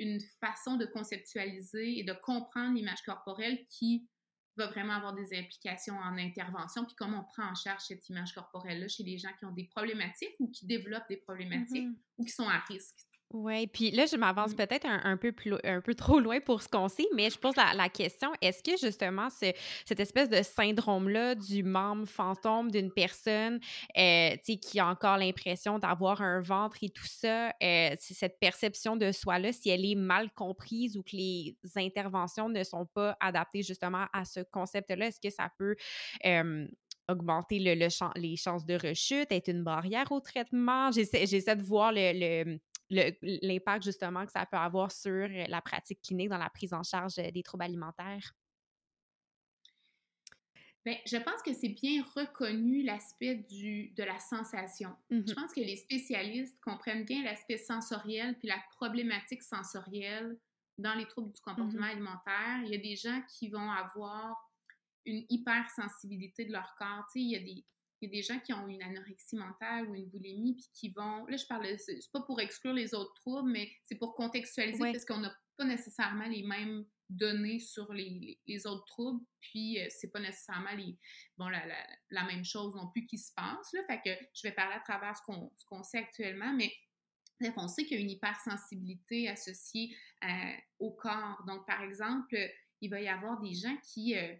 une 0.00 0.20
façon 0.40 0.76
de 0.76 0.86
conceptualiser 0.86 1.98
et 1.98 2.04
de 2.04 2.12
comprendre 2.12 2.74
l'image 2.74 3.02
corporelle 3.02 3.66
qui 3.68 4.08
va 4.56 4.66
vraiment 4.66 4.94
avoir 4.94 5.14
des 5.14 5.38
implications 5.38 5.94
en 5.94 6.18
intervention, 6.18 6.84
puis 6.84 6.94
comment 6.96 7.20
on 7.20 7.32
prend 7.32 7.50
en 7.50 7.54
charge 7.54 7.82
cette 7.82 8.08
image 8.08 8.32
corporelle-là 8.32 8.88
chez 8.88 9.04
les 9.04 9.18
gens 9.18 9.30
qui 9.38 9.44
ont 9.44 9.52
des 9.52 9.68
problématiques 9.68 10.34
ou 10.38 10.50
qui 10.50 10.66
développent 10.66 11.08
des 11.08 11.18
problématiques 11.18 11.86
mm-hmm. 11.86 12.18
ou 12.18 12.24
qui 12.24 12.32
sont 12.32 12.48
à 12.48 12.58
risque. 12.60 13.06
Oui, 13.32 13.68
puis 13.68 13.92
là, 13.92 14.06
je 14.06 14.16
m'avance 14.16 14.52
mmh. 14.52 14.56
peut-être 14.56 14.86
un, 14.88 15.16
peu 15.16 15.30
plus, 15.30 15.54
un 15.62 15.80
peu 15.80 15.94
trop 15.94 16.18
loin 16.18 16.40
pour 16.40 16.62
ce 16.62 16.68
qu'on 16.68 16.88
sait, 16.88 17.06
mais 17.14 17.30
je 17.30 17.38
pose 17.38 17.54
la, 17.54 17.88
question, 17.88 18.32
est-ce 18.40 18.60
que 18.60 18.76
justement 18.76 19.28
cette 19.30 20.00
espèce 20.00 20.28
de 20.28 20.42
syndrome-là 20.42 21.36
du 21.36 21.62
membre 21.62 22.06
fantôme 22.08 22.72
d'une 22.72 22.90
personne 22.90 23.60
euh, 23.96 24.34
qui 24.36 24.80
a 24.80 24.88
encore 24.88 25.16
l'impression 25.16 25.78
d'avoir 25.78 26.22
un 26.22 26.40
ventre 26.40 26.78
et 26.82 26.88
tout 26.88 27.06
ça, 27.06 27.50
euh, 27.62 27.94
cette 28.00 28.40
perception 28.40 28.96
de 28.96 29.12
soi-là, 29.12 29.52
si 29.52 29.70
elle 29.70 29.84
est 29.84 29.94
mal 29.94 30.32
comprise 30.32 30.96
ou 30.96 31.04
que 31.04 31.14
les 31.14 31.56
interventions 31.76 32.48
ne 32.48 32.64
sont 32.64 32.86
pas 32.86 33.16
adaptées 33.20 33.62
justement 33.62 34.06
à 34.12 34.24
ce 34.24 34.40
concept-là, 34.40 35.06
est-ce 35.06 35.20
que 35.20 35.30
ça 35.30 35.52
peut... 35.56 35.76
augmenter 37.08 37.58
le, 37.58 37.74
les 38.16 38.36
chances 38.36 38.64
de 38.64 38.74
rechute, 38.74 39.32
être 39.32 39.48
une 39.48 39.62
barrière 39.64 40.10
au 40.10 40.20
traitement? 40.20 40.90
J'essaie 40.92 41.56
de 41.56 41.62
voir 41.62 41.92
le, 41.92 42.58
l'impact 42.90 43.84
justement 43.84 44.26
que 44.26 44.32
ça 44.32 44.46
peut 44.46 44.56
avoir 44.56 44.90
sur 44.90 45.10
euh, 45.10 45.44
la 45.48 45.60
pratique 45.60 46.02
clinique 46.02 46.28
dans 46.28 46.38
la 46.38 46.50
prise 46.50 46.72
en 46.74 46.82
charge 46.82 47.18
euh, 47.18 47.30
des 47.30 47.42
troubles 47.42 47.64
alimentaires? 47.64 48.34
Bien, 50.84 50.96
je 51.06 51.18
pense 51.18 51.42
que 51.42 51.52
c'est 51.52 51.68
bien 51.68 52.02
reconnu 52.16 52.82
l'aspect 52.82 53.36
de 53.36 54.02
la 54.02 54.18
sensation. 54.18 54.96
Je 55.10 55.16
mmh 55.16 55.34
pense 55.34 55.52
que 55.52 55.60
les 55.60 55.76
spécialistes 55.76 56.58
comprennent 56.62 57.04
bien 57.04 57.22
l'aspect 57.22 57.58
sensoriel 57.58 58.38
puis 58.38 58.48
la 58.48 58.58
problématique 58.76 59.42
sensorielle 59.42 60.38
dans 60.78 60.94
les 60.94 61.06
troubles 61.06 61.32
du 61.32 61.40
mmh 61.40 61.44
comportement 61.44 61.86
alimentaire. 61.86 62.62
Il 62.64 62.70
y 62.70 62.74
a 62.74 62.78
des 62.78 62.96
gens 62.96 63.22
qui 63.28 63.50
vont 63.50 63.70
avoir 63.70 64.36
une 65.04 65.24
hypersensibilité 65.28 66.46
de 66.46 66.52
leur 66.52 66.74
corps. 66.76 67.04
Tu 67.12 67.12
sais, 67.12 67.20
il 67.20 67.30
y 67.30 67.36
a 67.36 67.40
des, 67.40 67.64
il 68.00 68.08
y 68.08 68.12
a 68.12 68.16
des 68.16 68.22
gens 68.22 68.38
qui 68.40 68.52
ont 68.52 68.66
une 68.68 68.82
anorexie 68.82 69.36
mentale 69.36 69.88
ou 69.88 69.94
une 69.94 70.08
boulimie, 70.08 70.54
puis 70.54 70.68
qui 70.72 70.88
vont. 70.90 71.26
Là, 71.26 71.36
je 71.36 71.46
parle, 71.46 71.66
c'est 71.78 71.98
pas 72.12 72.22
pour 72.22 72.40
exclure 72.40 72.72
les 72.72 72.94
autres 72.94 73.12
troubles, 73.14 73.50
mais 73.50 73.70
c'est 73.84 73.96
pour 73.96 74.14
contextualiser 74.14 74.92
parce 74.92 75.04
qu'on 75.04 75.18
n'a 75.18 75.34
pas 75.56 75.64
nécessairement 75.64 76.26
les 76.26 76.42
mêmes 76.42 76.86
données 77.10 77.58
sur 77.58 77.92
les, 77.92 78.38
les, 78.46 78.66
autres 78.66 78.84
troubles, 78.86 79.20
puis 79.40 79.80
euh, 79.80 79.86
c'est 79.90 80.12
pas 80.12 80.20
nécessairement 80.20 80.72
les, 80.76 80.96
bon, 81.36 81.48
la, 81.48 81.62
la, 82.10 82.24
même 82.24 82.44
chose 82.44 82.74
non 82.76 82.88
plus 82.88 83.04
qui 83.06 83.18
se 83.18 83.32
passe. 83.34 83.72
Là, 83.72 83.80
fait 83.88 84.00
que 84.04 84.24
je 84.32 84.46
vais 84.46 84.54
parler 84.54 84.76
à 84.76 84.80
travers 84.80 85.16
ce 85.16 85.22
qu'on, 85.22 85.52
ce 85.56 85.64
qu'on 85.64 85.82
sait 85.82 85.98
actuellement, 85.98 86.54
mais 86.54 86.72
bref, 87.40 87.54
on 87.56 87.66
sait 87.66 87.84
qu'il 87.84 87.96
y 87.96 88.00
a 88.00 88.02
une 88.04 88.10
hypersensibilité 88.10 89.28
associée 89.28 89.94
euh, 90.24 90.52
au 90.78 90.92
corps. 90.92 91.42
Donc, 91.46 91.66
par 91.66 91.82
exemple, 91.82 92.36
il 92.80 92.88
va 92.88 93.00
y 93.00 93.08
avoir 93.08 93.40
des 93.40 93.54
gens 93.54 93.76
qui. 93.92 94.16
Euh, 94.16 94.34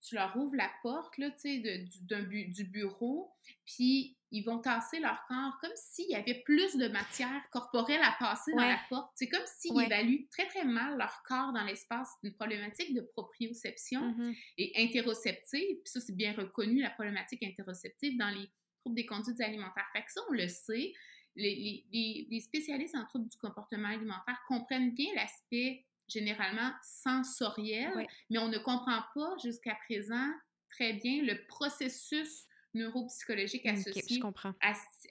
tu 0.00 0.14
leur 0.14 0.36
ouvres 0.36 0.56
la 0.56 0.70
porte 0.82 1.16
là, 1.18 1.30
du, 1.42 2.44
du 2.48 2.64
bureau, 2.64 3.32
puis 3.66 4.16
ils 4.30 4.42
vont 4.42 4.58
tasser 4.58 5.00
leur 5.00 5.24
corps 5.26 5.58
comme 5.60 5.72
s'il 5.74 6.10
y 6.10 6.14
avait 6.14 6.42
plus 6.44 6.76
de 6.76 6.88
matière 6.88 7.42
corporelle 7.50 8.00
à 8.02 8.14
passer 8.18 8.52
dans 8.52 8.66
la 8.66 8.80
porte. 8.88 9.10
C'est 9.14 9.28
comme 9.28 9.44
s'ils 9.58 9.80
évaluent 9.80 10.28
très, 10.30 10.46
très 10.48 10.64
mal 10.64 10.98
leur 10.98 11.22
corps 11.26 11.52
dans 11.52 11.64
l'espace. 11.64 12.10
une 12.22 12.34
problématique 12.34 12.94
de 12.94 13.00
proprioception 13.00 14.12
mm-hmm. 14.12 14.36
et 14.58 14.72
interoceptive. 14.76 15.76
Puis 15.82 15.92
ça, 15.92 16.00
c'est 16.00 16.14
bien 16.14 16.34
reconnu, 16.34 16.82
la 16.82 16.90
problématique 16.90 17.42
interoceptive 17.42 18.18
dans 18.18 18.30
les 18.30 18.48
troubles 18.80 18.96
des 18.96 19.06
conduites 19.06 19.40
alimentaires. 19.40 19.88
Fait 19.94 20.02
que 20.02 20.12
ça, 20.12 20.20
on 20.28 20.32
le 20.32 20.48
sait. 20.48 20.92
Les, 21.34 21.84
les, 21.92 22.26
les 22.28 22.40
spécialistes 22.40 22.96
en 22.96 23.04
troubles 23.06 23.28
du 23.28 23.38
comportement 23.38 23.88
alimentaire 23.88 24.38
comprennent 24.48 24.92
bien 24.92 25.14
l'aspect 25.14 25.86
généralement 26.08 26.72
sensoriel, 26.82 28.06
mais 28.30 28.38
on 28.38 28.48
ne 28.48 28.58
comprend 28.58 29.02
pas 29.14 29.36
jusqu'à 29.42 29.76
présent 29.86 30.30
très 30.70 30.94
bien 30.94 31.22
le 31.22 31.46
processus 31.46 32.46
neuropsychologique 32.74 33.66
associé 33.66 34.20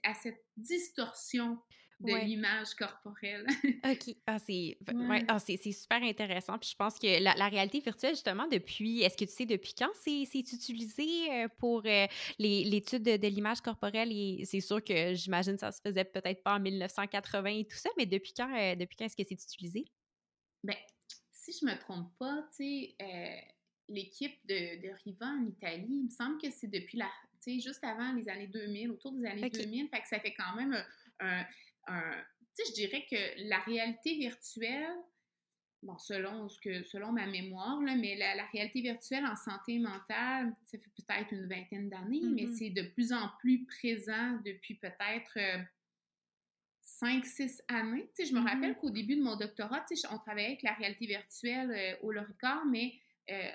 à, 0.03 0.13
cette 0.13 0.43
distorsion 0.55 1.57
de 1.99 2.13
l'image 2.23 2.75
corporelle. 2.75 3.45
OK. 3.83 4.15
Ah, 4.27 4.37
ah, 5.27 5.39
c'est 5.39 5.71
super 5.71 6.03
intéressant. 6.03 6.57
Puis 6.57 6.69
je 6.71 6.75
pense 6.75 6.99
que 6.99 7.21
la, 7.21 7.47
réalité 7.47 7.79
virtuelle, 7.79 8.13
justement, 8.13 8.47
depuis, 8.47 9.01
est-ce 9.01 9.17
que 9.17 9.25
tu 9.25 9.31
sais 9.31 9.45
depuis 9.45 9.73
quand 9.73 9.89
c'est 10.03 10.23
utilisé 10.35 11.31
euh, 11.31 11.47
pour 11.57 11.83
euh, 11.85 12.05
l'étude 12.37 13.03
de, 13.03 13.27
l'image 13.27 13.61
corporelle? 13.61 14.11
Et 14.11 14.43
c'est 14.45 14.59
sûr 14.59 14.83
que 14.83 15.13
j'imagine 15.13 15.53
que 15.53 15.61
ça 15.61 15.71
se 15.71 15.81
faisait 15.81 16.05
peut-être 16.05 16.43
pas 16.43 16.55
en 16.55 16.59
1980 16.59 17.49
et 17.49 17.65
tout 17.65 17.77
ça, 17.77 17.89
mais 17.97 18.05
depuis 18.05 18.33
quand, 18.35 18.53
euh, 18.53 18.75
depuis 18.75 18.95
quand 18.95 19.05
est-ce 19.05 19.15
que 19.15 19.23
c'est 19.27 19.41
utilisé? 19.41 19.85
Ben, 20.67 20.75
si 21.31 21.53
je 21.53 21.65
me 21.65 21.77
trompe 21.79 22.11
pas, 22.19 22.45
tu 22.55 22.63
sais, 22.63 22.95
euh, 23.01 23.39
l'équipe 23.87 24.37
de, 24.47 24.81
de, 24.81 24.93
Riva 25.05 25.27
en 25.27 25.45
Italie, 25.45 25.87
il 25.89 26.05
me 26.05 26.09
semble 26.09 26.39
que 26.41 26.51
c'est 26.51 26.67
depuis 26.67 26.97
la, 26.97 27.09
tu 27.41 27.53
sais, 27.53 27.59
juste 27.59 27.83
avant 27.83 28.11
les 28.13 28.27
années 28.27 28.47
2000, 28.47 28.91
autour 28.91 29.13
des 29.13 29.25
années 29.25 29.49
2000, 29.49 29.87
fait 29.87 30.01
que 30.01 30.07
ça 30.07 30.19
fait 30.19 30.33
quand 30.33 30.55
même 30.55 30.75
un, 31.19 31.45
tu 31.85 31.93
sais, 32.53 32.63
je 32.69 32.73
dirais 32.73 33.05
que 33.09 33.47
la 33.49 33.59
réalité 33.59 34.15
virtuelle, 34.15 34.97
bon, 35.83 35.97
selon 35.97 36.49
ce 36.49 36.59
que, 36.59 36.83
selon 36.83 37.13
ma 37.13 37.27
mémoire, 37.27 37.79
là, 37.81 37.95
mais 37.95 38.17
la, 38.17 38.45
réalité 38.47 38.81
virtuelle 38.81 39.25
en 39.25 39.37
santé 39.37 39.79
mentale, 39.79 40.53
ça 40.65 40.77
fait 40.77 40.91
peut-être 40.97 41.31
une 41.31 41.47
vingtaine 41.47 41.89
d'années, 41.89 42.23
mais 42.23 42.43
mm-hmm. 42.43 42.57
c'est 42.57 42.69
de 42.71 42.81
plus 42.81 43.13
en 43.13 43.29
plus 43.39 43.65
présent 43.65 44.37
depuis 44.43 44.75
peut-être 44.75 45.37
euh, 45.37 45.63
5-6 47.01 47.61
années. 47.67 48.09
Tu 48.15 48.23
sais, 48.23 48.29
je 48.29 48.35
me 48.35 48.39
Mhm. 48.39 48.47
rappelle 48.47 48.75
qu'au 48.77 48.89
début 48.89 49.15
de 49.15 49.21
mon 49.21 49.35
doctorat, 49.35 49.85
tu 49.87 49.95
sais, 49.95 50.07
on 50.11 50.17
travaillait 50.17 50.47
avec 50.49 50.63
la 50.63 50.73
réalité 50.73 51.05
virtuelle 51.07 51.71
euh, 51.71 51.95
au 52.05 52.11
Loricard, 52.11 52.65
mais 52.65 52.93
euh, 53.29 53.51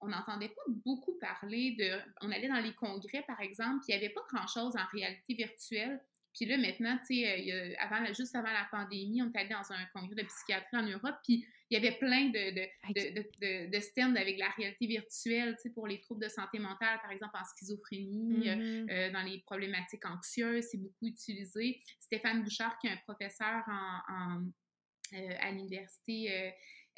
on 0.00 0.08
n'entendait 0.08 0.48
pas 0.50 0.62
beaucoup 0.68 1.14
parler 1.18 1.72
de... 1.78 1.90
On 2.20 2.30
allait 2.30 2.48
dans 2.48 2.60
les 2.60 2.74
congrès, 2.74 3.22
par 3.26 3.40
exemple, 3.40 3.80
puis 3.84 3.92
il 3.94 3.98
n'y 3.98 4.04
avait 4.04 4.14
pas 4.14 4.22
grand-chose 4.32 4.76
en 4.76 4.86
réalité 4.92 5.34
virtuelle. 5.34 6.00
Puis 6.34 6.44
là, 6.46 6.58
maintenant, 6.58 6.98
tu 7.06 7.16
sais, 7.22 7.52
euh, 7.52 7.74
avant, 7.78 8.04
juste 8.12 8.36
avant 8.36 8.52
la 8.52 8.66
pandémie, 8.70 9.22
on 9.22 9.28
était 9.28 9.38
allé 9.38 9.48
dans 9.48 9.72
un 9.72 9.84
congrès 9.94 10.14
de 10.22 10.26
psychiatrie 10.26 10.76
en 10.76 10.82
Europe, 10.82 11.16
puis 11.24 11.46
il 11.70 11.74
y 11.74 11.76
avait 11.84 11.96
plein 11.98 12.26
de, 12.26 12.50
de, 12.54 12.66
de, 12.94 13.22
de, 13.40 13.70
de- 13.70 13.80
stands 13.80 14.14
avec 14.14 14.38
la 14.38 14.50
réalité 14.50 14.86
virtuelle, 14.86 15.54
tu 15.56 15.62
sais, 15.68 15.70
pour 15.74 15.86
les 15.86 16.00
troubles 16.00 16.22
de 16.24 16.28
santé 16.28 16.58
mentale, 16.58 16.98
par 17.02 17.10
exemple 17.10 17.34
en 17.34 17.44
schizophrénie, 17.44 18.48
euh, 18.48 18.56
Mhm. 18.56 18.90
euh, 18.90 19.10
dans 19.12 19.22
les 19.22 19.40
problématiques 19.46 20.04
anxieuses, 20.06 20.66
c'est 20.70 20.78
beaucoup 20.78 21.06
utilisé. 21.06 21.80
Stéphane 22.00 22.42
Bouchard, 22.44 22.78
qui 22.78 22.86
est 22.86 22.90
un 22.90 22.96
professeur 23.06 23.62
en, 23.68 24.00
en, 24.08 24.44
euh, 25.14 25.34
à 25.40 25.50
l'université 25.50 26.52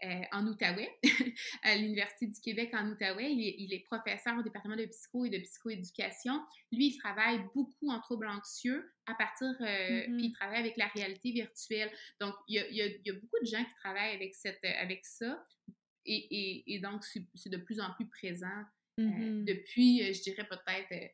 euh, 0.04 0.06
euh, 0.08 0.22
en 0.32 0.46
Outaouais, 0.46 0.90
à 1.62 1.76
l'Université 1.76 2.26
du 2.26 2.40
Québec 2.40 2.70
en 2.74 2.88
Outaouais. 2.90 3.32
Il 3.32 3.40
est, 3.46 3.54
il 3.58 3.72
est 3.74 3.80
professeur 3.80 4.36
au 4.38 4.42
département 4.42 4.76
de 4.76 4.86
psycho 4.86 5.24
et 5.24 5.30
de 5.30 5.38
psychoéducation. 5.38 6.40
Lui, 6.72 6.88
il 6.88 6.98
travaille 6.98 7.40
beaucoup 7.54 7.90
en 7.90 8.00
troubles 8.00 8.28
anxieux 8.28 8.92
à 9.06 9.14
partir, 9.14 9.48
euh, 9.60 10.06
Mhm. 10.08 10.16
puis 10.16 10.26
il 10.26 10.32
travaille 10.32 10.58
avec 10.60 10.76
la 10.76 10.86
réalité 10.88 11.32
virtuelle. 11.32 11.90
Donc, 12.20 12.34
il 12.48 12.56
y 12.56 12.58
a, 12.58 12.68
il 12.68 12.76
y 12.76 12.82
a- 12.82 12.86
il 12.86 13.02
y 13.06 13.10
a 13.10 13.14
beaucoup 13.14 13.38
de 13.40 13.46
gens 13.46 13.64
qui 13.64 13.74
travaillent 13.82 14.14
avec, 14.14 14.34
cette, 14.34 14.64
avec 14.64 15.04
ça. 15.04 15.44
Et, 16.04 16.14
et- 16.14 16.74
et 16.74 16.78
donc, 16.80 17.04
c'est 17.04 17.50
de 17.50 17.56
plus 17.58 17.80
en 17.80 17.92
plus 17.94 18.06
présent 18.08 18.46
euh, 18.98 19.02
Mhm. 19.04 19.44
depuis, 19.44 20.02
euh, 20.02 20.12
je 20.12 20.22
dirais 20.22 20.46
peut-être 20.48 20.90
euh, 20.92 21.08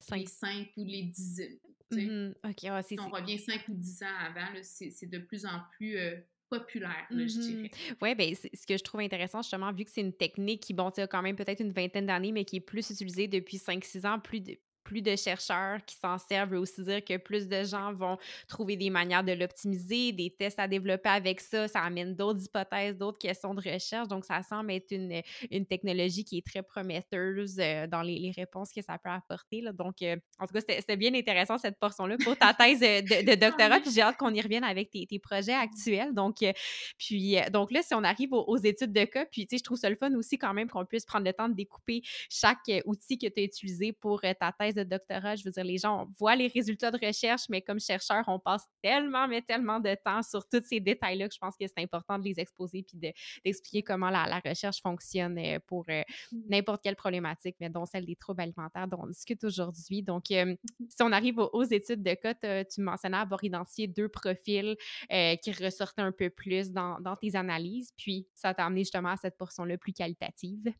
Cinq. 0.00 0.16
les 0.20 0.26
5 0.26 0.68
ou 0.76 0.84
les 0.84 1.02
10 1.02 1.40
ans. 1.40 1.68
tu 1.90 1.98
sais. 1.98 2.04
Mhm. 2.06 2.34
OK, 2.44 2.62
ouais, 2.64 2.82
c'est 2.82 2.94
Si 2.96 3.00
on 3.00 3.10
revient 3.10 3.38
5 3.38 3.66
ou 3.68 3.74
10 3.74 4.02
ans 4.02 4.16
avant, 4.20 4.48
c'est 4.62 5.06
de 5.08 5.18
plus 5.18 5.46
en 5.46 5.60
plus 5.76 5.96
euh, 5.96 6.16
populaire, 6.48 7.06
là, 7.10 7.26
je 7.26 7.36
Mhm. 7.38 7.40
dirais. 7.40 7.70
Oui, 8.02 8.14
c'est- 8.34 8.54
ce 8.56 8.66
que 8.66 8.76
je 8.76 8.82
trouve 8.82 9.00
intéressant, 9.00 9.42
justement, 9.42 9.72
vu 9.72 9.84
que 9.84 9.90
c'est 9.90 10.00
une 10.00 10.12
technique 10.12 10.62
qui, 10.62 10.74
bon, 10.74 10.88
a 10.88 11.06
quand 11.06 11.22
même 11.22 11.36
peut-être 11.36 11.60
une 11.60 11.72
vingtaine 11.72 12.06
d'années, 12.06 12.32
mais 12.32 12.44
qui 12.44 12.56
est 12.56 12.60
plus 12.60 12.90
utilisée 12.90 13.28
depuis 13.28 13.58
5-6 13.58 14.04
ans, 14.06 14.18
plus 14.18 14.40
de, 14.40 14.56
plus 14.88 15.02
de 15.02 15.14
chercheurs 15.16 15.84
qui 15.84 15.96
s'en 15.96 16.16
servent, 16.16 16.52
veut 16.52 16.58
aussi 16.58 16.82
dire 16.82 17.04
que 17.04 17.18
plus 17.18 17.46
de 17.46 17.62
gens 17.62 17.92
vont 17.92 18.16
trouver 18.48 18.74
des 18.74 18.88
manières 18.88 19.22
de 19.22 19.32
l'optimiser, 19.32 20.12
des 20.12 20.30
tests 20.30 20.58
à 20.58 20.66
développer 20.66 21.10
avec 21.10 21.40
ça, 21.40 21.68
ça 21.68 21.80
amène 21.80 22.14
d'autres 22.14 22.42
hypothèses, 22.42 22.96
d'autres 22.96 23.18
questions 23.18 23.52
de 23.52 23.60
recherche, 23.60 24.08
donc 24.08 24.24
ça 24.24 24.42
semble 24.42 24.70
être 24.70 24.90
une, 24.90 25.20
une 25.50 25.66
technologie 25.66 26.24
qui 26.24 26.38
est 26.38 26.46
très 26.46 26.62
prometteuse 26.62 27.58
euh, 27.58 27.86
dans 27.86 28.00
les, 28.00 28.18
les 28.18 28.30
réponses 28.30 28.72
que 28.72 28.80
ça 28.80 28.96
peut 28.96 29.10
apporter. 29.10 29.60
là. 29.60 29.72
Donc, 29.72 30.00
euh, 30.00 30.16
en 30.38 30.46
tout 30.46 30.54
cas, 30.54 30.60
c'était 30.66 30.96
bien 30.96 31.12
intéressant 31.12 31.58
cette 31.58 31.78
portion-là 31.78 32.16
pour 32.24 32.34
ta 32.38 32.54
thèse 32.54 32.82
euh, 32.82 33.02
de, 33.02 33.30
de 33.30 33.34
doctorat, 33.38 33.80
puis 33.80 33.90
j'ai 33.90 34.00
hâte 34.00 34.16
qu'on 34.16 34.32
y 34.32 34.40
revienne 34.40 34.64
avec 34.64 34.90
tes, 34.90 35.06
tes 35.06 35.18
projets 35.18 35.52
actuels. 35.52 36.14
Donc, 36.14 36.42
euh, 36.42 36.52
puis, 36.96 37.36
donc 37.52 37.72
là, 37.72 37.82
si 37.82 37.94
on 37.94 38.04
arrive 38.04 38.32
aux, 38.32 38.44
aux 38.46 38.56
études 38.56 38.94
de 38.94 39.04
cas, 39.04 39.26
puis 39.26 39.46
tu 39.46 39.50
sais, 39.50 39.58
je 39.58 39.64
trouve 39.64 39.76
ça 39.76 39.90
le 39.90 39.96
fun 39.96 40.14
aussi 40.14 40.38
quand 40.38 40.54
même 40.54 40.70
qu'on 40.70 40.86
puisse 40.86 41.04
prendre 41.04 41.26
le 41.26 41.34
temps 41.34 41.50
de 41.50 41.54
découper 41.54 42.00
chaque 42.30 42.70
outil 42.86 43.18
que 43.18 43.26
tu 43.26 43.40
as 43.40 43.44
utilisé 43.44 43.92
pour 43.92 44.22
ta 44.22 44.52
thèse 44.58 44.77
de 44.78 44.84
doctorat. 44.84 45.36
Je 45.36 45.44
veux 45.44 45.50
dire, 45.50 45.64
les 45.64 45.78
gens 45.78 46.08
voient 46.18 46.36
les 46.36 46.48
résultats 46.48 46.90
de 46.90 46.98
recherche, 47.04 47.42
mais 47.48 47.60
comme 47.62 47.80
chercheur, 47.80 48.24
on 48.28 48.38
passe 48.38 48.64
tellement, 48.82 49.28
mais 49.28 49.42
tellement 49.42 49.80
de 49.80 49.94
temps 50.04 50.22
sur 50.22 50.48
tous 50.48 50.62
ces 50.64 50.80
détails-là 50.80 51.28
que 51.28 51.34
je 51.34 51.38
pense 51.38 51.56
que 51.56 51.66
c'est 51.66 51.82
important 51.82 52.18
de 52.18 52.24
les 52.24 52.38
exposer 52.40 52.82
puis 52.82 52.98
de- 52.98 53.12
d'expliquer 53.44 53.82
comment 53.82 54.10
la, 54.10 54.26
la 54.26 54.40
recherche 54.40 54.80
fonctionne 54.80 55.38
euh, 55.38 55.58
pour 55.66 55.84
euh, 55.88 56.02
n'importe 56.48 56.82
quelle 56.82 56.96
problématique, 56.96 57.56
mais 57.60 57.70
dont 57.70 57.86
celle 57.86 58.06
des 58.06 58.16
troubles 58.16 58.42
alimentaires 58.42 58.88
dont 58.88 59.00
on 59.02 59.06
discute 59.08 59.42
aujourd'hui. 59.44 60.02
Donc, 60.02 60.30
euh, 60.30 60.54
si 60.88 61.02
on 61.02 61.12
arrive 61.12 61.38
aux, 61.38 61.50
aux 61.52 61.64
études 61.64 62.02
de 62.02 62.14
cas, 62.14 62.34
tu 62.64 62.80
mentionnais 62.80 63.16
avoir 63.18 63.42
identifié 63.42 63.86
deux 63.86 64.08
profils 64.08 64.76
euh, 65.12 65.36
qui 65.36 65.52
ressortaient 65.52 66.02
un 66.02 66.12
peu 66.12 66.30
plus 66.30 66.70
dans, 66.70 67.00
dans 67.00 67.16
tes 67.16 67.34
analyses, 67.36 67.92
puis 67.96 68.26
ça 68.34 68.54
t'a 68.54 68.64
amené 68.66 68.80
justement 68.82 69.10
à 69.10 69.16
cette 69.16 69.36
portion-là 69.36 69.76
plus 69.78 69.92
qualitative. 69.92 70.72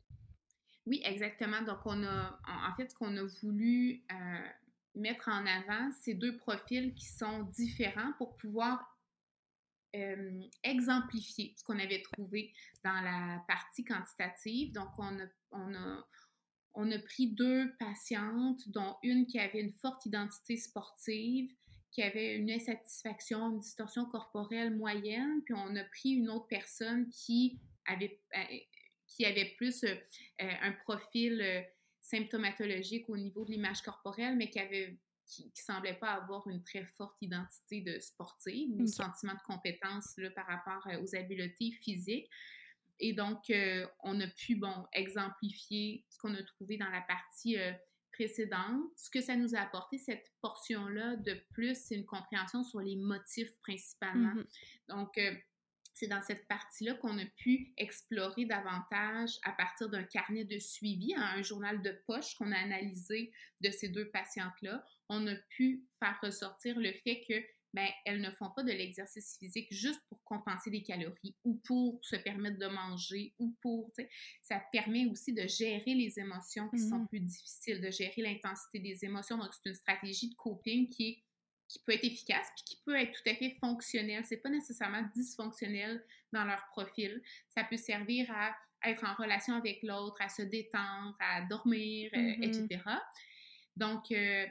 Oui, 0.89 1.03
exactement. 1.05 1.61
Donc, 1.63 1.81
on 1.85 2.03
a, 2.03 2.41
en 2.47 2.75
fait, 2.75 2.91
ce 2.91 2.95
qu'on 2.95 3.15
a 3.19 3.25
voulu 3.43 4.03
euh, 4.11 4.49
mettre 4.95 5.29
en 5.29 5.45
avant, 5.45 5.91
c'est 6.01 6.15
deux 6.15 6.39
profils 6.39 6.95
qui 6.95 7.05
sont 7.05 7.43
différents 7.43 8.15
pour 8.17 8.39
pouvoir 8.39 8.99
euh, 9.95 10.41
exemplifier 10.63 11.55
ce 11.59 11.65
qu'on 11.65 11.79
avait 11.79 12.01
trouvé 12.01 12.55
dans 12.85 13.03
la 13.03 13.45
partie 13.47 13.85
quantitative. 13.85 14.73
Donc, 14.73 14.89
on 14.97 15.21
a, 15.21 15.27
on 15.51 15.75
a, 15.75 16.09
on 16.73 16.91
a 16.91 16.99
pris 17.01 17.33
deux 17.33 17.71
patientes, 17.79 18.67
dont 18.69 18.97
une 19.03 19.27
qui 19.27 19.39
avait 19.39 19.61
une 19.61 19.75
forte 19.75 20.07
identité 20.07 20.57
sportive, 20.57 21.51
qui 21.91 22.03
avait 22.03 22.37
une 22.37 22.51
insatisfaction, 22.51 23.51
une 23.51 23.61
distorsion 23.61 24.07
corporelle 24.07 24.75
moyenne, 24.75 25.43
puis 25.45 25.53
on 25.55 25.77
a 25.77 25.85
pris 25.85 26.13
une 26.13 26.31
autre 26.31 26.47
personne 26.49 27.11
qui 27.11 27.61
avait, 27.85 28.23
euh, 28.35 28.59
qui 29.09 29.25
avait 29.25 29.55
plus 29.57 29.83
euh, 29.85 29.95
euh, 30.43 30.51
un 30.63 30.73
profil 30.73 31.41
euh, 31.41 31.63
symptomatologique 32.01 33.09
au 33.09 33.17
niveau 33.17 33.45
de 33.45 33.51
l'image 33.51 33.83
corporelle, 33.83 34.37
mais 34.37 34.49
qui 34.51 34.61
avait 34.61 34.99
qui, 35.27 35.51
qui 35.53 35.63
semblait 35.63 35.95
pas 35.95 36.13
avoir 36.13 36.49
une 36.49 36.63
très 36.63 36.85
forte 36.85 37.17
identité 37.21 37.83
de 37.83 37.99
sportive 37.99 38.71
ou 38.71 38.83
Ok. 38.83 38.89
sentiment 38.89 39.35
de 39.35 39.43
compétence 39.47 40.17
là, 40.17 40.31
par 40.31 40.47
rapport 40.47 40.87
aux 41.03 41.15
habiletés 41.15 41.71
physiques. 41.83 42.31
Et 43.01 43.13
donc, 43.13 43.51
euh, 43.51 43.87
on 44.03 44.21
a 44.21 44.27
pu, 44.27 44.57
bon, 44.57 44.87
exemplifier 44.93 46.05
ce 46.09 46.19
qu'on 46.19 46.35
a 46.35 46.43
trouvé 46.43 46.77
dans 46.79 46.89
la 46.89 47.03
partie 47.03 47.59
euh, 47.59 47.73
précédente. 48.13 48.83
Ce 48.97 49.11
que 49.11 49.21
ça 49.21 49.37
nous 49.37 49.55
a 49.55 49.61
apporté, 49.61 49.99
cette 49.99 50.33
portion-là 50.41 51.17
de 51.17 51.35
plus, 51.53 51.79
c'est 51.79 51.95
une 51.95 52.07
compréhension 52.07 52.65
sur 52.65 52.81
les 52.81 52.97
motifs 52.97 53.53
principalement. 53.61 54.35
Mhm. 54.35 54.47
Donc, 54.89 55.17
euh, 55.19 55.33
c'est 55.99 56.07
dans 56.07 56.23
cette 56.23 56.47
partie-là 56.47 56.95
qu'on 56.95 57.19
a 57.19 57.27
pu 57.37 57.73
explorer 57.77 58.45
davantage 58.45 59.31
à 59.43 59.53
partir 59.53 59.89
d'un 59.89 60.05
carnet 60.05 60.45
de 60.45 60.59
suivi, 60.59 61.13
hein, 61.17 61.33
un 61.37 61.43
journal 61.43 61.83
de 61.83 61.93
poche 62.07 62.35
qu'on 62.37 62.53
a 62.53 62.57
analysé 62.59 63.33
de 63.61 63.71
ces 63.71 63.89
deux 63.89 64.09
patientes-là. 64.11 64.85
On 65.09 65.27
a 65.27 65.35
pu 65.51 65.85
faire 65.99 66.19
ressortir 66.23 66.79
le 66.79 66.93
fait 66.93 67.23
que 67.29 67.35
ben, 67.75 67.87
elles 68.07 68.23
ne 68.23 68.31
font 68.31 68.49
pas 68.57 68.63
de 68.63 68.73
l'exercice 68.73 69.37
physique 69.39 69.69
juste 69.71 70.01
pour 70.09 70.23
compenser 70.25 70.71
des 70.71 70.83
calories 70.83 71.37
ou 71.45 71.57
pour 71.67 71.99
se 72.03 72.17
permettre 72.17 72.59
de 72.59 72.67
manger 72.67 73.35
ou 73.39 73.55
pour, 73.61 73.93
ça 74.41 74.63
permet 74.73 75.05
aussi 75.07 75.35
de 75.35 75.47
gérer 75.47 75.95
les 75.95 76.19
émotions 76.19 76.71
qui 76.71 76.79
sont 76.79 77.01
Mhm. 77.01 77.09
plus 77.09 77.21
difficiles, 77.21 77.81
de 77.83 77.91
gérer 77.91 78.23
l'intensité 78.23 78.79
des 78.79 79.05
émotions. 79.05 79.37
Donc, 79.37 79.53
c'est 79.53 79.69
une 79.69 79.75
stratégie 79.75 80.31
de 80.31 80.35
coping 80.37 80.89
qui 80.89 81.09
est 81.09 81.23
qui 81.69 81.79
peut 81.81 81.93
être 81.93 82.05
efficace 82.05 82.47
puis 82.57 82.65
qui 82.65 82.83
peut 82.85 82.97
être 82.97 83.13
tout 83.13 83.29
à 83.31 83.35
fait 83.35 83.57
fonctionnelle. 83.61 84.25
C'est 84.25 84.39
pas 84.39 84.49
nécessairement 84.49 85.03
dysfonctionnel 85.15 86.03
dans 86.33 86.45
leur 86.45 86.67
profil. 86.69 87.23
Ça 87.49 87.63
peut 87.65 87.77
servir 87.77 88.31
à 88.31 88.57
être 88.85 89.05
en 89.05 89.15
relation 89.15 89.55
avec 89.55 89.83
l'autre, 89.83 90.17
à 90.21 90.29
se 90.29 90.43
détendre, 90.43 91.17
à 91.21 91.43
dormir, 91.43 92.11
euh, 92.15 92.19
Mhm. 92.19 92.43
etc. 92.43 92.81
Donc, 93.77 94.11
euh, 94.13 94.47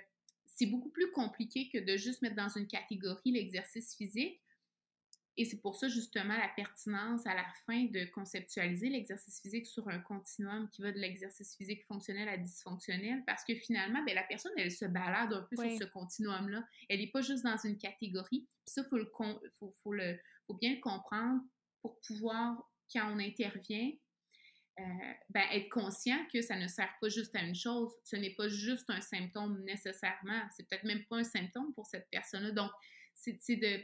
c'est 0.45 0.65
beaucoup 0.67 0.89
plus 0.89 1.11
compliqué 1.11 1.69
que 1.69 1.77
de 1.77 1.97
juste 1.97 2.21
mettre 2.21 2.35
dans 2.35 2.49
une 2.49 2.67
catégorie 2.67 3.31
l'exercice 3.31 3.95
physique. 3.95 4.41
Et 5.37 5.45
c'est 5.45 5.61
pour 5.61 5.75
ça, 5.75 5.87
justement, 5.87 6.35
la 6.35 6.49
pertinence 6.55 7.25
à 7.27 7.35
la 7.35 7.45
fin 7.65 7.85
de 7.85 8.05
conceptualiser 8.05 8.89
l'exercice 8.89 9.39
physique 9.39 9.67
sur 9.67 9.87
un 9.87 9.99
continuum 9.99 10.67
qui 10.69 10.81
va 10.81 10.91
de 10.91 10.97
l'exercice 10.97 11.55
physique 11.55 11.85
fonctionnel 11.85 12.27
à 12.27 12.37
dysfonctionnel, 12.37 13.23
parce 13.25 13.43
que 13.43 13.53
finalement, 13.53 14.03
ben, 14.03 14.15
la 14.15 14.23
personne, 14.23 14.51
elle 14.57 14.71
se 14.71 14.85
balade 14.85 15.31
un 15.33 15.43
peu 15.43 15.55
Oui. 15.57 15.77
sur 15.77 15.87
ce 15.87 15.93
continuum-là. 15.93 16.67
Elle 16.89 16.99
n'est 17.01 17.11
pas 17.11 17.21
juste 17.21 17.43
dans 17.43 17.57
une 17.57 17.77
catégorie. 17.77 18.47
Puis 18.65 18.73
ça, 18.73 18.81
il 18.81 18.89
faut, 18.89 18.97
le 18.97 19.11
faut, 19.59 19.71
faut, 19.83 19.93
le, 19.93 20.17
faut 20.47 20.55
bien 20.55 20.73
le 20.73 20.81
comprendre 20.81 21.41
pour 21.81 21.99
pouvoir, 22.01 22.57
quand 22.91 23.13
on 23.13 23.19
intervient, 23.19 23.91
euh, 24.79 24.83
ben, 25.29 25.43
être 25.53 25.69
conscient 25.69 26.17
que 26.31 26.41
ça 26.41 26.55
ne 26.55 26.67
sert 26.67 26.93
pas 27.01 27.09
juste 27.09 27.35
à 27.35 27.41
une 27.41 27.55
chose. 27.55 27.91
Ce 28.03 28.15
n'est 28.15 28.35
pas 28.35 28.47
juste 28.47 28.89
un 28.89 29.01
symptôme 29.01 29.63
nécessairement. 29.63 30.41
C'est 30.55 30.67
peut-être 30.67 30.83
même 30.83 31.03
pas 31.05 31.17
un 31.17 31.23
symptôme 31.23 31.73
pour 31.73 31.85
cette 31.87 32.07
personne-là. 32.11 32.51
Donc, 32.51 32.71
c'est 33.15 33.55
de... 33.55 33.81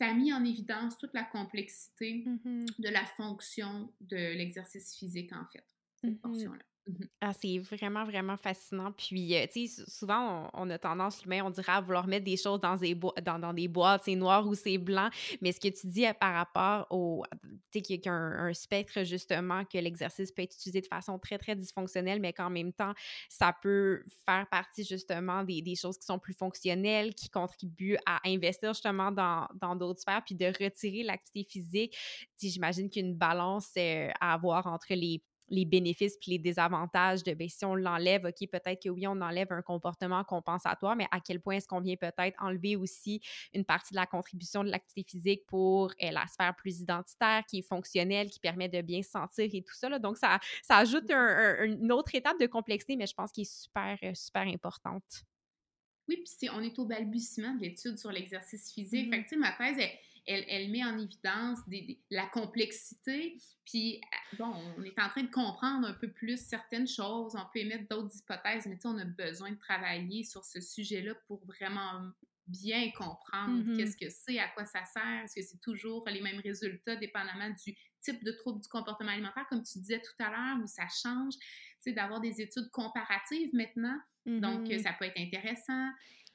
Ça 0.00 0.06
a 0.08 0.14
mis 0.14 0.32
en 0.32 0.42
évidence 0.44 0.96
toute 0.96 1.12
la 1.12 1.24
complexité 1.24 2.24
Mhm. 2.24 2.64
de 2.78 2.88
la 2.88 3.04
fonction 3.04 3.92
de 4.00 4.16
l'exercice 4.16 4.96
physique, 4.96 5.30
en 5.34 5.44
fait, 5.52 5.64
cette 6.00 6.10
Mhm. 6.12 6.18
portion-là. 6.20 6.64
Mhm. 6.86 7.08
Ah, 7.20 7.32
c'est 7.34 7.58
vraiment, 7.58 8.04
vraiment 8.04 8.36
fascinant. 8.38 8.90
Puis, 8.92 9.36
euh, 9.36 9.46
tu 9.52 9.66
sais, 9.66 9.82
sou- 9.84 9.90
souvent, 9.90 10.50
on, 10.54 10.68
a 10.70 10.78
tendance, 10.78 11.22
l'humain, 11.22 11.42
on 11.44 11.50
dirait 11.50 11.72
à 11.72 11.80
vouloir 11.80 12.06
mettre 12.06 12.24
des 12.24 12.38
choses 12.38 12.58
dans 12.60 12.76
des, 12.76 13.68
boîtes, 13.68 14.02
c'est 14.04 14.14
noir 14.16 14.46
ou 14.48 14.54
c'est 14.54 14.78
blanc. 14.78 15.10
Mais 15.42 15.52
ce 15.52 15.60
que 15.60 15.68
tu 15.68 15.86
dis 15.88 16.06
euh, 16.06 16.14
par 16.14 16.34
rapport 16.34 16.86
au. 16.90 17.22
Tu 17.70 17.78
sais, 17.78 17.82
qu'il 17.82 18.00
y 18.04 18.08
a 18.08 18.12
un, 18.12 18.54
spectre, 18.54 19.04
justement, 19.04 19.64
que 19.66 19.78
l'exercice 19.78 20.32
peut 20.32 20.42
être 20.42 20.54
utilisé 20.54 20.80
de 20.80 20.86
façon 20.86 21.18
très, 21.18 21.38
très 21.38 21.54
dysfonctionnelle, 21.54 22.18
mais 22.20 22.32
qu'en 22.32 22.50
même 22.50 22.72
temps, 22.72 22.94
ça 23.28 23.54
peut 23.62 24.02
faire 24.26 24.48
partie, 24.48 24.84
justement, 24.84 25.44
des, 25.44 25.62
choses 25.76 25.98
qui 25.98 26.06
sont 26.06 26.18
plus 26.18 26.34
fonctionnelles, 26.34 27.14
qui 27.14 27.28
contribuent 27.28 27.98
à 28.06 28.20
investir, 28.26 28.72
justement, 28.72 29.12
dans 29.12 29.76
d'autres 29.76 30.00
sphères, 30.00 30.22
puis 30.24 30.34
de 30.34 30.46
retirer 30.46 31.02
l'activité 31.02 31.44
physique. 31.48 31.96
Tu 32.38 32.48
j'imagine 32.48 32.88
qu'une 32.90 33.14
balance 33.14 33.68
euh, 33.76 34.08
à 34.20 34.32
avoir 34.32 34.66
entre 34.66 34.94
les 34.94 35.22
les 35.50 35.64
bénéfices 35.64 36.16
puis 36.16 36.30
les 36.32 36.38
désavantages 36.38 37.22
de, 37.24 37.34
ben, 37.34 37.48
si 37.48 37.64
on 37.64 37.74
l'enlève, 37.74 38.24
OK, 38.24 38.48
peut-être 38.48 38.82
que 38.82 38.88
oui, 38.88 39.06
on 39.06 39.20
enlève 39.20 39.50
un 39.50 39.62
comportement 39.62 40.22
compensatoire, 40.24 40.96
mais 40.96 41.06
à 41.10 41.20
quel 41.20 41.40
point 41.40 41.56
est-ce 41.56 41.66
qu'on 41.66 41.80
vient 41.80 41.96
peut-être 41.96 42.40
enlever 42.40 42.76
aussi 42.76 43.20
une 43.52 43.64
partie 43.64 43.92
de 43.92 43.98
la 43.98 44.06
contribution 44.06 44.64
de 44.64 44.70
l'activité 44.70 45.10
physique 45.10 45.46
pour 45.46 45.92
la 46.00 46.26
sphère 46.26 46.54
plus 46.56 46.80
identitaire, 46.80 47.44
qui 47.48 47.58
est 47.58 47.68
fonctionnelle, 47.68 48.30
qui 48.30 48.40
permet 48.40 48.68
de 48.68 48.80
bien 48.80 49.02
se 49.02 49.10
sentir 49.10 49.48
et 49.52 49.62
tout 49.62 49.74
ça. 49.74 49.88
Là. 49.88 49.98
Donc, 49.98 50.16
ça, 50.16 50.38
ça 50.62 50.78
ajoute 50.78 51.10
une 51.10 51.92
autre 51.92 52.14
étape 52.14 52.38
de 52.38 52.46
complexité, 52.46 52.96
mais 52.96 53.06
je 53.06 53.14
pense 53.14 53.32
qu'il 53.32 53.42
est 53.42 53.52
super, 53.52 53.98
super 54.14 54.42
importante. 54.42 55.24
Oui, 56.08 56.24
puis 56.24 56.50
on 56.50 56.60
est 56.60 56.78
au 56.78 56.86
balbutiement 56.86 57.54
de 57.54 57.60
l'étude 57.60 57.96
sur 57.96 58.10
l'exercice 58.10 58.72
physique. 58.72 59.10
Fait 59.10 59.18
que, 59.18 59.28
tu 59.28 59.30
sais, 59.30 59.36
ma 59.36 59.52
thèse, 59.52 59.76
elle, 59.78 59.90
elle, 60.30 60.70
met 60.70 60.84
en 60.84 60.98
évidence 60.98 61.58
la 62.10 62.26
complexité. 62.26 63.36
Puis, 63.64 63.96
euh, 63.96 64.36
bon, 64.38 64.52
on 64.78 64.82
est 64.82 64.98
en 65.00 65.08
train 65.08 65.22
de 65.22 65.30
comprendre 65.30 65.88
un 65.88 65.94
peu 65.94 66.10
plus 66.10 66.40
certaines 66.40 66.88
choses. 66.88 67.34
On 67.34 67.46
peut 67.52 67.60
émettre 67.60 67.88
d'autres 67.88 68.16
hypothèses, 68.16 68.66
mais 68.66 68.76
tu 68.76 68.82
sais, 68.82 68.88
on 68.88 68.98
a 68.98 69.04
besoin 69.04 69.50
de 69.50 69.58
travailler 69.58 70.24
sur 70.24 70.44
ce 70.44 70.60
sujet-là 70.60 71.14
pour 71.26 71.44
vraiment 71.46 72.10
bien 72.46 72.90
comprendre 72.90 73.62
mm-hmm. 73.62 73.76
qu'est-ce 73.76 73.96
que 73.96 74.10
c'est, 74.10 74.38
à 74.38 74.48
quoi 74.48 74.66
ça 74.66 74.84
sert, 74.84 75.24
est-ce 75.24 75.36
que 75.36 75.42
c'est 75.42 75.60
toujours 75.60 76.04
les 76.08 76.20
mêmes 76.20 76.40
résultats 76.40 76.96
dépendamment 76.96 77.50
du 77.50 77.76
type 78.00 78.24
de 78.24 78.32
trouble 78.32 78.60
du 78.60 78.68
comportement 78.68 79.12
alimentaire, 79.12 79.46
comme 79.48 79.62
tu 79.62 79.78
disais 79.78 80.00
tout 80.00 80.24
à 80.24 80.30
l'heure, 80.30 80.62
où 80.62 80.66
ça 80.66 80.86
change, 80.88 81.34
tu 81.34 81.44
sais, 81.80 81.92
d'avoir 81.92 82.20
des 82.20 82.40
études 82.40 82.70
comparatives 82.72 83.50
maintenant. 83.52 83.98
Donc, 84.26 84.68
mm-hmm. 84.68 84.82
ça 84.82 84.92
peut 84.92 85.06
être 85.06 85.18
intéressant. 85.18 85.90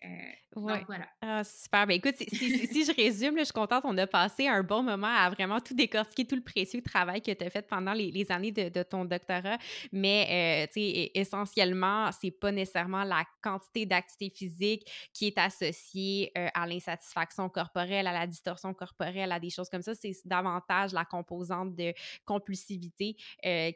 Euh, 0.06 0.62
donc, 0.62 0.86
voilà. 0.88 1.06
Ah, 1.22 1.44
super. 1.44 1.86
Ben, 1.86 1.96
écoute, 1.96 2.16
si, 2.18 2.86
je 2.86 2.96
résume, 2.96 3.38
je 3.38 3.44
suis 3.44 3.54
contente. 3.54 3.84
On 3.86 3.98
a 3.98 4.08
passé 4.08 4.48
un 4.48 4.64
bon 4.64 4.84
moment 4.84 5.14
à 5.14 5.30
vraiment 5.30 5.60
tout 5.60 5.74
décortiquer, 5.74 6.26
tout 6.26 6.36
le 6.36 6.44
précieux 6.44 6.82
travail 6.82 7.22
que 7.22 7.32
tu 7.32 7.44
as 7.44 7.50
fait 7.50 7.68
pendant 7.68 7.94
les, 7.94 8.26
années 8.32 8.52
de, 8.52 8.84
ton 8.84 9.04
doctorat. 9.04 9.58
Mais, 9.92 10.66
euh, 10.66 10.68
tu 10.68 10.80
sais, 10.80 11.12
essentiellement, 11.14 12.10
c'est 12.12 12.32
pas 12.32 12.52
nécessairement 12.52 13.04
la 13.04 13.26
quantité 13.42 13.86
d'activité 13.86 14.34
physique 14.34 14.90
qui 15.14 15.28
est 15.28 15.38
associée 15.38 16.32
euh, 16.38 16.48
à 16.54 16.66
l'insatisfaction 16.66 17.50
corporelle, 17.50 18.08
à 18.08 18.14
la 18.14 18.26
distorsion 18.26 18.74
corporelle, 18.74 19.32
à 19.32 19.40
des 19.40 19.50
choses 19.50 19.70
comme 19.70 19.82
ça. 19.82 19.94
C'est 19.94 20.16
davantage 20.26 20.94
la 20.94 21.04
composante 21.04 21.76
de 21.76 21.94
compulsivité 22.26 23.16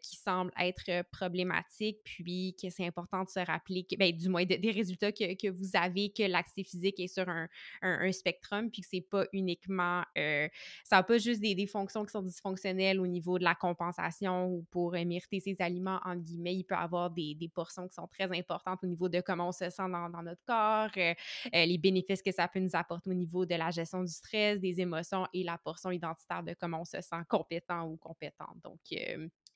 qui 0.02 0.16
semble 0.16 0.52
être 0.60 1.04
problématique, 1.12 1.98
puis 2.04 2.56
que 2.62 2.70
c'est 2.70 2.86
important 2.86 3.24
de 3.24 3.30
se 3.30 3.40
rappeler, 3.40 3.84
que, 3.84 3.96
ben, 3.98 4.16
du 4.16 4.30
moins 4.30 4.46
des 4.46 4.72
résultats 4.72 5.12
que, 5.12 5.34
que 5.36 5.50
vous 5.50 5.72
avez 5.74 6.10
que 6.20 6.30
l'activité 6.30 6.70
physique 6.70 6.99
est 6.99 7.07
sur 7.07 7.28
un, 7.30 7.47
un, 7.82 8.11
spectrum, 8.11 8.70
puis 8.70 8.82
que 8.82 8.88
c'est 8.89 9.01
pas 9.01 9.26
uniquement, 9.34 10.03
euh, 10.17 10.47
ça 10.84 10.97
n'a 10.97 11.03
pas 11.03 11.17
juste 11.17 11.41
des, 11.41 11.67
fonctions 11.67 12.03
qui 12.05 12.11
sont 12.11 12.22
dysfonctionnelles 12.22 12.99
au 12.99 13.07
niveau 13.07 13.38
de 13.38 13.43
la 13.43 13.53
compensation 13.53 14.47
ou 14.47 14.65
pour 14.72 14.95
euh, 14.95 15.05
mériter 15.05 15.39
ses 15.39 15.55
aliments, 15.59 15.99
entre 16.05 16.22
guillemets, 16.22 16.55
il 16.55 16.63
peut 16.63 16.76
avoir 16.76 17.09
des, 17.09 17.38
portions 17.53 17.88
qui 17.88 17.93
sont 17.93 18.07
très 18.07 18.26
importantes 18.38 18.80
au 18.84 18.88
niveau 18.88 19.09
de 19.09 19.22
comment 19.22 19.49
on 19.49 19.51
se 19.51 19.70
sent 19.70 19.89
dans, 19.89 20.09
notre 20.24 20.43
corps, 20.45 20.89
euh, 20.97 21.13
les 21.53 21.78
bénéfices 21.78 22.22
que 22.22 22.32
ça 22.32 22.47
peut 22.47 22.59
nous 22.59 22.70
apporter 22.74 23.09
au 23.09 23.13
niveau 23.13 23.45
de 23.45 23.55
la 23.55 23.72
gestion 23.72 24.03
du 24.03 24.11
stress, 24.11 24.59
des 24.59 24.80
émotions 24.82 25.28
et 25.34 25.43
la 25.43 25.57
portion 25.57 25.91
identitaire 25.91 26.43
de 26.43 26.53
comment 26.59 26.82
on 26.82 26.86
se 26.86 27.01
sent 27.01 27.24
compétent 27.28 27.88
ou 27.88 27.97
compétente. 27.97 28.57
Donc, 28.63 28.80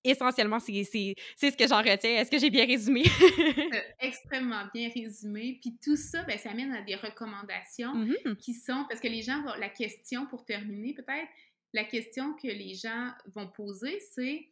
essentiellement, 0.04 0.60
c'est 0.60 0.84
ce 0.84 1.58
que 1.58 1.68
j'en 1.68 1.78
retiens. 1.78 2.18
Est-ce 2.18 2.32
que 2.32 2.40
j'ai 2.40 2.50
bien 2.50 2.66
résumé? 2.66 3.04
extrêmement 4.00 4.66
bien 4.74 4.90
résumé. 4.94 5.60
Puis 5.62 5.78
tout 5.84 5.96
ça, 5.96 6.24
ben, 6.24 6.38
ça 6.38 6.52
amène 6.52 6.74
à 6.74 6.82
des 6.82 6.96
recommandations 6.96 7.94
mm-hmm. 7.94 8.36
qui 8.38 8.54
sont, 8.54 8.86
parce 8.90 9.00
que 9.00 9.08
les 9.08 9.22
gens 9.22 9.42
vont, 9.44 9.54
la 9.60 9.70
question 9.70 10.26
pour 10.28 10.46
terminer 10.46 10.94
peut-être, 10.94 11.30
la 11.74 11.84
question 11.84 12.34
que 12.34 12.48
les 12.48 12.76
gens 12.76 13.12
vont 13.34 13.48
poser, 13.48 14.00
c'est, 14.12 14.48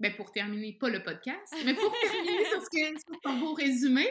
ben 0.00 0.14
pour 0.14 0.30
terminer, 0.30 0.74
pas 0.74 0.90
le 0.90 1.02
podcast, 1.02 1.54
mais 1.64 1.74
pour 1.74 1.92
terminer 2.02 2.44
sur, 2.44 2.62
ce 2.62 2.70
que, 2.70 3.00
sur 3.00 3.20
ton 3.22 3.38
beau 3.38 3.54
résumé, 3.54 4.06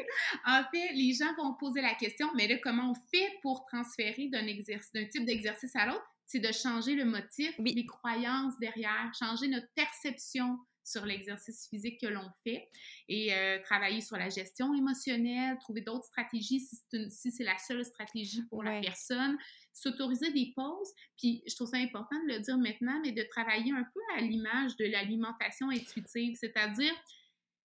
en 0.45 0.63
fait, 0.71 0.93
les 0.93 1.13
gens 1.13 1.33
vont 1.37 1.53
poser 1.53 1.81
la 1.81 1.93
question, 1.93 2.27
mais 2.35 2.47
là, 2.47 2.55
comment 2.61 2.91
on 2.91 2.95
fait 3.15 3.31
pour 3.41 3.65
transférer 3.65 4.27
d'un 4.27 4.45
type 4.45 5.25
d'exercice 5.25 5.75
à 5.75 5.85
l'autre? 5.85 6.05
C'est 6.25 6.39
de 6.39 6.51
changer 6.51 6.95
le 6.95 7.05
motif, 7.05 7.53
les 7.59 7.85
croyances 7.85 8.57
derrière, 8.59 9.09
changer 9.17 9.47
notre 9.47 9.67
perception 9.75 10.57
sur 10.87 11.05
l'exercice 11.05 11.67
physique 11.69 11.99
que 11.99 12.07
l'on 12.07 12.29
fait 12.43 12.69
et 13.09 13.33
euh, 13.33 13.59
travailler 13.63 14.01
sur 14.01 14.17
la 14.17 14.29
gestion 14.29 14.73
émotionnelle, 14.73 15.57
trouver 15.59 15.81
d'autres 15.81 16.05
stratégies 16.05 16.61
si 17.09 17.31
c'est 17.31 17.43
la 17.43 17.57
seule 17.57 17.83
stratégie 17.83 18.43
pour 18.49 18.63
la 18.63 18.79
personne, 18.79 19.37
s'autoriser 19.73 20.31
des 20.31 20.53
pauses. 20.55 20.93
Puis 21.17 21.43
je 21.47 21.55
trouve 21.55 21.69
ça 21.69 21.77
important 21.77 22.15
de 22.23 22.33
le 22.33 22.39
dire 22.39 22.57
maintenant, 22.57 22.99
mais 23.03 23.11
de 23.11 23.23
travailler 23.23 23.71
un 23.73 23.83
peu 23.83 23.99
à 24.17 24.21
l'image 24.21 24.75
de 24.77 24.85
l'alimentation 24.85 25.69
intuitive, 25.69 26.37
c'est-à-dire 26.39 26.93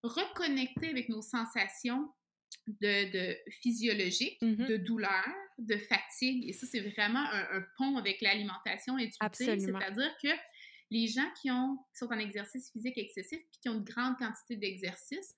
reconnecter 0.03 0.89
avec 0.89 1.09
nos 1.09 1.23
sensations 1.23 2.09
de, 2.67 3.13
de 3.13 3.37
physiologiques, 3.63 4.41
mm-hmm. 4.43 4.67
de 4.67 4.77
douleur, 4.79 5.29
de 5.59 5.77
fatigue. 5.77 6.49
Et 6.49 6.53
ça, 6.53 6.67
c'est 6.67 6.81
vraiment 6.81 7.25
un, 7.31 7.63
pont 7.77 7.97
avec 7.97 8.21
l'alimentation 8.21 8.97
intuitive. 8.97 9.59
C'est-à-dire 9.59 10.15
que 10.23 10.29
les 10.93 11.09
gens 11.09 11.29
qui, 11.41 11.51
ont, 11.51 11.79
sont 11.95 12.07
en 12.07 12.19
exercice 12.19 12.71
physique 12.71 12.99
excessif 12.99 13.39
puis 13.51 13.61
qui 13.63 13.69
ont 13.71 13.75
une 13.79 13.85
grande 13.85 14.19
quantité 14.19 14.57
d'exercice, 14.57 15.35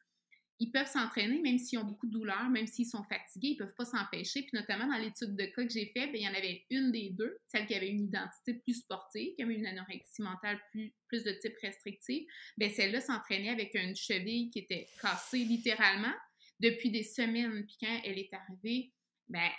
ils 0.59 0.71
peuvent 0.71 0.89
s'entraîner 0.89 1.41
même 1.41 1.59
s'ils 1.59 1.79
ont 1.79 1.85
beaucoup 1.85 2.07
de 2.07 2.13
douleurs, 2.13 2.49
même 2.51 2.67
s'ils 2.67 2.87
sont 2.87 3.03
fatigués, 3.05 3.49
ils 3.49 3.55
ne 3.55 3.59
peuvent 3.59 3.75
pas 3.77 3.85
s'empêcher. 3.85 4.43
Puis 4.43 4.51
notamment 4.53 4.87
dans 4.87 4.99
l'étude 4.99 5.37
de 5.37 5.45
cas 5.47 5.65
que 5.65 5.73
j'ai 5.73 5.87
fait, 5.87 6.07
ben, 6.07 6.17
il 6.17 6.23
y 6.23 6.29
en 6.29 6.35
avait 6.35 6.65
une 6.71 6.91
des 6.91 7.11
deux, 7.11 7.39
celle 7.49 7.67
qui 7.67 7.75
avait 7.75 7.89
une 7.89 8.05
identité 8.05 8.55
plus 8.55 8.75
sportive, 8.75 9.35
qui 9.37 9.43
avait 9.43 9.55
une 9.55 9.67
anorexie 9.67 10.23
mentale 10.23 10.61
plus, 10.71 11.25
de 11.25 11.33
type 11.41 11.57
restrictif. 11.63 12.25
Ben, 12.57 12.71
celle-là 12.71 13.01
s'entraînait 13.01 13.51
avec 13.51 13.75
une 13.75 13.95
cheville 13.95 14.51
qui 14.51 14.61
était 14.61 14.89
cassée 15.01 15.45
littéralement 15.45 16.15
depuis 16.59 16.91
des 16.91 17.05
semaines. 17.05 17.65
Puis 17.65 17.77
quand 17.81 18.01
elle 18.05 18.19
est 18.19 18.33
arrivée, 18.33 18.93
ben, 19.29 19.51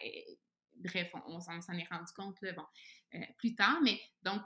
bref, 0.76 1.10
on, 1.28 1.40
s'en 1.40 1.74
est 1.74 1.88
rendu 1.90 2.12
compte 2.16 2.38
euh, 2.44 3.20
plus 3.38 3.56
tard. 3.56 3.80
Mais 3.82 4.00
donc, 4.24 4.42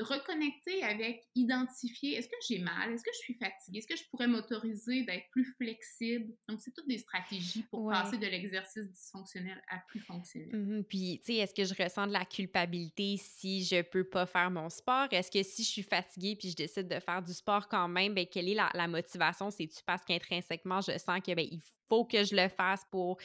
reconnecter 0.00 0.82
avec, 0.82 1.24
identifier, 1.34 2.16
est-ce 2.16 2.28
que 2.28 2.36
j'ai 2.48 2.58
mal, 2.58 2.92
est-ce 2.92 3.04
que 3.04 3.10
je 3.12 3.18
suis 3.18 3.34
fatiguée, 3.34 3.78
est-ce 3.78 3.86
que 3.86 3.96
je 3.96 4.04
pourrais 4.10 4.26
m'autoriser 4.26 5.04
d'être 5.04 5.30
plus 5.30 5.44
flexible? 5.44 6.34
Donc, 6.48 6.60
c'est 6.60 6.72
toutes 6.72 6.88
des 6.88 6.98
stratégies 6.98 7.62
pour 7.70 7.88
passer 7.90 8.18
de 8.18 8.26
l'exercice 8.26 8.90
dysfonctionnel 8.90 9.62
à 9.68 9.78
plus 9.88 10.00
fonctionnel. 10.00 10.54
Mmh 10.54 10.84
puis, 10.84 11.20
tu 11.24 11.32
sais, 11.32 11.38
est-ce 11.38 11.54
que 11.54 11.64
je 11.64 11.82
ressens 11.82 12.06
de 12.06 12.12
la 12.12 12.24
culpabilité 12.24 13.16
si 13.16 13.64
je 13.64 13.82
peux 13.82 14.04
pas 14.04 14.26
faire 14.26 14.50
mon 14.50 14.68
sport? 14.68 15.08
Est-ce 15.10 15.30
que 15.30 15.42
si 15.42 15.62
je 15.62 15.68
suis 15.68 15.82
fatiguée 15.82 16.36
puis 16.36 16.50
je 16.50 16.56
décide 16.56 16.88
de 16.88 17.00
faire 17.00 17.22
du 17.22 17.32
sport 17.32 17.68
quand 17.68 17.88
même, 17.88 18.14
ben, 18.14 18.26
quelle 18.26 18.48
est 18.48 18.54
la, 18.54 18.70
la 18.74 18.88
motivation? 18.88 19.50
C'est-tu 19.50 19.82
parce 19.86 20.04
qu'intrinsèquement, 20.04 20.80
je 20.80 20.98
sens 20.98 21.20
que, 21.20 21.32
il 21.40 21.60
faut 21.88 22.04
que 22.04 22.24
je 22.24 22.34
le 22.34 22.48
fasse 22.48 22.82
pour 22.90 23.18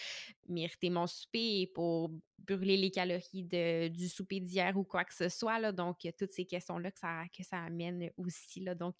mériter 0.48 0.90
mon 0.90 1.08
souper, 1.08 1.72
pour 1.74 2.12
brûler 2.40 2.78
les 2.78 2.92
calories 2.92 3.44
de, 3.44 3.88
du 3.88 4.10
souper 4.10 4.40
d'hier 4.40 4.76
ou 4.78 4.84
quoi 4.84 5.04
que 5.04 5.14
ce 5.14 5.30
soit. 5.30 5.60
Là. 5.60 5.72
Donc, 5.72 6.06
a 6.06 6.12
toutes 6.12 6.32
ces 6.32 6.46
questions-là 6.46 6.92
que 6.92 7.00
ça, 7.00 7.24
que 7.36 7.44
ça 7.44 7.58
amène 7.58 8.10
aussi. 8.18 8.62
Là. 8.62 8.76
Donc, 8.76 8.96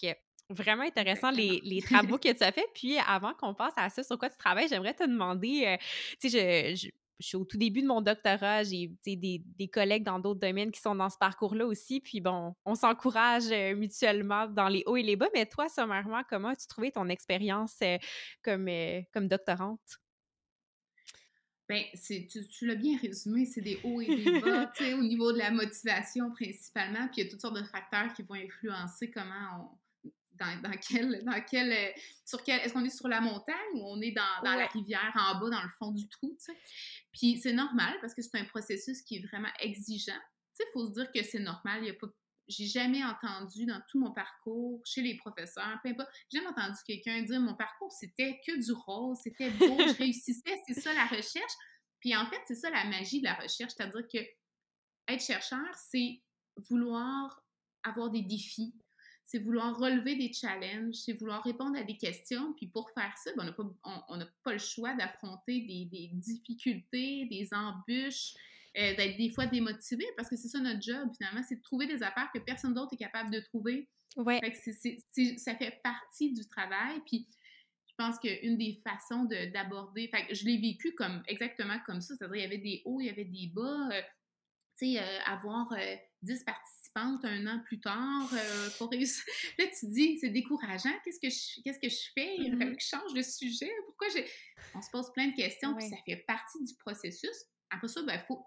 vraiment 0.50 0.84
intéressant 0.84 1.32
les, 1.32 1.62
les, 1.64 1.82
travaux 1.82 2.18
que 2.20 2.32
tu 2.32 2.44
as 2.44 2.52
fait. 2.52 2.68
Puis, 2.74 2.98
avant 3.00 3.34
qu'on 3.34 3.54
passe 3.54 3.74
à 3.78 3.90
ça, 3.90 4.04
sur 4.04 4.18
quoi 4.18 4.30
tu 4.30 4.38
travailles, 4.38 4.68
j'aimerais 4.68 4.94
te 4.94 5.04
demander, 5.04 5.66
euh, 5.66 5.78
tu 6.20 6.30
sais, 6.30 6.76
je, 6.76 6.88
je 6.88 6.90
suis 7.28 7.38
au 7.38 7.46
tout 7.46 7.58
début 7.58 7.82
de 7.82 7.88
mon 7.88 8.02
doctorat, 8.02 8.64
j'ai 8.64 8.92
des, 9.06 9.44
des, 9.44 9.68
collègues 9.68 10.04
dans 10.04 10.20
d'autres 10.20 10.40
domaines 10.40 10.72
qui 10.72 10.80
sont 10.80 10.96
dans 10.96 11.10
ce 11.10 11.18
parcours-là 11.18 11.66
aussi. 11.66 12.00
Puis 12.00 12.22
bon, 12.22 12.56
on 12.66 12.76
s'encourage 12.76 13.52
euh, 13.52 13.76
mutuellement 13.76 14.48
dans 14.48 14.68
les 14.68 14.84
hauts 14.86 14.98
et 14.98 15.04
les 15.04 15.16
bas. 15.16 15.28
Mais 15.34 15.46
toi, 15.46 15.68
sommairement, 15.70 16.22
comment 16.30 16.50
as-tu 16.50 16.68
trouvé 16.68 16.92
ton 16.92 17.10
expérience 17.10 17.76
euh, 17.84 17.98
comme, 18.42 18.68
euh, 18.68 19.02
comme 19.14 19.28
doctorante? 19.28 20.00
Bien, 21.68 21.84
tu, 21.94 22.28
tu 22.28 22.66
l'as 22.66 22.76
bien 22.76 22.98
résumé, 22.98 23.46
c'est 23.46 23.62
des 23.62 23.80
hauts 23.84 24.02
et 24.02 24.08
des 24.08 24.40
bas, 24.42 24.72
au 24.98 25.04
niveau 25.04 25.32
de 25.32 25.38
la 25.38 25.52
motivation 25.52 26.32
principalement, 26.32 27.08
puis 27.10 27.22
il 27.22 27.26
y 27.26 27.28
a 27.28 27.30
toutes 27.30 27.42
sortes 27.42 27.60
de 27.60 27.64
facteurs 27.64 28.12
qui 28.14 28.24
vont 28.24 28.34
influencer 28.34 29.12
comment 29.12 29.36
on, 29.60 29.78
dans, 30.40 30.72
quel, 30.88 31.24
dans 31.24 31.42
quel, 31.50 31.72
euh, 31.72 31.92
sur 32.26 32.44
quel, 32.44 32.60
est-ce 32.62 32.74
qu'on 32.74 32.86
est 32.86 32.96
sur 32.96 33.08
la 33.08 33.22
montagne 33.22 33.56
ou 33.76 33.82
on 33.84 34.02
est 34.02 34.12
dans, 34.12 34.44
dans 34.44 34.56
la 34.56 34.68
rivière 34.68 35.14
en 35.16 35.40
bas, 35.40 35.50
dans 35.50 35.64
le 35.64 35.70
fond 35.78 35.92
du 35.92 36.08
trou, 36.08 36.36
tu 36.40 36.54
sais? 36.54 36.60
Puis 37.12 37.38
c'est 37.38 37.54
normal 37.54 37.94
parce 38.02 38.14
que 38.14 38.22
c'est 38.22 38.38
un 38.38 38.46
processus 38.46 39.02
qui 39.02 39.18
est 39.18 39.28
vraiment 39.28 39.50
exigeant. 39.60 40.14
Tu 40.14 40.64
sais, 40.64 40.64
il 40.68 40.72
faut 40.74 40.88
se 40.88 40.94
dire 40.94 41.12
que 41.12 41.24
c'est 41.24 41.40
normal, 41.40 41.80
il 41.84 41.88
y 41.88 41.92
a 41.92 41.94
pas 41.94 42.08
j'ai 42.50 42.66
jamais 42.66 43.04
entendu 43.04 43.66
dans 43.66 43.80
tout 43.88 44.00
mon 44.00 44.12
parcours 44.12 44.82
chez 44.84 45.02
les 45.02 45.16
professeurs, 45.16 45.80
peu 45.84 45.90
importe, 45.90 46.10
j'ai 46.32 46.40
jamais 46.40 46.50
entendu 46.50 46.80
quelqu'un 46.86 47.22
dire 47.22 47.40
mon 47.40 47.54
parcours 47.54 47.92
c'était 47.92 48.42
que 48.46 48.60
du 48.60 48.72
rose, 48.72 49.20
c'était 49.24 49.52
beau, 49.52 49.78
je 49.78 49.94
réussissais, 50.00 50.60
c'est 50.68 50.82
ça 50.82 50.94
la 50.94 51.06
recherche. 51.06 51.54
Puis 52.00 52.16
en 52.16 52.26
fait, 52.26 52.42
c'est 52.48 52.56
ça 52.56 52.70
la 52.70 52.86
magie 52.86 53.20
de 53.20 53.26
la 53.26 53.36
recherche, 53.36 53.74
c'est-à-dire 53.76 54.08
que 54.12 54.20
être 55.14 55.24
chercheur, 55.24 55.68
c'est 55.76 56.22
vouloir 56.70 57.44
avoir 57.84 58.10
des 58.10 58.22
défis, 58.22 58.74
c'est 59.30 59.38
vouloir 59.38 59.78
relever 59.78 60.16
des 60.16 60.34
challenges, 60.34 60.96
c'est 60.96 61.14
vouloir 61.14 61.44
répondre 61.44 61.78
à 61.78 61.84
des 61.84 61.98
questions. 61.98 62.52
Puis 62.54 62.66
pour 62.66 62.90
faire 62.90 63.16
ça, 63.16 63.30
ben, 63.38 63.44
on 63.84 64.18
n'a 64.18 64.26
pas, 64.26 64.32
pas, 64.44 64.54
le 64.54 64.58
choix 64.58 64.96
d'affronter 64.96 65.62
des, 65.62 66.10
difficultés, 66.14 67.28
des 67.30 67.48
embûches, 67.54 68.34
euh, 68.76 68.96
d'être 68.96 69.18
des 69.18 69.30
fois 69.30 69.46
démotivé 69.46 70.04
parce 70.18 70.30
que 70.30 70.36
c'est 70.36 70.48
ça 70.48 70.60
notre 70.60 70.82
job 70.82 71.10
finalement, 71.16 71.44
c'est 71.48 71.58
de 71.58 71.62
trouver 71.62 71.86
des 71.86 72.02
affaires 72.02 72.30
que 72.34 72.40
personne 72.40 72.74
d'autre 72.74 72.94
est 72.94 72.98
capable 72.98 73.30
de 73.30 73.40
trouver. 73.40 73.88
Ouais. 74.16 74.42
ça 75.38 75.56
fait 75.56 75.80
partie 75.84 76.34
du 76.34 76.48
travail. 76.48 77.00
Puis 77.06 77.28
je 77.86 77.94
pense 77.96 78.18
qu'une 78.18 78.58
des 78.58 78.82
façons 78.84 79.26
d'aborder, 79.54 80.10
je 80.32 80.44
l'ai 80.46 80.58
vécu 80.58 80.96
comme 80.96 81.22
exactement 81.28 81.78
comme 81.86 82.02
ça, 82.02 82.16
c'est-à-dire 82.16 82.38
il 82.38 82.42
y 82.42 82.46
avait 82.46 82.58
des 82.58 82.82
hauts, 82.86 83.00
il 83.00 83.06
y 83.06 83.10
avait 83.12 83.26
des 83.26 83.52
bas. 83.54 83.90
Euh, 83.92 84.02
tu 84.80 84.94
sais, 84.94 85.00
euh, 85.00 85.20
avoir 85.26 85.74
10 86.22 86.44
participantes 86.44 87.26
un 87.26 87.48
an 87.48 87.62
plus 87.66 87.80
tard 87.80 88.30
pour 88.78 88.90
réussir. 88.90 89.24
Là, 89.60 89.66
tu 89.68 89.88
dis, 89.88 90.18
c'est 90.20 90.30
décourageant, 90.30 90.94
qu'est-ce 91.04 91.20
que 91.20 91.30
je, 91.30 91.62
qu'est-ce 91.64 91.80
que 91.80 91.90
je 91.90 92.12
fais? 92.14 92.36
Il 92.38 92.56
mm 92.56 92.76
que 92.76 92.82
je 92.82 92.88
change 92.88 93.14
de 93.14 93.22
sujet. 93.22 93.72
Pourquoi 93.86 94.08
j'ai. 94.10 94.26
On 94.74 94.82
se 94.82 94.90
pose 94.92 95.12
plein 95.14 95.28
de 95.28 95.36
questions, 95.36 95.76
puis 95.76 95.88
ça 95.88 95.98
fait 96.06 96.24
partie 96.28 96.64
du 96.64 96.74
processus 96.76 97.46
après 97.72 97.88
ça, 97.88 98.00
il 98.02 98.06
ben, 98.06 98.20
faut, 98.28 98.46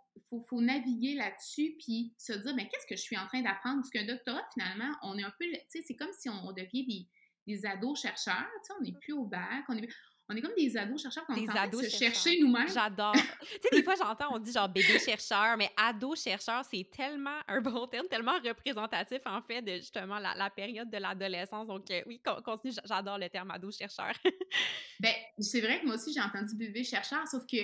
faut, 0.48 0.60
naviguer 0.60 1.14
là-dessus 1.14 1.76
puis 1.78 2.14
se 2.18 2.32
dire, 2.32 2.54
ben, 2.56 2.66
qu'est-ce 2.68 2.86
que 2.86 2.96
je 2.96 3.02
suis 3.02 3.16
en 3.16 3.26
train 3.26 3.42
d'apprendre? 3.42 3.80
Parce 3.80 3.90
qu'un 3.90 4.06
doctorat, 4.06 4.42
finalement, 4.52 4.92
on 5.02 5.16
est 5.18 5.22
un 5.22 5.32
peu, 5.38 5.44
tu 5.44 5.60
sais, 5.68 5.82
c'est 5.86 5.96
comme 5.96 6.12
si 6.12 6.28
on, 6.28 6.52
devient 6.52 6.84
des, 6.86 7.08
des 7.46 7.66
ados-chercheurs, 7.66 8.48
tu 8.64 8.66
sais, 8.66 8.72
on 8.78 8.82
n'est 8.82 8.98
plus 9.00 9.12
au 9.12 9.24
bac, 9.24 9.64
on 9.68 9.76
est, 9.76 9.88
on 10.32 10.36
est 10.36 10.40
comme 10.40 10.54
des 10.56 10.76
ados-chercheurs 10.76 11.24
qu'on 11.26 11.34
est 11.34 11.46
se 11.46 11.96
chercher 11.96 12.40
nous-mêmes. 12.40 12.68
J'adore. 12.68 13.12
tu 13.40 13.58
sais, 13.62 13.68
des 13.72 13.82
fois, 13.82 13.94
j'entends, 13.96 14.34
on 14.34 14.38
dit 14.38 14.52
genre 14.52 14.68
bébé-chercheur, 14.68 15.56
mais 15.56 15.70
ado-chercheur, 15.76 16.64
c'est 16.70 16.88
tellement 16.90 17.38
un 17.46 17.60
bon 17.60 17.86
terme, 17.86 18.06
tellement 18.08 18.38
représentatif, 18.44 19.20
en 19.26 19.42
fait, 19.42 19.62
de 19.62 19.76
justement 19.76 20.18
la, 20.18 20.50
période 20.50 20.90
de 20.90 20.98
l'adolescence. 20.98 21.66
Donc, 21.66 21.90
euh, 21.90 22.02
oui, 22.06 22.20
continue, 22.44 22.72
j'adore 22.84 23.18
le 23.18 23.28
terme 23.28 23.50
ado-chercheur. 23.50 24.12
ben, 25.00 25.12
c'est 25.38 25.60
vrai 25.60 25.80
que 25.80 25.86
moi 25.86 25.96
aussi, 25.96 26.12
j'ai 26.12 26.20
entendu 26.20 26.54
bébé-chercheur, 26.54 27.26
sauf 27.26 27.46
que 27.46 27.58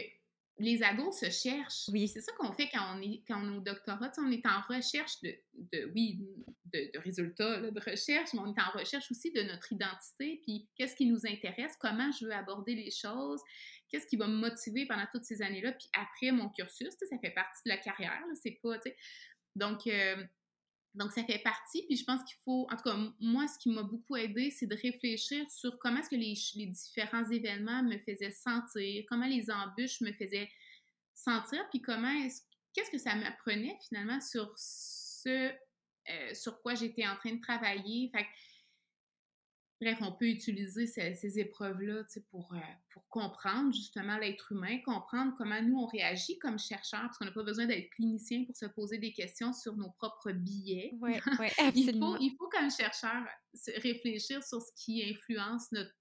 les 0.59 0.83
ados 0.83 1.21
se 1.21 1.31
cherchent. 1.31 1.89
Oui. 1.93 2.09
C'est 2.09 2.21
ça 2.21 2.33
qu'on 2.33 2.53
fait 2.53 2.69
quand 2.73 2.97
on 2.97 3.01
est, 3.01 3.23
quand 3.27 3.41
on 3.43 3.53
est 3.53 3.57
au 3.57 3.61
doctorat. 3.61 4.11
on 4.19 4.31
est 4.31 4.45
en 4.47 4.61
recherche 4.69 5.21
de, 5.23 5.35
de 5.55 5.91
oui, 5.95 6.21
de, 6.73 6.99
résultats 6.99 7.61
de 7.61 7.81
recherche, 7.81 8.31
mais 8.35 8.41
on 8.41 8.55
est 8.55 8.61
en 8.61 8.79
recherche 8.79 9.11
aussi 9.11 9.33
de 9.33 9.43
notre 9.43 9.73
identité, 9.73 10.41
puis 10.45 10.69
qu'est-ce 10.77 10.97
qui 10.97 11.07
nous 11.07 11.27
intéresse, 11.27 11.75
comment 11.81 12.11
je 12.13 12.27
veux 12.27 12.33
aborder 12.33 12.75
les 12.75 12.91
choses, 12.91 13.41
qu'est-ce 13.89 14.07
qui 14.07 14.17
va 14.17 14.27
me 14.27 14.37
motiver 14.37 14.87
pendant 14.87 15.07
toutes 15.13 15.25
ces 15.25 15.43
années-là, 15.43 15.73
puis 15.73 15.89
après 15.95 16.33
mon 16.33 16.49
cursus, 16.51 16.95
ça 16.99 17.19
fait 17.19 17.31
partie 17.31 17.63
de 17.65 17.71
la 17.71 17.79
carrière, 17.79 18.23
c'est 18.43 18.59
pas, 18.63 18.79
donc, 19.59 19.87
euh, 19.87 20.25
donc, 20.95 21.13
ça 21.13 21.23
fait 21.25 21.39
partie, 21.39 21.85
puis 21.87 21.97
je 21.97 22.05
pense 22.05 22.23
qu'il 22.25 22.37
faut, 22.45 22.67
en 22.71 22.77
tout 22.77 22.83
cas, 22.83 22.97
moi, 23.21 23.47
ce 23.47 23.59
qui 23.59 23.69
m'a 23.71 23.83
beaucoup 23.83 24.17
aidé, 24.17 24.51
c'est 24.51 24.67
de 24.67 24.75
réfléchir 24.75 25.49
sur 25.51 25.79
comment 25.79 25.99
est-ce 25.99 26.11
que 26.11 26.17
les, 26.17 26.35
les, 26.57 26.67
différents 26.67 27.29
événements 27.31 27.83
me 27.83 27.99
faisaient 27.99 28.31
sentir, 28.31 29.05
comment 29.09 29.27
les 29.27 29.51
embûches 29.51 30.01
me 30.01 30.13
faisaient 30.13 30.51
sentir, 31.15 31.65
puis 31.71 31.81
comment 31.83 32.11
est-ce, 32.25 32.43
qu'est-ce 32.73 32.91
que 32.91 32.99
ça 32.99 33.15
m'apprenait 33.15 33.77
finalement 33.89 34.21
sur 34.21 34.53
ce, 34.57 35.51
euh, 36.11 36.35
sur 36.35 36.61
quoi 36.63 36.75
j'étais 36.75 37.07
en 37.07 37.17
train 37.17 37.35
de 37.35 37.41
travailler. 37.41 38.11
Bref, 39.81 39.99
on 40.01 40.13
peut 40.13 40.27
utiliser 40.27 40.87
ces, 40.87 41.39
épreuves-là 41.39 42.03
pour, 42.31 42.53
euh, 42.53 42.59
pour 42.93 43.07
comprendre 43.09 43.73
justement 43.73 44.19
l'être 44.19 44.51
humain, 44.51 44.79
comprendre 44.85 45.35
comment 45.39 45.63
nous 45.63 45.79
on 45.79 45.87
réagit 45.87 46.39
comme 46.41 46.59
chercheurs, 46.59 47.03
parce 47.03 47.19
qu'on 47.19 47.27
n'a 47.27 47.33
pas 47.33 47.45
besoin 47.45 47.67
d'être 47.67 47.89
clinicien 47.91 48.45
pour 48.45 48.57
se 48.57 48.67
poser 48.67 48.99
des 48.99 49.13
questions 49.13 49.53
sur 49.53 49.77
nos 49.77 49.91
propres 49.91 50.33
billets. 50.33 50.95
Oui, 51.01 51.13
ouais, 51.39 51.53
absolument. 51.59 51.71
il, 51.75 51.99
faut, 52.01 52.17
il 52.21 52.37
faut, 52.37 52.49
comme 52.49 52.71
chercheur, 52.71 53.25
réfléchir 53.77 54.43
sur 54.43 54.61
ce 54.61 54.73
qui 54.77 55.09
influence 55.09 55.71
notre, 55.71 55.95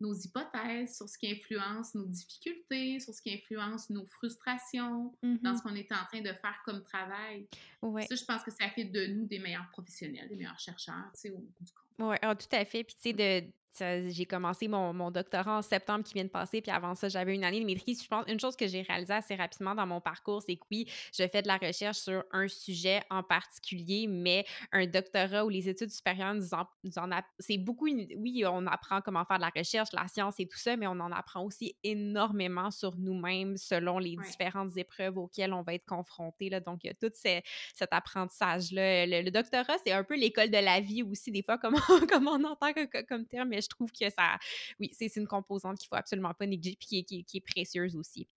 nos 0.00 0.14
hypothèses, 0.14 0.96
sur 0.96 1.08
ce 1.08 1.16
qui 1.16 1.30
influence 1.30 1.94
nos 1.94 2.06
difficultés, 2.06 3.00
sur 3.00 3.14
ce 3.14 3.22
qui 3.22 3.32
influence 3.32 3.90
nos 3.90 4.06
frustrations 4.06 5.14
dans 5.22 5.28
mm-hmm. 5.28 5.56
ce 5.56 5.62
qu'on 5.62 5.74
est 5.74 5.92
en 5.92 6.04
train 6.06 6.20
de 6.20 6.32
faire 6.32 6.60
comme 6.64 6.82
travail. 6.82 7.46
Ouais. 7.80 8.06
Ça, 8.06 8.14
je 8.14 8.24
pense 8.24 8.42
que 8.42 8.50
ça 8.50 8.68
fait 8.70 8.84
de 8.84 9.06
nous 9.06 9.26
des 9.26 9.38
meilleurs 9.38 9.68
professionnels, 9.70 10.28
des 10.28 10.36
meilleurs 10.36 10.58
chercheurs, 10.58 11.10
tu 11.14 11.20
sais, 11.20 11.30
au 11.30 11.38
bout 11.38 11.64
du 11.64 11.72
compte. 11.72 12.10
Oui, 12.10 12.16
ah, 12.22 12.34
tout 12.34 12.48
à 12.52 12.64
fait. 12.64 12.84
Puis, 12.84 12.96
tu 12.96 13.02
sais, 13.02 13.12
de, 13.12 13.46
j'ai 13.78 14.26
commencé 14.26 14.68
mon, 14.68 14.92
mon, 14.92 15.10
doctorat 15.10 15.58
en 15.58 15.62
septembre 15.62 16.04
qui 16.04 16.14
vient 16.14 16.24
de 16.24 16.28
passer, 16.28 16.60
puis 16.60 16.70
avant 16.70 16.94
ça, 16.94 17.08
j'avais 17.08 17.34
une 17.34 17.44
année 17.44 17.60
de 17.60 17.66
maîtrise. 17.66 18.02
Je 18.02 18.08
pense 18.08 18.24
une 18.28 18.40
chose 18.40 18.56
que 18.56 18.66
j'ai 18.66 18.82
réalisée 18.82 19.14
assez 19.14 19.34
rapidement 19.34 19.74
dans 19.74 19.86
mon 19.86 20.00
parcours, 20.00 20.42
c'est 20.42 20.56
que 20.56 20.64
oui, 20.70 20.88
je 21.12 21.26
fais 21.28 21.42
de 21.42 21.48
la 21.48 21.56
recherche 21.56 21.98
sur 21.98 22.24
un 22.32 22.48
sujet 22.48 23.02
en 23.10 23.22
particulier, 23.22 24.06
mais 24.08 24.44
un 24.72 24.86
doctorat 24.86 25.44
ou 25.44 25.48
les 25.48 25.68
études 25.68 25.90
supérieures 25.90 26.34
nous 26.34 26.54
en, 26.54 26.66
nous 26.82 26.98
en 26.98 27.10
c'est 27.38 27.58
beaucoup. 27.58 27.86
Oui, 27.86 28.44
on 28.46 28.66
apprend 28.66 29.00
comment 29.00 29.24
faire 29.24 29.36
de 29.36 29.42
la 29.42 29.52
recherche, 29.54 29.88
la 29.92 30.08
science 30.08 30.38
et 30.38 30.46
tout 30.46 30.58
ça, 30.58 30.76
mais 30.76 30.86
on 30.86 31.00
en 31.00 31.12
apprend 31.12 31.42
aussi 31.44 31.76
énormément 31.82 32.70
sur 32.70 32.96
nous-mêmes 32.96 33.56
selon 33.56 33.98
les 33.98 34.16
différentes 34.16 34.76
épreuves 34.76 35.18
auxquelles 35.18 35.52
on 35.52 35.62
va 35.62 35.74
être 35.74 35.86
confronté. 35.86 36.48
Là. 36.48 36.60
Donc, 36.60 36.84
il 36.84 36.88
y 36.88 36.90
a 36.90 36.94
tout 36.94 37.12
cet 37.14 37.92
apprentissage-là. 37.92 39.06
Le, 39.06 39.30
doctorat, 39.30 39.76
c'est 39.84 39.92
un 39.92 40.04
peu 40.04 40.16
l'école 40.16 40.50
de 40.50 40.58
la 40.58 40.80
vie 40.80 41.02
aussi, 41.02 41.30
des 41.30 41.42
fois, 41.42 41.58
comme 41.58 41.74
on, 41.74 42.06
comme 42.06 42.28
on 42.28 42.42
entend 42.44 42.72
comme 43.08 43.26
terme, 43.26 43.48
mais 43.48 43.63
je 43.64 43.68
trouve 43.68 43.90
que 43.90 44.08
ça, 44.10 44.38
oui, 44.78 44.90
c'est 44.92 45.14
une 45.16 45.26
composante 45.26 45.78
qu'il 45.78 45.88
faut 45.88 45.96
absolument 45.96 46.34
pas 46.34 46.46
négliger 46.46 46.76
puis 46.78 47.04
qui, 47.04 47.24
qui, 47.24 47.36
est 47.36 47.40
précieuse 47.40 47.96
aussi. 47.96 48.28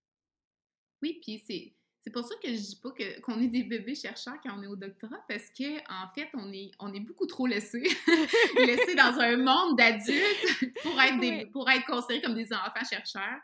Oui, 1.02 1.20
puis 1.22 1.42
c'est. 1.46 1.74
C'est 2.02 2.12
pour 2.12 2.24
ça 2.24 2.36
que 2.42 2.48
je 2.48 2.56
dis 2.56 2.80
pas 2.82 2.92
qu'on 3.22 3.42
est 3.42 3.50
des 3.50 3.64
bébés 3.64 3.94
chercheurs 3.94 4.38
quand 4.42 4.58
on 4.58 4.64
est 4.64 4.68
au 4.68 4.78
doctorat, 4.78 5.20
parce 5.28 5.50
que 5.50 5.78
en 5.92 6.08
fait, 6.16 6.30
on 6.36 6.54
est, 6.54 6.72
on 6.80 6.94
est 6.94 7.02
beaucoup 7.02 7.26
trop 7.26 7.46
laissés, 7.48 7.84
laissés 8.56 8.96
dans 8.96 9.20
un 9.20 9.36
monde 9.36 9.78
d'adultes 9.78 10.74
pour 10.84 11.02
être 11.02 11.20
des, 11.20 11.48
pour 11.48 11.70
être 11.70 11.86
considérés 11.86 12.22
comme 12.22 12.36
des 12.36 12.54
enfants 12.54 12.86
chercheurs. 12.90 13.42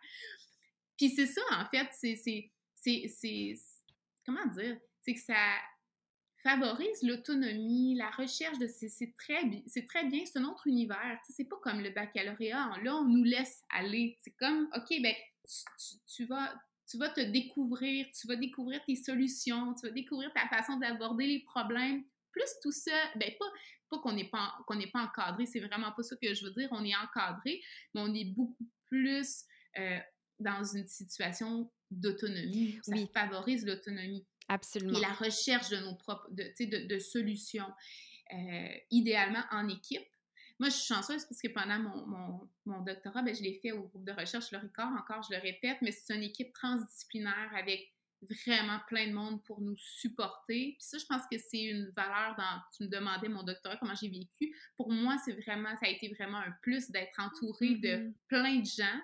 Puis 0.98 1.10
c'est 1.10 1.26
ça, 1.26 1.42
en 1.52 1.66
fait, 1.66 1.90
c'est, 1.92 2.52
comment 4.26 4.46
dire, 4.56 4.78
c'est 5.02 5.14
que 5.14 5.20
ça, 5.20 5.36
favorise 6.44 7.02
l'autonomie, 7.04 7.96
la 7.96 8.10
recherche 8.12 8.60
de 8.60 8.68
c'est 8.68 9.16
très 9.18 9.42
c'est 9.66 9.86
très 9.86 10.06
bien, 10.06 10.24
c'est 10.26 10.40
un 10.40 10.44
autre 10.44 10.68
univers. 10.68 11.20
C'est 11.30 11.46
pas 11.46 11.58
comme 11.62 11.80
le 11.80 11.90
baccalauréat. 11.90 12.72
Là, 12.84 12.96
on 12.96 13.06
nous 13.06 13.24
laisse 13.24 13.64
aller. 13.70 14.18
C'est 14.20 14.36
comme 14.38 14.68
OK, 14.76 15.02
ben 15.02 15.16
tu, 16.08 16.26
vas 16.26 16.54
tu 16.90 16.98
vas 16.98 17.10
te 17.10 17.22
découvrir, 17.22 18.08
tu 18.20 18.28
vas 18.28 18.36
découvrir 18.36 18.84
tes 18.86 18.96
solutions, 18.96 19.74
tu 19.74 19.88
vas 19.88 19.94
découvrir 19.94 20.32
ta 20.34 20.48
façon 20.48 20.78
d'aborder 20.78 21.26
les 21.26 21.40
problèmes. 21.44 22.04
Plus 22.32 22.52
tout 22.62 22.72
ça, 22.72 22.92
ben 23.16 23.32
pas 23.40 23.46
pas 23.90 24.00
qu'on 24.00 24.14
n'est 24.14 24.30
pas 24.30 24.54
qu'on 24.68 24.76
n'est 24.76 24.90
pas 24.92 25.04
encadré, 25.04 25.46
c'est 25.46 25.60
vraiment 25.60 25.92
pas 25.92 26.04
ça 26.04 26.16
que 26.22 26.34
je 26.34 26.46
veux 26.46 26.52
dire. 26.52 26.68
On 26.72 26.84
est 26.84 26.96
encadré, 26.96 27.62
mais 27.94 28.02
on 28.02 28.14
est 28.14 28.26
beaucoup 28.26 28.70
plus 28.88 29.44
euh, 29.78 30.00
dans 30.40 30.64
une 30.64 30.88
situation 30.88 31.72
d'autonomie. 31.90 32.80
Ça 32.84 32.96
favorise 33.14 33.66
l'autonomie. 33.66 34.26
Absolument. 34.54 34.98
Et 34.98 35.02
la 35.02 35.14
recherche 35.14 35.70
de 35.70 35.78
nos 35.78 35.96
propres, 35.96 36.28
de, 36.30 36.44
de, 36.60 36.88
de 36.88 37.00
solutions, 37.00 37.72
euh, 38.32 38.68
idéalement 38.92 39.44
en 39.52 39.68
équipe. 39.68 40.08
Moi, 40.60 40.70
je 40.70 40.76
suis 40.76 40.94
chanceuse 40.94 41.26
parce 41.26 41.42
que 41.42 41.48
pendant 41.48 41.80
mon, 41.80 42.06
mon, 42.06 42.50
mon 42.66 42.82
doctorat, 42.82 43.24
ben, 43.24 43.36
je 43.36 43.42
l'ai 43.42 43.60
fait 43.62 43.72
au 43.72 43.84
groupe 43.88 44.06
de 44.06 44.12
recherche 44.12 44.52
Le 44.52 44.60
encore, 44.60 45.24
je 45.28 45.36
le 45.36 45.42
répète, 45.42 45.78
mais 45.82 45.92
c'est 45.92 46.16
une 46.16 46.22
équipe 46.22 46.54
transdisciplinaire 46.54 47.50
avec 47.56 47.92
vraiment 48.22 48.80
plein 48.88 49.08
de 49.08 49.14
monde 49.14 49.44
pour 49.44 49.60
nous 49.60 49.76
supporter. 49.76 50.76
Puis 50.78 50.88
ça, 50.88 51.00
je 51.00 51.06
pense 51.06 51.24
que 51.30 51.38
c'est 51.40 51.64
une 51.64 51.92
valeur 51.96 52.36
dans... 52.38 52.62
Tu 52.78 52.84
me 52.84 52.90
demandais 52.90 53.28
mon 53.28 53.44
doctorat, 53.44 53.76
comment 53.78 53.96
j'ai 53.96 54.10
vécu. 54.10 54.56
Pour 54.78 54.92
moi, 54.92 55.18
c'est 55.26 55.34
vraiment... 55.42 55.76
Ça 55.78 55.88
a 55.88 55.90
été 55.90 56.10
vraiment 56.10 56.38
un 56.38 56.52
plus 56.62 56.92
d'être 56.92 57.20
entourée 57.20 57.76
de 57.76 57.90
mm-hmm. 57.90 58.14
plein 58.28 58.60
de 58.60 58.66
gens 58.66 59.02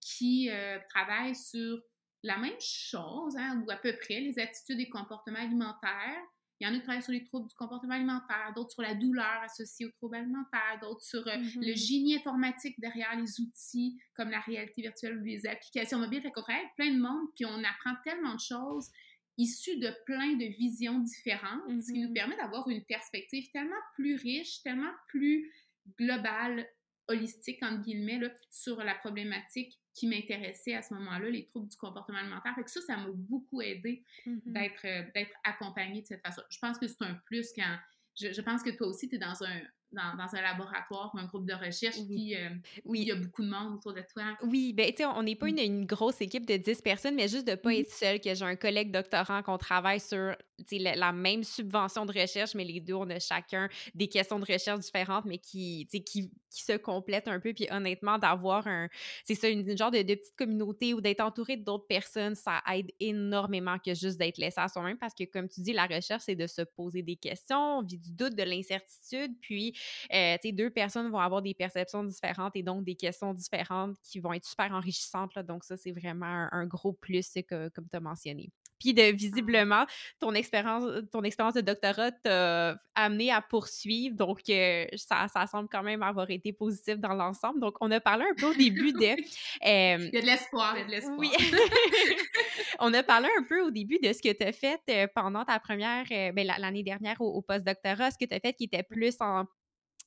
qui 0.00 0.50
euh, 0.50 0.78
travaillent 0.90 1.36
sur 1.36 1.80
la 2.22 2.38
même 2.38 2.60
chose, 2.60 3.36
hein, 3.36 3.62
ou 3.64 3.70
à 3.70 3.76
peu 3.76 3.94
près, 3.96 4.20
les 4.20 4.38
attitudes 4.38 4.80
et 4.80 4.88
comportements 4.88 5.38
alimentaires. 5.38 6.22
Il 6.60 6.66
y 6.66 6.70
en 6.70 6.74
a 6.74 6.78
qui 6.78 6.82
travaillent 6.82 7.02
sur 7.02 7.12
les 7.12 7.22
troubles 7.22 7.48
du 7.48 7.54
comportement 7.54 7.94
alimentaire, 7.94 8.52
d'autres 8.56 8.72
sur 8.72 8.82
la 8.82 8.94
douleur 8.94 9.42
associée 9.44 9.86
aux 9.86 9.92
troubles 9.92 10.16
alimentaires, 10.16 10.78
d'autres 10.82 11.02
sur 11.02 11.20
euh, 11.28 11.36
le 11.36 11.42
mm-hmm. 11.44 11.76
génie 11.76 12.16
informatique 12.16 12.80
derrière 12.80 13.16
les 13.16 13.40
outils 13.40 13.96
comme 14.14 14.30
la 14.30 14.40
réalité 14.40 14.82
virtuelle 14.82 15.18
ou 15.18 15.24
les 15.24 15.46
applications 15.46 15.98
mobiles. 15.98 16.20
Fait 16.20 16.32
qu'on 16.32 16.42
travaille 16.42 16.62
avec 16.62 16.74
plein 16.74 16.92
de 16.92 16.98
monde, 16.98 17.28
puis 17.36 17.44
on 17.44 17.62
apprend 17.62 17.94
tellement 18.02 18.34
de 18.34 18.40
choses 18.40 18.90
issues 19.36 19.76
de 19.76 19.94
plein 20.04 20.34
de 20.34 20.46
visions 20.46 20.98
différentes, 20.98 21.62
ce 21.68 21.92
qui 21.92 22.00
nous 22.00 22.08
mm-hmm. 22.08 22.12
permet 22.12 22.36
d'avoir 22.36 22.68
une 22.68 22.84
perspective 22.86 23.48
tellement 23.52 23.76
plus 23.94 24.16
riche, 24.16 24.60
tellement 24.64 24.90
plus 25.06 25.52
globale, 25.96 26.66
holistique, 27.06 27.62
entre 27.62 27.82
guillemets, 27.82 28.20
sur 28.50 28.82
la 28.82 28.94
problématique 28.96 29.78
qui 29.98 30.06
m'intéressait 30.06 30.74
à 30.74 30.82
ce 30.82 30.94
moment-là, 30.94 31.28
les 31.28 31.44
troubles 31.44 31.68
du 31.68 31.76
comportement 31.76 32.18
alimentaire. 32.18 32.54
Fait 32.54 32.62
que 32.62 32.70
ça, 32.70 32.80
ça 32.80 32.96
m'a 32.96 33.08
beaucoup 33.10 33.60
aidé 33.60 34.04
mm-hmm. 34.26 34.40
d'être, 34.46 34.84
euh, 34.84 35.02
d'être 35.12 35.34
accompagnée 35.42 36.02
de 36.02 36.06
cette 36.06 36.24
façon. 36.24 36.42
Je 36.48 36.58
pense 36.58 36.78
que 36.78 36.86
c'est 36.86 37.02
un 37.02 37.14
plus 37.26 37.52
quand... 37.52 37.76
Je, 38.14 38.40
pense 38.40 38.62
que 38.62 38.70
toi 38.70 38.88
aussi, 38.88 39.08
tu 39.08 39.16
es 39.16 39.18
dans 39.18 39.44
un, 39.44 39.60
dans, 39.92 40.34
un 40.34 40.42
laboratoire 40.42 41.10
ou 41.14 41.18
un 41.18 41.24
groupe 41.24 41.46
de 41.46 41.54
recherche, 41.54 41.96
oui. 42.08 42.34
Euh, 42.36 42.50
oui. 42.84 43.00
il 43.02 43.08
y 43.08 43.12
a 43.12 43.16
beaucoup 43.16 43.42
de 43.42 43.48
monde 43.48 43.74
autour 43.74 43.94
de 43.94 44.02
toi. 44.12 44.36
Oui, 44.42 44.72
ben 44.72 44.90
tu 44.90 44.98
sais, 44.98 45.04
on 45.06 45.22
n'est 45.22 45.36
pas 45.36 45.46
mm. 45.46 45.50
une, 45.50 45.58
une, 45.58 45.86
grosse 45.86 46.20
équipe 46.20 46.46
de 46.46 46.56
10 46.56 46.82
personnes, 46.82 47.14
mais 47.14 47.28
juste 47.28 47.46
de 47.46 47.52
ne 47.52 47.56
pas 47.56 47.70
mm-hmm. 47.70 47.80
être 47.80 47.92
seule, 47.92 48.20
que 48.20 48.34
j'ai 48.34 48.44
un 48.44 48.56
collègue 48.56 48.90
doctorant, 48.90 49.42
qu'on 49.42 49.58
travaille 49.58 50.00
sur 50.00 50.34
la, 50.72 51.12
même 51.12 51.44
subvention 51.44 52.04
de 52.06 52.12
recherche, 52.12 52.54
mais 52.54 52.64
les 52.64 52.80
deux, 52.80 52.94
on 52.94 53.08
a 53.10 53.18
chacun 53.18 53.68
des 53.94 54.08
questions 54.08 54.38
de 54.38 54.44
recherche 54.44 54.80
différentes, 54.80 55.24
mais 55.24 55.38
qui, 55.38 55.86
qui, 55.86 56.30
qui 56.50 56.62
se 56.62 56.76
complètent 56.76 57.28
un 57.28 57.40
peu. 57.40 57.52
Puis 57.52 57.66
honnêtement, 57.70 58.18
d'avoir 58.18 58.66
un, 58.66 58.88
c'est 59.24 59.34
ça, 59.34 59.48
une, 59.48 59.76
genre 59.76 59.90
de, 59.90 60.02
petite 60.02 60.36
communauté 60.36 60.94
ou 60.94 61.00
d'être 61.00 61.20
entouré 61.20 61.56
d'autres 61.56 61.86
personnes, 61.86 62.34
ça 62.34 62.62
aide 62.72 62.90
énormément 63.00 63.78
que 63.78 63.94
juste 63.94 64.18
d'être 64.18 64.38
laissé 64.38 64.60
à 64.60 64.68
soi-même 64.68 64.98
parce 64.98 65.14
que, 65.14 65.24
comme 65.24 65.48
tu 65.48 65.60
dis, 65.60 65.72
la 65.72 65.86
recherche, 65.86 66.22
c'est 66.26 66.36
de 66.36 66.46
se 66.46 66.62
poser 66.62 67.02
des 67.02 67.16
questions, 67.16 67.78
on 67.78 67.82
vit 67.82 67.98
du 67.98 68.12
doute, 68.12 68.34
de 68.34 68.42
l'incertitude. 68.42 69.32
Puis, 69.40 69.77
euh, 70.14 70.36
deux 70.52 70.70
personnes 70.70 71.10
vont 71.10 71.18
avoir 71.18 71.42
des 71.42 71.54
perceptions 71.54 72.04
différentes 72.04 72.56
et 72.56 72.62
donc 72.62 72.84
des 72.84 72.94
questions 72.94 73.34
différentes 73.34 73.96
qui 74.02 74.18
vont 74.18 74.32
être 74.32 74.44
super 74.44 74.72
enrichissantes. 74.72 75.34
Là. 75.34 75.42
Donc, 75.42 75.64
ça, 75.64 75.76
c'est 75.76 75.92
vraiment 75.92 76.48
un, 76.50 76.66
gros 76.66 76.92
plus, 76.92 77.32
que, 77.48 77.68
comme 77.68 77.88
tu 77.88 77.96
as 77.96 78.00
mentionné. 78.00 78.50
Puis 78.78 78.94
de 78.94 79.02
visiblement, 79.02 79.86
ton 80.20 80.34
expérience, 80.34 80.84
ton 81.10 81.22
expérience 81.22 81.54
de 81.54 81.60
doctorat 81.60 82.12
t'a 82.12 82.76
amené 82.94 83.32
à 83.32 83.42
poursuivre. 83.42 84.16
Donc, 84.16 84.40
euh, 84.48 84.86
ça, 84.96 85.26
ça, 85.28 85.46
semble 85.46 85.68
quand 85.68 85.82
même 85.82 86.02
avoir 86.02 86.30
été 86.30 86.52
positif 86.52 86.98
dans 86.98 87.14
l'ensemble. 87.14 87.60
Donc, 87.60 87.76
on 87.80 87.90
a 87.90 88.00
parlé 88.00 88.24
un 88.24 88.34
peu 88.34 88.46
au 88.46 88.54
début 88.58 88.92
de. 88.92 88.98
il 88.98 90.14
y 90.14 90.16
a 90.16 90.20
de 90.20 90.26
l'espoir, 90.26 90.74
il 90.76 90.80
y 90.80 90.82
a 90.82 90.86
de 90.86 90.90
l'espoir. 90.90 91.18
Oui. 91.18 91.30
on 92.78 92.94
a 92.94 93.02
parlé 93.02 93.28
un 93.38 93.42
peu 93.42 93.62
au 93.62 93.70
début 93.70 93.98
de 94.02 94.12
ce 94.12 94.22
que 94.22 94.32
tu 94.32 94.44
as 94.44 94.52
fait 94.52 94.80
euh, 94.90 95.06
pendant 95.14 95.44
ta 95.44 95.58
première, 95.58 96.04
euh, 96.10 96.32
ben, 96.32 96.46
l'année 96.58 96.82
dernière 96.82 97.20
au, 97.20 97.32
au 97.34 97.42
post-doctorat, 97.42 98.10
ce 98.10 98.18
que 98.18 98.28
tu 98.28 98.34
as 98.34 98.40
fait 98.40 98.52
qui 98.52 98.64
était 98.64 98.82
plus 98.82 99.16
en 99.20 99.44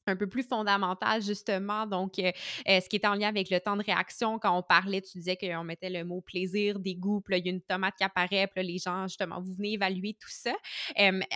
un 0.07 0.15
peu 0.15 0.28
plus 0.28 0.44
fondamental, 0.44 1.22
justement. 1.22 1.86
Donc, 1.86 2.19
euh, 2.19 2.32
euh, 2.68 2.80
ce 2.80 2.90
qui 2.90 2.95
est 2.95 3.06
en 3.06 3.15
lien 3.15 3.28
avec 3.28 3.49
le 3.49 3.60
temps 3.60 3.78
de 3.78 3.84
réaction, 3.84 4.40
quand 4.40 4.57
on 4.57 4.64
parlait, 4.64 5.02
tu 5.02 5.18
disais 5.18 5.38
qu'on 5.38 5.64
mettait 5.64 5.90
le 5.90 6.03
mot 6.03 6.22
plaisir, 6.22 6.80
dégoût, 6.80 7.22
puis 7.22 7.38
il 7.38 7.45
y 7.45 7.49
a 7.49 7.52
une 7.52 7.61
tomate 7.61 7.95
qui 7.95 8.03
apparaît, 8.03 8.48
puis 8.48 8.64
les 8.64 8.78
gens, 8.78 9.07
justement, 9.07 9.41
vous 9.41 9.53
venez 9.53 9.73
évaluer 9.73 10.15
tout 10.19 10.30
ça. 10.30 10.53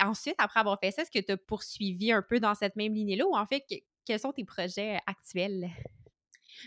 ensuite, 0.03 0.35
après 0.37 0.59
avoir 0.59 0.79
fait 0.79 0.91
ça, 0.91 1.03
est-ce 1.03 1.11
que 1.11 1.23
tu 1.23 1.31
as 1.31 1.37
poursuivi 1.37 2.11
un 2.11 2.21
peu 2.21 2.39
dans 2.39 2.55
cette 2.55 2.75
même 2.75 2.93
lignée-là 2.93 3.25
ou 3.25 3.35
en 3.35 3.45
fait, 3.45 3.63
quels 4.05 4.19
sont 4.19 4.31
tes 4.31 4.45
projets 4.45 4.99
actuels? 5.07 5.69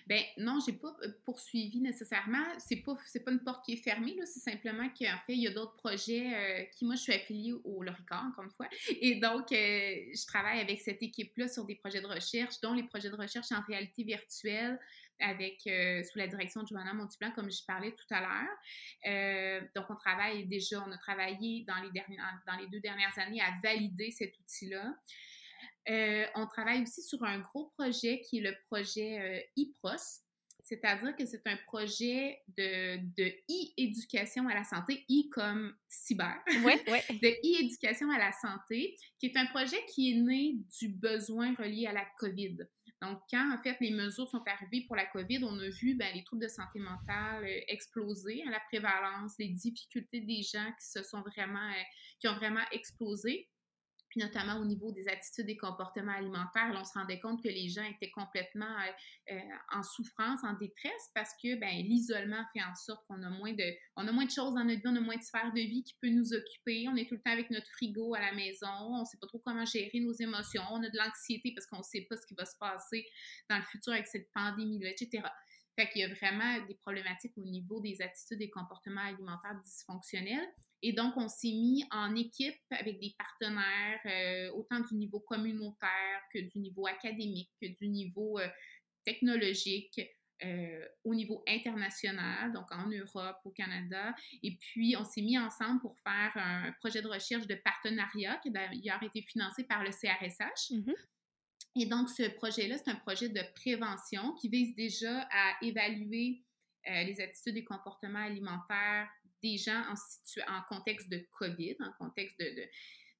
Ben 0.06 0.22
non, 0.36 0.58
j'ai 0.64 0.72
pas 0.72 0.96
euh, 1.02 1.08
poursuivi 1.24 1.80
nécessairement. 1.80 2.44
C'est 2.58 2.76
pas 2.76 2.96
c'est 3.06 3.24
pas 3.24 3.30
une 3.30 3.42
porte 3.42 3.64
qui 3.64 3.74
est 3.74 3.82
fermée 3.82 4.14
là. 4.14 4.26
C'est 4.26 4.40
simplement 4.40 4.88
qu'en 4.88 5.18
fait 5.26 5.34
il 5.34 5.42
y 5.42 5.46
a 5.46 5.52
d'autres 5.52 5.76
projets 5.76 6.34
euh, 6.34 6.64
qui 6.76 6.84
moi 6.84 6.94
je 6.94 7.02
suis 7.02 7.12
affiliée 7.12 7.54
au 7.64 7.82
Lorica 7.82 8.20
encore 8.22 8.44
une 8.44 8.50
fois 8.50 8.68
et 9.00 9.16
donc 9.16 9.52
euh, 9.52 9.56
je 10.14 10.26
travaille 10.26 10.60
avec 10.60 10.80
cette 10.80 11.02
équipe 11.02 11.36
là 11.36 11.48
sur 11.48 11.64
des 11.64 11.74
projets 11.74 12.00
de 12.00 12.06
recherche, 12.06 12.60
dont 12.60 12.74
les 12.74 12.84
projets 12.84 13.10
de 13.10 13.16
recherche 13.16 13.52
en 13.52 13.62
réalité 13.62 14.04
virtuelle 14.04 14.78
avec 15.20 15.62
sous 15.62 16.16
la 16.16 16.28
direction 16.28 16.62
de 16.62 16.68
Joanna 16.68 16.94
Montuplan, 16.94 17.32
comme 17.32 17.50
je 17.50 17.64
parlais 17.66 17.90
tout 17.90 18.06
à 18.14 18.20
l'heure. 18.20 19.68
donc, 19.74 19.86
on 19.90 19.96
travaille 19.96 20.46
déjà, 20.46 20.80
on 20.86 20.92
a 20.92 20.96
travaillé 20.96 21.64
dans 21.66 21.82
les, 21.82 21.90
dernières, 21.90 22.40
dans 22.46 22.54
les 22.54 22.68
deux 22.68 22.78
dernières 22.78 23.18
années 23.18 23.40
à 23.40 23.50
valider 23.60 24.12
cet 24.12 24.38
outil-là. 24.38 24.94
Euh, 25.88 26.26
on 26.34 26.46
travaille 26.46 26.82
aussi 26.82 27.02
sur 27.02 27.22
un 27.24 27.38
gros 27.38 27.72
projet 27.78 28.20
qui 28.20 28.38
est 28.38 28.42
le 28.42 28.54
projet 28.68 29.20
euh, 29.20 29.40
IPROS, 29.56 30.22
c'est-à-dire 30.62 31.16
que 31.16 31.24
c'est 31.24 31.46
un 31.46 31.56
projet 31.66 32.42
de, 32.48 32.98
de 33.16 33.24
e-éducation 33.50 34.46
à 34.48 34.54
la 34.54 34.64
santé, 34.64 35.06
e 35.10 35.30
comme 35.32 35.74
cyber, 35.88 36.42
ouais, 36.62 36.82
ouais. 36.90 37.04
de 37.08 37.28
e-éducation 37.28 38.10
à 38.10 38.18
la 38.18 38.32
santé, 38.32 38.96
qui 39.18 39.26
est 39.26 39.36
un 39.38 39.46
projet 39.46 39.82
qui 39.94 40.12
est 40.12 40.16
né 40.16 40.56
du 40.78 40.88
besoin 40.88 41.54
relié 41.54 41.86
à 41.86 41.92
la 41.92 42.04
COVID. 42.18 42.58
Donc, 43.00 43.20
quand 43.30 43.54
en 43.54 43.62
fait 43.62 43.76
les 43.80 43.92
mesures 43.92 44.28
sont 44.28 44.42
arrivées 44.46 44.84
pour 44.86 44.96
la 44.96 45.06
COVID, 45.06 45.44
on 45.44 45.58
a 45.58 45.68
vu 45.70 45.94
ben, 45.94 46.14
les 46.14 46.24
troubles 46.24 46.42
de 46.42 46.48
santé 46.48 46.80
mentale 46.80 47.44
euh, 47.44 47.60
exploser, 47.68 48.42
hein, 48.44 48.50
la 48.50 48.60
prévalence, 48.60 49.34
les 49.38 49.48
difficultés 49.48 50.20
des 50.20 50.42
gens 50.42 50.70
qui 50.78 50.86
se 50.86 51.02
sont 51.02 51.22
vraiment, 51.22 51.72
qui 52.20 52.28
ont 52.28 52.34
vraiment 52.34 52.64
explosé 52.72 53.48
puis 54.08 54.20
notamment 54.20 54.56
au 54.56 54.64
niveau 54.64 54.92
des 54.92 55.08
attitudes 55.08 55.48
et 55.48 55.56
comportements 55.56 56.12
alimentaires, 56.12 56.74
on 56.74 56.84
se 56.84 56.92
rendait 56.94 57.20
compte 57.20 57.42
que 57.42 57.48
les 57.48 57.68
gens 57.68 57.84
étaient 57.84 58.10
complètement 58.10 58.64
euh, 58.66 59.34
euh, 59.34 59.40
en 59.72 59.82
souffrance, 59.82 60.42
en 60.44 60.54
détresse, 60.54 61.10
parce 61.14 61.30
que 61.42 61.58
ben, 61.58 61.70
l'isolement 61.70 62.42
fait 62.52 62.62
en 62.62 62.74
sorte 62.74 63.04
qu'on 63.06 63.22
a 63.22 63.30
moins 63.30 63.52
de, 63.52 63.64
on 63.96 64.06
a 64.06 64.12
moins 64.12 64.24
de 64.24 64.30
choses 64.30 64.54
dans 64.54 64.64
notre 64.64 64.80
vie, 64.80 64.88
on 64.88 64.96
a 64.96 65.00
moins 65.00 65.16
de 65.16 65.22
sphères 65.22 65.52
de 65.52 65.60
vie 65.60 65.82
qui 65.84 65.94
peut 66.00 66.08
nous 66.08 66.32
occuper, 66.32 66.86
on 66.88 66.96
est 66.96 67.08
tout 67.08 67.14
le 67.14 67.20
temps 67.20 67.32
avec 67.32 67.50
notre 67.50 67.68
frigo 67.72 68.14
à 68.14 68.20
la 68.20 68.32
maison, 68.32 68.66
on 68.66 69.00
ne 69.00 69.04
sait 69.04 69.18
pas 69.18 69.26
trop 69.26 69.40
comment 69.44 69.64
gérer 69.64 70.00
nos 70.00 70.12
émotions, 70.12 70.62
on 70.70 70.82
a 70.82 70.88
de 70.88 70.96
l'anxiété 70.96 71.52
parce 71.54 71.66
qu'on 71.66 71.78
ne 71.78 71.82
sait 71.82 72.06
pas 72.08 72.16
ce 72.16 72.26
qui 72.26 72.34
va 72.34 72.44
se 72.44 72.56
passer 72.58 73.06
dans 73.50 73.56
le 73.56 73.64
futur 73.64 73.92
avec 73.92 74.06
cette 74.06 74.30
pandémie-là, 74.32 74.90
etc. 74.90 75.22
Fait 75.76 75.88
qu'il 75.90 76.00
y 76.00 76.04
a 76.04 76.12
vraiment 76.12 76.66
des 76.66 76.74
problématiques 76.74 77.36
au 77.36 77.44
niveau 77.44 77.80
des 77.80 78.02
attitudes 78.02 78.42
et 78.42 78.50
comportements 78.50 79.04
alimentaires 79.04 79.54
dysfonctionnels. 79.62 80.48
Et 80.82 80.92
donc, 80.92 81.16
on 81.16 81.28
s'est 81.28 81.48
mis 81.48 81.84
en 81.90 82.14
équipe 82.14 82.60
avec 82.70 83.00
des 83.00 83.14
partenaires, 83.18 84.00
euh, 84.06 84.52
autant 84.52 84.80
du 84.80 84.94
niveau 84.94 85.20
communautaire 85.20 86.22
que 86.32 86.38
du 86.38 86.60
niveau 86.60 86.86
académique, 86.86 87.50
que 87.60 87.66
du 87.66 87.88
niveau 87.88 88.38
euh, 88.38 88.48
technologique, 89.04 90.00
euh, 90.44 90.86
au 91.02 91.16
niveau 91.16 91.42
international, 91.48 92.52
donc 92.52 92.70
en 92.70 92.86
Europe, 92.88 93.38
au 93.44 93.50
Canada. 93.50 94.14
Et 94.44 94.56
puis, 94.56 94.94
on 94.96 95.04
s'est 95.04 95.22
mis 95.22 95.36
ensemble 95.36 95.80
pour 95.80 95.98
faire 95.98 96.30
un 96.36 96.72
projet 96.80 97.02
de 97.02 97.08
recherche 97.08 97.48
de 97.48 97.56
partenariat 97.56 98.36
qui 98.36 98.50
a 98.50 98.52
d'ailleurs 98.52 99.02
été 99.02 99.22
financé 99.22 99.64
par 99.64 99.82
le 99.82 99.90
CRSH. 99.90 100.70
Mm-hmm. 100.70 100.94
Et 101.80 101.86
donc, 101.86 102.08
ce 102.08 102.28
projet-là, 102.28 102.76
c'est 102.78 102.90
un 102.90 102.96
projet 102.96 103.28
de 103.28 103.42
prévention 103.56 104.32
qui 104.34 104.48
vise 104.48 104.76
déjà 104.76 105.26
à 105.32 105.56
évaluer 105.60 106.44
les 106.86 107.20
attitudes 107.20 107.56
et 107.58 107.64
comportements 107.64 108.24
alimentaires 108.24 109.08
des 109.42 109.56
gens 109.56 109.82
en, 110.48 110.62
contexte 110.68 111.08
de 111.10 111.26
COVID, 111.38 111.76
en 111.80 111.92
contexte 112.04 112.38
de, 112.40 112.68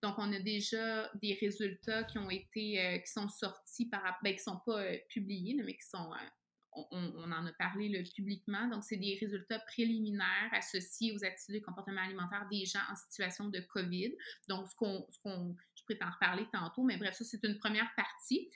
donc, 0.02 0.14
on 0.18 0.32
a 0.32 0.38
déjà 0.38 1.10
des 1.20 1.34
résultats 1.34 2.04
qui 2.04 2.18
ont 2.18 2.30
été, 2.30 2.80
euh, 2.80 2.98
qui 2.98 3.10
sont 3.10 3.28
sortis 3.28 3.86
par, 3.86 4.18
ben, 4.22 4.34
qui 4.34 4.42
sont 4.42 4.60
pas 4.64 4.80
euh, 4.80 4.96
publiés, 5.08 5.60
mais 5.64 5.74
qui 5.74 5.88
sont, 5.88 6.12
euh, 6.12 6.82
on, 6.92 7.32
en 7.32 7.46
a 7.46 7.52
parlé 7.58 8.04
publiquement. 8.14 8.68
Donc, 8.68 8.84
c'est 8.84 8.96
des 8.96 9.18
résultats 9.20 9.58
préliminaires 9.60 10.50
associés 10.52 11.12
aux 11.12 11.24
attitudes 11.24 11.56
et 11.56 11.62
comportements 11.62 12.02
alimentaires 12.02 12.46
des 12.50 12.64
gens 12.64 12.82
en 12.90 12.94
situation 12.94 13.48
de 13.48 13.58
COVID. 13.58 14.14
Donc, 14.48 14.68
ce 14.68 14.76
qu'on, 14.76 15.04
ce 15.10 15.18
qu'on 15.18 15.56
je 15.74 15.82
pourrais 15.82 15.98
t'en 15.98 16.10
reparler 16.10 16.46
tantôt, 16.52 16.84
mais 16.84 16.96
bref, 16.96 17.14
ça, 17.14 17.24
c'est 17.24 17.42
une 17.42 17.58
première 17.58 17.90
partie. 17.96 18.48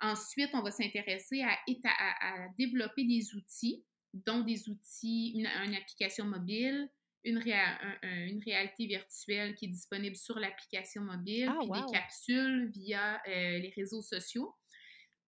Ensuite, 0.00 0.50
on 0.54 0.62
va 0.62 0.72
s'intéresser 0.72 1.42
à, 1.42 1.52
à, 1.52 2.44
à, 2.44 2.48
développer 2.56 3.04
des 3.04 3.34
outils, 3.36 3.84
dont 4.14 4.40
des 4.40 4.68
outils, 4.68 5.34
une 5.36 5.74
application 5.74 6.24
mobile, 6.24 6.88
une, 7.24 7.42
une, 8.02 8.42
réalité 8.44 8.86
virtuelle 8.86 9.54
qui 9.54 9.66
est 9.66 9.68
disponible 9.68 10.16
sur 10.16 10.38
l'application 10.38 11.02
mobile, 11.02 11.50
ah, 11.50 11.58
puis 11.60 11.70
des 11.70 11.92
capsules 11.92 12.70
via 12.70 13.20
euh, 13.26 13.58
les 13.58 13.72
réseaux 13.74 14.02
sociaux 14.02 14.54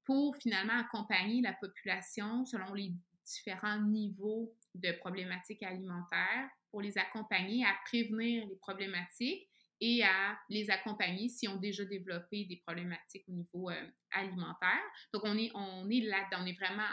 pour 0.05 0.37
finalement 0.37 0.79
accompagner 0.79 1.43
la 1.43 1.53
population 1.53 2.45
selon 2.45 2.75
les 2.75 2.93
différents 3.25 3.81
niveaux 3.81 4.55
de 4.75 4.93
problématiques 4.93 5.63
alimentaires, 5.63 6.49
pour 6.71 6.81
les 6.81 6.97
accompagner 6.99 7.65
à 7.65 7.75
prévenir 7.85 8.47
les 8.47 8.57
problématiques 8.57 9.49
et 9.81 10.05
à 10.05 10.39
les 10.49 10.71
accompagner 10.71 11.29
s'ils 11.29 11.49
ont 11.49 11.57
déjà 11.57 11.85
développé 11.85 12.45
des 12.45 12.57
problématiques 12.67 13.25
au 13.29 13.33
niveau 13.33 13.71
euh, 13.71 13.87
alimentaire. 14.13 14.83
Donc, 15.13 15.23
on 15.25 15.37
est, 15.37 15.51
on 15.55 15.89
est 15.89 16.03
là, 16.03 16.29
on 16.39 16.47
est 16.47 16.59
vraiment, 16.59 16.89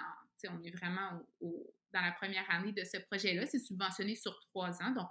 on 0.49 0.63
est 0.63 0.75
vraiment 0.75 1.21
au, 1.41 1.73
dans 1.93 2.01
la 2.01 2.11
première 2.11 2.49
année 2.49 2.71
de 2.71 2.83
ce 2.83 2.97
projet-là. 2.97 3.45
C'est 3.45 3.59
subventionné 3.59 4.15
sur 4.15 4.37
trois 4.49 4.81
ans, 4.81 4.91
donc 4.91 5.07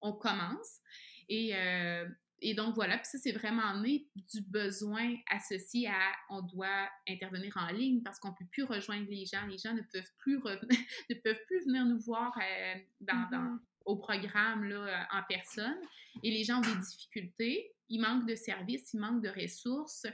on, 0.00 0.12
commence. 0.12 0.80
Et, 1.28 1.54
euh, 1.54 2.08
et, 2.40 2.54
donc 2.54 2.74
voilà, 2.74 2.98
puis 2.98 3.06
ça, 3.06 3.18
c'est 3.18 3.32
vraiment 3.32 3.80
né 3.80 4.08
du 4.14 4.42
besoin 4.42 5.14
associé 5.30 5.88
à 5.88 6.12
on 6.30 6.42
doit 6.42 6.88
intervenir 7.08 7.56
en 7.56 7.68
ligne 7.68 8.02
parce 8.02 8.18
qu'on 8.18 8.30
ne 8.30 8.34
peut 8.34 8.46
plus 8.50 8.64
rejoindre 8.64 9.06
les 9.08 9.24
gens. 9.26 9.46
Les 9.46 9.58
gens 9.58 9.74
ne 9.74 9.82
peuvent 9.92 10.12
plus, 10.18 10.38
ne 11.10 11.14
peuvent 11.22 11.44
plus 11.46 11.64
venir 11.64 11.84
nous 11.84 12.00
voir 12.00 12.36
euh, 12.38 12.74
dans, 13.00 13.14
mm-hmm. 13.14 13.58
au 13.86 13.96
programme 13.96 14.64
là, 14.64 14.86
euh, 14.86 15.18
en 15.18 15.22
personne. 15.28 15.78
Et 16.22 16.30
les 16.30 16.44
gens 16.44 16.58
ont 16.58 16.74
des 16.74 16.80
difficultés, 16.80 17.74
il 17.88 18.00
manque 18.00 18.26
de 18.26 18.34
services, 18.34 18.92
il 18.92 19.00
manque 19.00 19.22
de 19.22 19.28
ressources. 19.28 20.06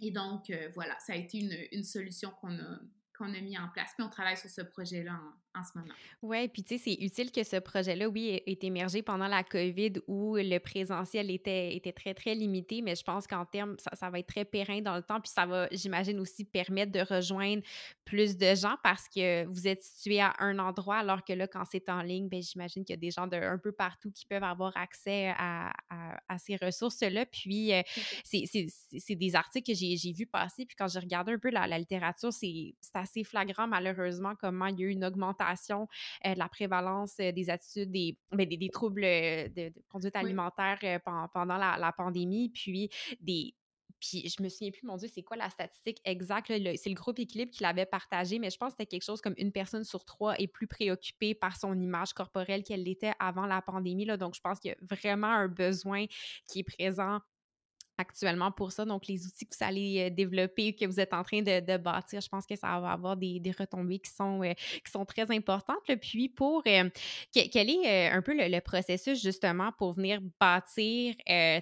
Et 0.00 0.10
donc, 0.10 0.52
voilà, 0.74 0.98
ça 0.98 1.12
a 1.12 1.16
été 1.16 1.38
une, 1.38 1.56
une 1.70 1.84
solution 1.84 2.30
qu'on 2.40 2.58
a, 2.58 2.80
qu'on 3.16 3.32
a 3.32 3.40
mis 3.40 3.58
en 3.58 3.68
place. 3.68 3.92
Puis 3.96 4.04
on 4.04 4.10
travaille 4.10 4.36
sur 4.36 4.50
ce 4.50 4.62
projet-là 4.62 5.18
ce 5.62 5.78
moment. 5.78 5.94
Oui, 6.22 6.48
puis 6.48 6.64
tu 6.64 6.76
sais, 6.76 6.82
c'est 6.84 7.04
utile 7.04 7.30
que 7.30 7.44
ce 7.44 7.56
projet-là, 7.56 8.08
oui, 8.08 8.42
ait 8.44 8.58
émergé 8.62 9.02
pendant 9.02 9.28
la 9.28 9.44
COVID 9.44 9.92
où 10.08 10.36
le 10.36 10.58
présentiel 10.58 11.30
était, 11.30 11.76
était 11.76 11.92
très, 11.92 12.12
très 12.12 12.34
limité, 12.34 12.82
mais 12.82 12.96
je 12.96 13.04
pense 13.04 13.28
qu'en 13.28 13.44
termes, 13.44 13.76
ça, 13.78 14.10
va 14.10 14.18
être 14.18 14.26
très 14.26 14.44
périn 14.44 14.80
dans 14.80 14.96
le 14.96 15.02
temps, 15.02 15.20
puis 15.20 15.30
ça 15.30 15.46
va, 15.46 15.68
j'imagine, 15.70 16.18
aussi 16.18 16.44
permettre 16.44 16.90
de 16.90 17.00
rejoindre 17.00 17.62
plus 18.04 18.36
de 18.36 18.54
gens 18.54 18.76
parce 18.82 19.08
que 19.08 19.44
vous 19.46 19.68
êtes 19.68 19.82
situé 19.82 20.20
à 20.20 20.34
un 20.40 20.58
endroit, 20.58 20.96
alors 20.96 21.24
que 21.24 21.32
là, 21.32 21.46
quand 21.46 21.64
c'est 21.70 21.88
en 21.88 22.02
ligne, 22.02 22.28
ben 22.28 22.42
j'imagine 22.42 22.84
qu'il 22.84 22.94
y 22.94 22.98
a 22.98 23.00
des 23.00 23.12
gens 23.12 23.28
de 23.28 23.36
un 23.36 23.58
peu 23.58 23.72
partout 23.72 24.10
qui 24.10 24.26
peuvent 24.26 24.42
avoir 24.42 24.76
accès 24.76 25.32
à, 25.38 25.72
à, 26.28 26.38
ces 26.38 26.56
ressources-là. 26.56 27.26
Puis, 27.26 27.72
euh, 27.72 27.82
c'est 28.24 29.14
des 29.14 29.36
articles 29.36 29.72
que 29.72 29.76
j'ai 29.76 30.12
vus 30.12 30.26
passer, 30.26 30.66
puis 30.66 30.74
quand 30.76 30.88
j'ai 30.88 30.98
regardé 30.98 31.32
un 31.32 31.38
peu 31.38 31.50
la, 31.50 31.66
la 31.66 31.78
littérature, 31.78 32.32
c'est 32.32 32.74
assez 32.92 33.22
flagrant, 33.22 33.68
malheureusement, 33.68 34.34
comment 34.40 34.66
il 34.66 34.80
y 34.80 34.82
a 34.84 34.86
eu 34.86 34.90
une 34.90 35.04
augmentation 35.04 35.43
l'augmentation 35.44 35.88
de 36.24 36.38
la 36.38 36.48
prévalence 36.48 37.16
des 37.16 37.50
attitudes, 37.50 37.90
des, 37.90 38.16
ben, 38.32 38.46
des, 38.48 38.68
troubles 38.70 39.02
de, 39.02 39.72
conduite 39.88 40.16
alimentaire 40.16 40.78
pendant 41.32 41.56
la, 41.56 41.76
la, 41.78 41.92
pandémie, 41.92 42.50
puis 42.50 42.90
des, 43.20 43.54
puis 44.00 44.28
je 44.28 44.42
me 44.42 44.48
souviens 44.48 44.70
plus, 44.70 44.86
mon 44.86 44.96
Dieu, 44.96 45.08
c'est 45.12 45.22
quoi 45.22 45.36
la 45.36 45.50
statistique 45.50 46.00
exacte? 46.04 46.48
C'est 46.48 46.88
le 46.88 46.94
groupe 46.94 47.18
Équilibre 47.18 47.50
qui 47.50 47.62
l'avait 47.62 47.86
partagé, 47.86 48.38
mais 48.38 48.50
je 48.50 48.58
pense 48.58 48.70
que 48.70 48.76
c'était 48.78 48.86
quelque 48.86 49.04
chose 49.04 49.20
comme 49.20 49.34
une 49.38 49.52
personne 49.52 49.84
sur 49.84 50.04
trois 50.04 50.38
est 50.38 50.46
plus 50.46 50.66
préoccupée 50.66 51.34
par 51.34 51.56
son 51.56 51.78
image 51.78 52.12
corporelle 52.12 52.62
qu'elle 52.62 52.82
l'était 52.82 53.12
avant 53.18 53.46
la 53.46 53.62
pandémie. 53.62 54.04
Là. 54.04 54.16
Donc, 54.16 54.34
je 54.34 54.40
pense 54.40 54.60
qu'il 54.60 54.70
y 54.70 54.74
a 54.74 54.76
vraiment 54.82 55.28
un 55.28 55.48
besoin 55.48 56.06
qui 56.48 56.60
est 56.60 56.64
présent 56.64 57.20
actuellement 57.98 58.50
pour 58.50 58.72
ça. 58.72 58.84
Donc, 58.84 59.06
les 59.06 59.26
outils 59.26 59.46
que 59.46 59.54
vous 59.56 59.64
allez 59.64 60.10
développer, 60.10 60.74
que 60.74 60.84
vous 60.86 61.00
êtes 61.00 61.12
en 61.12 61.22
train 61.22 61.42
de, 61.42 61.76
bâtir, 61.76 62.20
je 62.20 62.28
pense 62.28 62.46
que 62.46 62.56
ça 62.56 62.80
va 62.80 62.92
avoir 62.92 63.16
des, 63.16 63.40
retombées 63.58 63.98
qui 63.98 64.10
sont, 64.10 64.40
qui 64.84 64.90
sont 64.90 65.04
très 65.04 65.30
importantes. 65.30 65.78
Puis, 66.00 66.28
pour 66.28 66.62
quel 66.64 66.90
est 67.32 68.08
un 68.10 68.22
peu 68.22 68.34
le, 68.34 68.60
processus 68.60 69.22
justement 69.22 69.72
pour 69.78 69.92
venir 69.92 70.20
bâtir, 70.40 71.14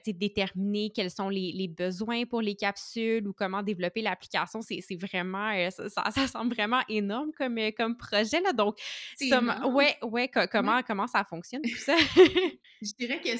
déterminer 0.06 0.90
quels 0.90 1.10
sont 1.10 1.28
les, 1.28 1.68
besoins 1.68 2.24
pour 2.24 2.42
les 2.42 2.54
capsules 2.54 3.26
ou 3.26 3.32
comment 3.32 3.62
développer 3.62 4.02
l'application? 4.02 4.60
C'est 4.62 4.96
vraiment, 4.96 5.52
ça, 5.70 6.10
ça, 6.10 6.26
semble 6.28 6.54
vraiment 6.54 6.80
énorme 6.88 7.32
comme, 7.36 7.58
comme 7.76 7.96
projet. 7.96 8.40
Là. 8.40 8.52
Donc, 8.52 8.78
ouais, 9.20 9.96
ouais, 10.02 10.28
comment, 10.28 10.82
comment 10.82 11.06
ça 11.06 11.24
fonctionne 11.24 11.62
tout 11.62 11.76
ça? 11.76 11.96
je 12.82 12.92
dirais 12.98 13.20
que 13.20 13.30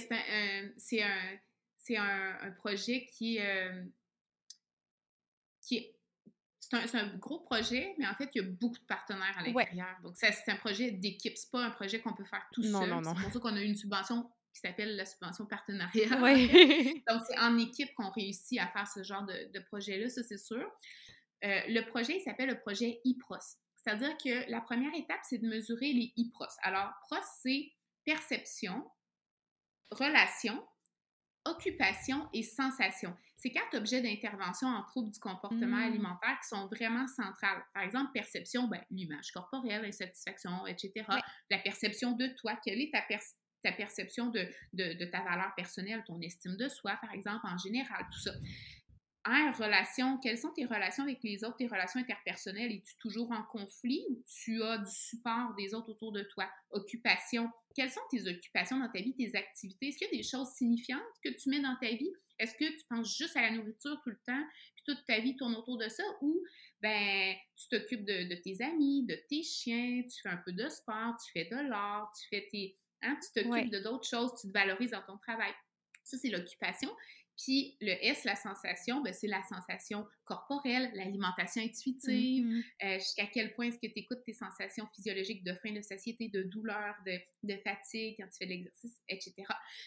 c'est 0.76 1.02
un 1.02 1.08
c'est 1.82 1.96
un, 1.96 2.52
projet 2.58 3.06
qui, 3.06 3.40
euh, 3.40 3.84
qui 5.60 5.76
est. 5.78 5.98
C'est 6.60 6.94
un, 6.94 7.16
gros 7.16 7.40
projet, 7.40 7.94
mais 7.98 8.06
en 8.06 8.14
fait, 8.14 8.30
il 8.34 8.40
y 8.40 8.44
a 8.44 8.48
beaucoup 8.48 8.78
de 8.78 8.86
partenaires 8.86 9.36
à 9.36 9.42
l'intérieur. 9.42 10.00
Donc, 10.02 10.16
c'est 10.16 10.48
un 10.48 10.56
projet 10.56 10.90
d'équipe. 10.90 11.36
C'est 11.36 11.50
pas 11.50 11.62
un 11.62 11.70
projet 11.70 12.00
qu'on 12.00 12.14
peut 12.14 12.24
faire 12.24 12.46
tout 12.52 12.62
seul. 12.62 12.72
C'est 13.04 13.22
pour 13.22 13.32
ça 13.32 13.40
qu'on 13.40 13.56
a 13.56 13.60
une 13.60 13.76
subvention 13.76 14.30
qui 14.54 14.60
s'appelle 14.60 14.96
la 14.96 15.04
subvention 15.04 15.44
partenariat. 15.50 16.08
Donc, 17.08 17.22
c'est 17.26 17.38
en 17.38 17.58
équipe 17.58 17.92
qu'on 17.94 18.10
réussit 18.10 18.58
à 18.58 18.68
faire 18.68 18.86
ce 18.86 19.02
genre 19.02 19.24
de, 19.24 19.58
projet-là, 19.66 20.08
ça, 20.08 20.22
c'est 20.22 20.38
sûr. 20.38 20.64
Euh, 21.44 21.60
le 21.66 21.82
projet, 21.82 22.16
il 22.16 22.22
s'appelle 22.22 22.48
le 22.48 22.60
projet 22.60 23.00
IPROS. 23.04 23.58
C'est-à-dire 23.76 24.16
que 24.16 24.50
la 24.50 24.60
première 24.60 24.94
étape, 24.94 25.20
c'est 25.24 25.38
de 25.38 25.48
mesurer 25.48 25.92
les 25.92 26.12
IPROS. 26.16 26.54
Alors, 26.62 26.90
PROS, 27.02 27.26
c'est 27.42 27.72
perception, 28.04 28.88
relation, 29.90 30.64
occupation 31.44 32.28
et 32.32 32.42
sensation. 32.42 33.16
Ces 33.36 33.50
quatre 33.50 33.76
objets 33.76 34.00
d'intervention 34.00 34.68
en 34.68 34.82
troubles 34.84 35.10
du 35.10 35.18
comportement 35.18 35.78
mmh. 35.78 35.90
alimentaire 35.90 36.38
qui 36.40 36.48
sont 36.48 36.66
vraiment 36.68 37.06
centrales. 37.08 37.64
Par 37.74 37.82
exemple, 37.82 38.12
perception, 38.12 38.68
ben, 38.68 38.80
l'image 38.90 39.32
corporelle, 39.32 39.82
l'insatisfaction, 39.82 40.66
etc. 40.66 41.04
La 41.50 41.58
perception 41.58 42.12
de 42.12 42.28
toi, 42.38 42.56
quelle 42.64 42.80
est 42.80 42.92
ta, 42.92 43.02
ta 43.62 43.72
perception 43.72 44.28
de, 44.28 44.46
de, 44.72 45.04
ta 45.06 45.22
valeur 45.22 45.52
personnelle, 45.56 46.02
ton 46.06 46.20
estime 46.20 46.56
de 46.56 46.68
soi, 46.68 46.96
par 47.00 47.12
exemple, 47.12 47.44
en 47.44 47.58
général, 47.58 48.06
tout 48.12 48.20
ça. 48.20 48.32
Un, 49.24 49.52
relation, 49.52 50.18
quelles 50.18 50.38
sont 50.38 50.50
tes 50.50 50.64
relations 50.64 51.04
avec 51.04 51.22
les 51.22 51.44
autres, 51.44 51.56
tes 51.56 51.68
relations 51.68 52.00
interpersonnelles? 52.00 52.72
Es-tu 52.72 52.96
toujours 52.98 53.30
en 53.30 53.44
conflit 53.44 54.04
ou 54.10 54.22
tu 54.26 54.62
as 54.62 54.78
du 54.78 54.90
support 54.90 55.54
des 55.54 55.74
autres 55.74 55.90
autour 55.90 56.10
de 56.10 56.22
toi? 56.22 56.50
Occupation, 56.70 57.48
quelles 57.74 57.90
sont 57.90 58.00
tes 58.10 58.28
occupations 58.28 58.80
dans 58.80 58.90
ta 58.90 59.00
vie, 59.00 59.14
tes 59.14 59.36
activités? 59.36 59.88
Est-ce 59.88 59.98
qu'il 59.98 60.08
y 60.08 60.14
a 60.14 60.16
des 60.16 60.28
choses 60.28 60.48
signifiantes 60.54 61.00
que 61.22 61.28
tu 61.28 61.50
mets 61.50 61.60
dans 61.60 61.76
ta 61.80 61.90
vie? 61.90 62.12
Est-ce 62.38 62.54
que 62.54 62.64
tu 62.64 62.84
penses 62.88 63.16
juste 63.16 63.36
à 63.36 63.42
la 63.42 63.52
nourriture 63.52 64.00
tout 64.02 64.10
le 64.10 64.18
temps, 64.26 64.44
puis 64.74 64.82
toute 64.84 65.04
ta 65.06 65.20
vie 65.20 65.36
tourne 65.36 65.54
autour 65.54 65.78
de 65.78 65.88
ça? 65.88 66.02
Ou 66.22 66.42
ben, 66.80 67.36
tu 67.56 67.68
t'occupes 67.68 68.04
de, 68.04 68.34
tes 68.34 68.60
amis, 68.64 69.06
de 69.06 69.16
tes 69.28 69.44
chiens, 69.44 70.02
tu 70.02 70.20
fais 70.20 70.30
un 70.30 70.42
peu 70.44 70.52
de 70.52 70.68
sport, 70.68 71.14
tu 71.24 71.30
fais 71.30 71.44
de 71.44 71.68
l'art, 71.68 72.12
tu 72.20 72.28
fais 72.28 72.48
tes. 72.50 72.76
Hein, 73.02 73.16
tu 73.22 73.42
t'occupes 73.42 73.70
de 73.70 73.78
d'autres 73.78 74.08
choses, 74.08 74.32
tu 74.40 74.48
te 74.48 74.52
valorises 74.52 74.90
dans 74.90 75.02
ton 75.02 75.18
travail. 75.18 75.52
Ça, 76.02 76.18
c'est 76.18 76.30
l'occupation. 76.30 76.90
Puis 77.42 77.76
le 77.80 77.92
S, 78.04 78.22
la 78.24 78.36
sensation, 78.36 79.02
ben, 79.02 79.12
c'est 79.12 79.26
la 79.26 79.42
sensation 79.42 80.06
corporelle, 80.24 80.92
l'alimentation 80.94 81.60
intuitive, 81.60 82.46
mm-hmm. 82.46 82.64
euh, 82.84 82.98
jusqu'à 83.00 83.26
quel 83.26 83.52
point 83.54 83.66
est-ce 83.66 83.78
que 83.78 83.92
tu 83.92 83.98
écoutes 83.98 84.22
tes 84.24 84.32
sensations 84.32 84.86
physiologiques 84.94 85.42
de 85.42 85.52
faim, 85.54 85.72
de 85.72 85.82
satiété, 85.82 86.28
de 86.28 86.44
douleur, 86.44 86.94
de, 87.04 87.56
fatigue 87.64 88.14
quand 88.18 88.28
tu 88.28 88.36
fais 88.38 88.46
de 88.46 88.50
l'exercice, 88.50 88.96
etc. 89.08 89.34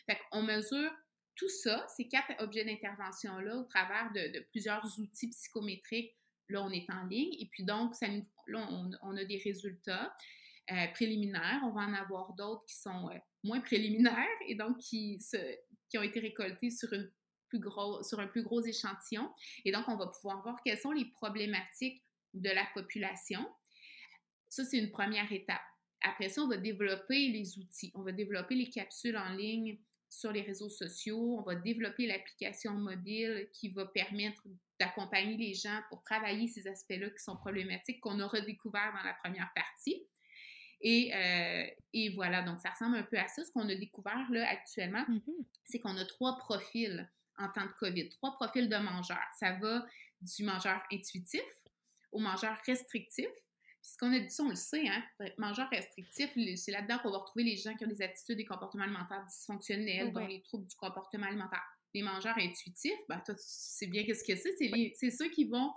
Fait 0.06 0.18
qu'on 0.30 0.44
mesure 0.44 0.92
tout 1.36 1.48
ça, 1.48 1.86
ces 1.96 2.10
quatre 2.10 2.34
objets 2.40 2.66
d'intervention-là, 2.66 3.56
au 3.56 3.64
travers 3.64 4.12
de, 4.14 4.46
plusieurs 4.52 4.84
outils 5.00 5.30
psychométriques. 5.30 6.14
Là, 6.50 6.62
on 6.62 6.72
est 6.72 6.90
en 6.92 7.06
ligne. 7.06 7.34
Et 7.40 7.48
puis 7.52 7.64
donc, 7.64 7.96
ça 7.96 8.08
là, 8.48 8.68
on, 9.02 9.18
a 9.18 9.24
des 9.24 9.38
résultats 9.38 10.14
euh, 10.72 10.88
préliminaires. 10.94 11.62
On 11.64 11.72
va 11.72 11.82
en 11.82 11.94
avoir 11.94 12.34
d'autres 12.34 12.66
qui 12.66 12.76
sont 12.76 13.10
euh, 13.10 13.18
moins 13.44 13.62
préliminaires 13.62 14.28
et 14.48 14.56
donc 14.56 14.78
qui, 14.78 15.20
se, 15.22 15.38
qui 15.90 15.98
ont 15.98 16.04
été 16.04 16.20
récoltés 16.20 16.70
sur 16.70 16.92
une 16.94 17.10
gros, 17.54 18.04
sur 18.04 18.20
un 18.20 18.28
plus 18.28 18.44
gros 18.44 18.62
échantillon. 18.62 19.32
Et 19.64 19.72
donc, 19.72 19.86
on 19.88 19.96
va 19.96 20.08
pouvoir 20.08 20.42
voir 20.44 20.60
quelles 20.64 20.80
sont 20.80 20.92
les 20.92 21.06
problématiques 21.06 22.04
de 22.34 22.50
la 22.50 22.66
population. 22.74 23.48
Ça, 24.50 24.64
c'est 24.64 24.78
une 24.78 24.92
première 24.92 25.32
étape. 25.32 25.62
Après 26.02 26.30
ça, 26.30 26.42
on 26.42 26.48
va 26.48 26.58
développer 26.58 27.30
les 27.30 27.58
outils. 27.58 27.92
On 27.96 28.04
va 28.04 28.12
développer 28.12 28.56
les 28.56 28.70
capsules 28.70 29.18
en 29.18 29.34
ligne 29.34 29.80
sur 30.10 30.32
les 30.32 30.42
réseaux 30.42 30.70
sociaux. 30.70 31.38
On 31.40 31.42
va 31.42 31.56
développer 31.56 32.06
l'application 32.08 32.74
mobile 32.74 33.50
qui 33.54 33.70
va 33.70 33.86
permettre 33.86 34.44
d'accompagner 34.80 35.38
les 35.38 35.54
gens 35.54 35.82
pour 35.90 36.04
travailler 36.04 36.48
ces 36.48 36.68
aspects-là 36.68 37.10
qui 37.10 37.24
sont 37.24 37.38
problématiques 37.38 38.02
qu'on 38.02 38.20
aura 38.20 38.42
découvert 38.42 38.94
dans 38.96 39.04
la 39.04 39.14
première 39.16 39.52
partie. 39.56 40.04
Et, 40.82 41.12
euh, 41.16 41.66
et, 41.94 42.10
voilà, 42.10 42.44
donc 42.44 42.60
ça 42.60 42.70
ressemble 42.70 42.98
un 42.98 43.04
peu 43.04 43.18
à 43.18 43.28
ça. 43.28 43.44
Ce 43.44 43.52
qu'on 43.52 43.68
a 43.68 43.76
découvert 43.76 44.30
là 44.30 44.48
actuellement, 44.48 45.04
mm-hmm. 45.10 45.46
c'est 45.64 45.80
qu'on 45.80 45.98
a 45.98 46.06
trois 46.06 46.38
profils 46.38 47.10
en 47.38 47.50
temps 47.50 47.66
de 47.66 47.74
COVID. 47.80 48.10
Trois 48.10 48.36
profils 48.36 48.70
de 48.70 48.78
mangeurs. 48.78 49.28
Ça 49.40 49.54
va 49.54 49.86
du 50.22 50.44
mangeur 50.44 50.82
intuitif 50.92 51.44
au 52.12 52.20
mangeur 52.20 52.58
restrictif. 52.66 53.28
Puis 53.28 53.92
ce 53.92 53.98
qu'on 53.98 54.14
a 54.14 54.20
dit, 54.20 54.30
ça, 54.30 54.44
on 54.44 54.50
le 54.50 54.56
sait, 54.56 54.88
hein? 54.88 55.04
Mangeur 55.38 55.70
restrictif, 55.70 56.32
c'est 56.56 56.72
là-dedans 56.72 56.98
qu'on 57.00 57.12
va 57.12 57.20
retrouver 57.20 57.44
les 57.44 57.56
gens 57.56 57.76
qui 57.76 57.86
ont 57.86 57.90
des 57.90 58.02
attitudes 58.02 58.40
et 58.40 58.46
comportements 58.46 58.86
alimentaires 58.86 59.24
dysfonctionnels, 59.26 60.12
dont 60.12 60.26
les 60.26 60.42
troubles 60.42 60.66
du 60.66 60.76
comportement 60.76 61.28
alimentaire 61.28 61.64
les 61.96 62.02
mangeurs 62.02 62.38
intuitifs, 62.38 63.00
ben, 63.08 63.22
toi, 63.26 63.34
tu 63.34 63.44
sais 63.46 63.88
bien 63.88 64.04
qu'est-ce 64.04 64.26
que 64.26 64.36
c'est. 64.36 64.94
C'est 64.96 65.10
ceux 65.10 65.30
qui 65.30 65.46
vont, 65.46 65.72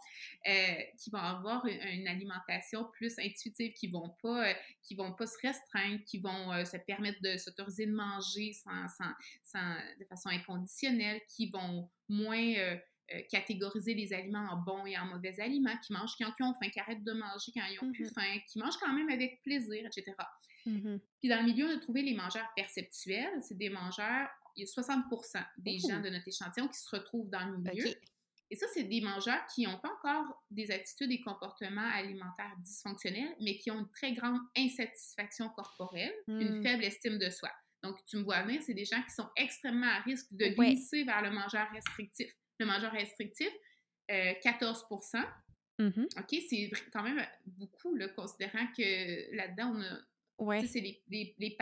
euh, 0.48 0.82
qui 0.98 1.10
vont 1.10 1.18
avoir 1.18 1.64
une, 1.64 2.08
alimentation 2.08 2.84
plus 2.92 3.16
intuitive, 3.20 3.72
qui 3.74 3.86
vont 3.86 4.10
pas, 4.20 4.48
euh, 4.48 4.54
qui 4.82 4.96
vont 4.96 5.12
pas 5.12 5.26
se 5.26 5.38
restreindre, 5.40 6.02
qui 6.04 6.18
vont 6.18 6.52
euh, 6.52 6.64
se 6.64 6.76
permettre 6.76 7.22
de 7.22 7.36
s'autoriser 7.36 7.86
de 7.86 7.92
manger 7.92 8.52
sans, 8.52 8.88
sans, 8.88 9.12
sans, 9.44 9.76
de 10.00 10.04
façon 10.06 10.28
inconditionnelle, 10.30 11.20
qui 11.28 11.50
vont 11.50 11.88
moins 12.08 12.54
catégoriser 13.30 13.94
les 13.94 14.12
aliments 14.12 14.46
en 14.50 14.56
bons 14.56 14.84
et 14.84 14.98
en 14.98 15.06
mauvais 15.06 15.40
aliments, 15.40 15.76
qui 15.86 15.92
mangent 15.92 16.16
quand 16.18 16.32
ils 16.38 16.42
ont 16.42 16.54
faim, 16.60 16.68
qui 16.68 16.80
arrêtent 16.80 17.04
de 17.04 17.12
manger 17.12 17.52
quand 17.54 17.64
ils 17.70 17.78
ont 17.82 17.92
plus 17.92 18.10
mm-hmm. 18.10 18.14
faim, 18.14 18.38
qui 18.50 18.58
mangent 18.58 18.76
quand 18.78 18.92
même 18.92 19.08
avec 19.08 19.40
plaisir, 19.44 19.86
etc. 19.86 20.14
Mm-hmm. 20.66 21.00
Puis 21.20 21.28
dans 21.28 21.40
le 21.40 21.44
milieu, 21.44 21.66
on 21.66 21.76
a 21.76 21.80
trouvé 21.80 22.02
les 22.02 22.14
mangeurs 22.14 22.48
perceptuels. 22.54 23.42
C'est 23.42 23.56
des 23.56 23.70
mangeurs, 23.70 24.28
il 24.58 24.62
y 24.62 24.64
a 24.64 24.82
60% 24.82 25.44
des 25.58 25.78
gens 25.78 26.00
de 26.00 26.10
notre 26.10 26.26
échantillon 26.28 26.68
qui 26.68 26.78
se 26.78 26.94
retrouvent 26.94 27.30
dans 27.30 27.46
le 27.46 27.58
milieu. 27.58 27.94
Et 28.50 28.56
ça, 28.56 28.66
c'est 28.72 28.84
des 28.84 29.00
mangeurs 29.00 29.44
qui 29.54 29.64
n'ont 29.64 29.78
pas 29.78 29.92
encore 29.92 30.42
des 30.50 30.70
attitudes 30.70 31.12
et 31.12 31.20
comportements 31.20 31.90
alimentaires 31.92 32.54
dysfonctionnels, 32.60 33.36
mais 33.40 33.58
qui 33.58 33.70
ont 33.70 33.80
une 33.80 33.90
très 33.90 34.14
grande 34.14 34.38
insatisfaction 34.56 35.50
corporelle, 35.50 36.14
une 36.26 36.58
hmm. 36.58 36.62
faible 36.62 36.84
estime 36.84 37.18
de 37.18 37.28
soi. 37.28 37.50
Donc, 37.82 38.04
tu 38.06 38.16
me 38.16 38.22
vois 38.22 38.42
venir, 38.42 38.62
c'est 38.62 38.74
des 38.74 38.84
gens 38.84 39.02
qui 39.02 39.14
sont 39.14 39.28
extrêmement 39.36 39.86
à 39.86 40.00
risque 40.00 40.32
de 40.32 40.46
glisser 40.46 41.04
vers 41.04 41.22
le 41.22 41.30
mangeur 41.30 41.70
restrictif. 41.72 42.32
Le 42.58 42.66
mangeur 42.66 42.90
restrictif, 42.90 43.50
14 44.08 44.84
euh, 44.90 45.18
mm-hmm. 45.78 46.18
OK, 46.18 46.42
c'est 46.48 46.70
quand 46.92 47.02
même 47.02 47.24
beaucoup, 47.46 47.94
là, 47.94 48.08
considérant 48.08 48.66
que 48.76 49.36
là-dedans, 49.36 49.74
on 49.76 49.82
a. 49.82 49.98
Ouais. 50.38 50.66
C'est 50.66 50.80
les, 50.80 51.02
les, 51.08 51.34
les 51.38 51.56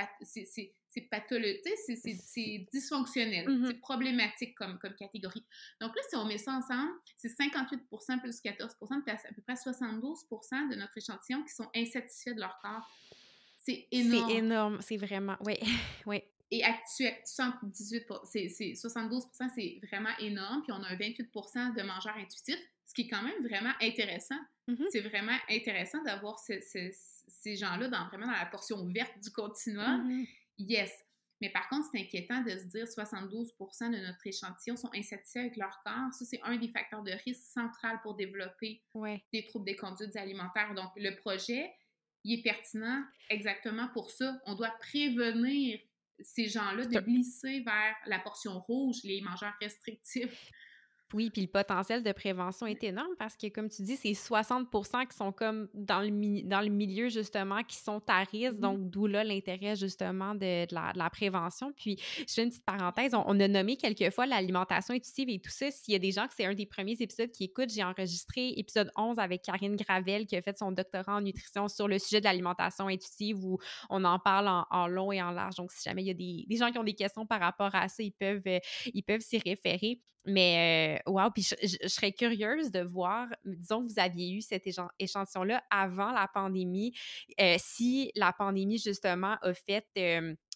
c'est 0.96 1.00
pathologique, 1.10 1.60
c'est 1.84 2.66
dysfonctionnel, 2.72 3.46
mm-hmm. 3.46 3.66
c'est 3.66 3.80
problématique 3.80 4.54
comme, 4.54 4.78
comme 4.78 4.94
catégorie. 4.94 5.44
Donc 5.80 5.94
là, 5.94 6.02
si 6.08 6.16
on 6.16 6.24
met 6.24 6.38
ça 6.38 6.52
ensemble, 6.52 6.92
c'est 7.16 7.28
58% 7.28 8.20
plus 8.20 8.40
14 8.40 8.76
à 8.80 9.34
peu 9.34 9.42
près 9.42 9.56
72 9.56 10.26
de 10.30 10.74
notre 10.76 10.96
échantillon 10.96 11.42
qui 11.42 11.54
sont 11.54 11.68
insatisfaits 11.74 12.34
de 12.34 12.40
leur 12.40 12.58
corps. 12.60 12.88
C'est 13.58 13.88
énorme. 13.90 14.28
C'est 14.28 14.36
énorme, 14.36 14.78
c'est 14.80 14.96
vraiment, 14.96 15.36
oui, 15.44 15.56
oui. 16.06 16.22
Et 16.50 16.62
actuel, 16.62 17.14
78 17.24 18.06
c'est 18.24 18.74
72 18.74 19.24
c'est 19.54 19.80
vraiment 19.82 20.16
énorme. 20.20 20.62
Puis 20.62 20.72
on 20.72 20.82
a 20.82 20.88
un 20.88 20.96
28 20.96 21.30
de 21.76 21.82
mangeurs 21.82 22.16
intuitifs, 22.16 22.62
ce 22.86 22.94
qui 22.94 23.02
est 23.02 23.08
quand 23.08 23.22
même 23.22 23.46
vraiment 23.46 23.72
intéressant. 23.80 24.38
Mm-hmm. 24.68 24.86
C'est 24.90 25.00
vraiment 25.00 25.36
intéressant 25.50 26.02
d'avoir 26.04 26.38
ces 26.38 27.56
gens-là 27.56 27.88
dans, 27.88 28.06
vraiment 28.08 28.26
dans 28.26 28.38
la 28.38 28.46
portion 28.46 28.84
verte 28.86 29.18
du 29.22 29.30
continuum. 29.30 30.08
Mm-hmm. 30.08 30.26
Yes. 30.58 30.92
Mais 31.40 31.50
par 31.50 31.68
contre, 31.68 31.88
c'est 31.92 32.00
inquiétant 32.00 32.40
de 32.42 32.50
se 32.50 32.64
dire 32.64 32.86
72% 32.86 33.90
de 33.90 34.06
notre 34.06 34.26
échantillon 34.26 34.76
sont 34.76 34.90
insatisfaits 34.94 35.40
avec 35.40 35.56
leur 35.56 35.82
corps. 35.84 36.12
Ça, 36.12 36.24
c'est 36.24 36.40
un 36.42 36.56
des 36.56 36.68
facteurs 36.68 37.02
de 37.02 37.12
risque 37.24 37.42
central 37.42 38.00
pour 38.02 38.14
développer 38.14 38.82
des 39.32 39.44
troubles 39.46 39.66
des 39.66 39.76
conduites 39.76 40.16
alimentaires. 40.16 40.72
Donc, 40.74 40.90
le 40.96 41.14
projet, 41.16 41.70
il 42.24 42.38
est 42.38 42.42
pertinent 42.42 43.04
exactement 43.28 43.88
pour 43.88 44.10
ça. 44.10 44.40
On 44.46 44.54
doit 44.54 44.74
prévenir 44.80 45.78
ces 46.20 46.48
gens-là 46.48 46.86
de 46.86 46.98
glisser 47.00 47.60
vers 47.60 47.94
la 48.06 48.18
portion 48.18 48.60
rouge, 48.60 48.96
les 49.04 49.20
mangeurs 49.20 49.54
restrictifs. 49.60 50.50
Oui, 51.14 51.30
puis 51.30 51.42
le 51.42 51.48
potentiel 51.48 52.02
de 52.02 52.10
prévention 52.10 52.66
est 52.66 52.82
énorme 52.82 53.14
parce 53.16 53.36
que, 53.36 53.46
comme 53.46 53.68
tu 53.68 53.82
dis, 53.82 53.96
c'est 53.96 54.10
60% 54.10 55.06
qui 55.06 55.16
sont 55.16 55.30
comme 55.30 55.68
dans 55.72 56.00
le, 56.00 56.42
dans 56.42 56.60
le 56.60 56.68
milieu, 56.68 57.08
justement, 57.08 57.62
qui 57.62 57.76
sont 57.76 58.02
à 58.08 58.24
risque. 58.24 58.54
Mmh 58.54 58.60
donc, 58.60 58.90
d'où 58.90 59.06
là 59.06 59.22
l'intérêt, 59.22 59.76
justement, 59.76 60.34
de, 60.34 60.66
la, 60.74 61.10
prévention. 61.10 61.72
Puis, 61.76 61.96
je 62.26 62.34
fais 62.34 62.42
une 62.42 62.48
petite 62.48 62.64
parenthèse. 62.64 63.14
On, 63.14 63.38
a 63.38 63.48
nommé 63.48 63.76
quelquefois 63.76 64.26
l'alimentation 64.26 64.94
intuitive 64.94 65.28
et 65.30 65.38
tout 65.38 65.50
ça. 65.50 65.70
S'il 65.70 65.92
y 65.92 65.94
a 65.94 66.00
des 66.00 66.10
gens 66.10 66.26
que 66.26 66.34
c'est 66.36 66.44
un 66.44 66.54
des 66.54 66.66
premiers 66.66 66.96
épisodes 66.98 67.30
qui 67.30 67.44
écoutent, 67.44 67.70
j'ai 67.70 67.84
enregistré 67.84 68.54
épisode 68.56 68.90
11 68.96 69.18
avec 69.20 69.42
Karine 69.42 69.76
Gravel 69.76 70.26
qui 70.26 70.36
a 70.36 70.42
fait 70.42 70.58
son 70.58 70.72
doctorat 70.72 71.16
en 71.16 71.20
nutrition 71.20 71.68
sur 71.68 71.86
le 71.86 72.00
sujet 72.00 72.20
de 72.20 72.24
l'alimentation 72.24 72.88
intuitive 72.88 73.44
où 73.44 73.58
on 73.90 74.02
en 74.04 74.18
parle 74.18 74.48
en, 74.70 74.86
long 74.88 75.12
et 75.12 75.22
en 75.22 75.30
large. 75.30 75.54
Donc, 75.54 75.70
si 75.70 75.88
jamais 75.88 76.02
il 76.02 76.06
y 76.06 76.10
a 76.10 76.14
des, 76.14 76.44
des, 76.48 76.56
gens 76.56 76.72
qui 76.72 76.78
ont 76.78 76.84
des 76.84 76.94
questions 76.94 77.26
par 77.26 77.40
rapport 77.40 77.74
à 77.74 77.88
ça, 77.88 78.02
ils 78.02 78.12
peuvent, 78.12 78.42
euh, 78.46 78.58
ils 78.92 79.02
peuvent 79.02 79.20
s'y 79.20 79.38
référer. 79.38 80.00
Mais 80.26 81.00
wow, 81.06 81.30
puis 81.30 81.42
je, 81.44 81.88
serais 81.88 82.12
curieuse 82.12 82.70
de 82.72 82.80
voir, 82.80 83.28
disons 83.44 83.82
que 83.82 83.92
vous 83.92 84.00
aviez 84.00 84.32
eu 84.32 84.40
cet 84.40 84.66
échantillon-là 84.98 85.62
avant 85.70 86.10
la 86.12 86.28
pandémie, 86.32 86.92
si 87.58 88.10
la 88.16 88.32
pandémie 88.32 88.78
justement 88.78 89.36
a 89.42 89.54
fait 89.54 89.86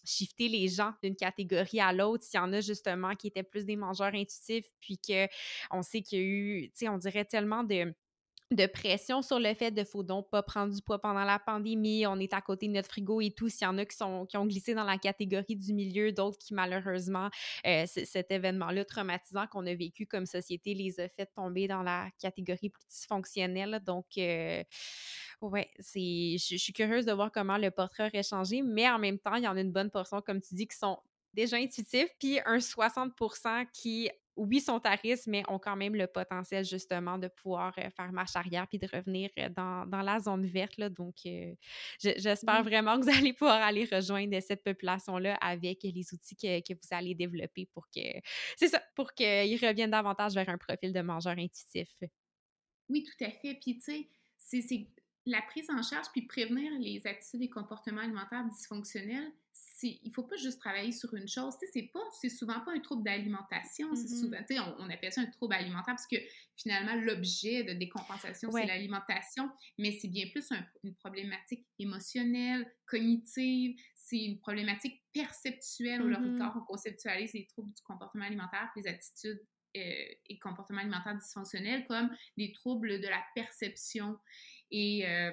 shifter 0.03 0.47
les 0.47 0.67
gens 0.67 0.93
d'une 1.03 1.15
catégorie 1.15 1.79
à 1.79 1.93
l'autre, 1.93 2.23
s'il 2.23 2.39
y 2.39 2.43
en 2.43 2.51
a 2.53 2.61
justement 2.61 3.15
qui 3.15 3.27
étaient 3.27 3.43
plus 3.43 3.65
des 3.65 3.75
mangeurs 3.75 4.13
intuitifs, 4.13 4.65
puis 4.79 4.97
que 4.97 5.27
on 5.69 5.81
sait 5.81 6.01
qu'il 6.01 6.19
y 6.19 6.21
a 6.21 6.25
eu, 6.25 6.61
tu 6.69 6.71
sais, 6.73 6.89
on 6.89 6.97
dirait 6.97 7.25
tellement 7.25 7.63
de 7.63 7.93
de 8.51 8.65
pression 8.65 9.21
sur 9.21 9.39
le 9.39 9.53
fait 9.53 9.71
de 9.71 9.83
faut 9.83 10.03
donc 10.03 10.29
pas 10.29 10.43
prendre 10.43 10.73
du 10.73 10.81
poids 10.81 10.99
pendant 10.99 11.23
la 11.23 11.39
pandémie, 11.39 12.05
on 12.05 12.19
est 12.19 12.33
à 12.33 12.41
côté 12.41 12.67
de 12.67 12.73
notre 12.73 12.89
frigo 12.89 13.21
et 13.21 13.31
tout. 13.31 13.49
S'il 13.49 13.63
y 13.63 13.67
en 13.67 13.77
a 13.77 13.85
qui, 13.85 13.95
sont, 13.95 14.25
qui 14.25 14.37
ont 14.37 14.45
glissé 14.45 14.73
dans 14.73 14.83
la 14.83 14.97
catégorie 14.97 15.55
du 15.55 15.73
milieu, 15.73 16.11
d'autres 16.11 16.37
qui 16.37 16.53
malheureusement, 16.53 17.29
euh, 17.65 17.85
cet 17.85 18.31
événement-là 18.31 18.85
traumatisant 18.85 19.47
qu'on 19.47 19.65
a 19.65 19.73
vécu 19.73 20.05
comme 20.05 20.25
société 20.25 20.73
les 20.73 20.99
a 20.99 21.07
fait 21.07 21.27
tomber 21.27 21.67
dans 21.67 21.83
la 21.83 22.09
catégorie 22.19 22.69
plus 22.69 22.85
dysfonctionnelle. 22.87 23.81
Donc, 23.85 24.05
euh, 24.17 24.63
ouais, 25.41 25.69
je 25.77 26.37
suis 26.37 26.73
curieuse 26.73 27.05
de 27.05 27.13
voir 27.13 27.31
comment 27.31 27.57
le 27.57 27.71
portrait 27.71 28.07
aurait 28.07 28.23
changé, 28.23 28.61
mais 28.61 28.89
en 28.89 28.99
même 28.99 29.19
temps, 29.19 29.35
il 29.35 29.43
y 29.43 29.47
en 29.47 29.55
a 29.55 29.61
une 29.61 29.71
bonne 29.71 29.89
portion, 29.89 30.21
comme 30.21 30.41
tu 30.41 30.55
dis, 30.55 30.67
qui 30.67 30.77
sont 30.77 30.99
déjà 31.33 31.57
intuitifs, 31.57 32.09
puis 32.19 32.39
un 32.45 32.57
60% 32.57 33.65
qui 33.73 34.09
oui, 34.35 34.61
sont 34.61 34.79
à 34.85 34.95
risque, 34.95 35.27
mais 35.27 35.43
ont 35.49 35.59
quand 35.59 35.75
même 35.75 35.95
le 35.95 36.07
potentiel 36.07 36.63
justement 36.63 37.17
de 37.17 37.27
pouvoir 37.27 37.73
euh, 37.77 37.89
faire 37.89 38.11
marche 38.11 38.35
arrière 38.35 38.67
puis 38.67 38.79
de 38.79 38.87
revenir 38.91 39.29
euh, 39.37 39.49
dans, 39.49 40.01
la 40.01 40.19
zone 40.19 40.45
verte. 40.45 40.77
Là. 40.77 40.89
Donc, 40.89 41.15
euh, 41.25 41.53
j'espère 41.99 42.63
vraiment 42.63 42.99
que 42.99 43.03
vous 43.03 43.17
allez 43.17 43.33
pouvoir 43.33 43.61
aller 43.61 43.85
rejoindre 43.85 44.39
cette 44.41 44.63
population-là 44.63 45.35
avec 45.35 45.83
les 45.83 46.13
outils 46.13 46.35
que, 46.35 46.73
vous 46.73 46.87
allez 46.91 47.13
développer 47.13 47.67
pour 47.73 47.87
que, 47.89 48.01
c'est 48.57 48.69
ça, 48.69 48.81
pour 48.95 49.13
qu'ils 49.13 49.65
reviennent 49.65 49.91
davantage 49.91 50.33
vers 50.33 50.49
un 50.49 50.57
profil 50.57 50.93
de 50.93 51.01
mangeur 51.01 51.37
intuitif. 51.37 51.89
Oui, 52.89 53.03
tout 53.03 53.23
à 53.23 53.29
fait. 53.29 53.55
Puis, 53.61 53.79
tu 53.79 54.07
sais, 54.37 54.61
c'est 54.61 54.87
la 55.25 55.41
prise 55.41 55.69
en 55.69 55.81
charge 55.83 56.07
puis 56.11 56.23
prévenir 56.23 56.71
les 56.79 57.05
attitudes 57.05 57.43
et 57.43 57.49
comportements 57.49 58.01
alimentaires 58.01 58.45
dysfonctionnels, 58.45 59.31
il 59.83 60.11
faut 60.13 60.23
pas 60.23 60.35
juste 60.35 60.59
travailler 60.59 60.91
sur 60.91 61.13
une 61.13 61.27
chose. 61.27 61.53
C'est 61.73 61.89
pas, 61.93 61.99
c'est 62.19 62.29
souvent 62.29 62.59
pas 62.61 62.71
un 62.73 62.79
trouble 62.79 63.03
d'alimentation. 63.03 63.93
C'est 63.95 64.07
mm-hmm. 64.07 64.47
souvent, 64.47 64.75
on, 64.79 64.89
appelle 64.89 65.11
ça 65.11 65.21
un 65.21 65.25
trouble 65.27 65.53
alimentaire 65.53 65.95
parce 65.95 66.07
que 66.07 66.17
finalement 66.55 66.95
l'objet 66.95 67.63
de 67.63 67.73
décompensation 67.73 68.51
c'est 68.51 68.65
l'alimentation, 68.65 69.49
mais 69.77 69.97
c'est 69.99 70.07
bien 70.07 70.25
plus 70.31 70.49
une 70.83 70.95
problématique 70.95 71.65
émotionnelle, 71.79 72.71
cognitive. 72.85 73.79
C'est 73.95 74.23
une 74.23 74.39
problématique 74.39 75.01
perceptuelle 75.13 76.01
le 76.01 76.15
mm-hmm. 76.15 76.37
corps 76.37 76.53
on 76.57 76.65
conceptualise 76.65 77.33
les 77.33 77.45
troubles 77.47 77.73
du 77.73 77.81
comportement 77.83 78.25
alimentaire, 78.25 78.69
les 78.75 78.87
attitudes 78.87 79.41
euh, 79.77 80.05
et 80.29 80.37
comportements 80.39 80.81
alimentaires 80.81 81.15
dysfonctionnels 81.15 81.85
comme 81.87 82.09
des 82.37 82.51
troubles 82.51 82.99
de 82.99 83.07
la 83.07 83.23
perception. 83.35 84.17
Et 84.69 85.07
euh, 85.07 85.31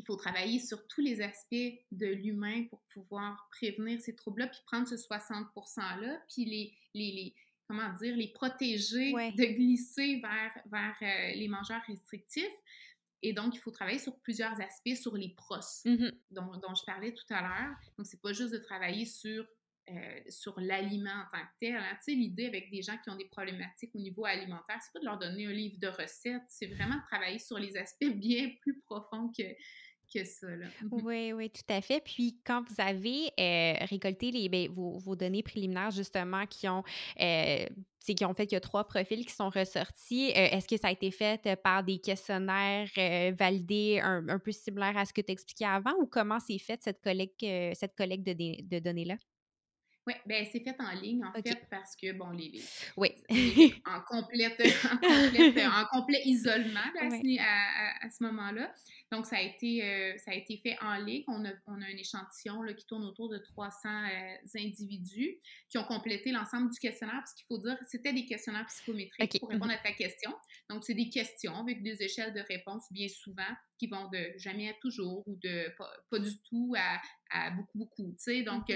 il 0.00 0.06
faut 0.06 0.16
travailler 0.16 0.58
sur 0.58 0.86
tous 0.88 1.02
les 1.02 1.20
aspects 1.20 1.78
de 1.92 2.06
l'humain 2.06 2.64
pour 2.70 2.80
pouvoir 2.94 3.46
prévenir 3.50 4.00
ces 4.00 4.16
troubles-là, 4.16 4.46
puis 4.46 4.60
prendre 4.64 4.88
ce 4.88 4.96
60 4.96 5.48
%-là, 5.54 6.22
puis 6.26 6.46
les, 6.46 6.74
les, 6.94 7.34
comment 7.68 7.92
dire, 8.00 8.16
les 8.16 8.28
protéger 8.28 9.12
de 9.12 9.44
glisser 9.44 10.20
vers, 10.20 10.52
vers 10.72 10.96
euh, 11.02 11.34
les 11.36 11.48
mangeurs 11.48 11.82
restrictifs. 11.86 12.46
Et 13.22 13.34
donc, 13.34 13.54
il 13.54 13.58
faut 13.58 13.70
travailler 13.70 13.98
sur 13.98 14.18
plusieurs 14.20 14.58
aspects, 14.58 14.94
sur 14.94 15.14
les 15.18 15.34
pros 15.36 15.56
mm-hmm. 15.56 16.12
dont, 16.30 16.56
dont, 16.56 16.74
je 16.74 16.84
parlais 16.86 17.12
tout 17.12 17.34
à 17.34 17.42
l'heure. 17.42 17.76
Donc, 17.98 18.06
c'est 18.06 18.22
pas 18.22 18.32
juste 18.32 18.54
de 18.54 18.58
travailler 18.58 19.04
sur 19.04 19.44
euh, 19.90 20.20
sur 20.28 20.60
l'aliment 20.60 21.10
en 21.10 21.36
tant 21.36 21.44
que 21.44 21.52
tel. 21.58 21.76
Hein. 21.76 21.96
Tu 22.04 22.12
sais, 22.12 22.12
l'idée 22.12 22.46
avec 22.46 22.70
des 22.70 22.80
gens 22.80 22.96
qui 22.98 23.10
ont 23.10 23.16
des 23.16 23.24
problématiques 23.24 23.90
au 23.94 23.98
niveau 23.98 24.24
alimentaire, 24.24 24.78
c'est 24.80 24.92
pas 24.92 25.00
de 25.00 25.04
leur 25.04 25.18
donner 25.18 25.46
un 25.46 25.52
livre 25.52 25.80
de 25.80 25.88
recettes, 25.88 26.44
c'est 26.48 26.68
vraiment 26.68 26.94
de 26.94 27.02
travailler 27.08 27.40
sur 27.40 27.58
les 27.58 27.76
aspects 27.76 28.04
bien 28.14 28.50
plus 28.60 28.78
profonds 28.82 29.32
que, 29.36 29.42
que 30.12 30.24
ça. 30.24 30.48
Là. 30.48 30.66
Oui, 30.90 31.32
oui, 31.32 31.50
tout 31.50 31.72
à 31.72 31.80
fait. 31.80 32.00
Puis 32.00 32.40
quand 32.44 32.62
vous 32.68 32.74
avez 32.78 33.32
euh, 33.38 33.84
récolté 33.86 34.30
les, 34.30 34.48
ben, 34.48 34.68
vos, 34.68 35.16
données 35.16 35.42
préliminaires, 35.42 35.90
justement, 35.90 36.46
qui 36.46 36.68
ont, 36.68 36.82
euh, 37.20 37.66
ont 38.22 38.34
fait 38.34 38.46
qu'il 38.46 38.52
y 38.52 38.56
a 38.56 38.60
trois 38.60 38.84
profils 38.84 39.24
qui 39.24 39.32
sont 39.32 39.50
ressortis, 39.50 40.30
euh, 40.30 40.48
est-ce 40.52 40.66
que 40.66 40.76
ça 40.76 40.88
a 40.88 40.90
été 40.92 41.10
fait 41.10 41.56
par 41.62 41.84
des 41.84 41.98
questionnaires 41.98 42.88
validés 43.36 44.00
un, 44.02 44.38
peu 44.38 44.52
similaires 44.52 44.96
à 44.96 45.04
ce 45.04 45.12
que 45.12 45.20
tu 45.20 45.32
expliquais 45.32 45.64
avant 45.64 45.94
ou 46.00 46.06
comment 46.06 46.40
c'est 46.40 46.58
fait 46.58 46.80
cette 46.82 47.00
collecte, 47.02 47.40
cette 47.74 47.96
collecte 47.96 48.26
de 48.26 48.78
données-là? 48.78 49.16
Oui, 50.06 50.14
ben 50.26 50.46
c'est 50.50 50.60
fait 50.60 50.76
en 50.80 50.92
ligne, 50.92 51.22
en 51.24 51.32
fait, 51.32 51.68
parce 51.70 51.94
que, 51.94 52.12
bon, 52.12 52.30
les, 52.30 52.62
oui. 52.96 53.10
en, 53.86 54.00
complète, 54.00 54.58
en, 54.90 54.96
complète, 54.96 55.66
en 55.66 55.84
complet 55.92 56.22
isolement 56.24 56.80
à, 56.98 58.06
à, 58.06 58.10
ce 58.10 58.24
moment-là. 58.24 58.72
Donc, 59.12 59.26
ça 59.26 59.36
a 59.36 59.42
été, 59.42 59.84
euh, 59.84 60.16
ça 60.16 60.30
a 60.30 60.34
été 60.34 60.56
fait 60.56 60.78
en 60.80 60.96
ligne. 60.96 61.24
On 61.26 61.44
a, 61.44 61.50
on 61.66 61.82
a 61.82 61.84
un 61.84 61.96
échantillon 61.98 62.62
là, 62.62 62.72
qui 62.72 62.86
tourne 62.86 63.04
autour 63.04 63.28
de 63.28 63.38
300 63.38 63.88
euh, 63.88 64.58
individus 64.58 65.38
qui 65.68 65.76
ont 65.76 65.84
complété 65.84 66.32
l'ensemble 66.32 66.70
du 66.70 66.78
questionnaire, 66.78 67.18
parce 67.18 67.34
qu'il 67.34 67.44
faut 67.46 67.58
dire 67.58 67.76
c'était 67.86 68.14
des 68.14 68.24
questionnaires 68.24 68.66
psychométriques 68.66 69.38
pour 69.38 69.50
répondre 69.50 69.70
mm-hmm. 69.70 69.80
à 69.80 69.90
ta 69.90 69.92
question. 69.92 70.32
Donc, 70.70 70.84
c'est 70.84 70.94
des 70.94 71.10
questions 71.10 71.56
avec 71.56 71.82
des 71.82 72.02
échelles 72.02 72.32
de 72.32 72.40
réponse 72.40 72.84
bien 72.90 73.08
souvent 73.08 73.42
qui 73.78 73.86
vont 73.86 74.08
de 74.08 74.32
jamais 74.38 74.70
à 74.70 74.74
toujours 74.80 75.26
ou 75.26 75.36
de 75.42 75.74
pas, 76.10 76.18
du 76.18 76.38
tout 76.48 76.74
à, 76.76 77.00
à 77.30 77.50
beaucoup, 77.50 77.78
beaucoup. 77.78 78.12
Tu 78.12 78.14
sais, 78.18 78.42
donc, 78.42 78.70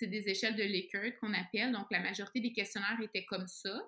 c'est 0.00 0.06
des 0.06 0.30
échelles 0.30 0.56
de 0.56 0.62
Likert 0.62 1.18
qu'on 1.20 1.34
appelle. 1.34 1.72
Donc, 1.72 1.86
la 1.90 2.00
majorité 2.00 2.40
des 2.40 2.52
questionnaires 2.52 2.98
étaient 3.02 3.26
comme 3.26 3.46
ça. 3.46 3.86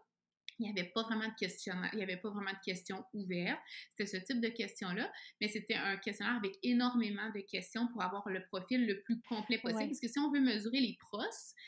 Il 0.59 0.71
n'y 0.71 0.79
avait 0.79 0.91
pas 0.91 1.03
vraiment 1.05 1.27
de 1.27 1.35
questionnaire, 1.35 1.89
il 1.95 1.97
n'y 1.97 2.03
avait 2.03 2.19
pas 2.19 2.29
vraiment 2.29 2.53
de 2.53 2.65
questions 2.65 3.03
ouvertes. 3.15 3.59
C'était 3.89 4.07
ce 4.07 4.17
type 4.19 4.41
de 4.41 4.49
questions-là, 4.49 5.11
mais 5.41 5.49
c'était 5.49 5.75
un 5.75 5.97
questionnaire 5.97 6.37
avec 6.37 6.53
énormément 6.63 7.31
de 7.35 7.41
questions 7.41 7.89
pour 7.89 8.03
avoir 8.03 8.29
le 8.29 8.45
profil 8.45 8.87
le 8.87 9.01
plus 9.01 9.21
complet 9.23 9.59
possible. 9.59 9.87
Parce 9.87 9.99
que 9.99 10.09
si 10.09 10.19
on 10.19 10.31
veut 10.31 10.41
mesurer 10.41 10.79
les 10.81 10.97
pros, 11.01 11.25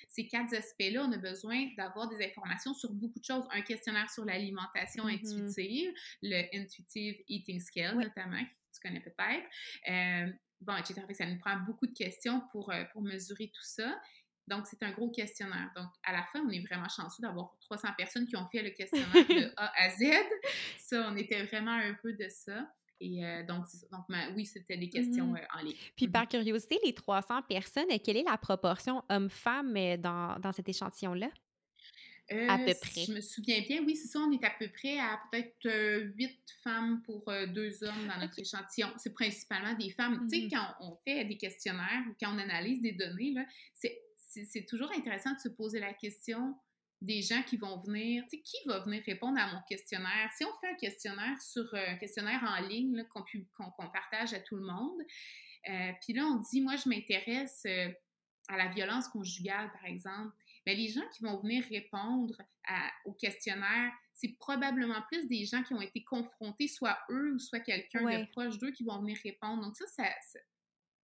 ces 0.08 0.28
quatre 0.28 0.54
aspects-là, 0.54 1.06
on 1.08 1.12
a 1.12 1.16
besoin 1.16 1.70
d'avoir 1.78 2.08
des 2.08 2.24
informations 2.24 2.74
sur 2.74 2.92
beaucoup 2.92 3.18
de 3.18 3.24
choses. 3.24 3.44
Un 3.50 3.62
questionnaire 3.62 4.10
sur 4.10 4.26
l'alimentation 4.26 5.06
mm-hmm. 5.06 5.46
intuitive, 5.46 5.92
le 6.22 6.44
Intuitive 6.54 7.16
Eating 7.26 7.60
Scale 7.60 7.96
notamment, 7.96 8.44
que 8.44 8.74
tu 8.74 8.80
connais 8.86 9.00
peut-être. 9.00 9.48
Euh, 9.88 10.30
bon, 10.60 10.76
etc. 10.76 11.02
Ça 11.12 11.26
nous 11.26 11.38
prend 11.38 11.56
beaucoup 11.60 11.86
de 11.86 11.94
questions 11.94 12.42
pour, 12.52 12.70
euh, 12.70 12.84
pour 12.92 13.02
mesurer 13.02 13.48
tout 13.48 13.64
ça. 13.64 14.00
Donc, 14.46 14.66
c'est 14.66 14.82
un 14.82 14.90
gros 14.90 15.10
questionnaire. 15.10 15.70
Donc, 15.74 15.88
à 16.02 16.12
la 16.12 16.22
fin, 16.24 16.40
on 16.40 16.50
est 16.50 16.60
vraiment 16.60 16.88
chanceux 16.88 17.22
d'avoir 17.22 17.56
300 17.60 17.88
personnes 17.96 18.26
qui 18.26 18.36
ont 18.36 18.46
fait 18.48 18.62
le 18.62 18.70
questionnaire 18.70 19.26
de 19.26 19.52
A 19.56 19.72
à 19.76 19.90
Z. 19.90 20.04
Ça, 20.78 21.08
on 21.10 21.16
était 21.16 21.42
vraiment 21.44 21.78
heureux 21.78 22.12
de 22.12 22.28
ça. 22.28 22.68
Et 23.00 23.24
euh, 23.24 23.42
donc, 23.42 23.64
donc 23.90 24.04
oui, 24.36 24.46
c'était 24.46 24.76
des 24.76 24.88
questions 24.88 25.26
mmh 25.26 25.36
euh, 25.36 25.58
en 25.58 25.62
ligne. 25.62 25.76
Puis, 25.96 26.08
par 26.08 26.24
mmh 26.24 26.28
curiosité, 26.28 26.78
les 26.84 26.94
300 26.94 27.42
personnes, 27.42 27.86
quelle 28.04 28.18
est 28.18 28.24
la 28.24 28.38
proportion 28.38 29.02
homme-femme 29.08 29.76
euh, 29.76 29.96
dans, 29.96 30.38
dans 30.38 30.52
cet 30.52 30.68
échantillon-là? 30.68 31.28
à 32.48 32.56
peu 32.56 32.72
près. 32.80 33.04
je 33.06 33.12
me 33.12 33.20
souviens 33.20 33.60
bien, 33.60 33.82
oui, 33.84 33.96
c'est 33.96 34.08
ça, 34.08 34.18
on 34.18 34.32
est 34.32 34.42
à 34.42 34.52
peu 34.58 34.66
près 34.68 34.98
à 34.98 35.20
peut-être 35.30 36.14
8 36.16 36.40
femmes 36.62 37.02
pour 37.02 37.22
deux 37.48 37.84
hommes 37.84 38.08
dans 38.08 38.18
notre 38.18 38.38
échantillon. 38.38 38.88
C'est 38.96 39.12
principalement 39.12 39.74
des 39.74 39.90
femmes. 39.90 40.26
Tu 40.30 40.40
sais, 40.40 40.46
mmh 40.46 40.50
quand 40.50 40.74
on 40.80 40.96
fait 41.06 41.26
des 41.26 41.36
questionnaires 41.36 42.02
ou 42.08 42.14
quand 42.18 42.34
on 42.34 42.38
analyse 42.38 42.80
des 42.80 42.92
données, 42.92 43.34
c'est 43.74 44.00
c'est 44.44 44.66
toujours 44.66 44.90
intéressant 44.92 45.32
de 45.32 45.38
se 45.38 45.48
poser 45.48 45.80
la 45.80 45.92
question 45.94 46.56
des 47.00 47.22
gens 47.22 47.42
qui 47.42 47.56
vont 47.56 47.80
venir, 47.82 48.24
tu 48.24 48.36
sais, 48.36 48.42
qui 48.42 48.56
va 48.66 48.80
venir 48.80 49.02
répondre 49.04 49.38
à 49.38 49.52
mon 49.52 49.60
questionnaire? 49.68 50.30
Si 50.36 50.44
on 50.44 50.58
fait 50.60 50.72
un 50.72 50.76
questionnaire 50.76 51.40
sur 51.40 51.62
euh, 51.74 51.86
un 51.88 51.96
questionnaire 51.96 52.42
en 52.42 52.66
ligne 52.66 53.04
qu'on 53.10 53.90
partage 53.90 54.32
à 54.32 54.40
tout 54.40 54.56
le 54.56 54.64
monde, 54.64 55.00
euh, 55.68 55.92
puis 56.02 56.14
là, 56.14 56.24
on 56.24 56.36
dit, 56.36 56.60
moi, 56.60 56.76
je 56.76 56.88
m'intéresse 56.88 57.62
euh, 57.66 57.90
à 58.48 58.56
la 58.56 58.68
violence 58.68 59.08
conjugale, 59.08 59.70
par 59.72 59.84
exemple. 59.86 60.34
Bien, 60.64 60.74
les 60.74 60.88
gens 60.88 61.06
qui 61.14 61.22
vont 61.22 61.40
venir 61.40 61.64
répondre 61.70 62.36
au 63.04 63.12
questionnaire, 63.12 63.92
c'est 64.14 64.38
probablement 64.38 65.02
plus 65.10 65.26
des 65.26 65.44
gens 65.44 65.62
qui 65.62 65.74
ont 65.74 65.80
été 65.82 66.02
confrontés, 66.04 66.68
soit 66.68 66.98
eux 67.10 67.34
ou 67.34 67.38
soit 67.38 67.60
quelqu'un 67.60 68.20
de 68.20 68.30
proche 68.30 68.56
d'eux 68.58 68.70
qui 68.70 68.84
vont 68.84 68.98
venir 69.00 69.18
répondre. 69.22 69.62
Donc 69.62 69.76
ça, 69.76 69.86
ça 69.86 70.04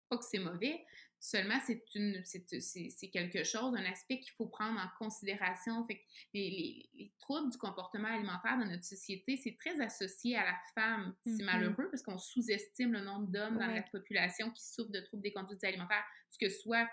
pas 0.10 0.18
que 0.18 0.26
c'est 0.26 0.40
mauvais, 0.40 0.84
seulement 1.20 1.60
c'est 1.66 1.84
une 1.96 2.22
c'est 2.24 3.10
quelque 3.12 3.44
chose, 3.44 3.76
un 3.76 3.86
aspect 3.86 4.20
qu'il 4.20 4.32
faut 4.34 4.48
prendre 4.48 4.80
en 4.80 4.88
considération. 4.98 5.84
Fait 5.86 5.96
que 5.96 6.02
les, 6.34 6.90
les, 6.94 7.12
troubles 7.20 7.52
du 7.52 7.58
comportement 7.58 8.08
alimentaire 8.08 8.58
dans 8.58 8.66
notre 8.66 8.86
société, 8.86 9.38
c'est 9.38 9.58
très 9.60 9.80
associé 9.82 10.36
à 10.36 10.46
la 10.46 10.58
femme. 10.74 11.16
C'est 11.24 11.32
mm-hmm. 11.32 11.46
malheureux 11.46 11.90
parce 11.92 12.04
qu'on 12.04 12.18
sous-estime 12.18 12.94
le 12.94 13.02
nombre 13.02 13.28
d'hommes 13.28 13.58
dans 13.58 13.68
la 13.68 13.84
population 13.84 14.50
qui 14.52 14.64
souffrent 14.66 14.92
de 14.92 15.02
troubles 15.02 15.24
des 15.24 15.34
conduites 15.34 15.64
alimentaires, 15.64 16.04
que 16.40 16.50
soit 16.50 16.90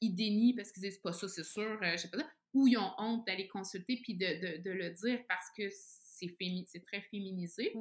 ils 0.00 0.14
dénient 0.14 0.54
parce 0.54 0.72
qu'ils 0.72 0.82
disent 0.82 0.98
pas 0.98 1.12
ça, 1.12 1.28
c'est 1.28 1.44
sûr, 1.44 1.78
euh, 1.82 1.92
je 1.92 1.96
sais 1.98 2.08
pas 2.08 2.18
ça, 2.18 2.30
ou 2.54 2.66
ils 2.66 2.78
ont 2.78 2.92
honte 2.98 3.26
d'aller 3.26 3.48
consulter 3.48 4.00
puis 4.02 4.14
de, 4.14 4.26
de, 4.26 4.62
de, 4.62 4.70
le 4.70 4.90
dire 4.90 5.20
parce 5.28 5.46
que 5.56 5.64
c'est 5.70 6.84
très 6.86 7.02
féminisé. 7.02 7.72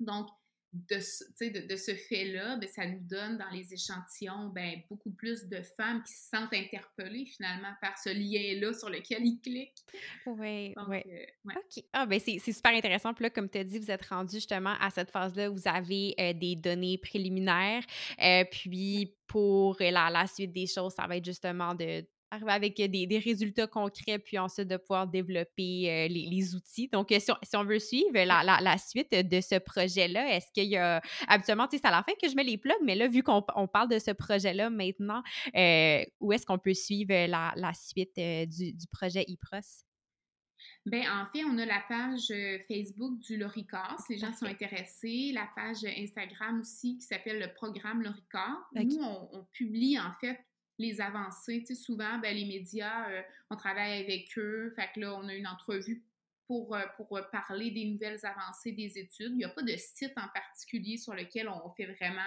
Donc, 0.00 0.28
de, 0.72 0.96
de, 0.96 1.66
de, 1.66 1.76
ce 1.76 1.94
fait-là, 1.94 2.56
ben, 2.56 2.66
ça 2.68 2.86
nous 2.86 3.00
donne 3.00 3.36
dans 3.36 3.50
les 3.50 3.74
échantillons 3.74 4.48
ben, 4.54 4.80
beaucoup 4.88 5.10
plus 5.10 5.46
de 5.46 5.60
femmes 5.76 6.02
qui 6.02 6.14
se 6.14 6.30
sentent 6.30 6.54
interpellées 6.54 7.26
finalement 7.26 7.72
par 7.82 7.98
ce 7.98 8.08
lien-là 8.08 8.72
sur 8.72 8.88
lequel 8.88 9.24
ils 9.24 9.38
cliquent. 9.38 9.84
Oui, 10.24 10.74
oui. 10.88 11.02
Euh, 11.06 11.52
OK. 11.56 11.84
Ah, 11.92 12.06
ben 12.06 12.18
c'est 12.18 12.38
super 12.38 12.72
intéressant. 12.72 13.12
Puis 13.12 13.24
là, 13.24 13.30
comme 13.30 13.50
tu 13.50 13.58
as 13.58 13.64
dit, 13.64 13.78
vous 13.78 13.90
êtes 13.90 14.06
rendu 14.06 14.36
justement 14.36 14.74
à 14.80 14.88
cette 14.88 15.10
phase-là 15.10 15.50
où 15.50 15.56
vous 15.56 15.68
avez 15.68 16.14
euh, 16.18 16.32
des 16.32 16.56
données 16.56 16.96
préliminaires. 16.96 17.84
Euh, 18.22 18.44
puis 18.50 19.14
pour 19.26 19.76
la, 19.78 20.08
la, 20.08 20.26
suite 20.26 20.52
des 20.52 20.66
choses, 20.66 20.94
ça 20.94 21.06
va 21.06 21.18
être 21.18 21.24
justement 21.24 21.74
de 21.74 22.04
arriver 22.32 22.52
avec 22.52 22.76
des, 22.76 23.18
résultats 23.18 23.66
concrets, 23.66 24.18
puis 24.18 24.38
ensuite 24.38 24.68
de 24.68 24.76
pouvoir 24.76 25.06
développer 25.06 26.08
les, 26.08 26.54
outils. 26.54 26.88
Donc, 26.88 27.12
si 27.18 27.56
on, 27.56 27.64
veut 27.64 27.78
suivre 27.78 28.12
la, 28.14 28.78
suite 28.78 29.12
de 29.12 29.40
ce 29.40 29.58
projet-là, 29.58 30.34
est-ce 30.34 30.50
qu'il 30.52 30.68
y 30.68 30.76
a. 30.76 31.00
Habituellement, 31.28 31.66
tu 31.66 31.76
sais, 31.76 31.82
c'est 31.82 31.88
à 31.88 31.90
la 31.90 32.02
fin 32.02 32.12
que 32.20 32.28
je 32.28 32.34
mets 32.34 32.44
les 32.44 32.58
plugs, 32.58 32.74
mais 32.82 32.94
là, 32.94 33.08
vu 33.08 33.22
qu'on 33.22 33.42
parle 33.42 33.88
de 33.88 33.98
ce 33.98 34.10
projet-là 34.10 34.70
maintenant, 34.70 35.22
où 36.20 36.32
est-ce 36.32 36.46
qu'on 36.46 36.58
peut 36.58 36.74
suivre 36.74 37.26
la, 37.26 37.72
suite 37.74 38.16
du, 38.16 38.86
projet 38.90 39.24
IPROS? 39.28 39.84
Bien, 40.84 41.22
en 41.22 41.26
fait, 41.26 41.44
on 41.44 41.58
a 41.58 41.64
la 41.64 41.82
page 41.88 42.32
Facebook 42.68 43.18
du 43.20 43.36
Loricor, 43.36 43.96
si 44.04 44.14
les 44.14 44.18
gens 44.18 44.32
sont 44.32 44.46
intéressés, 44.46 45.30
la 45.32 45.48
page 45.54 45.84
Instagram 45.84 46.60
aussi 46.60 46.98
qui 46.98 47.02
s'appelle 47.02 47.38
le 47.38 47.52
programme 47.54 48.02
Loricor. 48.02 48.68
Nous, 48.74 49.00
on, 49.00 49.44
publie 49.52 49.98
en 49.98 50.12
fait 50.20 50.38
les 50.82 51.00
avancées. 51.00 51.60
Tu 51.60 51.74
sais, 51.74 51.82
souvent, 51.82 52.18
ben, 52.18 52.34
les 52.36 52.44
médias, 52.44 53.10
euh, 53.10 53.22
on 53.50 53.56
travaille 53.56 54.02
avec 54.02 54.36
eux. 54.36 54.72
Fait 54.76 54.90
que 54.94 55.00
là, 55.00 55.14
on 55.14 55.28
a 55.28 55.34
une 55.34 55.46
entrevue 55.46 56.04
pour, 56.46 56.74
euh, 56.74 56.82
pour 56.96 57.16
euh, 57.16 57.22
parler 57.32 57.70
des 57.70 57.84
nouvelles 57.86 58.24
avancées 58.24 58.72
des 58.72 58.98
études. 58.98 59.32
Il 59.32 59.38
n'y 59.38 59.44
a 59.44 59.48
pas 59.48 59.62
de 59.62 59.76
site 59.76 60.12
en 60.16 60.28
particulier 60.28 60.98
sur 60.98 61.14
lequel 61.14 61.48
on 61.48 61.70
fait 61.70 61.86
vraiment 61.86 62.20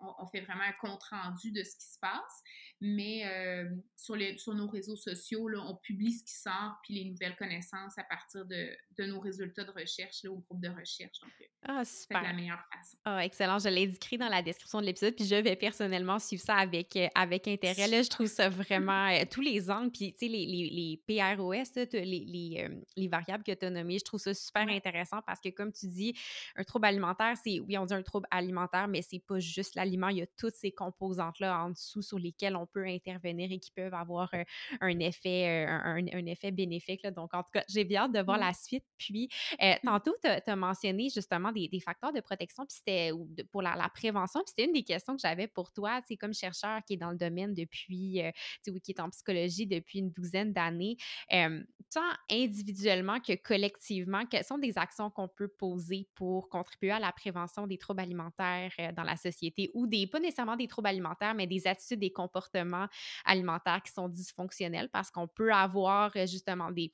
on, 0.00 0.26
fait 0.26 0.40
vraiment 0.40 0.62
un 0.62 0.72
compte-rendu 0.72 1.52
de 1.52 1.62
ce 1.62 1.76
qui 1.76 1.86
se 1.86 1.98
passe. 2.00 2.42
Mais 2.80 3.26
euh, 3.26 3.68
sur, 3.94 4.16
les, 4.16 4.38
sur 4.38 4.54
nos 4.54 4.66
réseaux 4.66 4.96
sociaux, 4.96 5.48
là, 5.48 5.60
on 5.66 5.76
publie 5.76 6.12
ce 6.12 6.24
qui 6.24 6.32
sort, 6.32 6.78
puis 6.82 6.94
les 6.94 7.04
nouvelles 7.04 7.36
connaissances 7.36 7.98
à 7.98 8.04
partir 8.04 8.46
de, 8.46 8.70
de 8.96 9.04
nos 9.04 9.20
résultats 9.20 9.64
de 9.64 9.70
recherche 9.70 10.22
là, 10.24 10.30
au 10.30 10.38
groupe 10.38 10.60
de 10.60 10.68
recherche. 10.68 11.20
Donc, 11.20 11.30
euh, 11.40 11.44
ah, 11.68 11.84
super. 11.84 12.20
c'est 12.20 12.26
la 12.26 12.32
meilleure 12.32 12.64
façon. 12.72 12.96
Ah, 13.04 13.24
excellent. 13.24 13.58
Je 13.58 13.68
l'ai 13.68 13.82
écrit 13.82 14.16
dans 14.16 14.28
la 14.28 14.40
description 14.40 14.80
de 14.80 14.86
l'épisode, 14.86 15.14
puis 15.14 15.26
je 15.26 15.34
vais 15.34 15.56
personnellement 15.56 16.18
suivre 16.18 16.42
ça 16.42 16.54
avec, 16.54 16.96
euh, 16.96 17.08
avec 17.14 17.48
intérêt. 17.48 17.86
Là, 17.86 18.02
je 18.02 18.08
trouve 18.08 18.26
ça 18.26 18.48
vraiment 18.48 19.10
tous 19.30 19.42
les 19.42 19.70
angles, 19.70 19.90
puis 19.90 20.12
tu 20.12 20.20
sais, 20.20 20.28
les, 20.28 20.46
les, 20.46 20.70
les 20.70 20.96
PROS, 21.06 21.86
les, 21.92 22.04
les, 22.04 22.68
les, 22.96 23.08
variables 23.08 23.44
que 23.44 23.52
tu 23.52 23.66
as 23.66 23.70
nommées, 23.70 23.98
je 23.98 24.04
trouve 24.04 24.20
ça 24.20 24.32
super 24.32 24.66
intéressant 24.68 25.20
parce 25.26 25.40
que, 25.40 25.50
comme 25.50 25.72
tu 25.72 25.86
dis, 25.86 26.14
un 26.56 26.64
trouble 26.64 26.86
alimentaire, 26.86 27.34
c'est, 27.42 27.60
oui, 27.60 27.76
on 27.76 27.84
dit 27.84 27.94
un 27.94 28.02
trouble 28.02 28.26
alimentaire, 28.30 28.88
mais 28.88 29.02
c'est 29.02 29.18
pas 29.18 29.38
juste 29.38 29.74
l'aliment, 29.90 30.08
il 30.08 30.18
y 30.18 30.22
a 30.22 30.26
toutes 30.38 30.54
ces 30.54 30.72
composantes-là 30.72 31.64
en 31.64 31.70
dessous 31.70 32.02
sur 32.02 32.18
lesquelles 32.18 32.56
on 32.56 32.66
peut 32.66 32.86
intervenir 32.86 33.50
et 33.50 33.58
qui 33.58 33.70
peuvent 33.72 33.94
avoir 33.94 34.32
un, 34.80 34.98
effet, 35.00 35.66
un, 35.66 36.26
effet 36.26 36.50
bénéfique. 36.50 37.06
Donc, 37.08 37.34
en 37.34 37.42
tout 37.42 37.50
cas, 37.52 37.64
j'ai 37.68 37.84
bien 37.84 38.02
hâte 38.02 38.12
de 38.12 38.20
voir 38.20 38.38
la 38.38 38.52
suite. 38.52 38.84
Puis, 38.98 39.28
mmh. 39.60 39.74
tantôt, 39.84 40.14
tu 40.22 40.28
as, 40.28 40.56
mentionné 40.56 41.08
justement 41.08 41.52
des, 41.52 41.68
facteurs 41.84 42.12
de 42.12 42.20
protection, 42.20 42.64
puis 42.66 42.76
c'était 42.76 43.10
pour 43.50 43.62
la, 43.62 43.90
prévention. 43.94 44.40
Puis, 44.40 44.54
c'était 44.56 44.66
une 44.66 44.72
des 44.72 44.84
questions 44.84 45.14
que 45.14 45.22
j'avais 45.22 45.48
pour 45.48 45.72
toi, 45.72 46.00
c'est 46.06 46.16
comme 46.16 46.34
chercheur 46.34 46.80
qui 46.86 46.94
est 46.94 46.96
dans 46.96 47.10
le 47.10 47.16
domaine 47.16 47.54
depuis, 47.54 48.22
oui, 48.68 48.80
qui 48.80 48.92
est 48.92 49.00
en 49.00 49.10
psychologie 49.10 49.66
depuis 49.66 49.98
une 49.98 50.10
douzaine 50.10 50.52
d'années, 50.52 50.96
tant 51.30 52.00
individuellement 52.30 53.20
que 53.20 53.34
collectivement, 53.34 54.24
quelles 54.26 54.44
sont 54.44 54.58
des 54.58 54.78
actions 54.78 55.10
qu'on 55.10 55.28
peut 55.28 55.48
poser 55.48 56.08
pour 56.14 56.48
contribuer 56.48 56.92
à 56.92 57.00
la 57.00 57.12
prévention 57.12 57.66
des 57.66 57.78
troubles 57.78 58.00
alimentaires 58.00 58.72
dans 58.94 59.02
la 59.02 59.16
société 59.16 59.70
ou 59.74 59.79
des, 59.86 60.06
pas 60.06 60.20
nécessairement 60.20 60.56
des 60.56 60.68
troubles 60.68 60.88
alimentaires, 60.88 61.34
mais 61.34 61.46
des 61.46 61.66
attitudes, 61.66 62.00
des 62.00 62.12
comportements 62.12 62.86
alimentaires 63.24 63.82
qui 63.82 63.92
sont 63.92 64.08
dysfonctionnels 64.08 64.88
parce 64.90 65.10
qu'on 65.10 65.28
peut 65.28 65.52
avoir 65.52 66.12
euh, 66.16 66.26
justement 66.26 66.70
des 66.70 66.92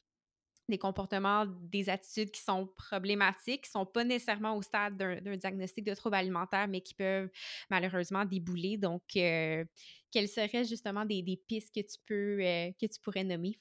des 0.69 0.79
comportements, 0.79 1.47
des 1.47 1.89
attitudes 1.89 2.31
qui 2.31 2.41
sont 2.41 2.67
problématiques, 2.77 3.63
qui 3.63 3.69
ne 3.69 3.81
sont 3.81 3.87
pas 3.87 4.05
nécessairement 4.05 4.57
au 4.57 4.63
stade 4.63 4.97
d'un 4.97 5.37
diagnostic 5.37 5.85
de 5.85 5.95
trouble 5.95 6.17
alimentaire, 6.17 6.67
mais 6.69 6.81
qui 6.81 6.95
peuvent 6.95 7.31
malheureusement 7.71 8.25
débouler. 8.25 8.77
Donc, 8.77 9.03
euh, 9.17 9.65
quelles 10.11 10.29
seraient 10.29 10.65
justement 10.65 11.05
des, 11.05 11.41
pistes 11.47 11.73
que 11.75 11.81
tu 11.81 11.99
peux 12.07 12.39
euh, 12.43 12.73
que 12.81 12.87
tu 12.87 13.01
pourrais 13.01 13.25
nommer? 13.25 13.59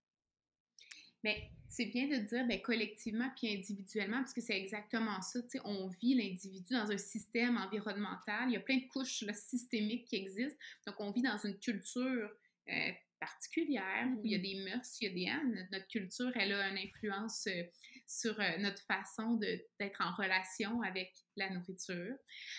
Mais 1.26 1.50
c'est 1.68 1.88
bien 1.88 2.08
de 2.08 2.18
dire 2.18 2.46
ben, 2.46 2.62
collectivement 2.62 3.28
puis 3.36 3.52
individuellement, 3.52 4.20
parce 4.20 4.34
que 4.34 4.42
c'est 4.42 4.58
exactement 4.58 5.20
ça. 5.22 5.40
On 5.64 5.88
vit 5.88 6.14
l'individu 6.14 6.72
dans 6.72 6.92
un 6.92 7.00
système 7.00 7.58
environnemental. 7.58 8.48
Il 8.48 8.54
y 8.54 8.58
a 8.58 8.60
plein 8.60 8.78
de 8.78 8.88
couches 8.88 9.26
systémiques 9.34 10.06
qui 10.06 10.18
existent. 10.18 10.58
Donc, 10.86 10.96
on 11.00 11.10
vit 11.10 11.24
dans 11.24 11.40
une 11.44 11.58
culture 11.58 12.30
euh, 12.70 12.92
particulière 13.20 14.08
où 14.16 14.22
il 14.24 14.34
y 14.34 14.36
a 14.36 14.38
mm-hmm. 14.38 14.42
des 14.42 14.70
mœurs, 14.70 15.02
il 15.02 15.08
y 15.08 15.12
a 15.12 15.14
des. 15.14 15.28
Hein, 15.28 15.66
notre 15.72 15.88
culture, 15.88 16.32
elle 16.36 16.54
a 16.54 16.70
une 16.70 16.78
influence 16.78 17.48
euh, 17.48 17.64
sur 18.08 18.40
euh, 18.40 18.58
notre 18.60 18.82
façon 18.84 19.36
d'être 19.36 20.02
en 20.02 20.14
relation 20.14 20.82
avec 20.82 21.14
la 21.36 21.50
nourriture. 21.50 22.16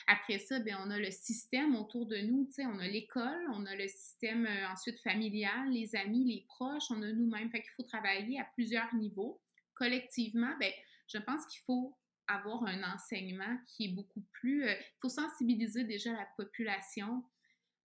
Après 0.07 0.39
ça, 0.39 0.59
bien, 0.59 0.79
on 0.85 0.91
a 0.91 0.99
le 0.99 1.11
système 1.11 1.77
autour 1.77 2.07
de 2.07 2.17
nous, 2.19 2.49
on 2.59 2.79
a 2.79 2.89
l'école, 2.89 3.47
on 3.53 3.65
a 3.67 3.75
le 3.75 3.89
système 3.89 4.47
euh, 4.47 4.69
ensuite 4.69 5.01
familial, 5.01 5.71
les 5.71 5.95
amis, 5.97 6.25
les 6.25 6.45
proches, 6.49 6.91
on 6.91 7.03
a 7.03 7.13
nous-mêmes. 7.13 7.51
Fait 7.51 7.63
qu'il 7.63 7.73
faut 7.77 7.85
travailler 7.85 8.41
à 8.41 8.45
plusieurs 8.55 8.93
niveaux. 8.95 9.41
Collectivement, 9.75 10.57
bien, 10.59 10.73
je 11.09 11.19
pense 11.19 11.47
qu'il 11.47 11.63
faut 11.65 11.97
avoir 12.29 12.65
un 12.65 12.83
enseignement 12.95 13.57
qui 13.67 13.85
est 13.85 13.93
beaucoup 13.93 14.25
plus... 14.33 14.65
Euh, 14.65 14.75
il 14.75 14.99
faut 15.01 15.09
sensibiliser 15.09 15.85
déjà 15.85 16.13
la 16.13 16.27
population 16.37 17.25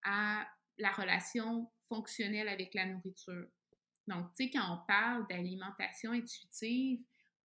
à 0.04 0.48
la 0.78 0.92
relation 0.92 1.70
fonctionnelle 1.88 2.48
avec 2.48 2.74
la 2.74 2.88
nourriture. 2.88 3.48
Donc, 4.08 4.34
tu 4.36 4.46
sais, 4.46 4.50
quand 4.50 4.74
on 4.74 4.86
parle 4.88 5.28
d'alimentation 5.28 6.12
intuitive, 6.12 7.02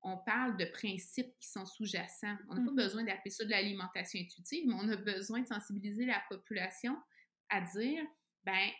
on 0.07 0.17
parle 0.19 0.57
de 0.57 0.65
principes 0.67 1.35
qui 1.41 1.49
sont 1.49 1.67
sous-jacents. 1.67 2.37
On 2.49 2.55
n'a 2.55 2.65
pas 2.65 2.71
mmh 2.71 2.77
besoin 2.77 3.03
d'appeler 3.03 3.31
ça 3.31 3.45
de 3.45 3.51
l'alimentation 3.51 4.21
intuitive, 4.21 4.65
mais 4.69 4.75
on 4.75 4.89
a 4.89 4.97
besoin 4.97 5.41
de 5.41 5.49
sensibiliser 5.49 6.07
la 6.07 6.23
population 6.29 6.97
à 7.49 7.61
dire, 7.61 8.05
ben, 8.45 8.71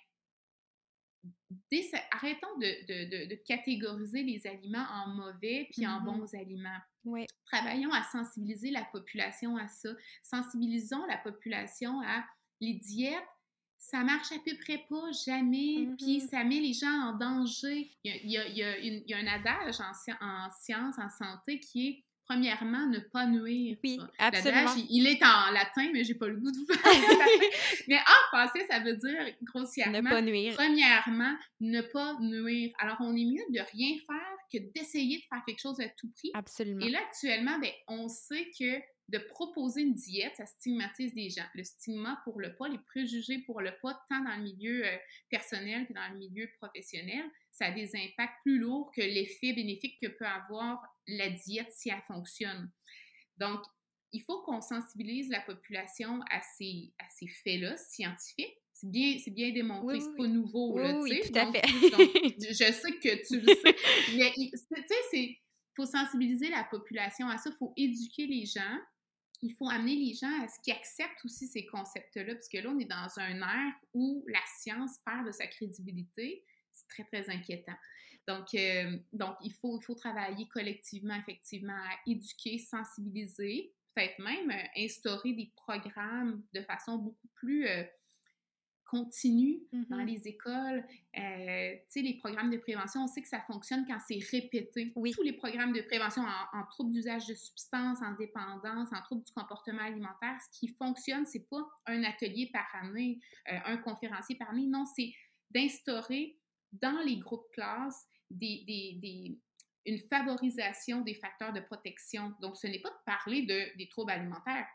arrêtons 2.13 2.57
de, 2.59 3.35
catégoriser 3.45 4.23
les 4.23 4.47
aliments 4.47 4.87
en 4.89 5.09
mauvais 5.09 5.67
puis 5.73 5.85
en 5.85 6.01
mmh 6.01 6.05
bons 6.05 6.35
aliments. 6.35 7.27
Travaillons 7.47 7.93
à 7.93 8.05
sensibiliser 8.05 8.71
la 8.71 8.85
population 8.85 9.57
à 9.57 9.67
ça. 9.67 9.91
Sensibilisons 10.23 11.05
la 11.07 11.19
population 11.19 12.01
à 12.03 12.25
les 12.61 12.75
diètes 12.75 13.19
ça 13.79 14.03
marche 14.03 14.33
à 14.33 14.39
peu 14.45 14.57
près 14.59 14.85
pas, 14.89 15.11
jamais, 15.27 15.89
puis 15.99 16.19
mm-hmm. 16.19 16.29
ça 16.29 16.45
met 16.45 16.61
les 16.61 16.73
gens 16.73 16.87
en 16.87 17.13
danger. 17.13 17.91
Il 18.05 18.31
y 18.31 18.37
a, 18.37 18.47
il 18.47 18.57
y 18.57 18.63
a, 18.63 18.79
il 18.79 19.05
y 19.07 19.15
a 19.15 19.19
un 19.19 19.27
adage 19.27 19.81
en, 19.81 20.27
en 20.27 20.51
sciences, 20.51 20.99
en 20.99 21.11
santé, 21.11 21.61
qui 21.61 21.89
est 21.89 22.05
premièrement, 22.27 22.87
ne 22.87 22.99
pas 22.99 23.27
nuire. 23.27 23.77
Oui, 23.83 23.99
absolument. 24.19 24.75
Il, 24.91 25.07
est 25.07 25.23
en 25.23 25.53
latin, 25.53 25.91
mais 25.93 26.05
j'ai 26.05 26.15
pas 26.15 26.27
le 26.27 26.37
goût 26.37 26.51
de 26.51 26.57
vous 26.57 26.67
faire 26.73 27.27
Mais 27.89 27.99
en 27.99 28.37
français, 28.37 28.67
ça 28.69 28.81
veut 28.81 28.97
dire 28.97 29.35
grossièrement. 29.43 30.03
Ne 30.03 30.11
pas 30.11 30.21
nuire. 30.21 30.55
Premièrement, 30.55 31.37
ne 31.61 31.81
pas 31.81 32.17
nuire. 32.21 32.73
Alors, 32.79 32.97
on 33.01 33.15
est 33.15 33.25
mieux 33.25 33.45
de 33.51 33.61
rien 33.73 33.97
faire 34.07 34.37
que 34.53 34.59
d'essayer 34.75 35.19
de 35.19 35.23
faire 35.29 35.43
quelque 35.47 35.61
chose 35.61 35.81
à 35.81 35.89
tout 35.91 36.11
prix. 36.13 36.31
Absolument. 36.35 36.85
Et 36.85 36.91
là, 36.91 36.99
actuellement, 37.09 37.59
ben, 37.59 37.71
on 37.89 38.09
sait 38.09 38.51
que 38.59 38.81
de 39.09 39.19
proposer 39.19 39.83
une 39.83 39.95
diète, 39.95 40.35
ça 40.37 40.47
stigmatise 40.47 41.15
des 41.15 41.31
gens. 41.31 41.47
Le 41.55 41.63
stigma 41.63 42.21
pour 42.25 42.41
le 42.41 42.55
poids, 42.57 42.69
les 42.69 42.79
préjugés 42.79 43.39
pour 43.39 43.61
le 43.61 43.77
poids, 43.79 43.95
tant 44.09 44.21
dans 44.21 44.37
le 44.37 44.43
milieu 44.43 44.85
euh, 44.85 44.97
personnel 45.31 45.87
que 45.87 45.93
dans 45.93 46.09
le 46.13 46.19
milieu 46.19 46.49
professionnel, 46.59 47.25
ça 47.53 47.67
a 47.67 47.71
des 47.71 47.95
impacts 47.95 48.43
plus 48.43 48.59
lourds 48.59 48.91
que 48.95 49.01
l'effet 49.01 49.53
bénéfique 49.53 49.99
que 50.03 50.09
peut 50.09 50.27
avoir 50.27 50.83
la 51.07 51.31
diète 51.31 51.71
si 51.71 51.89
elle 51.89 52.03
fonctionne. 52.09 52.71
Donc, 53.37 53.61
il 54.13 54.23
faut 54.23 54.43
qu'on 54.43 54.61
sensibilise 54.61 55.29
la 55.29 55.41
population 55.41 56.21
à 56.31 56.41
ces, 56.57 56.93
à 56.99 57.05
ces 57.11 57.29
faits-là 57.29 57.77
scientifiques. 57.77 58.57
C'est 58.73 58.91
bien, 58.91 59.17
c'est 59.23 59.31
bien 59.31 59.53
démontré, 59.53 60.01
c'est 60.01 60.17
pas 60.17 60.27
nouveau, 60.27 60.79
là, 60.79 60.93
tu 61.03 61.09
sais. 61.09 61.31
tout 61.31 61.39
à 61.39 61.51
fait. 61.51 61.63
je 62.39 62.73
sais 62.73 62.93
que 62.93 63.27
tu 63.27 63.41
le 63.41 63.55
sais. 63.55 63.77
Mais, 64.17 64.33
tu 64.35 64.95
sais, 65.11 65.23
il 65.23 65.41
faut 65.75 65.87
sensibiliser 65.87 66.51
la 66.51 66.65
population 66.65 67.29
à 67.29 67.39
ça, 67.39 67.51
il 67.51 67.57
faut 67.57 67.73
éduquer 67.77 68.27
les 68.27 68.45
gens 68.45 68.79
il 69.43 69.55
faut 69.55 69.69
amener 69.69 69.97
les 69.97 70.15
gens 70.15 70.43
à 70.43 70.49
ce 70.49 70.61
qu'ils 70.63 70.73
acceptent 70.73 71.25
aussi 71.25 71.47
ces 71.47 71.67
concepts-là, 71.67 72.35
parce 72.35 72.49
que 72.49 72.59
là, 72.59 72.71
on 72.71 72.79
est 72.79 72.85
dans 72.85 73.09
un 73.19 73.41
air 73.41 73.73
où 73.95 74.25
la 74.29 74.41
science 74.59 74.99
perd 75.05 75.27
de 75.27 75.33
sa 75.33 75.47
crédibilité. 75.47 76.45
C'est 76.73 76.89
très, 76.89 77.05
très 77.05 77.31
inquiétant. 77.31 77.77
Donc, 78.27 78.55
euh, 78.55 78.99
donc 79.13 79.37
il, 79.43 79.53
faut, 79.53 79.79
il 79.81 79.85
faut 79.85 79.95
travailler 79.95 80.49
collectivement, 80.49 81.15
effectivement, 81.15 81.75
à 81.77 82.11
éduquer, 82.11 82.59
sensibiliser, 82.59 83.73
peut-être 83.95 84.19
même 84.19 84.51
euh, 84.51 84.83
instaurer 84.83 85.33
des 85.33 85.53
programmes 85.57 86.43
de 86.53 86.61
façon 86.63 86.99
beaucoup 86.99 87.29
plus 87.35 87.67
euh, 87.67 87.85
continue 88.87 89.61
dans 89.73 89.99
mm-hmm. 89.99 90.07
les 90.07 90.29
écoles. 90.29 90.87
Euh, 91.19 91.73
tu 91.75 91.81
sais, 91.89 92.03
les 92.03 92.19
programmes 92.19 92.51
de 92.51 92.59
prévention, 92.59 93.03
on 93.03 93.07
sait 93.07 93.23
que 93.23 93.29
ça 93.29 93.41
fonctionne 93.47 93.85
quand 93.87 93.99
c'est 94.07 94.19
répété. 94.31 94.93
Oui. 94.97 95.13
Tous 95.13 95.23
les 95.23 95.33
programmes 95.33 95.73
de 95.73 95.83
prévention 95.83 96.23
en, 96.23 96.65
troubles 96.71 96.93
d'usage 96.93 97.27
de 97.27 97.35
substances, 97.35 97.99
en 98.03 98.15
dépendance, 98.15 98.89
en 98.93 99.03
troubles 99.03 99.25
du 99.25 99.33
comportement 99.33 99.83
alimentaire, 99.83 100.39
ce 100.41 100.59
qui 100.59 100.69
fonctionne, 100.69 101.27
c'est 101.27 101.49
pas 101.49 101.67
un 101.87 102.03
atelier 102.05 102.51
par 102.53 102.67
année, 102.83 103.21
un 103.47 103.77
conférencier 103.79 104.37
par 104.37 104.51
année. 104.51 104.67
Non, 104.67 104.85
c'est 104.95 105.13
d'instaurer 105.51 106.39
dans 106.73 107.01
les 107.05 107.19
groupes 107.19 107.51
classes 107.53 108.07
des, 108.31 108.65
des, 108.67 108.99
des, 109.01 109.39
une 109.87 110.01
favorisation 110.09 111.01
des 111.01 111.15
facteurs 111.15 111.53
de 111.53 111.61
protection. 111.61 112.35
Donc, 112.41 112.57
ce 112.57 112.67
n'est 112.67 112.81
pas 112.81 112.91
de 112.91 113.05
parler 113.05 113.43
de, 113.43 113.77
des 113.77 113.89
troubles 113.89 114.13
alimentaires, 114.13 114.67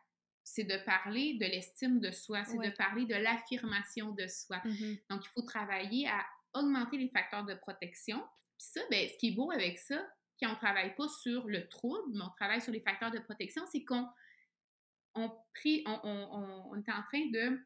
c'est 0.43 0.63
de 0.63 0.77
parler 0.85 1.35
de 1.35 1.45
l'estime 1.45 1.99
de 1.99 2.11
soi, 2.11 2.43
c'est 2.45 2.57
de 2.57 2.75
parler 2.75 3.05
de 3.05 3.15
l'affirmation 3.15 4.11
de 4.11 4.27
soi. 4.27 4.57
Mm-hmm. 4.65 4.99
Donc, 5.09 5.25
il 5.25 5.29
faut 5.29 5.43
travailler 5.43 6.07
à 6.07 6.25
augmenter 6.53 6.97
les 6.97 7.09
facteurs 7.09 7.45
de 7.45 7.53
protection. 7.53 8.17
Puis 8.57 8.67
ça, 8.73 8.81
ben, 8.89 9.07
ce 9.07 9.17
qui 9.17 9.29
est 9.29 9.35
beau 9.35 9.51
avec 9.51 9.77
ça, 9.79 10.05
quand 10.41 10.49
on 10.49 10.53
ne 10.53 10.57
travaille 10.57 10.95
pas 10.95 11.07
sur 11.07 11.47
le 11.47 11.67
trouble, 11.67 12.11
mais 12.13 12.23
on 12.23 12.29
travaille 12.31 12.61
sur 12.61 12.73
les 12.73 12.81
facteurs 12.81 13.11
de 13.11 13.19
protection, 13.19 13.63
c'est 13.71 13.83
qu'on 13.83 14.07
on, 15.15 15.31
on, 15.85 15.99
on, 16.03 16.75
est 16.75 16.91
en 16.91 17.03
train 17.03 17.25
de 17.31 17.59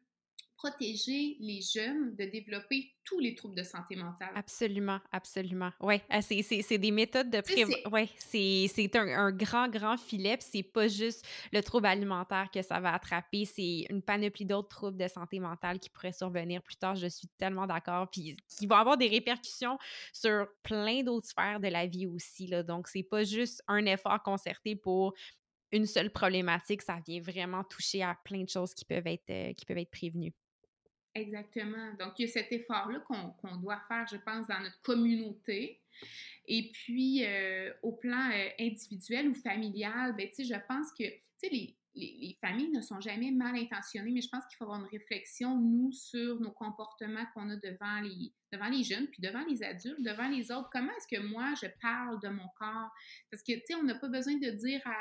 protéger 0.56 1.36
les 1.40 1.60
jeunes 1.60 2.14
de 2.16 2.24
développer 2.24 2.92
tous 3.04 3.18
les 3.18 3.34
troubles 3.34 3.54
de 3.54 3.62
santé 3.62 3.94
mentale. 3.94 4.30
Absolument, 4.34 4.98
absolument. 5.12 5.70
Oui, 5.80 6.00
ah, 6.08 6.22
c'est 6.22 6.78
des 6.78 6.90
méthodes 6.90 7.30
de 7.30 7.40
prévention. 7.40 7.78
Oui, 7.92 8.10
c'est 8.18 8.96
un, 8.96 9.06
un, 9.08 9.32
grand, 9.32 9.68
grand 9.68 9.96
filet. 9.96 10.38
c'est 10.40 10.62
pas 10.62 10.88
juste 10.88 11.24
le 11.52 11.62
trouble 11.62 11.86
alimentaire 11.86 12.48
que 12.52 12.62
ça 12.62 12.80
va 12.80 12.94
attraper, 12.94 13.44
c'est 13.44 13.86
une 13.90 14.02
panoplie 14.02 14.46
d'autres 14.46 14.68
troubles 14.68 14.96
de 14.98 15.08
santé 15.08 15.38
mentale 15.38 15.78
qui 15.78 15.90
pourraient 15.90 16.12
survenir 16.12 16.62
plus 16.62 16.76
tard. 16.76 16.96
Je 16.96 17.06
suis 17.06 17.28
tellement 17.38 17.66
d'accord. 17.66 18.08
Puis 18.10 18.36
qui 18.48 18.66
vont 18.66 18.76
avoir 18.76 18.96
des 18.96 19.08
répercussions 19.08 19.78
sur 20.12 20.48
plein 20.62 21.02
d'autres 21.02 21.28
sphères 21.28 21.60
de 21.60 21.68
la 21.68 21.86
vie 21.86 22.06
aussi. 22.06 22.46
Là. 22.46 22.62
Donc, 22.62 22.88
c'est 22.88 23.02
pas 23.02 23.24
juste 23.24 23.62
un 23.68 23.84
effort 23.86 24.22
concerté 24.22 24.74
pour 24.74 25.14
une 25.72 25.86
seule 25.86 26.10
problématique, 26.10 26.82
ça 26.82 26.98
vient 27.06 27.20
vraiment 27.20 27.64
toucher 27.64 28.02
à 28.02 28.16
plein 28.24 28.42
de 28.42 28.48
choses 28.48 28.74
qui 28.74 28.84
peuvent 28.84 29.06
être, 29.06 29.30
euh, 29.30 29.52
qui 29.52 29.64
peuvent 29.64 29.78
être 29.78 29.90
prévenues. 29.90 30.32
Exactement. 31.16 31.94
Donc, 31.98 32.18
il 32.18 32.26
y 32.26 32.28
a 32.28 32.32
cet 32.32 32.52
effort-là 32.52 33.00
qu'on 33.00 33.56
doit 33.56 33.80
faire, 33.88 34.06
je 34.06 34.18
pense, 34.18 34.46
dans 34.46 34.60
notre 34.60 34.80
communauté. 34.82 35.80
Et 36.46 36.70
puis, 36.72 37.24
euh, 37.24 37.72
au 37.82 37.92
plan 37.92 38.30
euh, 38.30 38.48
individuel 38.60 39.28
ou 39.28 39.34
familial, 39.34 40.14
ben, 40.14 40.28
je 40.38 40.66
pense 40.68 40.92
que 40.92 41.04
les, 41.42 41.74
les, 41.94 42.18
les, 42.20 42.38
familles 42.38 42.70
ne 42.70 42.82
sont 42.82 43.00
jamais 43.00 43.30
mal 43.30 43.56
intentionnées, 43.56 44.10
mais 44.10 44.20
je 44.20 44.28
pense 44.28 44.44
qu'il 44.46 44.56
faut 44.58 44.64
avoir 44.64 44.80
une 44.80 44.90
réflexion, 44.90 45.58
nous, 45.58 45.90
sur 45.90 46.38
nos 46.38 46.52
comportements 46.52 47.24
qu'on 47.32 47.48
a 47.48 47.56
devant 47.56 48.00
les, 48.02 48.34
devant 48.52 48.68
les 48.68 48.84
jeunes, 48.84 49.06
puis 49.08 49.22
devant 49.22 49.44
les 49.48 49.62
adultes, 49.62 50.02
devant 50.02 50.28
les 50.28 50.52
autres. 50.52 50.68
Comment 50.70 50.92
est-ce 50.98 51.16
que 51.16 51.22
moi, 51.22 51.54
je 51.60 51.68
parle 51.80 52.20
de 52.20 52.28
mon 52.28 52.48
corps? 52.58 52.90
Parce 53.30 53.42
que, 53.42 53.52
tu 53.52 53.62
sais, 53.68 53.74
on 53.74 53.84
n'a 53.84 53.94
pas 53.94 54.08
besoin 54.08 54.34
de 54.34 54.50
dire 54.50 54.82
à, 54.84 55.00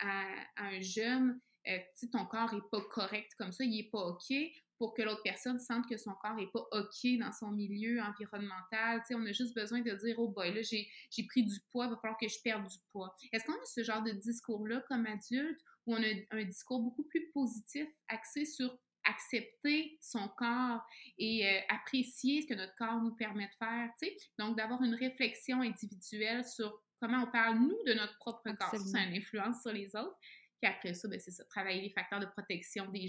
à, 0.00 0.24
un 0.56 0.80
jeune, 0.80 1.38
euh, 1.68 1.78
ton 2.10 2.24
corps 2.24 2.54
n'est 2.54 2.68
pas 2.70 2.80
correct 2.90 3.32
comme 3.36 3.52
ça, 3.52 3.62
il 3.62 3.76
n'est 3.76 3.90
pas 3.90 4.06
OK 4.06 4.32
pour 4.78 4.94
que 4.94 5.02
l'autre 5.02 5.22
personne 5.22 5.58
sente 5.58 5.88
que 5.88 5.96
son 5.96 6.12
corps 6.20 6.34
n'est 6.34 6.50
pas 6.52 6.66
OK 6.72 7.18
dans 7.18 7.32
son 7.32 7.50
milieu 7.50 8.00
environnemental. 8.00 9.02
on 9.12 9.26
a 9.26 9.32
juste 9.32 9.54
besoin 9.54 9.80
de 9.80 9.92
dire 9.92 10.18
Oh 10.18 10.28
boy, 10.28 10.52
là, 10.52 10.62
j'ai 10.62 11.26
pris 11.26 11.44
du 11.44 11.60
poids, 11.70 11.86
il 11.86 11.90
va 11.90 11.96
falloir 11.96 12.18
que 12.18 12.28
je 12.28 12.38
perde 12.42 12.66
du 12.66 12.78
poids. 12.92 13.14
Est-ce 13.32 13.44
qu'on 13.44 13.52
a 13.52 13.64
ce 13.64 13.82
genre 13.82 14.02
de 14.02 14.12
discours-là 14.12 14.82
comme 14.88 15.06
adulte 15.06 15.60
où 15.86 15.94
on 15.94 16.02
a 16.02 16.08
un 16.30 16.44
discours 16.44 16.80
beaucoup 16.80 17.04
plus 17.04 17.30
positif, 17.32 17.86
axé 18.08 18.44
sur 18.44 18.78
accepter 19.04 19.98
son 20.00 20.28
corps 20.28 20.80
et 21.18 21.46
euh, 21.46 21.60
apprécier 21.68 22.42
ce 22.42 22.46
que 22.46 22.54
notre 22.54 22.74
corps 22.76 23.00
nous 23.02 23.14
permet 23.14 23.46
de 23.46 23.52
faire, 23.58 23.90
tu 24.00 24.08
sais? 24.08 24.16
Donc, 24.38 24.56
d'avoir 24.56 24.82
une 24.82 24.94
réflexion 24.94 25.60
individuelle 25.60 26.44
sur 26.44 26.82
comment 27.00 27.24
on 27.24 27.30
parle, 27.30 27.58
nous, 27.58 27.76
de 27.86 27.92
notre 27.92 28.16
propre 28.18 28.50
corps. 28.52 28.74
Ça 28.74 28.98
a 28.98 29.04
une 29.04 29.16
influence 29.16 29.62
sur 29.62 29.72
les 29.72 29.94
autres. 29.94 30.16
Puis 30.60 30.70
après 30.70 30.94
ça, 30.94 31.08
ben, 31.08 31.20
c'est 31.20 31.30
ça, 31.30 31.44
travailler 31.44 31.82
les 31.82 31.90
facteurs 31.90 32.20
de 32.20 32.26
protection 32.26 32.86
des, 32.90 33.06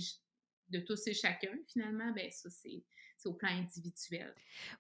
de 0.70 0.80
tous 0.80 1.08
et 1.08 1.14
chacun, 1.14 1.58
finalement, 1.68 2.12
ben 2.14 2.30
ça, 2.32 2.50
c'est 2.50 2.84
au 3.26 3.34
plan 3.34 3.50
individuel. 3.50 4.34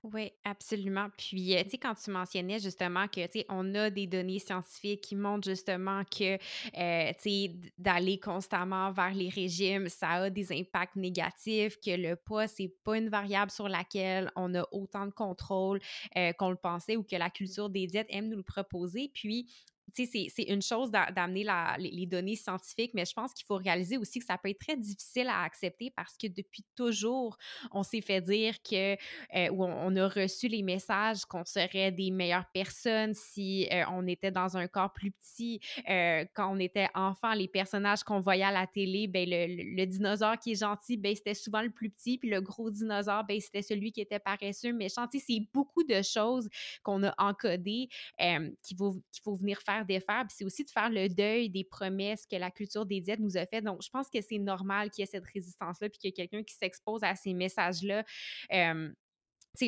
Oui, 0.03 0.31
absolument. 0.43 1.09
Puis, 1.17 1.55
euh, 1.55 1.63
tu 1.63 1.71
sais, 1.71 1.77
quand 1.77 1.95
tu 1.95 2.11
mentionnais 2.11 2.59
justement 2.59 3.07
que, 3.07 3.25
tu 3.25 3.39
sais, 3.39 3.45
on 3.49 3.73
a 3.75 3.89
des 3.89 4.07
données 4.07 4.39
scientifiques 4.39 5.01
qui 5.01 5.15
montrent 5.15 5.47
justement 5.47 6.03
que, 6.03 6.35
euh, 6.35 7.13
tu 7.13 7.21
sais, 7.21 7.55
d'aller 7.77 8.19
constamment 8.19 8.91
vers 8.91 9.13
les 9.13 9.29
régimes, 9.29 9.89
ça 9.89 10.09
a 10.09 10.29
des 10.29 10.51
impacts 10.51 10.95
négatifs, 10.95 11.77
que 11.79 11.95
le 11.95 12.15
poids, 12.15 12.47
c'est 12.47 12.71
pas 12.83 12.97
une 12.97 13.09
variable 13.09 13.51
sur 13.51 13.67
laquelle 13.67 14.31
on 14.35 14.53
a 14.55 14.67
autant 14.71 15.05
de 15.05 15.11
contrôle 15.11 15.79
euh, 16.15 16.31
qu'on 16.33 16.49
le 16.49 16.55
pensait 16.55 16.95
ou 16.95 17.03
que 17.03 17.15
la 17.15 17.29
culture 17.29 17.69
des 17.69 17.87
diètes 17.87 18.07
aime 18.09 18.29
nous 18.29 18.37
le 18.37 18.43
proposer. 18.43 19.09
Puis, 19.13 19.47
c'est 19.95 20.43
une 20.43 20.61
chose 20.61 20.91
d'amener 20.91 21.45
les, 21.77 22.05
données 22.05 22.35
scientifiques, 22.35 22.91
mais 22.93 23.05
je 23.05 23.13
pense 23.13 23.33
qu'il 23.33 23.45
faut 23.45 23.55
réaliser 23.55 23.97
aussi 23.97 24.19
que 24.19 24.25
ça 24.25 24.37
peut 24.37 24.49
être 24.49 24.59
très 24.59 24.75
difficile 24.75 25.27
à 25.27 25.43
accepter 25.43 25.91
parce 25.95 26.17
que 26.17 26.27
depuis 26.27 26.65
toujours, 26.75 27.37
on 27.71 27.83
s'est 27.83 28.01
fait 28.01 28.21
dire 28.21 28.55
que, 28.61 28.93
euh, 28.93 29.49
ou 29.51 29.63
on, 29.63 29.95
a 29.95 30.07
reçu 30.07 30.47
les 30.47 30.61
messages 30.61 31.25
qu'on 31.25 31.45
serait 31.45 31.91
des 31.91 32.11
meilleures 32.11 32.49
personnes 32.53 33.13
si 33.13 33.67
euh, 33.71 33.83
on 33.91 34.07
était 34.07 34.31
dans 34.31 34.57
un 34.57 34.67
corps 34.67 34.91
plus 34.91 35.11
petit. 35.11 35.59
Euh, 35.89 36.25
quand 36.33 36.53
on 36.53 36.59
était 36.59 36.89
enfant, 36.93 37.33
les 37.33 37.47
personnages 37.47 38.03
qu'on 38.03 38.19
voyait 38.19 38.43
à 38.43 38.51
la 38.51 38.67
télé, 38.67 39.07
ben, 39.07 39.27
le, 39.29 39.85
dinosaure 39.85 40.37
qui 40.37 40.51
est 40.51 40.59
gentil, 40.59 40.97
ben, 40.97 41.15
c'était 41.15 41.33
souvent 41.33 41.61
le 41.61 41.69
plus 41.69 41.89
petit, 41.89 42.17
puis 42.17 42.29
le 42.29 42.41
gros 42.41 42.69
dinosaure, 42.69 43.23
ben, 43.23 43.39
c'était 43.39 43.61
celui 43.61 43.91
qui 43.91 44.01
était 44.01 44.19
paresseux, 44.19 44.73
méchant. 44.73 45.05
C'est 45.11 45.47
beaucoup 45.53 45.83
de 45.83 46.01
choses 46.01 46.49
qu'on 46.83 47.03
a 47.03 47.13
encodées 47.17 47.87
qu'il 48.19 48.77
faut, 48.77 48.93
qu'il 49.11 49.23
faut 49.23 49.35
venir 49.35 49.59
faire 49.61 49.84
défaire, 49.85 50.25
puis 50.27 50.35
c'est 50.37 50.45
aussi 50.45 50.63
de 50.63 50.69
faire 50.69 50.89
le 50.89 51.07
deuil 51.07 51.49
des 51.49 51.63
promesses 51.63 52.25
que 52.25 52.35
la 52.35 52.51
culture 52.51 52.85
des 52.85 53.01
diètes 53.01 53.19
nous 53.19 53.37
a 53.37 53.45
fait. 53.45 53.61
Donc, 53.61 53.81
je 53.83 53.89
pense 53.89 54.09
que 54.09 54.21
c'est 54.21 54.39
normal 54.39 54.89
qu'il 54.89 55.01
y 55.01 55.03
ait 55.03 55.11
cette 55.11 55.25
résistance-là, 55.25 55.89
puis 55.89 55.97
qu'il 55.97 56.07
y 56.07 56.09
ait 56.09 56.13
quelqu'un 56.13 56.43
qui 56.43 56.55
s'expose 56.55 57.03
à 57.03 57.15
ces 57.15 57.33
messages-là 57.33 58.03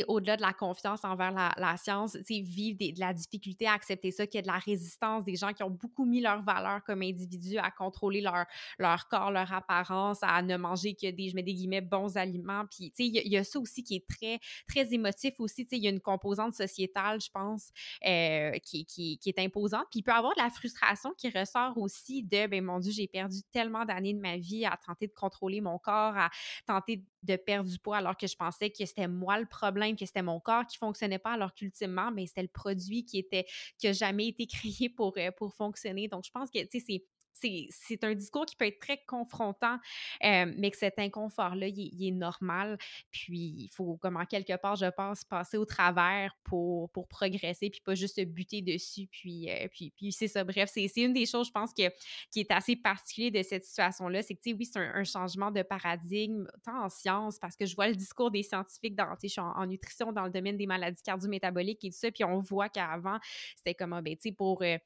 au-delà 0.08 0.38
de 0.38 0.42
la 0.42 0.54
confiance 0.54 1.04
envers 1.04 1.32
la, 1.32 1.78
science, 1.78 2.16
vivre 2.28 2.78
de 2.80 3.00
la 3.00 3.14
difficulté 3.14 3.68
à 3.68 3.74
accepter 3.74 4.12
ça, 4.12 4.28
qu'il 4.28 4.38
y 4.38 4.40
a 4.40 4.42
de 4.42 4.48
la 4.48 4.60
résistance, 4.60 5.24
des 5.24 5.36
gens 5.36 5.54
qui 5.54 5.64
ont 5.64 5.70
beaucoup 5.70 6.06
mis 6.06 6.22
leur 6.22 6.42
valeur 6.42 6.84
comme 6.84 7.02
individus 7.02 7.58
à 7.58 7.72
contrôler 7.72 8.22
leur, 8.22 8.46
leur 8.80 9.08
corps, 9.08 9.32
leur 9.32 9.52
apparence, 9.54 10.20
à 10.22 10.42
ne 10.42 10.58
manger 10.58 10.96
que 10.96 11.10
des, 11.12 11.30
je 11.30 11.36
mets 11.36 11.44
des 11.44 11.54
guillemets, 11.54 11.82
bons 11.82 12.18
aliments. 12.18 12.66
Puis, 12.70 12.92
il 12.98 13.28
y, 13.28 13.38
a 13.38 13.44
ça 13.44 13.60
aussi 13.60 13.84
qui 13.84 13.96
est 13.96 14.08
très, 14.08 14.40
très 14.68 14.94
émotif 14.94 15.40
aussi. 15.40 15.68
Il 15.72 15.84
y 15.84 15.88
a 15.88 15.90
une 15.90 16.02
composante 16.02 16.54
sociétale, 16.54 17.22
je 17.22 17.30
pense, 17.32 17.72
euh, 18.06 18.52
qui, 18.64 18.86
qui, 18.86 19.18
qui, 19.20 19.30
est 19.30 19.40
imposante. 19.40 19.86
Puis, 19.92 20.00
il 20.00 20.04
peut 20.04 20.12
y 20.12 20.16
avoir 20.16 20.36
de 20.36 20.42
la 20.42 20.50
frustration 20.50 21.14
qui 21.18 21.30
ressort 21.30 21.78
aussi 21.78 22.24
de, 22.24 22.48
ben 22.48 22.64
mon 22.64 22.80
Dieu, 22.80 22.92
j'ai 22.92 23.08
perdu 23.08 23.42
tellement 23.52 23.86
d'années 23.86 24.14
de 24.14 24.20
ma 24.20 24.38
vie 24.38 24.66
à 24.66 24.78
tenter 24.86 25.08
de 25.08 25.14
contrôler 25.14 25.62
mon 25.62 25.78
corps, 25.78 26.18
à 26.18 26.30
tenter 26.66 27.04
de 27.24 27.36
perdre 27.36 27.70
du 27.70 27.78
poids 27.80 27.98
alors 27.98 28.16
que 28.16 28.28
je 28.28 28.36
pensais 28.36 28.70
que 28.70 28.86
c'était 28.86 29.08
moi 29.08 29.40
le 29.40 29.46
problème 29.46 29.77
que 29.96 30.06
c'était 30.06 30.22
mon 30.22 30.40
corps 30.40 30.66
qui 30.66 30.78
fonctionnait 30.78 31.20
pas, 31.20 31.34
alors 31.34 31.54
qu'ultimement, 31.54 32.12
ben, 32.12 32.26
c'était 32.26 32.42
le 32.42 32.48
produit 32.48 33.06
qui 33.06 33.20
était 33.20 33.46
qui 33.78 33.94
jamais 33.94 34.28
été 34.28 34.48
créé 34.48 34.90
pour, 34.90 35.14
euh, 35.18 35.32
pour 35.32 35.54
fonctionner. 35.54 36.08
Donc, 36.08 36.26
je 36.26 36.32
pense 36.32 36.50
que, 36.50 36.60
tu 36.60 36.80
sais, 36.80 36.86
c'est 36.86 37.06
c'est 37.42 38.04
un 38.04 38.16
discours 38.16 38.46
qui 38.46 38.56
peut 38.56 38.66
être 38.66 38.80
très 38.80 39.04
confrontant, 39.06 39.78
euh, 40.24 40.52
mais 40.58 40.72
que 40.72 40.78
cet 40.78 41.00
inconfort-là, 41.00 41.68
il, 41.68 42.08
est 42.08 42.12
normal. 42.12 42.78
Puis, 43.12 43.56
il 43.58 43.70
faut, 43.74 43.98
comme 43.98 44.18
en 44.18 44.26
quelque 44.26 44.56
part, 44.58 44.76
je 44.76 44.88
pense, 44.88 45.24
passer 45.24 45.58
au 45.58 45.66
travers 45.66 46.36
pour, 46.44 46.92
progresser, 47.10 47.70
puis 47.70 47.82
pas 47.82 47.96
juste 47.96 48.16
se 48.18 48.22
buter 48.26 48.62
dessus. 48.62 49.08
Puis, 49.12 49.50
euh, 49.50 49.68
puis, 49.70 50.12
c'est 50.12 50.28
ça. 50.28 50.44
Bref, 50.44 50.70
c'est 50.74 50.92
une 50.98 51.14
des 51.14 51.26
choses, 51.26 51.48
je 51.48 51.52
pense, 51.52 51.74
qui 51.74 51.84
est 51.84 52.52
assez 52.52 52.76
particulier 52.76 53.32
de 53.32 53.42
cette 53.44 53.64
situation-là. 53.64 54.22
C'est 54.22 54.36
que, 54.36 54.42
tu 54.42 54.52
sais, 54.52 54.56
oui, 54.56 54.66
c'est 54.66 54.80
un, 54.80 55.04
changement 55.04 55.52
de 55.52 55.62
paradigme, 55.62 56.48
tant 56.66 56.84
en 56.84 56.90
sciences, 56.90 57.40
parce 57.40 57.56
que 57.56 57.66
je 57.66 57.76
vois 57.76 57.88
le 57.88 57.96
discours 57.96 58.30
des 58.30 58.44
scientifiques 58.44 58.96
dans, 58.96 59.16
tu 59.16 59.28
en, 59.40 59.66
nutrition, 59.66 60.12
dans 60.12 60.26
le 60.26 60.32
domaine 60.32 60.58
des 60.58 60.68
maladies 60.68 61.02
cardio-métaboliques 61.02 61.84
et 61.86 61.90
tout 61.90 61.98
ça, 61.98 62.12
puis 62.12 62.24
on 62.24 62.40
voit 62.40 62.70
qu'avant, 62.70 63.20
c'était 63.56 63.74
comme, 63.74 63.94
ah, 63.94 64.02
ben, 64.02 64.16
tu 64.16 64.30
sais, 64.30 64.32
pour... 64.32 64.62
Euh, 64.64 64.78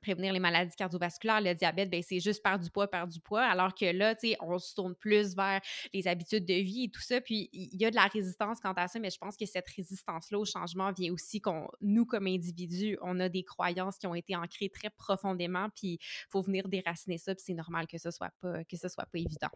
prévenir 0.00 0.32
les 0.32 0.40
maladies 0.40 0.74
cardiovasculaires, 0.76 1.40
le 1.40 1.54
diabète, 1.54 1.90
ben, 1.90 2.02
c'est 2.02 2.20
juste 2.20 2.42
perdre 2.42 2.64
du 2.64 2.70
poids, 2.70 2.88
perdre 2.88 3.12
du 3.12 3.20
poids, 3.20 3.44
alors 3.44 3.74
que 3.74 3.84
là, 3.84 4.14
tu 4.14 4.34
on 4.40 4.58
se 4.58 4.74
tourne 4.74 4.94
plus 4.94 5.34
vers 5.34 5.60
les 5.92 6.08
habitudes 6.08 6.46
de 6.46 6.54
vie 6.54 6.84
et 6.84 6.90
tout 6.90 7.00
ça, 7.00 7.20
puis 7.20 7.50
il 7.52 7.80
y 7.80 7.84
a 7.84 7.90
de 7.90 7.96
la 7.96 8.06
résistance 8.06 8.60
quant 8.60 8.72
à 8.72 8.88
ça, 8.88 8.98
mais 8.98 9.10
je 9.10 9.18
pense 9.18 9.36
que 9.36 9.46
cette 9.46 9.68
résistance-là 9.68 10.38
au 10.38 10.44
changement 10.44 10.92
vient 10.92 11.12
aussi 11.12 11.40
qu'on, 11.40 11.68
nous, 11.80 12.06
comme 12.06 12.26
individus, 12.26 12.98
on 13.02 13.20
a 13.20 13.28
des 13.28 13.44
croyances 13.44 13.98
qui 13.98 14.06
ont 14.06 14.14
été 14.14 14.34
ancrées 14.36 14.70
très 14.70 14.90
profondément, 14.90 15.68
puis 15.74 15.98
il 16.00 16.26
faut 16.30 16.42
venir 16.42 16.68
déraciner 16.68 17.18
ça, 17.18 17.34
puis 17.34 17.44
c'est 17.46 17.54
normal 17.54 17.86
que 17.86 17.98
ce 17.98 18.10
soit 18.10 18.32
pas, 18.40 18.62
soit 18.88 19.06
pas 19.06 19.18
évident 19.18 19.50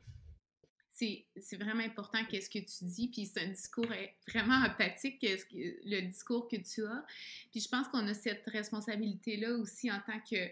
c'est 0.95 1.57
vraiment 1.57 1.83
important 1.83 2.25
qu'est-ce 2.31 2.49
que 2.49 2.61
tu 2.61 2.85
dis, 2.85 3.09
puis 3.09 3.27
c'est 3.27 3.41
un 3.41 3.49
discours 3.49 3.91
euh, 3.91 4.07
vraiment 4.29 4.65
empathique, 4.65 5.19
le 5.23 6.01
discours 6.03 6.49
que 6.49 6.57
tu 6.57 6.85
as. 6.85 7.05
Puis 7.51 7.61
je 7.61 7.69
pense 7.69 7.89
qu'on 7.89 8.07
a 8.07 8.15
cette 8.15 8.45
responsabilité-là 8.47 9.55
aussi 9.57 9.91
en 9.91 10.01
tant 10.07 10.21
que, 10.21 10.49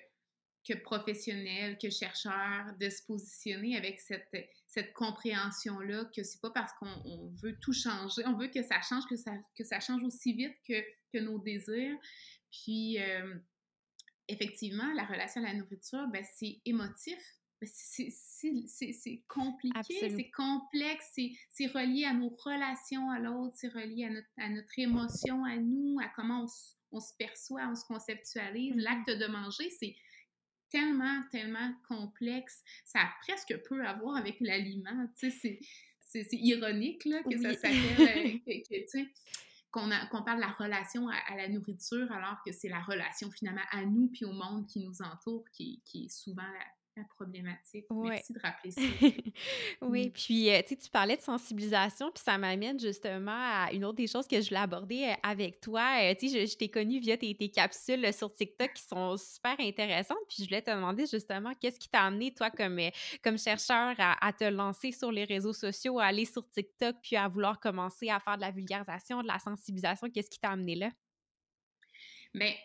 que 0.69 0.74
professionnel, 0.78 1.78
que 1.78 1.90
chercheur, 1.90 2.74
de 2.81 2.90
se 2.90 3.02
positionner 3.05 3.77
avec 3.77 4.01
cette, 4.01 4.28
cette 4.66 4.93
compréhension-là, 4.94 6.06
que 6.14 6.24
c'est 6.24 6.40
pas 6.40 6.51
parce 6.51 6.73
qu'on 6.74 7.32
veut 7.40 7.56
tout 7.60 7.73
changer, 7.73 8.27
on 8.27 8.36
veut 8.36 8.48
que 8.48 8.62
ça 8.62 8.81
change, 8.81 9.05
que 9.09 9.16
ça, 9.16 9.32
que 9.56 9.64
ça 9.64 9.78
change 9.78 10.02
aussi 10.02 10.32
vite 10.32 10.56
que, 10.66 10.82
que 11.12 11.19
nos 11.19 11.39
désirs. 11.39 11.97
Puis, 12.51 13.01
euh, 13.01 13.35
effectivement, 14.27 14.93
la 14.94 15.05
relation 15.05 15.43
à 15.44 15.52
la 15.52 15.55
nourriture, 15.55 16.06
ben, 16.09 16.24
c'est 16.35 16.60
émotif 16.64 17.41
c'est 17.66 19.22
compliqué, 19.28 20.10
c'est 20.10 20.30
complexe, 20.30 21.18
c'est 21.51 21.66
relié 21.66 22.05
à 22.05 22.14
nos 22.14 22.30
relations 22.30 23.10
à 23.10 23.18
l'autre, 23.18 23.55
c'est 23.56 23.68
relié 23.68 24.06
à 24.06 24.10
notre, 24.10 24.28
à 24.39 24.48
notre, 24.48 24.78
émotion, 24.78 25.44
à 25.44 25.56
nous, 25.56 25.98
à 26.01 26.09
comment 26.14 26.47
on, 26.90 27.01
se 27.01 27.12
perçoit, 27.18 27.68
on 27.68 27.74
se 27.74 27.84
conceptualise. 27.84 28.74
Mm-hmm. 28.74 28.80
L'acte 28.80 29.10
de 29.10 29.26
manger, 29.26 29.70
c'est 29.70 29.94
tellement, 30.70 31.22
tellement 31.30 31.72
complexe. 31.89 32.62
Ça 32.84 33.01
a 33.01 33.10
presque 33.22 33.56
peu 33.68 33.84
à 33.86 33.94
voir 33.94 34.16
avec 34.16 34.36
l'aliment. 34.40 35.06
Tu 35.18 35.30
sais, 35.30 35.60
c'est 36.01 36.26
ironique 36.32 37.05
là, 37.05 37.22
que 37.22 37.39
ça 37.40 37.55
s'appelle, 37.55 38.40
euh, 38.48 39.05
qu'on 39.70 40.22
parle 40.22 40.36
de 40.36 40.44
la 40.44 40.52
relation 40.52 41.09
à, 41.09 41.36
la 41.36 41.48
nourriture 41.48 42.10
alors 42.12 42.36
que 42.44 42.52
c'est 42.52 42.68
la 42.68 42.82
relation 42.82 43.30
finalement 43.30 43.62
à 43.70 43.86
nous 43.86 44.09
puis 44.09 44.26
au 44.26 44.32
monde 44.32 44.66
qui 44.66 44.80
nous 44.80 45.01
entoure 45.01 45.44
qui, 45.51 45.80
qui 45.86 46.05
est 46.05 46.09
souvent 46.10 46.43
la, 46.43 46.66
la 46.97 47.05
problématique. 47.05 47.86
Merci 47.90 48.32
de 48.32 48.39
rappeler 48.40 48.70
ça. 48.70 48.81
oui, 49.82 50.09
mmh. 50.09 50.10
puis 50.12 50.51
euh, 50.51 50.60
tu 50.66 50.90
parlais 50.90 51.16
de 51.16 51.23
sensibilisation, 51.23 52.10
puis 52.10 52.23
ça 52.23 52.36
m'amène 52.36 52.78
justement 52.78 53.31
à 53.32 53.73
une 53.73 53.85
autre 53.85 53.97
des 53.97 54.06
choses 54.06 54.27
que 54.27 54.40
je 54.40 54.48
voulais 54.48 54.60
aborder 54.60 55.05
euh, 55.05 55.14
avec 55.23 55.60
toi. 55.60 56.01
Euh, 56.02 56.14
tu 56.19 56.28
sais, 56.28 56.47
je, 56.47 56.56
t'ai 56.56 56.69
connu 56.69 56.98
via 56.98 57.16
tes, 57.16 57.35
capsules 57.48 58.12
sur 58.12 58.32
TikTok 58.32 58.74
qui 58.74 58.82
sont 58.82 59.16
super 59.16 59.56
intéressantes, 59.59 60.19
puis 60.28 60.39
je 60.40 60.44
voulais 60.44 60.62
te 60.62 60.70
demander 60.70 61.06
justement 61.06 61.55
qu'est-ce 61.60 61.78
qui 61.78 61.89
t'a 61.89 62.02
amené, 62.02 62.32
toi, 62.35 62.51
comme, 62.51 62.78
comme 63.23 63.39
chercheur, 63.39 63.94
à, 63.98 64.32
te 64.32 64.44
lancer 64.44 64.93
sur 64.93 65.10
les 65.10 65.24
réseaux 65.24 65.52
sociaux, 65.52 65.98
à 65.98 66.06
aller 66.06 66.24
sur 66.24 66.48
TikTok, 66.48 66.97
puis 67.02 67.16
à 67.16 67.28
vouloir 67.28 67.59
commencer 67.59 68.10
à 68.10 68.20
faire 68.20 68.36
de 68.36 68.43
la 68.43 68.51
vulgarisation, 68.51 69.23
de 69.23 69.28
la 69.28 69.39
sensibilisation? 69.39 70.10
Qu'est-ce 70.10 70.31
qui 70.31 70.39
t'a 70.39 70.51
amené 70.51 70.74
là? 70.74 70.90
Mais 72.35 72.56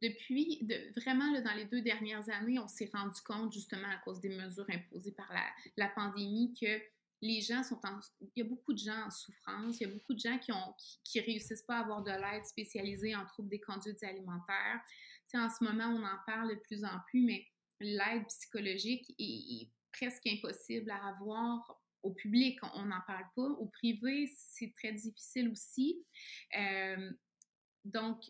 depuis, 0.00 0.66
vraiment, 0.96 1.30
dans 1.40 1.54
les 1.54 1.66
deux 1.66 1.82
dernières 1.82 2.28
années, 2.30 2.58
on 2.58 2.68
s'est 2.68 2.90
rendu 2.92 3.20
compte, 3.24 3.52
justement, 3.52 3.88
à 3.88 3.98
cause 3.98 4.20
des 4.20 4.30
mesures 4.30 4.66
imposées 4.68 5.12
par 5.12 5.30
la, 5.76 5.88
pandémie, 5.88 6.54
que 6.60 6.80
les 7.22 7.40
gens 7.40 7.62
sont 7.62 7.80
en... 7.84 8.00
Il 8.20 8.30
y 8.36 8.40
a 8.42 8.48
beaucoup 8.48 8.72
de 8.72 8.78
gens 8.78 9.06
en 9.06 9.10
souffrance, 9.10 9.80
il 9.80 9.86
y 9.86 9.90
a 9.90 9.92
beaucoup 9.92 10.14
de 10.14 10.18
gens 10.18 10.38
qui 10.38 10.52
ont 10.52 10.74
qui, 11.04 11.20
réussissent 11.20 11.62
pas 11.62 11.78
à 11.78 11.80
avoir 11.80 12.02
de 12.02 12.10
l'aide 12.10 12.44
spécialisée 12.44 13.14
en 13.14 13.24
troubles 13.26 13.48
des 13.48 13.60
conduites 13.60 14.02
alimentaires. 14.02 14.80
en 15.34 15.48
ce 15.50 15.64
moment, 15.64 15.88
on 15.88 16.04
en 16.04 16.18
parle 16.26 16.50
de 16.50 16.60
plus 16.60 16.84
en 16.84 16.98
plus, 17.08 17.22
mais 17.24 17.46
l'aide 17.80 18.26
psychologique 18.26 19.14
est, 19.18 19.68
presque 19.92 20.26
impossible 20.26 20.90
à 20.90 21.06
avoir 21.06 21.80
au 22.02 22.10
public, 22.12 22.58
on 22.74 22.86
n'en 22.86 23.00
parle 23.06 23.26
pas. 23.36 23.42
Au 23.42 23.66
privé, 23.66 24.28
c'est 24.36 24.74
très 24.76 24.92
difficile 24.92 25.48
aussi. 25.48 26.04
Euh, 26.58 27.12
donc, 27.84 28.20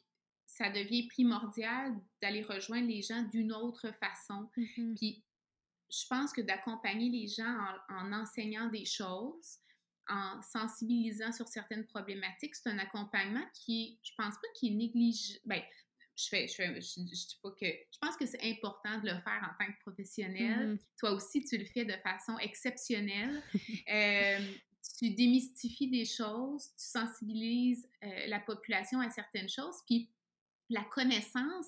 ça 0.55 0.71
devient 0.71 1.09
primordial 1.09 1.93
d'aller 2.23 2.43
rejoindre 2.43 2.87
les 2.87 3.03
gens 3.03 3.23
d'une 3.23 3.53
autre 3.53 3.91
façon. 3.99 4.49
Mm-hmm. 4.57 4.95
Puis, 4.97 5.25
je 5.91 6.07
pense 6.09 6.33
que 6.33 6.43
d'accompagner 6.43 7.11
les 7.11 7.27
gens 7.27 7.57
en, 7.89 8.13
enseignant 8.13 8.69
des 8.69 8.85
choses, 8.85 9.59
en 10.09 10.41
sensibilisant 10.43 11.33
sur 11.33 11.49
certaines 11.49 11.85
problématiques, 11.87 12.55
c'est 12.55 12.71
un 12.71 12.79
accompagnement 12.79 13.45
qui, 13.53 13.99
je 14.05 14.13
pense 14.17 14.35
pas 14.35 14.49
qu'il 14.55 14.75
est 14.75 14.77
négligé. 14.77 15.41
Ben, 15.45 15.61
je 16.17 16.29
fais, 16.29 16.47
je, 16.47 16.55
fais, 16.55 16.81
je, 16.81 17.01
dis 17.01 17.39
pas 17.43 17.51
que. 17.51 17.67
Je 17.67 17.99
pense 18.01 18.17
que 18.17 18.25
c'est 18.25 18.43
important 18.45 19.01
de 19.01 19.07
le 19.07 19.19
faire 19.19 19.43
en 19.43 19.59
tant 19.59 19.73
que 19.73 19.81
professionnel. 19.81 20.75
Mm-hmm. 20.75 20.81
Toi 20.99 21.13
aussi, 21.15 21.45
tu 21.45 21.59
le 21.59 21.65
fais 21.65 21.85
de 21.85 21.97
façon 22.05 22.39
exceptionnelle. 22.39 23.43
Euh, 23.93 24.39
tu 24.99 25.11
démystifies 25.11 25.91
des 25.91 26.05
choses, 26.05 26.69
tu 26.77 26.85
sensibilises 26.85 27.89
euh, 28.03 28.27
la 28.29 28.39
population 28.39 29.01
à 29.01 29.11
certaines 29.11 29.49
choses, 29.49 29.77
puis 29.87 30.11
la 30.71 30.85
connaissance 30.85 31.67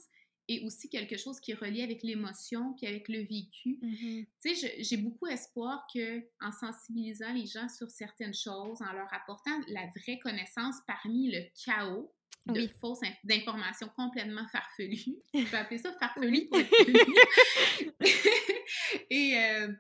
est 0.49 0.65
aussi 0.65 0.89
quelque 0.89 1.17
chose 1.17 1.41
qui 1.41 1.53
est 1.53 1.55
relié 1.55 1.83
avec 1.83 2.03
l'émotion 2.03 2.75
puis 2.75 2.87
avec 2.87 3.09
le 3.09 3.19
vécu. 3.19 3.79
Mm-hmm. 3.83 4.27
Tu 4.43 4.55
sais, 4.55 4.83
j'ai 4.83 4.97
beaucoup 4.97 5.27
espoir 5.27 5.87
que 5.93 6.21
en 6.41 6.53
sensibilisant 6.53 7.33
les 7.33 7.47
gens 7.47 7.69
sur 7.69 7.91
certaines 7.91 8.35
choses, 8.35 8.81
en 8.81 8.93
leur 8.93 9.13
apportant 9.13 9.59
la 9.69 9.87
vraie 9.97 10.19
connaissance 10.21 10.77
parmi 10.87 11.33
le 11.33 11.41
chaos 11.65 12.13
de 12.47 12.69
fausses 12.81 13.01
d'informations 13.25 13.91
complètement 13.97 14.47
farfelues. 14.49 15.17
Je 15.35 15.45
vais 15.45 15.57
appeler 15.57 15.79
ça 15.79 15.93
farfelu. 15.99 16.49
Et 19.11 19.37
euh, 19.37 19.73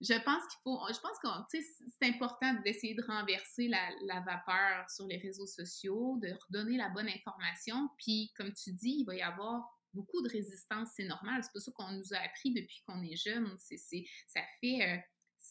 je 0.00 0.14
pense 0.24 0.42
qu'il 0.48 0.60
faut, 0.62 0.80
je 0.88 1.00
pense 1.00 1.18
que 1.22 1.28
c'est 1.50 2.08
important 2.08 2.54
d'essayer 2.64 2.94
de 2.94 3.02
renverser 3.02 3.68
la, 3.68 4.20
vapeur 4.20 4.88
sur 4.90 5.06
les 5.06 5.16
réseaux 5.18 5.46
sociaux, 5.46 6.18
de 6.20 6.32
redonner 6.46 6.76
la 6.76 6.88
bonne 6.88 7.08
information. 7.08 7.88
Puis, 7.98 8.32
comme 8.36 8.52
tu 8.52 8.72
dis, 8.72 8.98
il 9.00 9.04
va 9.04 9.14
y 9.14 9.22
avoir 9.22 9.64
beaucoup 9.94 10.22
de 10.22 10.28
résistance, 10.28 10.90
c'est 10.94 11.06
normal. 11.06 11.42
C'est 11.42 11.52
pas 11.52 11.60
ça 11.60 11.72
qu'on 11.72 11.92
nous 11.92 12.12
a 12.12 12.18
appris 12.18 12.52
depuis 12.52 12.82
qu'on 12.86 13.02
est 13.02 13.16
jeune. 13.16 13.56
C'est, 13.58 13.78
ça, 14.26 14.40
fait, 14.60 14.82
euh, 14.82 14.96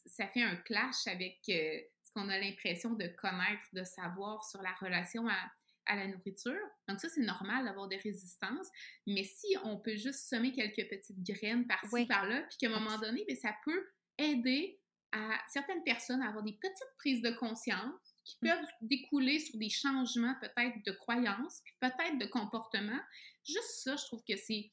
ça 0.05 0.27
fait 0.27 0.43
un 0.43 0.55
clash 0.57 1.07
avec 1.07 1.39
euh, 1.49 1.79
ce 2.03 2.11
qu'on 2.13 2.29
a 2.29 2.37
l'impression 2.37 2.93
de 2.93 3.07
connaître, 3.07 3.63
de 3.73 3.83
savoir 3.83 4.43
sur 4.43 4.61
la 4.61 4.73
relation 4.73 5.27
à, 5.27 5.51
la 5.87 6.07
nourriture. 6.07 6.59
Donc 6.87 6.99
ça, 6.99 7.09
c'est 7.09 7.21
normal 7.21 7.65
d'avoir 7.65 7.87
des 7.87 7.97
résistances. 7.97 8.69
Mais 9.05 9.23
si 9.23 9.55
on 9.63 9.77
peut 9.77 9.95
juste 9.95 10.27
semer 10.27 10.51
quelques 10.51 10.89
petites 10.89 11.21
graines 11.21 11.67
par-ci, 11.67 12.07
par-là, 12.07 12.41
puis 12.49 12.57
qu'à 12.57 12.67
un 12.67 12.79
moment 12.79 12.97
donné, 12.97 13.23
bien, 13.25 13.35
ça 13.35 13.55
peut 13.63 13.85
aider 14.17 14.79
à 15.11 15.39
certaines 15.47 15.83
personnes 15.83 16.21
à 16.21 16.29
avoir 16.29 16.43
des 16.43 16.53
petites 16.53 16.95
prises 16.97 17.21
de 17.21 17.31
conscience 17.31 18.15
qui 18.23 18.37
mmh. 18.41 18.49
peuvent 18.49 18.69
découler 18.81 19.39
sur 19.39 19.57
des 19.57 19.69
changements 19.69 20.35
peut-être 20.41 20.77
de 20.85 20.91
croyances, 20.91 21.61
puis 21.63 21.73
peut-être 21.79 22.17
de 22.17 22.25
comportement. 22.25 22.99
Juste 23.45 23.83
ça, 23.83 23.95
je 23.95 24.03
trouve 24.05 24.23
que 24.27 24.35
c'est, 24.35 24.71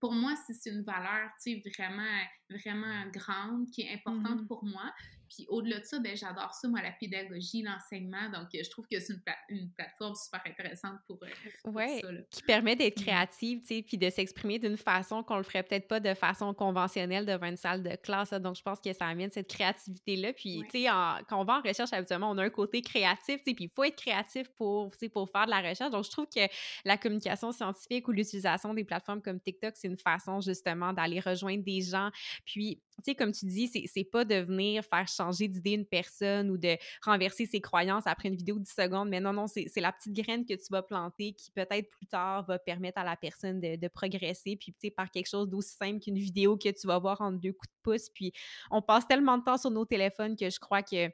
pour 0.00 0.12
moi, 0.12 0.34
c'est 0.46 0.70
une 0.70 0.82
valeur, 0.82 1.30
tu 1.42 1.60
sais, 1.60 1.62
vraiment, 1.76 2.22
vraiment 2.48 3.06
grande, 3.10 3.70
qui 3.70 3.82
est 3.82 3.92
importante 3.92 4.42
mmh 4.42 4.46
pour 4.46 4.64
moi. 4.64 4.92
Puis 5.34 5.46
au-delà 5.48 5.80
de 5.80 5.84
ça, 5.84 5.98
ben, 5.98 6.16
j'adore 6.16 6.52
ça, 6.52 6.68
moi, 6.68 6.82
la 6.82 6.92
pédagogie, 6.92 7.62
l'enseignement. 7.62 8.28
Donc, 8.30 8.48
je 8.52 8.68
trouve 8.68 8.86
que 8.86 9.00
c'est 9.00 9.14
une, 9.48 9.70
plateforme 9.70 10.14
super 10.14 10.42
intéressante 10.44 10.98
pour, 11.06 11.18
euh, 11.22 12.00
ça. 12.00 12.08
Qui 12.30 12.42
permet 12.42 12.76
d'être 12.76 13.00
mmh. 13.00 13.04
créative, 13.04 13.60
tu 13.60 13.66
sais, 13.66 13.82
puis 13.82 13.96
de 13.96 14.10
s'exprimer 14.10 14.58
d'une 14.58 14.76
façon 14.76 15.22
qu'on 15.22 15.38
le 15.38 15.42
ferait 15.42 15.62
peut-être 15.62 15.88
pas 15.88 16.00
de 16.00 16.12
façon 16.14 16.52
conventionnelle 16.52 17.24
devant 17.24 17.46
une 17.46 17.56
salle 17.56 17.82
de 17.82 17.96
classe. 17.96 18.30
Donc, 18.32 18.56
je 18.56 18.62
pense 18.62 18.80
que 18.80 18.92
ça 18.92 19.06
amène 19.06 19.30
cette 19.30 19.48
créativité-là. 19.48 20.32
Puis, 20.34 20.62
tu 20.70 20.82
sais, 20.82 20.86
quand 21.28 21.40
on 21.40 21.44
va 21.44 21.58
en 21.58 21.62
recherche, 21.62 21.92
habituellement, 21.92 22.30
on 22.30 22.38
a 22.38 22.44
un 22.44 22.50
côté 22.50 22.82
créatif, 22.82 23.38
tu 23.38 23.50
sais, 23.50 23.54
puis 23.54 23.64
il 23.64 23.70
faut 23.70 23.84
être 23.84 23.96
créatif 23.96 24.48
pour, 24.56 24.90
pour 25.12 25.30
faire 25.30 25.46
de 25.46 25.50
la 25.50 25.60
recherche. 25.60 25.90
Donc, 25.90 26.04
je 26.04 26.10
trouve 26.10 26.26
que 26.26 26.40
la 26.84 26.98
communication 26.98 27.52
scientifique 27.52 28.06
ou 28.08 28.12
l'utilisation 28.12 28.74
des 28.74 28.84
plateformes 28.84 29.22
comme 29.22 29.40
TikTok, 29.40 29.74
c'est 29.76 29.88
une 29.88 29.98
façon 29.98 30.40
justement 30.40 30.92
d'aller 30.92 31.20
rejoindre 31.20 31.64
des 31.64 31.80
gens. 31.80 32.10
Puis, 32.44 32.82
comme 33.16 33.32
tu 33.32 33.46
dis, 33.46 33.68
c'est 33.68 34.04
pas 34.04 34.24
de 34.24 34.36
venir 34.36 34.84
faire 34.84 35.06
changer 35.08 35.48
d'idée 35.48 35.72
une 35.72 35.86
personne 35.86 36.50
ou 36.50 36.56
de 36.56 36.76
renverser 37.02 37.46
ses 37.46 37.60
croyances 37.60 38.06
après 38.06 38.28
une 38.28 38.36
vidéo 38.36 38.56
de 38.56 38.64
10 38.64 38.70
secondes, 38.70 39.08
mais 39.08 39.20
non, 39.20 39.32
non, 39.32 39.46
c'est 39.46 39.70
la 39.76 39.92
petite 39.92 40.12
graine 40.12 40.44
que 40.44 40.54
tu 40.54 40.66
vas 40.70 40.82
planter 40.82 41.32
qui 41.32 41.50
peut-être 41.50 41.90
plus 41.90 42.06
tard 42.06 42.44
va 42.46 42.58
permettre 42.58 42.98
à 42.98 43.04
la 43.04 43.16
personne 43.16 43.60
de, 43.60 43.88
progresser, 43.88 44.56
puis 44.56 44.72
tu 44.72 44.78
sais, 44.86 44.90
par 44.90 45.10
quelque 45.10 45.28
chose 45.28 45.48
d'aussi 45.48 45.76
simple 45.76 46.00
qu'une 46.00 46.18
vidéo 46.18 46.56
que 46.56 46.68
tu 46.68 46.86
vas 46.86 46.98
voir 46.98 47.20
en 47.20 47.32
deux 47.32 47.52
coups 47.52 47.68
de 47.68 47.82
pouce. 47.82 48.08
Puis 48.08 48.32
on 48.70 48.80
passe 48.80 49.06
tellement 49.06 49.38
de 49.38 49.44
temps 49.44 49.58
sur 49.58 49.70
nos 49.70 49.84
téléphones 49.84 50.36
que 50.36 50.48
je 50.48 50.58
crois 50.58 50.82
que 50.82 51.10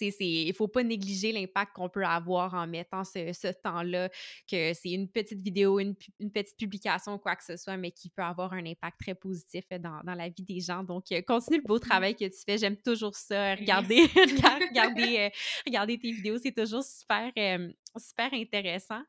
il 0.00 0.48
ne 0.48 0.52
faut 0.52 0.68
pas 0.68 0.82
négliger 0.82 1.32
l'impact 1.32 1.72
qu'on 1.74 1.88
peut 1.88 2.04
avoir 2.04 2.54
en 2.54 2.66
mettant 2.66 3.04
ce, 3.04 3.52
temps-là, 3.52 4.08
que 4.50 4.72
c'est 4.74 4.90
une 4.90 5.08
petite 5.08 5.40
vidéo, 5.40 5.80
une, 5.80 5.94
petite 6.32 6.56
publication, 6.56 7.18
quoi 7.18 7.36
que 7.36 7.44
ce 7.44 7.56
soit, 7.56 7.76
mais 7.76 7.90
qui 7.90 8.08
peut 8.10 8.22
avoir 8.22 8.52
un 8.52 8.64
impact 8.64 9.00
très 9.00 9.14
positif 9.14 9.64
dans, 9.80 10.00
la 10.04 10.28
vie 10.28 10.42
des 10.42 10.60
gens. 10.60 10.82
Donc, 10.82 11.12
euh, 11.12 11.22
continue 11.22 11.58
le 11.58 11.64
beau 11.64 11.78
travail 11.78 12.14
que 12.14 12.24
tu 12.24 12.42
fais. 12.46 12.58
J'aime 12.58 12.76
toujours 12.76 13.14
ça. 13.14 13.54
Regardez, 13.54 14.02
regarder, 14.70 15.18
euh, 15.18 15.28
regarder 15.66 15.98
tes 15.98 16.12
vidéos, 16.12 16.38
c'est 16.38 16.52
toujours 16.52 16.82
super, 16.82 17.30
euh, 17.38 17.70
super 17.96 18.32
intéressant. 18.32 19.02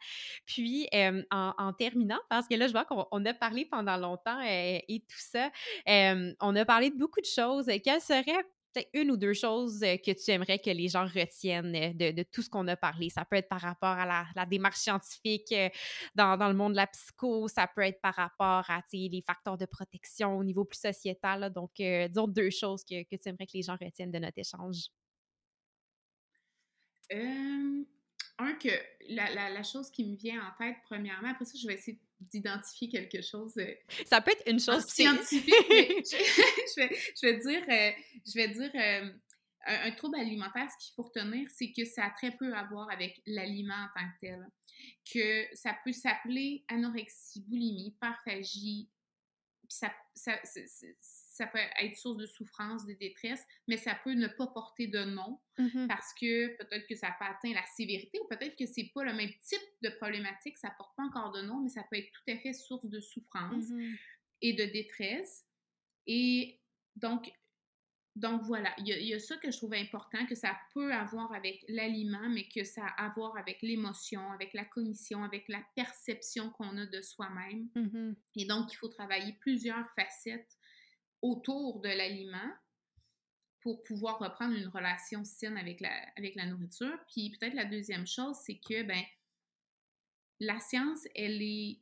Puis, 0.46 0.88
en, 1.32 1.74
terminant, 1.74 2.20
parce 2.30 2.48
que 2.48 2.56
là, 2.56 2.68
je 2.68 2.72
vois 2.72 2.86
qu'on 2.86 3.26
a 3.26 3.34
parlé 3.34 3.66
pendant 3.66 3.98
longtemps 3.98 4.40
et 4.42 5.04
tout 5.08 5.18
ça, 5.18 5.52
on 5.86 6.56
a 6.56 6.66
parlé 6.66 6.90
de 6.90 6.98
beaucoup 6.98 7.22
de 7.22 7.26
choses. 7.26 7.68
Quelles 7.84 8.02
seraient 8.02 8.44
peut-être 8.74 8.90
une 8.94 9.12
ou 9.12 9.18
deux 9.18 9.34
choses 9.34 9.80
que 9.80 10.12
tu 10.12 10.32
aimerais 10.32 10.60
que 10.60 10.70
les 10.70 10.88
gens 10.88 11.06
retiennent 11.06 11.72
de, 11.96 12.24
tout 12.24 12.42
ce 12.42 12.50
qu'on 12.50 12.68
a 12.68 12.76
parlé. 12.76 13.10
Ça 13.10 13.26
peut 13.26 13.36
être 13.36 13.50
par 13.50 13.62
rapport 13.62 13.90
à 13.90 14.06
la, 14.36 14.46
démarche 14.46 14.78
scientifique 14.80 15.54
dans, 16.16 16.36
le 16.48 16.54
monde 16.54 16.74
de 16.74 16.78
la 16.78 16.88
psycho, 16.88 17.48
ça 17.48 17.68
peut 17.68 17.82
être 17.82 18.02
par 18.02 18.16
rapport 18.16 18.70
à 18.70 18.82
les 18.94 19.22
facteurs 19.26 19.58
de 19.58 19.66
protection 19.66 20.38
au 20.38 20.44
niveau 20.44 20.66
plus 20.66 20.80
sociétal. 20.80 21.52
Donc, 21.54 21.72
disons 21.78 22.28
deux 22.28 22.50
choses 22.50 22.84
que, 22.84 23.04
tu 23.04 23.30
aimerais 23.30 23.46
que 23.46 23.54
les 23.56 23.64
gens 23.64 23.78
retiennent 23.80 24.12
de 24.12 24.20
notre 24.20 24.40
échange. 24.40 24.90
un, 27.12 28.54
que 28.54 28.70
la, 29.10 29.64
chose 29.64 29.90
qui 29.92 30.06
me 30.06 30.16
vient 30.16 30.42
en 30.42 30.58
tête, 30.58 30.78
premièrement, 30.86 31.30
après 31.30 31.46
ça, 31.46 31.58
je 31.62 31.68
vais 31.68 31.74
essayer 31.76 32.00
d'identifier 32.20 32.90
quelque 32.90 33.22
chose. 33.22 33.54
Euh, 33.58 33.74
ça 34.06 34.22
peut 34.22 34.32
être 34.32 34.48
une 34.48 34.60
chose 34.60 34.86
scientifique, 34.86 35.54
mais 35.70 36.04
je, 36.04 37.26
vais, 37.26 37.38
dire, 37.38 37.64
je 38.26 38.34
vais 38.34 38.48
dire 38.50 38.72
euh, 38.76 39.10
euh, 39.68 39.88
un, 39.88 39.92
trouble 39.92 40.20
alimentaire, 40.20 40.70
ce 40.72 40.86
qu'il 40.86 40.94
faut 40.96 41.04
retenir, 41.04 41.50
c'est 41.50 41.72
que 41.72 41.86
ça 41.86 42.06
a 42.06 42.10
très 42.12 42.32
peu 42.32 42.54
à 42.54 42.64
voir 42.66 42.90
avec 42.92 43.22
l'aliment 43.26 43.74
en 43.74 44.00
tant 44.00 44.08
que 44.08 44.20
tel. 44.22 44.48
Que 45.12 45.56
ça 45.56 45.76
peut 45.84 45.92
s'appeler 45.92 46.64
anorexie, 46.68 47.44
boulimie, 47.48 47.96
parphagie, 48.00 48.90
ça, 49.68 49.94
ça, 50.16 50.34
ça 51.40 51.48
peut 51.48 51.60
être 51.80 51.96
source 51.96 52.18
de 52.18 52.26
souffrance, 52.26 52.86
de 52.86 52.92
détresse, 52.94 53.48
mais 53.66 53.78
ça 53.78 53.96
peut 54.04 54.14
ne 54.14 54.28
pas 54.28 54.48
porter 54.48 54.88
de 54.88 55.06
nom 55.06 55.40
mmh 55.58 55.88
parce 55.88 56.14
que 56.14 56.58
peut-être 56.58 56.86
que 56.88 56.96
ça 56.96 57.08
n'a 57.08 57.16
pas 57.18 57.28
atteint 57.28 57.54
la 57.54 57.66
sévérité 57.66 58.20
ou 58.20 58.28
peut-être 58.28 58.58
que 58.58 58.66
c'est 58.66 58.92
pas 58.94 59.06
le 59.06 59.14
même 59.14 59.32
type 59.42 59.62
de 59.82 59.90
problématique, 59.90 60.58
ça 60.58 60.70
porte 60.78 60.96
pas 60.98 61.04
encore 61.04 61.32
de 61.32 61.42
nom, 61.42 61.62
mais 61.62 61.70
ça 61.70 61.84
peut 61.90 61.98
être 61.98 62.12
tout 62.12 62.32
à 62.32 62.38
fait 62.38 62.52
source 62.52 62.86
de 62.90 63.00
souffrance 63.00 63.70
mmh 63.70 63.96
et 64.42 64.54
de 64.54 64.64
détresse. 64.64 65.46
Et 66.08 66.62
donc, 66.96 67.30
donc 68.16 68.44
voilà, 68.44 68.74
il 68.78 68.88
y, 68.88 69.14
a, 69.14 69.20
ça 69.20 69.36
que 69.36 69.52
je 69.52 69.58
trouve 69.58 69.74
important, 69.74 70.26
que 70.26 70.36
ça 70.36 70.58
peut 70.74 70.94
avoir 70.94 71.34
avec 71.34 71.64
l'aliment, 71.68 72.30
mais 72.30 72.48
que 72.48 72.64
ça 72.64 72.86
a 72.86 73.06
à 73.06 73.10
voir 73.10 73.36
avec 73.38 73.62
l'émotion, 73.62 74.32
avec 74.32 74.54
la 74.54 74.64
cognition, 74.64 75.24
avec 75.24 75.50
la 75.50 75.62
perception 75.76 76.52
qu'on 76.52 76.78
a 76.78 76.86
de 76.86 77.02
soi-même. 77.02 77.68
Mmh 77.76 78.14
et 78.36 78.46
donc, 78.46 78.72
il 78.72 78.76
faut 78.76 78.88
travailler 78.88 79.34
plusieurs 79.42 79.90
facettes 79.96 80.59
autour 81.22 81.82
de 81.82 81.90
l'aliment 81.90 82.52
pour 83.62 83.84
pouvoir 83.84 84.20
reprendre 84.20 84.56
une 84.56 84.68
relation 84.68 85.24
saine 85.26 85.58
avec 85.58 85.82
la, 85.82 85.92
avec 86.16 86.36
la 86.36 86.46
nourriture. 86.46 86.98
Puis 87.12 87.32
peut-être 87.32 87.56
la 87.56 87.66
deuxième 87.66 88.08
chose, 88.08 88.38
c'est 88.46 88.58
que 88.58 88.84
ben, 88.84 89.04
la 90.40 90.60
science, 90.60 91.06
elle 91.16 91.42
est, 91.42 91.80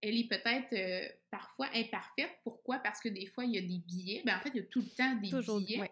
elle 0.00 0.16
est 0.16 0.28
peut-être 0.28 0.72
euh, 0.72 1.08
parfois 1.30 1.68
imparfaite. 1.74 2.30
Pourquoi? 2.42 2.78
Parce 2.78 3.00
que 3.00 3.08
des 3.08 3.26
fois, 3.26 3.44
il 3.44 3.54
y 3.54 3.58
a 3.58 3.62
des 3.62 3.78
billets. 3.78 4.22
Ben, 4.24 4.36
en 4.36 4.40
fait, 4.40 4.50
il 4.50 4.56
y 4.56 4.60
a 4.60 4.66
tout 4.66 4.80
le 4.80 4.88
temps 4.88 5.14
des 5.16 5.30
billets. 5.30 5.90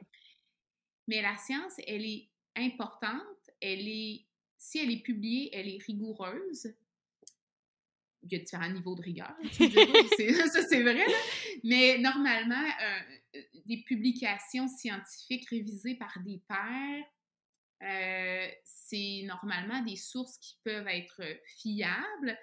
Mais 1.06 1.20
la 1.20 1.36
science, 1.36 1.74
elle 1.86 2.06
est 2.06 2.30
importante. 2.56 3.50
Elle 3.60 3.86
est, 3.86 4.24
si 4.56 4.78
elle 4.78 4.90
est 4.90 5.02
publiée, 5.02 5.50
elle 5.52 5.68
est 5.68 5.82
rigoureuse 5.84 6.74
il 8.24 8.32
y 8.32 8.36
a 8.36 8.38
différents 8.38 8.70
niveaux 8.70 8.94
de 8.94 9.02
rigueur. 9.02 9.34
ça, 9.52 10.62
c'est 10.68 10.82
vrai. 10.82 11.04
Mais 11.62 11.98
normalement, 11.98 12.64
euh, 13.34 13.40
des 13.66 13.82
publications 13.82 14.68
scientifiques 14.68 15.48
révisées 15.48 15.94
par 15.94 16.18
des 16.24 16.42
pairs, 16.48 17.04
euh, 17.82 18.48
c'est 18.64 19.22
normalement 19.26 19.82
des 19.82 19.96
sources 19.96 20.38
qui 20.38 20.56
peuvent 20.64 20.88
être 20.88 21.22
fiables 21.58 22.38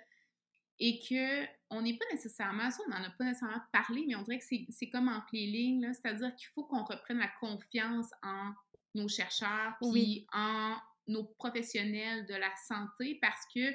et 0.80 1.00
que 1.00 1.46
on 1.70 1.82
n'est 1.82 1.98
pas 1.98 2.06
nécessairement, 2.12 2.70
ça 2.70 2.80
on 2.86 2.90
n'en 2.90 3.04
a 3.04 3.10
pas 3.12 3.24
nécessairement 3.24 3.62
parlé, 3.72 4.06
mais 4.08 4.16
on 4.16 4.24
dirait 4.24 4.40
que 4.40 4.46
c'est 4.70 4.90
comme 4.90 5.08
en 5.08 5.22
les 5.32 5.48
lignes, 5.48 5.92
c'est-à-dire 5.94 6.36
qu'il 6.36 6.50
faut 6.54 6.64
qu'on 6.66 6.84
reprenne 6.84 7.20
la 7.20 7.32
confiance 7.40 8.10
en 8.24 8.52
nos 8.94 9.08
chercheurs, 9.08 9.74
puis 9.80 10.28
en 10.34 10.76
nos 11.08 11.24
professionnels 11.24 12.26
de 12.26 12.36
la 12.36 12.52
santé, 12.68 13.18
parce 13.22 13.46
que 13.54 13.74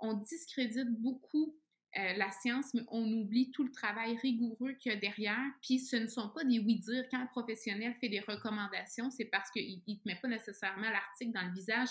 on 0.00 0.14
discrédite 0.14 0.90
beaucoup 1.00 1.56
euh, 1.98 2.12
la 2.16 2.30
science, 2.30 2.72
mais 2.72 2.82
on 2.88 3.04
oublie 3.04 3.50
tout 3.50 3.64
le 3.64 3.72
travail 3.72 4.16
rigoureux 4.18 4.74
qu'il 4.74 4.92
y 4.92 4.94
a 4.94 4.98
derrière. 4.98 5.44
Puis 5.60 5.80
ce 5.80 5.96
ne 5.96 6.06
sont 6.06 6.28
pas 6.28 6.44
des 6.44 6.60
oui-dire. 6.60 7.04
Quand 7.10 7.20
un 7.20 7.26
professionnel 7.26 7.94
fait 8.00 8.08
des 8.08 8.20
recommandations, 8.20 9.10
c'est 9.10 9.24
parce 9.24 9.50
qu'il 9.50 9.82
ne 9.88 9.94
te 9.94 10.00
met 10.04 10.14
pas 10.14 10.28
nécessairement 10.28 10.88
l'article 10.88 11.32
dans 11.32 11.46
le 11.46 11.52
visage, 11.52 11.88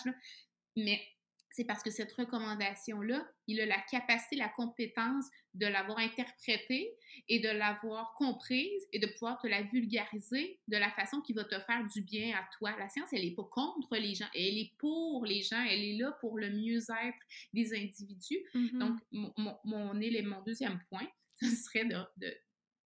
mais 0.77 1.01
c'est 1.51 1.65
parce 1.65 1.81
que 1.81 1.89
cette 1.89 2.11
recommandation-là, 2.13 3.27
il 3.47 3.59
a 3.59 3.65
la 3.65 3.79
capacité, 3.89 4.35
la 4.35 4.49
compétence 4.49 5.25
de 5.55 5.65
l'avoir 5.65 5.97
interprétée 5.97 6.95
et 7.27 7.39
de 7.39 7.49
l'avoir 7.49 8.13
comprise 8.17 8.87
et 8.93 8.99
de 8.99 9.07
pouvoir 9.07 9.39
te 9.39 9.47
la 9.47 9.63
vulgariser 9.63 10.59
de 10.67 10.77
la 10.77 10.91
façon 10.91 11.21
qui 11.21 11.33
va 11.33 11.43
te 11.43 11.59
faire 11.61 11.85
du 11.87 12.01
bien 12.01 12.37
à 12.37 12.47
toi. 12.57 12.75
La 12.77 12.87
science, 12.89 13.09
elle 13.13 13.23
n'est 13.23 13.33
pas 13.33 13.47
contre 13.51 13.97
les 13.97 14.13
gens, 14.13 14.29
elle 14.35 14.57
est 14.57 14.73
pour 14.77 15.25
les 15.25 15.41
gens, 15.41 15.63
elle 15.63 15.81
est 15.81 15.97
là 15.97 16.11
pour 16.21 16.37
le 16.37 16.49
mieux-être 16.49 17.19
des 17.53 17.73
individus. 17.73 18.45
Mm-hmm. 18.53 18.77
Donc, 18.77 18.99
mon, 19.11 19.33
mon, 19.37 19.93
mon, 19.93 20.41
deuxième 20.45 20.79
point, 20.89 21.07
ce 21.41 21.47
serait 21.47 21.85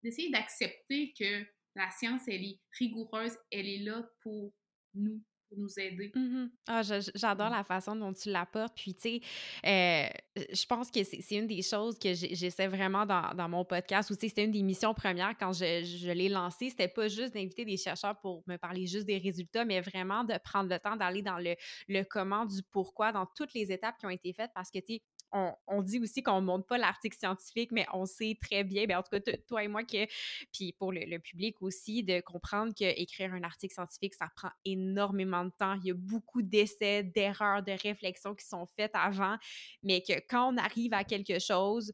d'essayer 0.02 0.28
de, 0.28 0.32
d'accepter 0.32 1.12
que 1.18 1.44
la 1.74 1.90
science, 1.90 2.22
elle 2.28 2.44
est 2.44 2.60
rigoureuse, 2.78 3.36
elle 3.50 3.66
est 3.66 3.78
là 3.78 4.08
pour 4.22 4.52
nous, 4.94 5.22
nous 5.56 5.78
aider. 5.78 6.12
Mmh 6.14 6.46
ah, 6.66 6.82
j'adore 6.82 7.50
la 7.50 7.64
façon 7.64 7.96
dont 7.96 8.12
tu 8.12 8.30
l'apportes. 8.30 8.74
Puis, 8.74 8.94
tu 8.94 9.00
sais, 9.00 9.20
euh, 9.66 10.06
je 10.52 10.66
pense 10.66 10.90
que 10.90 11.02
c'est 11.02 11.34
une 11.34 11.46
des 11.46 11.62
choses 11.62 11.98
que 11.98 12.14
j'essaie 12.14 12.68
vraiment 12.68 13.04
dans, 13.06 13.34
dans, 13.34 13.48
mon 13.48 13.64
podcast, 13.64 14.10
ou 14.10 14.14
tu 14.14 14.22
sais, 14.22 14.28
c'était 14.28 14.44
une 14.44 14.52
des 14.52 14.62
missions 14.62 14.94
premières 14.94 15.36
quand 15.38 15.52
je, 15.52 15.82
je 15.84 16.10
l'ai 16.10 16.28
lancé. 16.28 16.70
C'était 16.70 16.88
pas 16.88 17.08
juste 17.08 17.34
d'inviter 17.34 17.64
des 17.64 17.76
chercheurs 17.76 18.18
pour 18.20 18.42
me 18.46 18.56
parler 18.56 18.86
juste 18.86 19.06
des 19.06 19.18
résultats, 19.18 19.64
mais 19.64 19.80
vraiment 19.80 20.24
de 20.24 20.34
prendre 20.42 20.70
le 20.70 20.78
temps 20.78 20.96
d'aller 20.96 21.22
dans 21.22 21.38
le, 21.38 21.54
le 21.88 22.02
comment, 22.04 22.44
du 22.46 22.62
pourquoi, 22.70 23.12
dans 23.12 23.26
toutes 23.26 23.54
les 23.54 23.72
étapes 23.72 23.98
qui 23.98 24.06
ont 24.06 24.10
été 24.10 24.32
faites, 24.32 24.50
parce 24.54 24.70
que, 24.70 24.78
tu 24.78 25.00
on, 25.32 25.82
dit 25.82 25.98
aussi 25.98 26.22
qu'on 26.22 26.40
ne 26.40 26.46
montre 26.46 26.66
pas 26.66 26.78
l'article 26.78 27.16
scientifique, 27.16 27.72
mais 27.72 27.86
on 27.92 28.06
sait 28.06 28.36
très 28.40 28.64
bien, 28.64 28.86
bien 28.86 28.98
en 28.98 29.02
tout 29.02 29.18
cas, 29.18 29.32
toi 29.48 29.64
et 29.64 29.68
moi, 29.68 29.82
que, 29.82 30.06
puis 30.52 30.72
pour 30.72 30.92
le, 30.92 31.18
public 31.18 31.56
aussi, 31.62 32.02
de 32.02 32.20
comprendre 32.20 32.74
qu'écrire 32.74 33.32
un 33.32 33.42
article 33.42 33.74
scientifique, 33.74 34.14
ça 34.14 34.28
prend 34.34 34.50
énormément 34.64 35.44
de 35.44 35.52
temps. 35.58 35.74
Il 35.82 35.86
y 35.86 35.90
a 35.90 35.94
beaucoup 35.94 36.42
d'essais, 36.42 37.02
d'erreurs, 37.02 37.62
de 37.62 37.72
réflexions 37.72 38.34
qui 38.34 38.46
sont 38.46 38.66
faites 38.66 38.94
avant, 38.94 39.36
mais 39.82 40.02
que 40.02 40.14
quand 40.28 40.52
on 40.52 40.56
arrive 40.56 40.92
à 40.94 41.04
quelque 41.04 41.38
chose, 41.38 41.92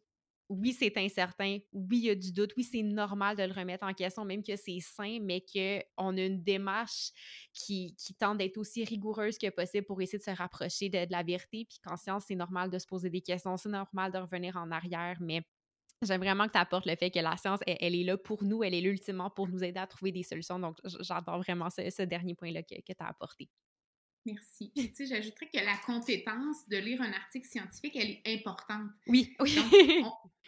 oui, 0.48 0.72
c'est 0.72 0.96
incertain, 0.96 1.58
oui, 1.72 1.98
il 1.98 2.04
y 2.04 2.10
a 2.10 2.14
du 2.14 2.32
doute, 2.32 2.52
oui, 2.56 2.64
c'est 2.64 2.82
normal 2.82 3.36
de 3.36 3.42
le 3.42 3.52
remettre 3.52 3.84
en 3.84 3.92
question, 3.92 4.24
même 4.24 4.42
que 4.42 4.56
c'est 4.56 4.80
sain, 4.80 5.18
mais 5.20 5.42
qu'on 5.42 6.16
a 6.16 6.22
une 6.22 6.42
démarche 6.42 7.10
qui, 7.52 7.94
tente 8.18 8.38
d'être 8.38 8.56
aussi 8.56 8.84
rigoureuse 8.84 9.36
que 9.36 9.50
possible 9.50 9.86
pour 9.86 10.00
essayer 10.00 10.18
de 10.18 10.24
se 10.24 10.30
rapprocher 10.30 10.88
de, 10.88 11.06
la 11.10 11.22
vérité. 11.22 11.66
Puis 11.68 11.78
qu'en 11.84 11.96
science, 11.96 12.24
c'est 12.28 12.34
normal 12.34 12.70
de 12.70 12.78
se 12.78 12.86
poser 12.86 13.10
des 13.10 13.20
questions, 13.20 13.56
c'est 13.56 13.68
normal 13.68 14.10
de 14.10 14.18
revenir 14.18 14.56
en 14.56 14.70
arrière, 14.70 15.18
mais 15.20 15.42
J'aime 16.00 16.20
vraiment 16.20 16.46
que 16.46 16.52
tu 16.52 16.58
apportes 16.58 16.86
le 16.86 16.94
fait 16.94 17.10
que 17.10 17.18
la 17.18 17.36
science, 17.36 17.58
elle, 17.66 17.96
est 17.96 18.04
là 18.04 18.16
pour 18.16 18.44
nous, 18.44 18.62
elle 18.62 18.72
est 18.72 18.80
là 18.80 18.90
ultimement 18.90 19.30
pour 19.30 19.48
nous 19.48 19.64
aider 19.64 19.80
à 19.80 19.86
trouver 19.88 20.12
des 20.12 20.22
solutions. 20.22 20.60
Donc, 20.60 20.76
j'adore 20.84 21.38
vraiment 21.38 21.70
ce, 21.70 22.02
dernier 22.02 22.36
point-là 22.36 22.62
que, 22.62 22.76
que 22.76 22.92
tu 22.92 23.00
as 23.00 23.08
apporté. 23.08 23.48
Merci. 24.24 24.72
tu 24.76 24.94
sais, 24.94 25.06
j'ajouterais 25.06 25.48
que 25.48 25.58
la 25.58 25.76
compétence 25.86 26.68
de 26.68 26.76
lire 26.76 27.00
un 27.00 27.12
article 27.12 27.48
scientifique, 27.48 27.96
elle 27.96 28.10
est 28.10 28.22
importante. 28.26 28.90
Oui, 29.06 29.34
oui. 29.40 29.58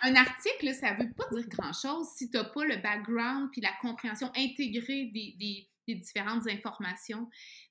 un 0.02 0.14
article, 0.14 0.74
ça 0.74 0.94
ne 0.94 1.04
veut 1.04 1.12
pas 1.12 1.28
dire 1.32 1.48
grand-chose 1.48 2.08
si 2.16 2.30
tu 2.30 2.36
n'as 2.36 2.44
pas 2.44 2.64
le 2.64 2.76
background 2.76 3.50
puis 3.52 3.60
la 3.60 3.72
compréhension 3.80 4.30
intégrée 4.36 5.06
des, 5.06 5.66
différentes 5.88 6.46
informations. 6.46 7.28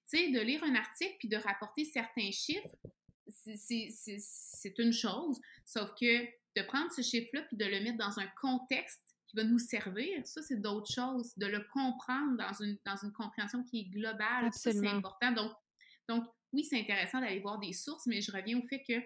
Tu 0.09 0.17
sais, 0.17 0.31
de 0.31 0.41
lire 0.41 0.61
un 0.65 0.75
article 0.75 1.15
puis 1.19 1.29
de 1.29 1.37
rapporter 1.37 1.85
certains 1.85 2.31
chiffres, 2.31 2.67
c'est 3.45 4.77
une 4.77 4.91
chose, 4.91 5.39
sauf 5.63 5.91
que 5.91 6.25
de 6.57 6.61
prendre 6.63 6.91
ce 6.91 7.01
chiffre-là 7.01 7.43
puis 7.43 7.55
de 7.55 7.63
le 7.63 7.79
mettre 7.81 7.97
dans 7.97 8.19
un 8.19 8.27
contexte 8.41 9.15
qui 9.29 9.37
va 9.37 9.43
nous 9.43 9.59
servir, 9.59 10.25
ça, 10.25 10.41
c'est 10.41 10.59
d'autres 10.59 10.91
choses. 10.91 11.33
De 11.37 11.45
le 11.45 11.63
comprendre 11.71 12.35
dans 12.37 12.53
une, 12.61 12.77
dans 12.83 12.97
une 12.97 13.13
compréhension 13.13 13.63
qui 13.63 13.81
est 13.81 13.85
globale, 13.85 14.49
c'est 14.51 14.85
important. 14.85 15.31
Donc, 15.31 15.51
donc, 16.09 16.25
oui, 16.51 16.65
c'est 16.65 16.79
intéressant 16.79 17.21
d'aller 17.21 17.39
voir 17.39 17.59
des 17.59 17.71
sources, 17.71 18.07
mais 18.07 18.19
je 18.19 18.31
reviens 18.31 18.57
au 18.57 18.67
fait 18.67 18.83
que 18.85 18.99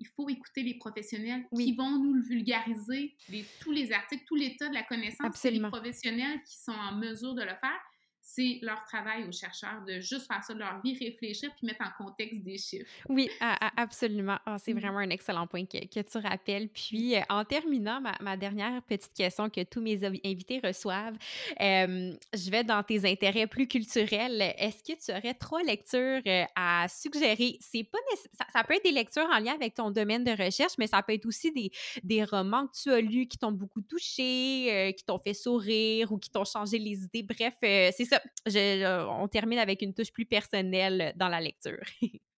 il 0.00 0.06
faut 0.06 0.28
écouter 0.28 0.62
les 0.62 0.74
professionnels 0.74 1.44
qui 1.54 1.74
vont 1.74 1.98
nous 1.98 2.14
le 2.14 2.22
vulgariser, 2.22 3.16
tous 3.60 3.72
les 3.72 3.92
articles, 3.92 4.24
tout 4.26 4.36
l'état 4.36 4.68
de 4.68 4.74
la 4.74 4.84
connaissance. 4.84 5.34
C'est 5.34 5.50
les 5.50 5.60
professionnels 5.60 6.40
qui 6.44 6.56
sont 6.56 6.72
en 6.72 6.94
mesure 6.94 7.34
de 7.34 7.42
le 7.42 7.48
faire. 7.48 7.80
C'est 8.30 8.58
leur 8.60 8.84
travail 8.84 9.24
aux 9.24 9.32
chercheurs 9.32 9.82
de 9.86 10.00
juste 10.00 10.26
faire 10.26 10.44
ça 10.44 10.52
de 10.52 10.58
leur 10.58 10.80
vie, 10.82 10.96
réfléchir 10.98 11.50
puis 11.56 11.66
mettre 11.66 11.80
en 11.82 12.04
contexte 12.04 12.42
des 12.42 12.58
chiffres. 12.58 12.86
Oui, 13.08 13.30
absolument. 13.40 14.36
Ah, 14.44 14.58
c'est 14.58 14.74
mmh. 14.74 14.78
vraiment 14.78 14.98
un 14.98 15.08
excellent 15.08 15.46
point 15.46 15.64
que, 15.64 15.78
que 15.86 16.00
tu 16.00 16.18
rappelles. 16.18 16.68
Puis, 16.68 17.16
euh, 17.16 17.20
en 17.30 17.44
terminant, 17.44 18.02
ma, 18.02 18.16
ma, 18.20 18.36
dernière 18.36 18.82
petite 18.82 19.14
question 19.14 19.48
que 19.48 19.62
tous 19.62 19.80
mes 19.80 20.04
invités 20.04 20.60
reçoivent, 20.62 21.16
euh, 21.60 22.12
je 22.34 22.50
vais 22.50 22.64
dans 22.64 22.82
tes 22.82 23.10
intérêts 23.10 23.46
plus 23.46 23.66
culturels. 23.66 24.42
Est-ce 24.58 24.82
que 24.82 24.98
tu 25.02 25.10
aurais 25.10 25.34
trois 25.34 25.62
lectures 25.62 26.20
euh, 26.26 26.44
à 26.54 26.86
suggérer? 26.88 27.56
C'est 27.60 27.84
pas 27.84 27.98
ça, 28.38 28.44
ça, 28.52 28.62
peut 28.62 28.74
être 28.74 28.84
des 28.84 28.92
lectures 28.92 29.28
en 29.32 29.38
lien 29.38 29.54
avec 29.54 29.74
ton 29.74 29.90
domaine 29.90 30.22
de 30.22 30.32
recherche, 30.32 30.72
mais 30.78 30.86
ça 30.86 31.02
peut 31.02 31.14
être 31.14 31.26
aussi 31.26 31.50
des, 31.50 31.70
des 32.02 32.24
romans 32.24 32.66
que 32.66 32.76
tu 32.82 32.90
as 32.92 33.00
lus 33.00 33.26
qui 33.26 33.38
t'ont 33.38 33.52
beaucoup 33.52 33.80
touché, 33.80 34.94
qui 34.96 35.04
t'ont 35.04 35.18
fait 35.18 35.34
sourire 35.34 36.12
ou 36.12 36.18
qui 36.18 36.28
t'ont 36.28 36.44
changé 36.44 36.78
les 36.78 37.04
idées. 37.04 37.22
Bref, 37.22 37.54
c'est 37.62 38.04
ça 38.04 38.17
on 38.46 39.28
termine 39.28 39.58
avec 39.58 39.82
une 39.82 39.94
touche 39.94 40.12
plus 40.12 40.26
personnelle 40.26 41.12
dans 41.16 41.28
la 41.28 41.40
lecture. 41.40 41.82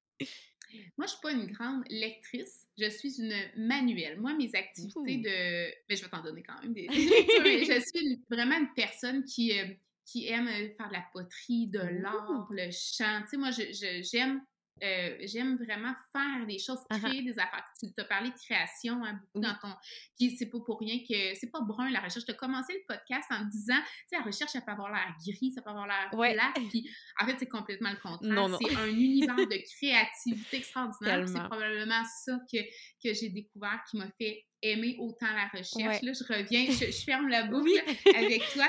Moi, 0.97 1.07
je 1.07 1.13
suis 1.13 1.21
pas 1.23 1.33
une 1.33 1.47
grande 1.47 1.83
lectrice. 1.91 2.69
Je 2.79 2.89
suis 2.89 3.21
une 3.21 3.35
manuelle. 3.57 4.21
Moi, 4.21 4.35
mes 4.35 4.55
activités 4.55 5.17
de... 5.17 5.75
Mais 5.89 5.97
je 5.97 6.03
vais 6.03 6.09
t'en 6.09 6.23
donner 6.23 6.43
quand 6.43 6.61
même 6.63 6.73
des, 6.73 6.87
je 6.91 7.83
suis 7.87 8.23
vraiment 8.31 8.57
une 8.57 8.73
personne 8.75 9.25
qui, 9.25 9.59
euh, 9.59 9.67
qui 10.05 10.29
aime 10.29 10.47
faire 10.47 10.89
de 10.89 10.93
la 10.93 11.05
poterie, 11.13 11.69
de 11.69 11.81
l'art, 11.81 12.47
le 12.51 12.71
chant. 12.71 13.23
Tu 13.23 13.31
sais, 13.31 13.37
moi, 13.37 13.51
j'aime 13.51 14.43
euh, 14.83 15.17
j'aime 15.25 15.57
vraiment 15.57 15.95
faire 16.13 16.47
des 16.47 16.59
choses, 16.59 16.81
uh-huh. 16.91 17.01
créer 17.01 17.23
des 17.23 17.39
affaires. 17.39 17.65
Tu 17.79 17.89
as 17.97 18.05
parlé 18.05 18.31
de 18.31 18.35
création 18.35 19.05
hein, 19.05 19.21
beaucoup 19.21 19.41
dans 19.41 19.55
ton. 19.61 19.75
Puis 20.19 20.37
c'est 20.37 20.47
pas 20.47 20.59
pour 20.65 20.81
rien 20.81 20.99
que 20.99 21.35
c'est 21.35 21.51
pas 21.51 21.61
brun 21.61 21.91
la 21.91 22.01
recherche. 22.01 22.25
Tu 22.25 22.31
as 22.31 22.35
commencé 22.35 22.73
le 22.73 22.95
podcast 22.95 23.29
en 23.31 23.45
disant, 23.45 23.79
tu 23.79 24.09
sais, 24.09 24.19
la 24.19 24.23
recherche, 24.23 24.51
ça 24.53 24.61
peut 24.61 24.73
avoir 24.73 24.91
l'air 24.91 25.15
gris, 25.27 25.53
ça 25.53 25.63
peut 25.63 25.71
avoir 25.71 25.87
l'air 25.87 26.11
ouais. 26.15 26.35
plat. 26.35 26.53
Puis 26.71 26.89
en 27.21 27.27
fait, 27.27 27.37
c'est 27.39 27.49
complètement 27.49 27.91
le 27.91 27.97
contraire. 27.97 28.59
C'est 28.61 28.77
un 28.77 28.89
univers 28.89 29.37
de 29.37 29.77
créativité 29.77 30.57
extraordinaire. 30.59 31.29
C'est 31.29 31.45
probablement 31.45 32.03
ça 32.25 32.39
que, 32.53 32.59
que 33.03 33.15
j'ai 33.15 33.29
découvert 33.29 33.83
qui 33.91 33.99
m'a 33.99 34.11
fait 34.19 34.47
aimer 34.63 34.97
autant 34.99 35.33
la 35.33 35.47
recherche. 35.49 36.03
Là, 36.03 36.13
je 36.13 36.33
reviens, 36.33 36.67
je, 36.71 36.91
ferme 37.05 37.29
la 37.29 37.45
boucle 37.49 37.83
avec 38.15 38.43
toi. 38.53 38.69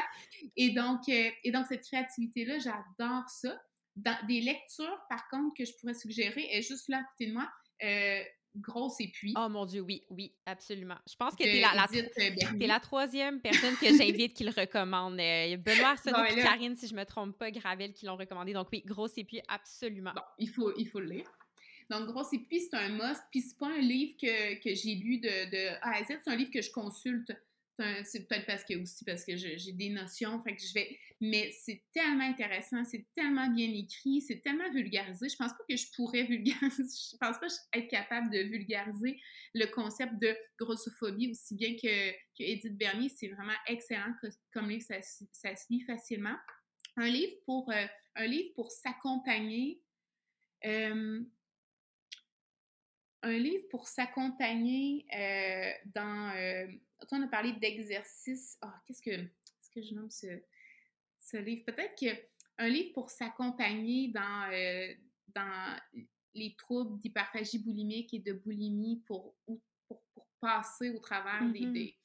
Et 0.56 0.72
donc, 0.72 1.02
euh, 1.10 1.30
et 1.44 1.52
donc 1.52 1.66
cette 1.68 1.84
créativité-là, 1.84 2.58
j'adore 2.60 3.30
ça. 3.30 3.62
Dans 3.96 4.18
des 4.28 4.42
lectures, 4.42 4.98
par 5.10 5.28
contre, 5.30 5.56
que 5.58 5.66
je 5.66 5.74
pourrais 5.80 5.94
suggérer, 5.94 6.48
est 6.52 6.62
juste 6.62 6.88
là 6.88 7.00
à 7.00 7.04
côté 7.04 7.28
de 7.28 7.34
moi. 7.34 7.50
Euh, 7.84 8.24
Grosse 8.56 9.00
et 9.00 9.08
puis. 9.08 9.34
Oh 9.38 9.48
mon 9.48 9.66
Dieu, 9.66 9.80
oui, 9.80 10.04
oui, 10.10 10.36
absolument. 10.46 10.98
Je 11.10 11.16
pense 11.16 11.36
que 11.36 11.44
tu 11.44 11.50
es, 11.50 11.62
la, 11.62 12.68
la 12.68 12.80
troisième 12.82 13.40
personne 13.40 13.76
que 13.78 13.88
j'invite 13.98 14.34
qui 14.34 14.44
le 14.44 14.52
recommande. 14.52 15.18
Euh, 15.20 15.56
Benoît 15.56 15.90
Arsenault 15.92 16.26
et 16.26 16.36
Karine, 16.36 16.76
si 16.76 16.88
je 16.88 16.94
me 16.94 17.06
trompe 17.06 17.38
pas, 17.38 17.50
Gravel 17.50 17.94
qui 17.94 18.06
l'ont 18.06 18.18
recommandé. 18.18 18.52
Donc 18.52 18.68
oui, 18.74 18.84
Grosse 18.86 19.18
et 19.18 19.24
puis, 19.24 19.42
absolument. 19.48 20.12
Bon, 20.14 20.22
il 20.38 20.50
faut, 20.50 20.74
il 20.78 20.86
faut 20.88 21.00
le 21.00 21.08
lire. 21.08 21.32
Donc, 21.90 22.08
Grosse 22.08 22.34
et 22.34 22.40
puis, 22.40 22.62
c'est 22.62 22.76
un 22.76 22.90
must. 22.90 23.22
Puis, 23.32 23.42
c'est 23.42 23.58
pas 23.58 23.68
un 23.68 23.80
livre 23.80 24.14
que, 24.22 24.56
que 24.62 24.76
j'ai 24.76 24.96
lu 24.96 25.20
de, 25.20 25.28
de 25.28 25.68
A 25.82 25.96
à 25.96 26.04
Z, 26.04 26.20
c'est 26.24 26.32
un 26.32 26.36
livre 26.36 26.52
que 26.52 26.62
je 26.62 26.72
consulte 26.72 27.32
c'est 28.04 28.28
peut-être 28.28 28.46
parce 28.46 28.64
que 28.64 28.76
aussi 28.76 29.04
parce 29.06 29.26
que 29.26 29.36
j'ai 29.36 29.72
des 29.74 29.90
notions, 29.90 30.42
fait 30.44 30.56
que 30.56 30.62
je 30.62 30.74
vais. 30.74 31.00
Mais 31.20 31.52
c'est 31.52 31.84
tellement 31.94 32.24
intéressant, 32.24 32.84
c'est 32.84 33.06
tellement 33.16 33.48
bien 33.48 33.70
écrit, 33.72 34.22
c'est 34.22 34.42
tellement 34.42 34.72
vulgarisé. 34.72 35.30
Je 35.30 35.36
pense 35.36 35.52
pas 35.52 35.64
que 35.70 35.76
je 35.76 35.86
pourrais 35.96 36.24
vulgariser, 36.24 36.84
je 37.12 37.18
pense 37.18 37.38
pas 37.40 37.48
être 37.74 37.88
capable 37.90 38.32
de 38.32 38.40
vulgariser 38.40 39.20
le 39.54 39.66
concept 39.68 40.14
de 40.20 40.36
grossophobie 40.60 41.32
aussi 41.32 41.56
bien 41.56 41.76
que, 41.76 42.12
que 42.12 42.44
Edith 42.44 42.78
Bernier. 42.78 43.10
C'est 43.10 43.28
vraiment 43.30 43.58
excellent 43.68 44.14
comme 44.54 44.70
livre, 44.70 44.84
ça, 44.84 44.96
ça, 45.32 45.56
se 45.56 45.66
lit 45.70 45.82
facilement. 45.82 46.36
Un 46.98 47.08
livre 47.08 47.34
pour, 47.46 47.70
euh, 47.72 47.86
un 48.16 48.26
livre 48.26 48.50
pour 48.56 48.72
s'accompagner. 48.72 49.82
Euh, 50.66 51.22
un 53.24 53.38
livre 53.38 53.64
pour 53.70 53.88
s'accompagner 53.88 55.06
euh, 55.16 55.72
dans. 55.94 56.34
On 57.12 57.22
a 57.22 57.28
parlé 57.28 57.54
d'exercice. 57.54 58.58
Ah, 58.62 58.82
qu'est-ce 58.86 59.02
que, 59.02 59.82
je 59.82 59.94
nomme 59.94 60.10
ce, 60.10 60.28
ce 61.20 61.38
livre? 61.38 61.64
Peut-être 61.66 61.96
qu'un 61.96 62.68
livre 62.68 62.94
pour 62.94 63.10
s'accompagner 63.10 64.10
dans, 64.10 64.52
euh, 64.52 64.94
dans 65.30 65.80
les 66.34 66.56
troubles 66.56 67.00
d'hyperphagie 67.00 67.60
boulimique 67.60 68.14
et 68.14 68.20
de 68.20 68.34
boulimie 68.34 69.04
pour, 69.06 69.36
pour, 69.46 69.62
pour 69.88 70.28
passer 70.40 70.90
au 70.90 71.00
travers 71.00 71.50
des, 71.52 71.62
mm-hmm. 71.62 71.74
des, 71.74 71.98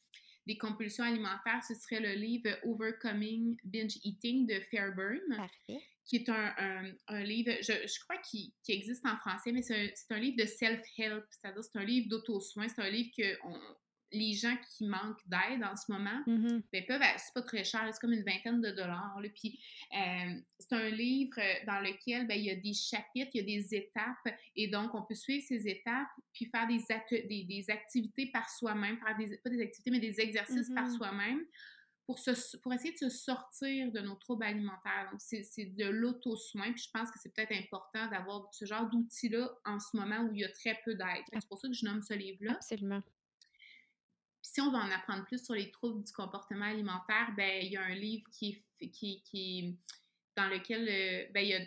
des, 0.47 0.59
compulsions 0.59 1.05
alimentaires, 1.05 1.63
ce 1.63 1.75
serait 1.75 2.01
le 2.01 2.13
livre 2.13 2.51
Overcoming 2.65 3.57
Binge 3.65 3.99
Eating 4.03 4.47
de 4.47 4.61
Fairburn. 4.71 5.21
Parfait 5.37 5.83
qui 6.07 6.17
est 6.17 6.29
un, 6.29 6.95
un, 7.09 7.23
livre, 7.25 7.53
je, 7.61 7.73
je 7.73 8.01
crois 8.05 8.17
qu'il 8.19 8.53
existe 8.69 9.05
en 9.05 9.17
français, 9.17 9.51
mais 9.51 9.63
c'est 9.63 9.75
un, 9.75 10.17
un, 10.17 10.21
livre 10.21 10.37
de 10.39 10.47
self-help, 10.47 11.25
c'est-à-dire 11.31 11.65
c'est 11.65 11.79
un 11.79 11.85
livre 11.85 12.09
d'auto-soin, 12.09 12.69
c'est 12.69 12.81
un 12.81 12.89
livre 12.89 13.11
que 13.17 13.37
on, 13.45 13.59
les 14.13 14.35
gens 14.35 14.57
qui 14.71 14.87
manquent 14.87 15.27
d'aide 15.27 15.65
en 15.65 15.77
ce 15.77 15.91
moment, 15.91 16.23
mm-hmm. 16.27 16.63
ben, 16.73 16.85
peuvent, 16.87 17.03
c'est 17.19 17.35
pas 17.35 17.43
très 17.43 17.65
cher, 17.65 17.89
c'est 17.93 18.01
comme 18.01 18.13
une 18.13 18.25
vingtaine 18.25 18.61
de 18.61 18.71
dollars. 18.71 19.21
Là, 19.21 19.29
puis 19.35 19.59
euh, 19.93 20.41
c'est 20.59 20.73
un 20.75 20.89
livre 20.91 21.37
dans 21.67 21.81
lequel 21.81 22.27
ben, 22.27 22.35
il 22.35 22.45
y 22.45 22.51
a 22.51 22.57
des 22.57 22.73
chapitres, 22.73 23.31
il 23.35 23.39
y 23.39 23.41
a 23.41 23.61
des 23.61 23.75
étapes, 23.75 24.37
et 24.55 24.69
donc 24.69 24.95
on 24.95 25.03
peut 25.03 25.15
suivre 25.15 25.45
ces 25.47 25.69
étapes, 25.69 26.09
puis 26.33 26.47
faire 26.47 26.67
des, 26.67 26.83
des, 27.29 27.45
des 27.45 27.71
activités 27.71 28.31
par 28.33 28.49
soi-même, 28.49 28.99
faire 28.99 29.17
des, 29.17 29.37
pas 29.39 29.51
des 29.51 29.63
activités, 29.63 29.91
mais 29.91 30.01
des 30.01 30.21
exercices 30.21 30.71
par 30.75 30.87
mm-hmm. 30.87 30.97
soi-même 30.97 31.41
pour, 32.07 32.21
pour 32.63 32.73
essayer 32.73 32.93
de 32.93 32.99
se 32.99 33.11
sortir 33.11 33.91
de 33.91 34.01
nos 34.01 34.15
troubles 34.15 34.45
alimentaires. 34.45 35.09
Donc, 35.11 35.21
c'est 35.21 35.65
de 35.65 35.87
l'auto-soin. 35.87 36.73
Puis 36.73 36.85
je 36.85 36.91
pense 36.93 37.11
que 37.11 37.19
c'est 37.21 37.35
peut-être 37.35 37.53
important 37.53 38.09
d'avoir 38.09 38.49
ce 38.53 38.65
genre 38.65 38.89
d'outils-là 38.89 39.51
en 39.65 39.81
ce 39.81 39.97
moment 39.97 40.21
où 40.23 40.33
il 40.33 40.41
y 40.41 40.45
a 40.45 40.49
très 40.51 40.79
peu 40.85 40.95
d'aide. 40.95 41.25
C'est 41.33 41.49
pour 41.49 41.59
ça 41.59 41.67
que 41.69 41.75
je 41.75 41.85
nomme 41.85 42.03
ce 42.03 42.15
livre-là. 42.15 42.53
Absolument. 42.53 43.03
Si 44.57 44.63
on 44.63 44.71
va 44.71 44.79
en 44.79 44.91
apprendre 44.91 45.27
plus 45.27 45.45
sur 45.45 45.53
les 45.53 45.71
troubles 45.71 46.03
du 46.03 46.13
comportement 46.15 46.65
alimentaire, 46.65 47.31
ben 47.37 47.63
il 47.63 47.73
y 47.73 47.77
a 47.77 47.83
un 47.83 47.95
livre 47.95 48.25
qui 48.33 48.65
qui, 48.91 49.23
qui 49.23 49.79
dans 50.35 50.49
lequel 50.49 50.89
euh, 50.89 51.31
ben, 51.35 51.41
il 51.43 51.49
y 51.51 51.55
a 51.55 51.61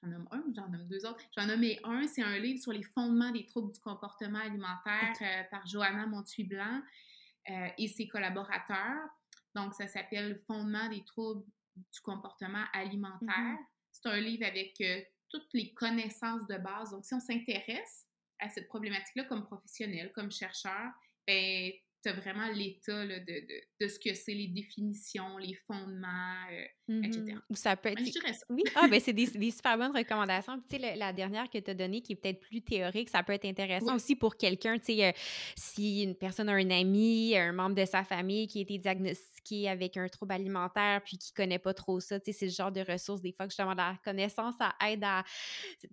j'en 0.00 0.06
nomme 0.10 0.28
un 0.30 0.44
j'en 0.54 0.68
nomme 0.68 0.86
deux 0.86 1.04
autres? 1.04 1.18
J'en 1.36 1.46
nommé 1.46 1.80
un, 1.82 2.06
c'est 2.06 2.22
un 2.22 2.38
livre 2.38 2.62
sur 2.62 2.72
les 2.72 2.84
fondements 2.84 3.32
des 3.32 3.46
troubles 3.46 3.72
du 3.72 3.80
comportement 3.80 4.38
alimentaire 4.38 5.12
euh, 5.22 5.42
par 5.50 5.66
Johanna 5.66 6.06
Montuy-Blanc 6.06 6.82
euh, 7.50 7.68
et 7.76 7.88
ses 7.88 8.06
collaborateurs. 8.06 9.08
Donc, 9.56 9.74
ça 9.74 9.88
s'appelle 9.88 10.40
Fondement 10.46 10.88
des 10.88 11.04
troubles 11.04 11.44
du 11.74 12.00
comportement 12.00 12.62
alimentaire. 12.74 13.28
Mm-hmm. 13.28 13.66
C'est 13.90 14.08
un 14.08 14.20
livre 14.20 14.46
avec 14.46 14.80
euh, 14.82 15.00
toutes 15.28 15.52
les 15.52 15.74
connaissances 15.74 16.46
de 16.46 16.58
base. 16.58 16.92
Donc, 16.92 17.04
si 17.04 17.12
on 17.12 17.18
s'intéresse 17.18 18.06
à 18.38 18.48
cette 18.50 18.68
problématique-là 18.68 19.24
comme 19.24 19.42
professionnel, 19.42 20.12
comme 20.12 20.30
chercheur, 20.30 20.92
ben, 21.26 21.72
tu 22.02 22.08
as 22.08 22.12
vraiment 22.14 22.48
l'état 22.48 23.06
de, 23.06 23.18
de, 23.18 23.46
de, 23.80 23.88
ce 23.88 23.98
que 23.98 24.12
c'est, 24.14 24.34
les 24.34 24.48
définitions, 24.48 25.38
les 25.38 25.54
fondements, 25.54 26.34
euh, 26.50 27.00
etc. 27.02 27.20
Mm-hmm. 27.20 27.54
Ça 27.54 27.76
peut 27.76 27.90
être. 27.90 28.00
Oui, 28.50 28.62
ah, 28.74 28.88
ben, 28.88 29.00
c'est 29.00 29.12
des, 29.12 29.26
des, 29.26 29.50
super 29.50 29.78
bonnes 29.78 29.96
recommandations. 29.96 30.60
tu 30.68 30.78
sais, 30.78 30.96
la, 30.96 31.12
dernière 31.12 31.48
que 31.48 31.58
tu 31.58 31.70
as 31.70 31.74
donnée, 31.74 32.00
qui 32.00 32.12
est 32.12 32.16
peut-être 32.16 32.40
plus 32.40 32.60
théorique, 32.60 33.08
ça 33.08 33.22
peut 33.22 33.32
être 33.32 33.44
intéressant 33.44 33.94
aussi 33.94 34.16
pour 34.16 34.36
quelqu'un, 34.36 34.78
tu 34.78 34.94
sais, 34.94 35.04
euh, 35.06 35.12
si 35.56 36.02
une 36.02 36.16
personne 36.16 36.48
a 36.48 36.52
un 36.52 36.70
ami, 36.70 37.36
un 37.36 37.52
membre 37.52 37.76
de 37.76 37.84
sa 37.84 38.02
famille 38.02 38.48
qui 38.48 38.58
a 38.58 38.62
été 38.62 38.78
diagnostiqué 38.78 39.31
avec 39.68 39.96
un 39.96 40.08
trouble 40.08 40.32
alimentaire 40.32 41.02
puis 41.04 41.18
qui 41.18 41.32
connaît 41.32 41.58
pas 41.58 41.74
trop 41.74 42.00
ça, 42.00 42.18
tu 42.18 42.32
sais, 42.32 42.38
c'est 42.38 42.46
le 42.46 42.52
genre 42.52 42.72
de 42.72 42.80
ressources, 42.80 43.20
des 43.20 43.32
fois, 43.32 43.46
que 43.46 43.50
justement, 43.50 43.74
la 43.74 43.96
connaissance, 44.04 44.54
ça 44.58 44.74
aide 44.88 45.04
à 45.04 45.24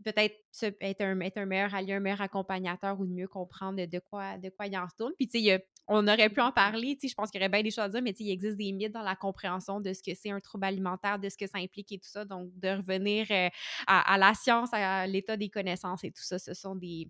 peut-être 0.04 0.36
être 0.82 1.02
un, 1.02 1.20
être 1.20 1.38
un 1.38 1.46
meilleur 1.46 1.74
allié, 1.74 1.94
un 1.94 2.00
meilleur 2.00 2.22
accompagnateur 2.22 3.00
ou 3.00 3.06
de 3.06 3.12
mieux 3.12 3.28
comprendre 3.28 3.84
de 3.86 4.00
quoi, 4.00 4.38
de 4.38 4.50
quoi 4.50 4.68
il 4.68 4.78
en 4.78 4.86
retourne. 4.86 5.14
Puis, 5.18 5.28
tu 5.28 5.40
sais, 5.40 5.66
on 5.88 6.08
aurait 6.08 6.30
pu 6.30 6.40
en 6.40 6.52
parler, 6.52 6.96
tu 6.96 7.02
sais, 7.02 7.08
je 7.10 7.16
pense 7.16 7.32
qu'il 7.32 7.42
y 7.42 7.44
aurait 7.44 7.50
bien 7.50 7.64
des 7.64 7.72
choses 7.72 7.86
à 7.86 7.90
dire, 7.90 8.02
mais 8.02 8.14
tu 8.14 8.20
sais, 8.20 8.24
il 8.26 8.32
existe 8.32 8.58
des 8.58 8.72
mythes 8.72 8.94
dans 8.94 9.02
la 9.02 9.16
compréhension 9.16 9.80
de 9.80 9.92
ce 9.94 10.04
que 10.04 10.14
c'est 10.14 10.30
un 10.30 10.40
trouble 10.40 10.66
alimentaire, 10.66 11.18
de 11.20 11.30
ce 11.30 11.38
que 11.38 11.48
ça 11.48 11.58
implique 11.58 11.92
et 11.92 11.98
tout 11.98 12.10
ça. 12.10 12.26
Donc, 12.26 12.50
de 12.60 12.70
revenir 12.70 13.26
euh, 13.32 13.50
à, 13.88 14.18
la 14.18 14.34
science, 14.34 14.70
à 14.72 15.08
l'état 15.08 15.36
des 15.38 15.50
connaissances 15.50 16.04
et 16.04 16.12
tout 16.12 16.24
ça, 16.24 16.38
ce 16.38 16.54
sont 16.54 16.76
des, 16.76 17.10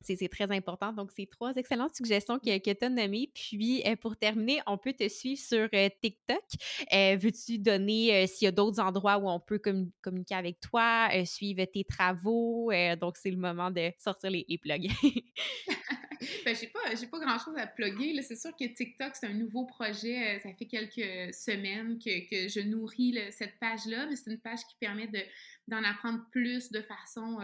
c'est 0.00 0.28
très 0.28 0.50
important. 0.50 0.92
Donc, 0.92 1.10
c'est 1.14 1.26
trois 1.26 1.54
excellentes 1.54 1.94
suggestions 1.94 2.38
que, 2.38 2.58
que 2.58 2.70
tu 2.70 2.84
as 2.84 2.88
nommées. 2.88 3.30
Puis, 3.34 3.82
euh, 3.86 3.96
pour 3.96 4.16
terminer, 4.16 4.60
on 4.66 4.78
peut 4.78 4.92
te 4.92 5.08
suivre 5.08 5.40
sur 5.40 5.68
euh, 5.74 5.88
TikTok. 6.02 6.44
Veux-tu 6.92 7.58
donner 7.58 8.26
s'il 8.26 8.46
y 8.46 8.48
a 8.48 8.52
d'autres 8.52 8.80
endroits 8.80 9.18
où 9.18 9.28
on 9.28 9.40
peut 9.40 9.60
communiquer 10.00 10.34
avec 10.34 10.60
toi, 10.60 11.08
suivre 11.24 11.64
tes 11.64 11.84
travaux? 11.84 12.70
donc, 13.00 13.16
c'est 13.16 13.30
le 13.30 13.36
moment 13.36 13.70
de 13.70 13.90
sortir 13.98 14.30
les, 14.30 14.44
les 14.48 14.58
plugs. 14.58 14.90
ben, 16.44 16.54
j'ai 16.54 16.66
pas, 16.66 16.94
j'ai 16.94 17.06
pas 17.06 17.18
grand 17.18 17.38
chose 17.38 17.56
à 17.56 17.66
plugger. 17.66 18.20
C'est 18.22 18.36
sûr 18.36 18.50
que 18.56 18.64
TikTok, 18.64 19.12
c'est 19.14 19.26
un 19.26 19.32
nouveau 19.32 19.64
projet. 19.64 20.36
Euh, 20.36 20.38
ça 20.40 20.52
fait 20.54 20.66
quelques 20.66 21.34
semaines 21.34 21.98
que, 21.98 22.28
que 22.28 22.48
je 22.48 22.60
nourris 22.60 23.18
cette 23.30 23.58
page-là, 23.58 24.06
mais 24.06 24.16
c'est 24.16 24.30
une 24.30 24.40
page 24.40 24.60
qui 24.68 24.76
permet 24.78 25.06
de, 25.06 25.20
d'en 25.68 25.82
apprendre 25.82 26.20
plus 26.30 26.70
de 26.70 26.82
façon 26.82 27.38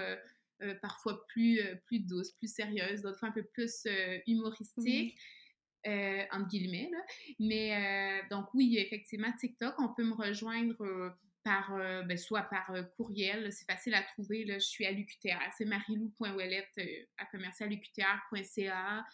euh, 0.62 0.70
euh, 0.70 0.74
parfois 0.80 1.26
plus, 1.28 1.60
plus 1.86 2.00
douce, 2.00 2.32
plus 2.32 2.52
sérieuse, 2.52 3.02
d'autres 3.02 3.18
fois 3.18 3.28
un 3.28 3.32
peu 3.32 3.44
plus 3.44 3.86
humoristique. 4.26 5.16
entre 5.86 6.48
guillemets. 6.48 6.90
Mais 7.38 8.22
donc 8.30 8.52
oui, 8.54 8.76
effectivement, 8.78 9.32
TikTok, 9.38 9.74
on 9.78 9.88
peut 9.94 10.04
me 10.04 10.14
rejoindre 10.14 11.14
par, 11.46 11.72
euh, 11.74 12.02
ben, 12.02 12.18
soit 12.18 12.42
par 12.42 12.72
euh, 12.72 12.82
courriel, 12.96 13.52
c'est 13.52 13.70
facile 13.70 13.94
à 13.94 14.02
trouver, 14.02 14.44
là, 14.44 14.54
je 14.54 14.66
suis 14.66 14.84
à 14.84 14.90
l'UQTR, 14.90 15.38
c'est 15.56 15.64
marilou.ouellette 15.64 16.72
euh, 16.78 17.04
à 17.18 17.26
commercialuqtr.ca. 17.26 19.06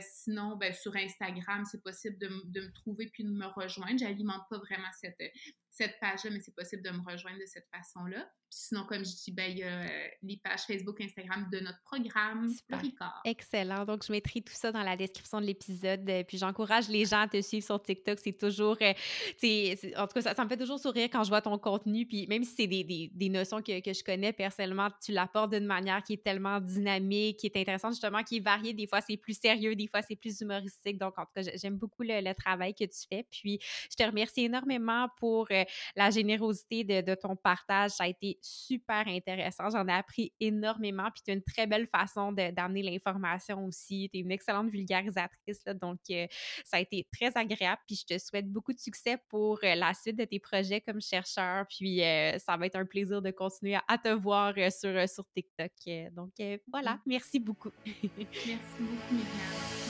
sinon, 0.00 0.56
ben, 0.56 0.74
sur 0.74 0.96
Instagram, 0.96 1.64
c'est 1.64 1.80
possible 1.80 2.18
de, 2.18 2.28
de, 2.46 2.62
me 2.62 2.72
trouver 2.72 3.06
puis 3.06 3.22
de 3.22 3.30
me 3.30 3.46
rejoindre. 3.46 3.96
J'alimente 3.96 4.42
pas 4.50 4.58
vraiment 4.58 4.90
cette, 5.00 5.22
cette 5.70 5.98
page-là, 6.00 6.30
mais 6.30 6.40
c'est 6.40 6.54
possible 6.54 6.82
de 6.82 6.90
me 6.90 7.00
rejoindre 7.04 7.38
de 7.38 7.46
cette 7.46 7.68
façon-là. 7.72 8.28
Sinon, 8.50 8.84
comme 8.84 9.04
je 9.04 9.14
dis, 9.14 9.30
ben, 9.30 9.50
il 9.50 9.58
y 9.58 9.62
a 9.62 9.86
les 10.22 10.38
pages 10.38 10.62
Facebook, 10.62 10.98
Instagram 11.02 11.48
de 11.52 11.60
notre 11.60 11.80
programme, 11.82 12.50
Ricard. 12.70 13.20
Excellent. 13.26 13.84
Donc, 13.84 14.04
je 14.06 14.10
mettrai 14.10 14.40
tout 14.40 14.54
ça 14.54 14.72
dans 14.72 14.82
la 14.82 14.96
description 14.96 15.40
de 15.40 15.46
l'épisode. 15.46 16.10
Puis, 16.26 16.38
j'encourage 16.38 16.88
les 16.88 17.04
gens 17.04 17.20
à 17.20 17.28
te 17.28 17.40
suivre 17.42 17.66
sur 17.66 17.82
TikTok. 17.82 18.18
C'est 18.18 18.32
toujours, 18.32 18.78
en 18.80 20.06
tout 20.06 20.14
cas, 20.14 20.20
ça, 20.22 20.34
ça, 20.34 20.44
me 20.44 20.48
fait 20.48 20.56
toujours 20.56 20.78
sourire 20.78 21.08
quand 21.12 21.24
je 21.24 21.28
vois 21.28 21.42
ton 21.42 21.58
contenu. 21.58 22.06
Puis, 22.06 22.26
même 22.26 22.42
si 22.42 22.54
c'est 22.54 22.66
des, 22.66 22.84
des, 22.84 23.10
des, 23.12 23.28
notions 23.28 23.60
que, 23.60 23.80
que, 23.80 23.92
je 23.92 24.02
connais 24.02 24.32
personnellement, 24.32 24.88
tu 25.04 25.12
l'apportes 25.12 25.52
d'une 25.52 25.66
manière 25.66 26.02
qui 26.02 26.14
est 26.14 26.24
tellement 26.24 26.58
dynamique, 26.58 27.38
qui 27.40 27.48
est 27.48 27.56
intéressante, 27.56 27.92
justement, 27.92 28.22
qui 28.22 28.38
est 28.38 28.44
variée. 28.44 28.72
Des 28.72 28.86
fois, 28.86 29.02
c'est 29.02 29.18
plus 29.18 29.38
sérieux, 29.38 29.76
des 29.76 29.88
fois, 29.88 30.00
c'est 30.00 30.16
plus 30.16 30.40
humoristique. 30.40 30.96
Donc, 30.96 31.18
en 31.18 31.26
tout 31.26 31.32
cas, 31.34 31.42
j'aime 31.54 31.76
beaucoup 31.76 32.02
le, 32.02 32.22
le, 32.22 32.34
travail 32.34 32.74
que 32.74 32.84
tu 32.84 33.06
fais. 33.10 33.26
Puis, 33.30 33.58
je 33.90 33.96
te 33.96 34.02
remercie 34.02 34.44
énormément 34.44 35.08
pour 35.18 35.48
la 35.96 36.10
générosité 36.10 36.84
de, 36.84 37.14
ton 37.14 37.36
partage. 37.36 37.92
Ça 37.92 38.04
a 38.04 38.08
été 38.08 38.38
super 38.42 39.06
intéressant. 39.06 39.70
J'en 39.70 39.86
ai 39.88 39.92
appris 39.92 40.32
énormément. 40.40 41.08
Puis 41.12 41.22
tu 41.24 41.30
as 41.30 41.34
une 41.34 41.42
très 41.42 41.66
belle 41.66 41.86
façon 41.86 42.32
d'amener 42.32 42.82
l'information 42.82 43.66
aussi. 43.66 44.08
Tu 44.12 44.18
es 44.18 44.22
une 44.22 44.30
excellente 44.30 44.70
vulgarisatrice. 44.70 45.64
donc, 45.80 45.98
euh, 46.10 46.26
ça 46.64 46.76
a 46.76 46.80
été 46.80 47.06
très 47.12 47.36
agréable. 47.36 47.80
Puis 47.86 47.96
je 47.96 48.14
te 48.14 48.18
souhaite 48.18 48.50
beaucoup 48.50 48.72
de 48.72 48.78
succès 48.78 49.16
pour 49.28 49.58
euh, 49.64 49.74
la 49.74 49.94
suite 49.94 50.16
de 50.16 50.24
tes 50.24 50.38
projets 50.38 50.80
comme 50.80 51.00
chercheur. 51.00 51.66
Puis 51.68 52.02
euh, 52.02 52.38
ça 52.38 52.56
va 52.56 52.66
être 52.66 52.76
un 52.76 52.86
plaisir 52.86 53.22
de 53.22 53.30
continuer 53.30 53.78
à, 53.88 53.98
te 53.98 54.08
voir 54.08 54.54
sur, 54.70 55.08
sur 55.08 55.24
TikTok. 55.34 55.72
donc 56.12 56.32
voilà, 56.68 57.00
merci 57.06 57.38
beaucoup. 57.40 57.70
merci 57.86 58.76
beaucoup, 58.78 59.14
Myriam. 59.14 59.87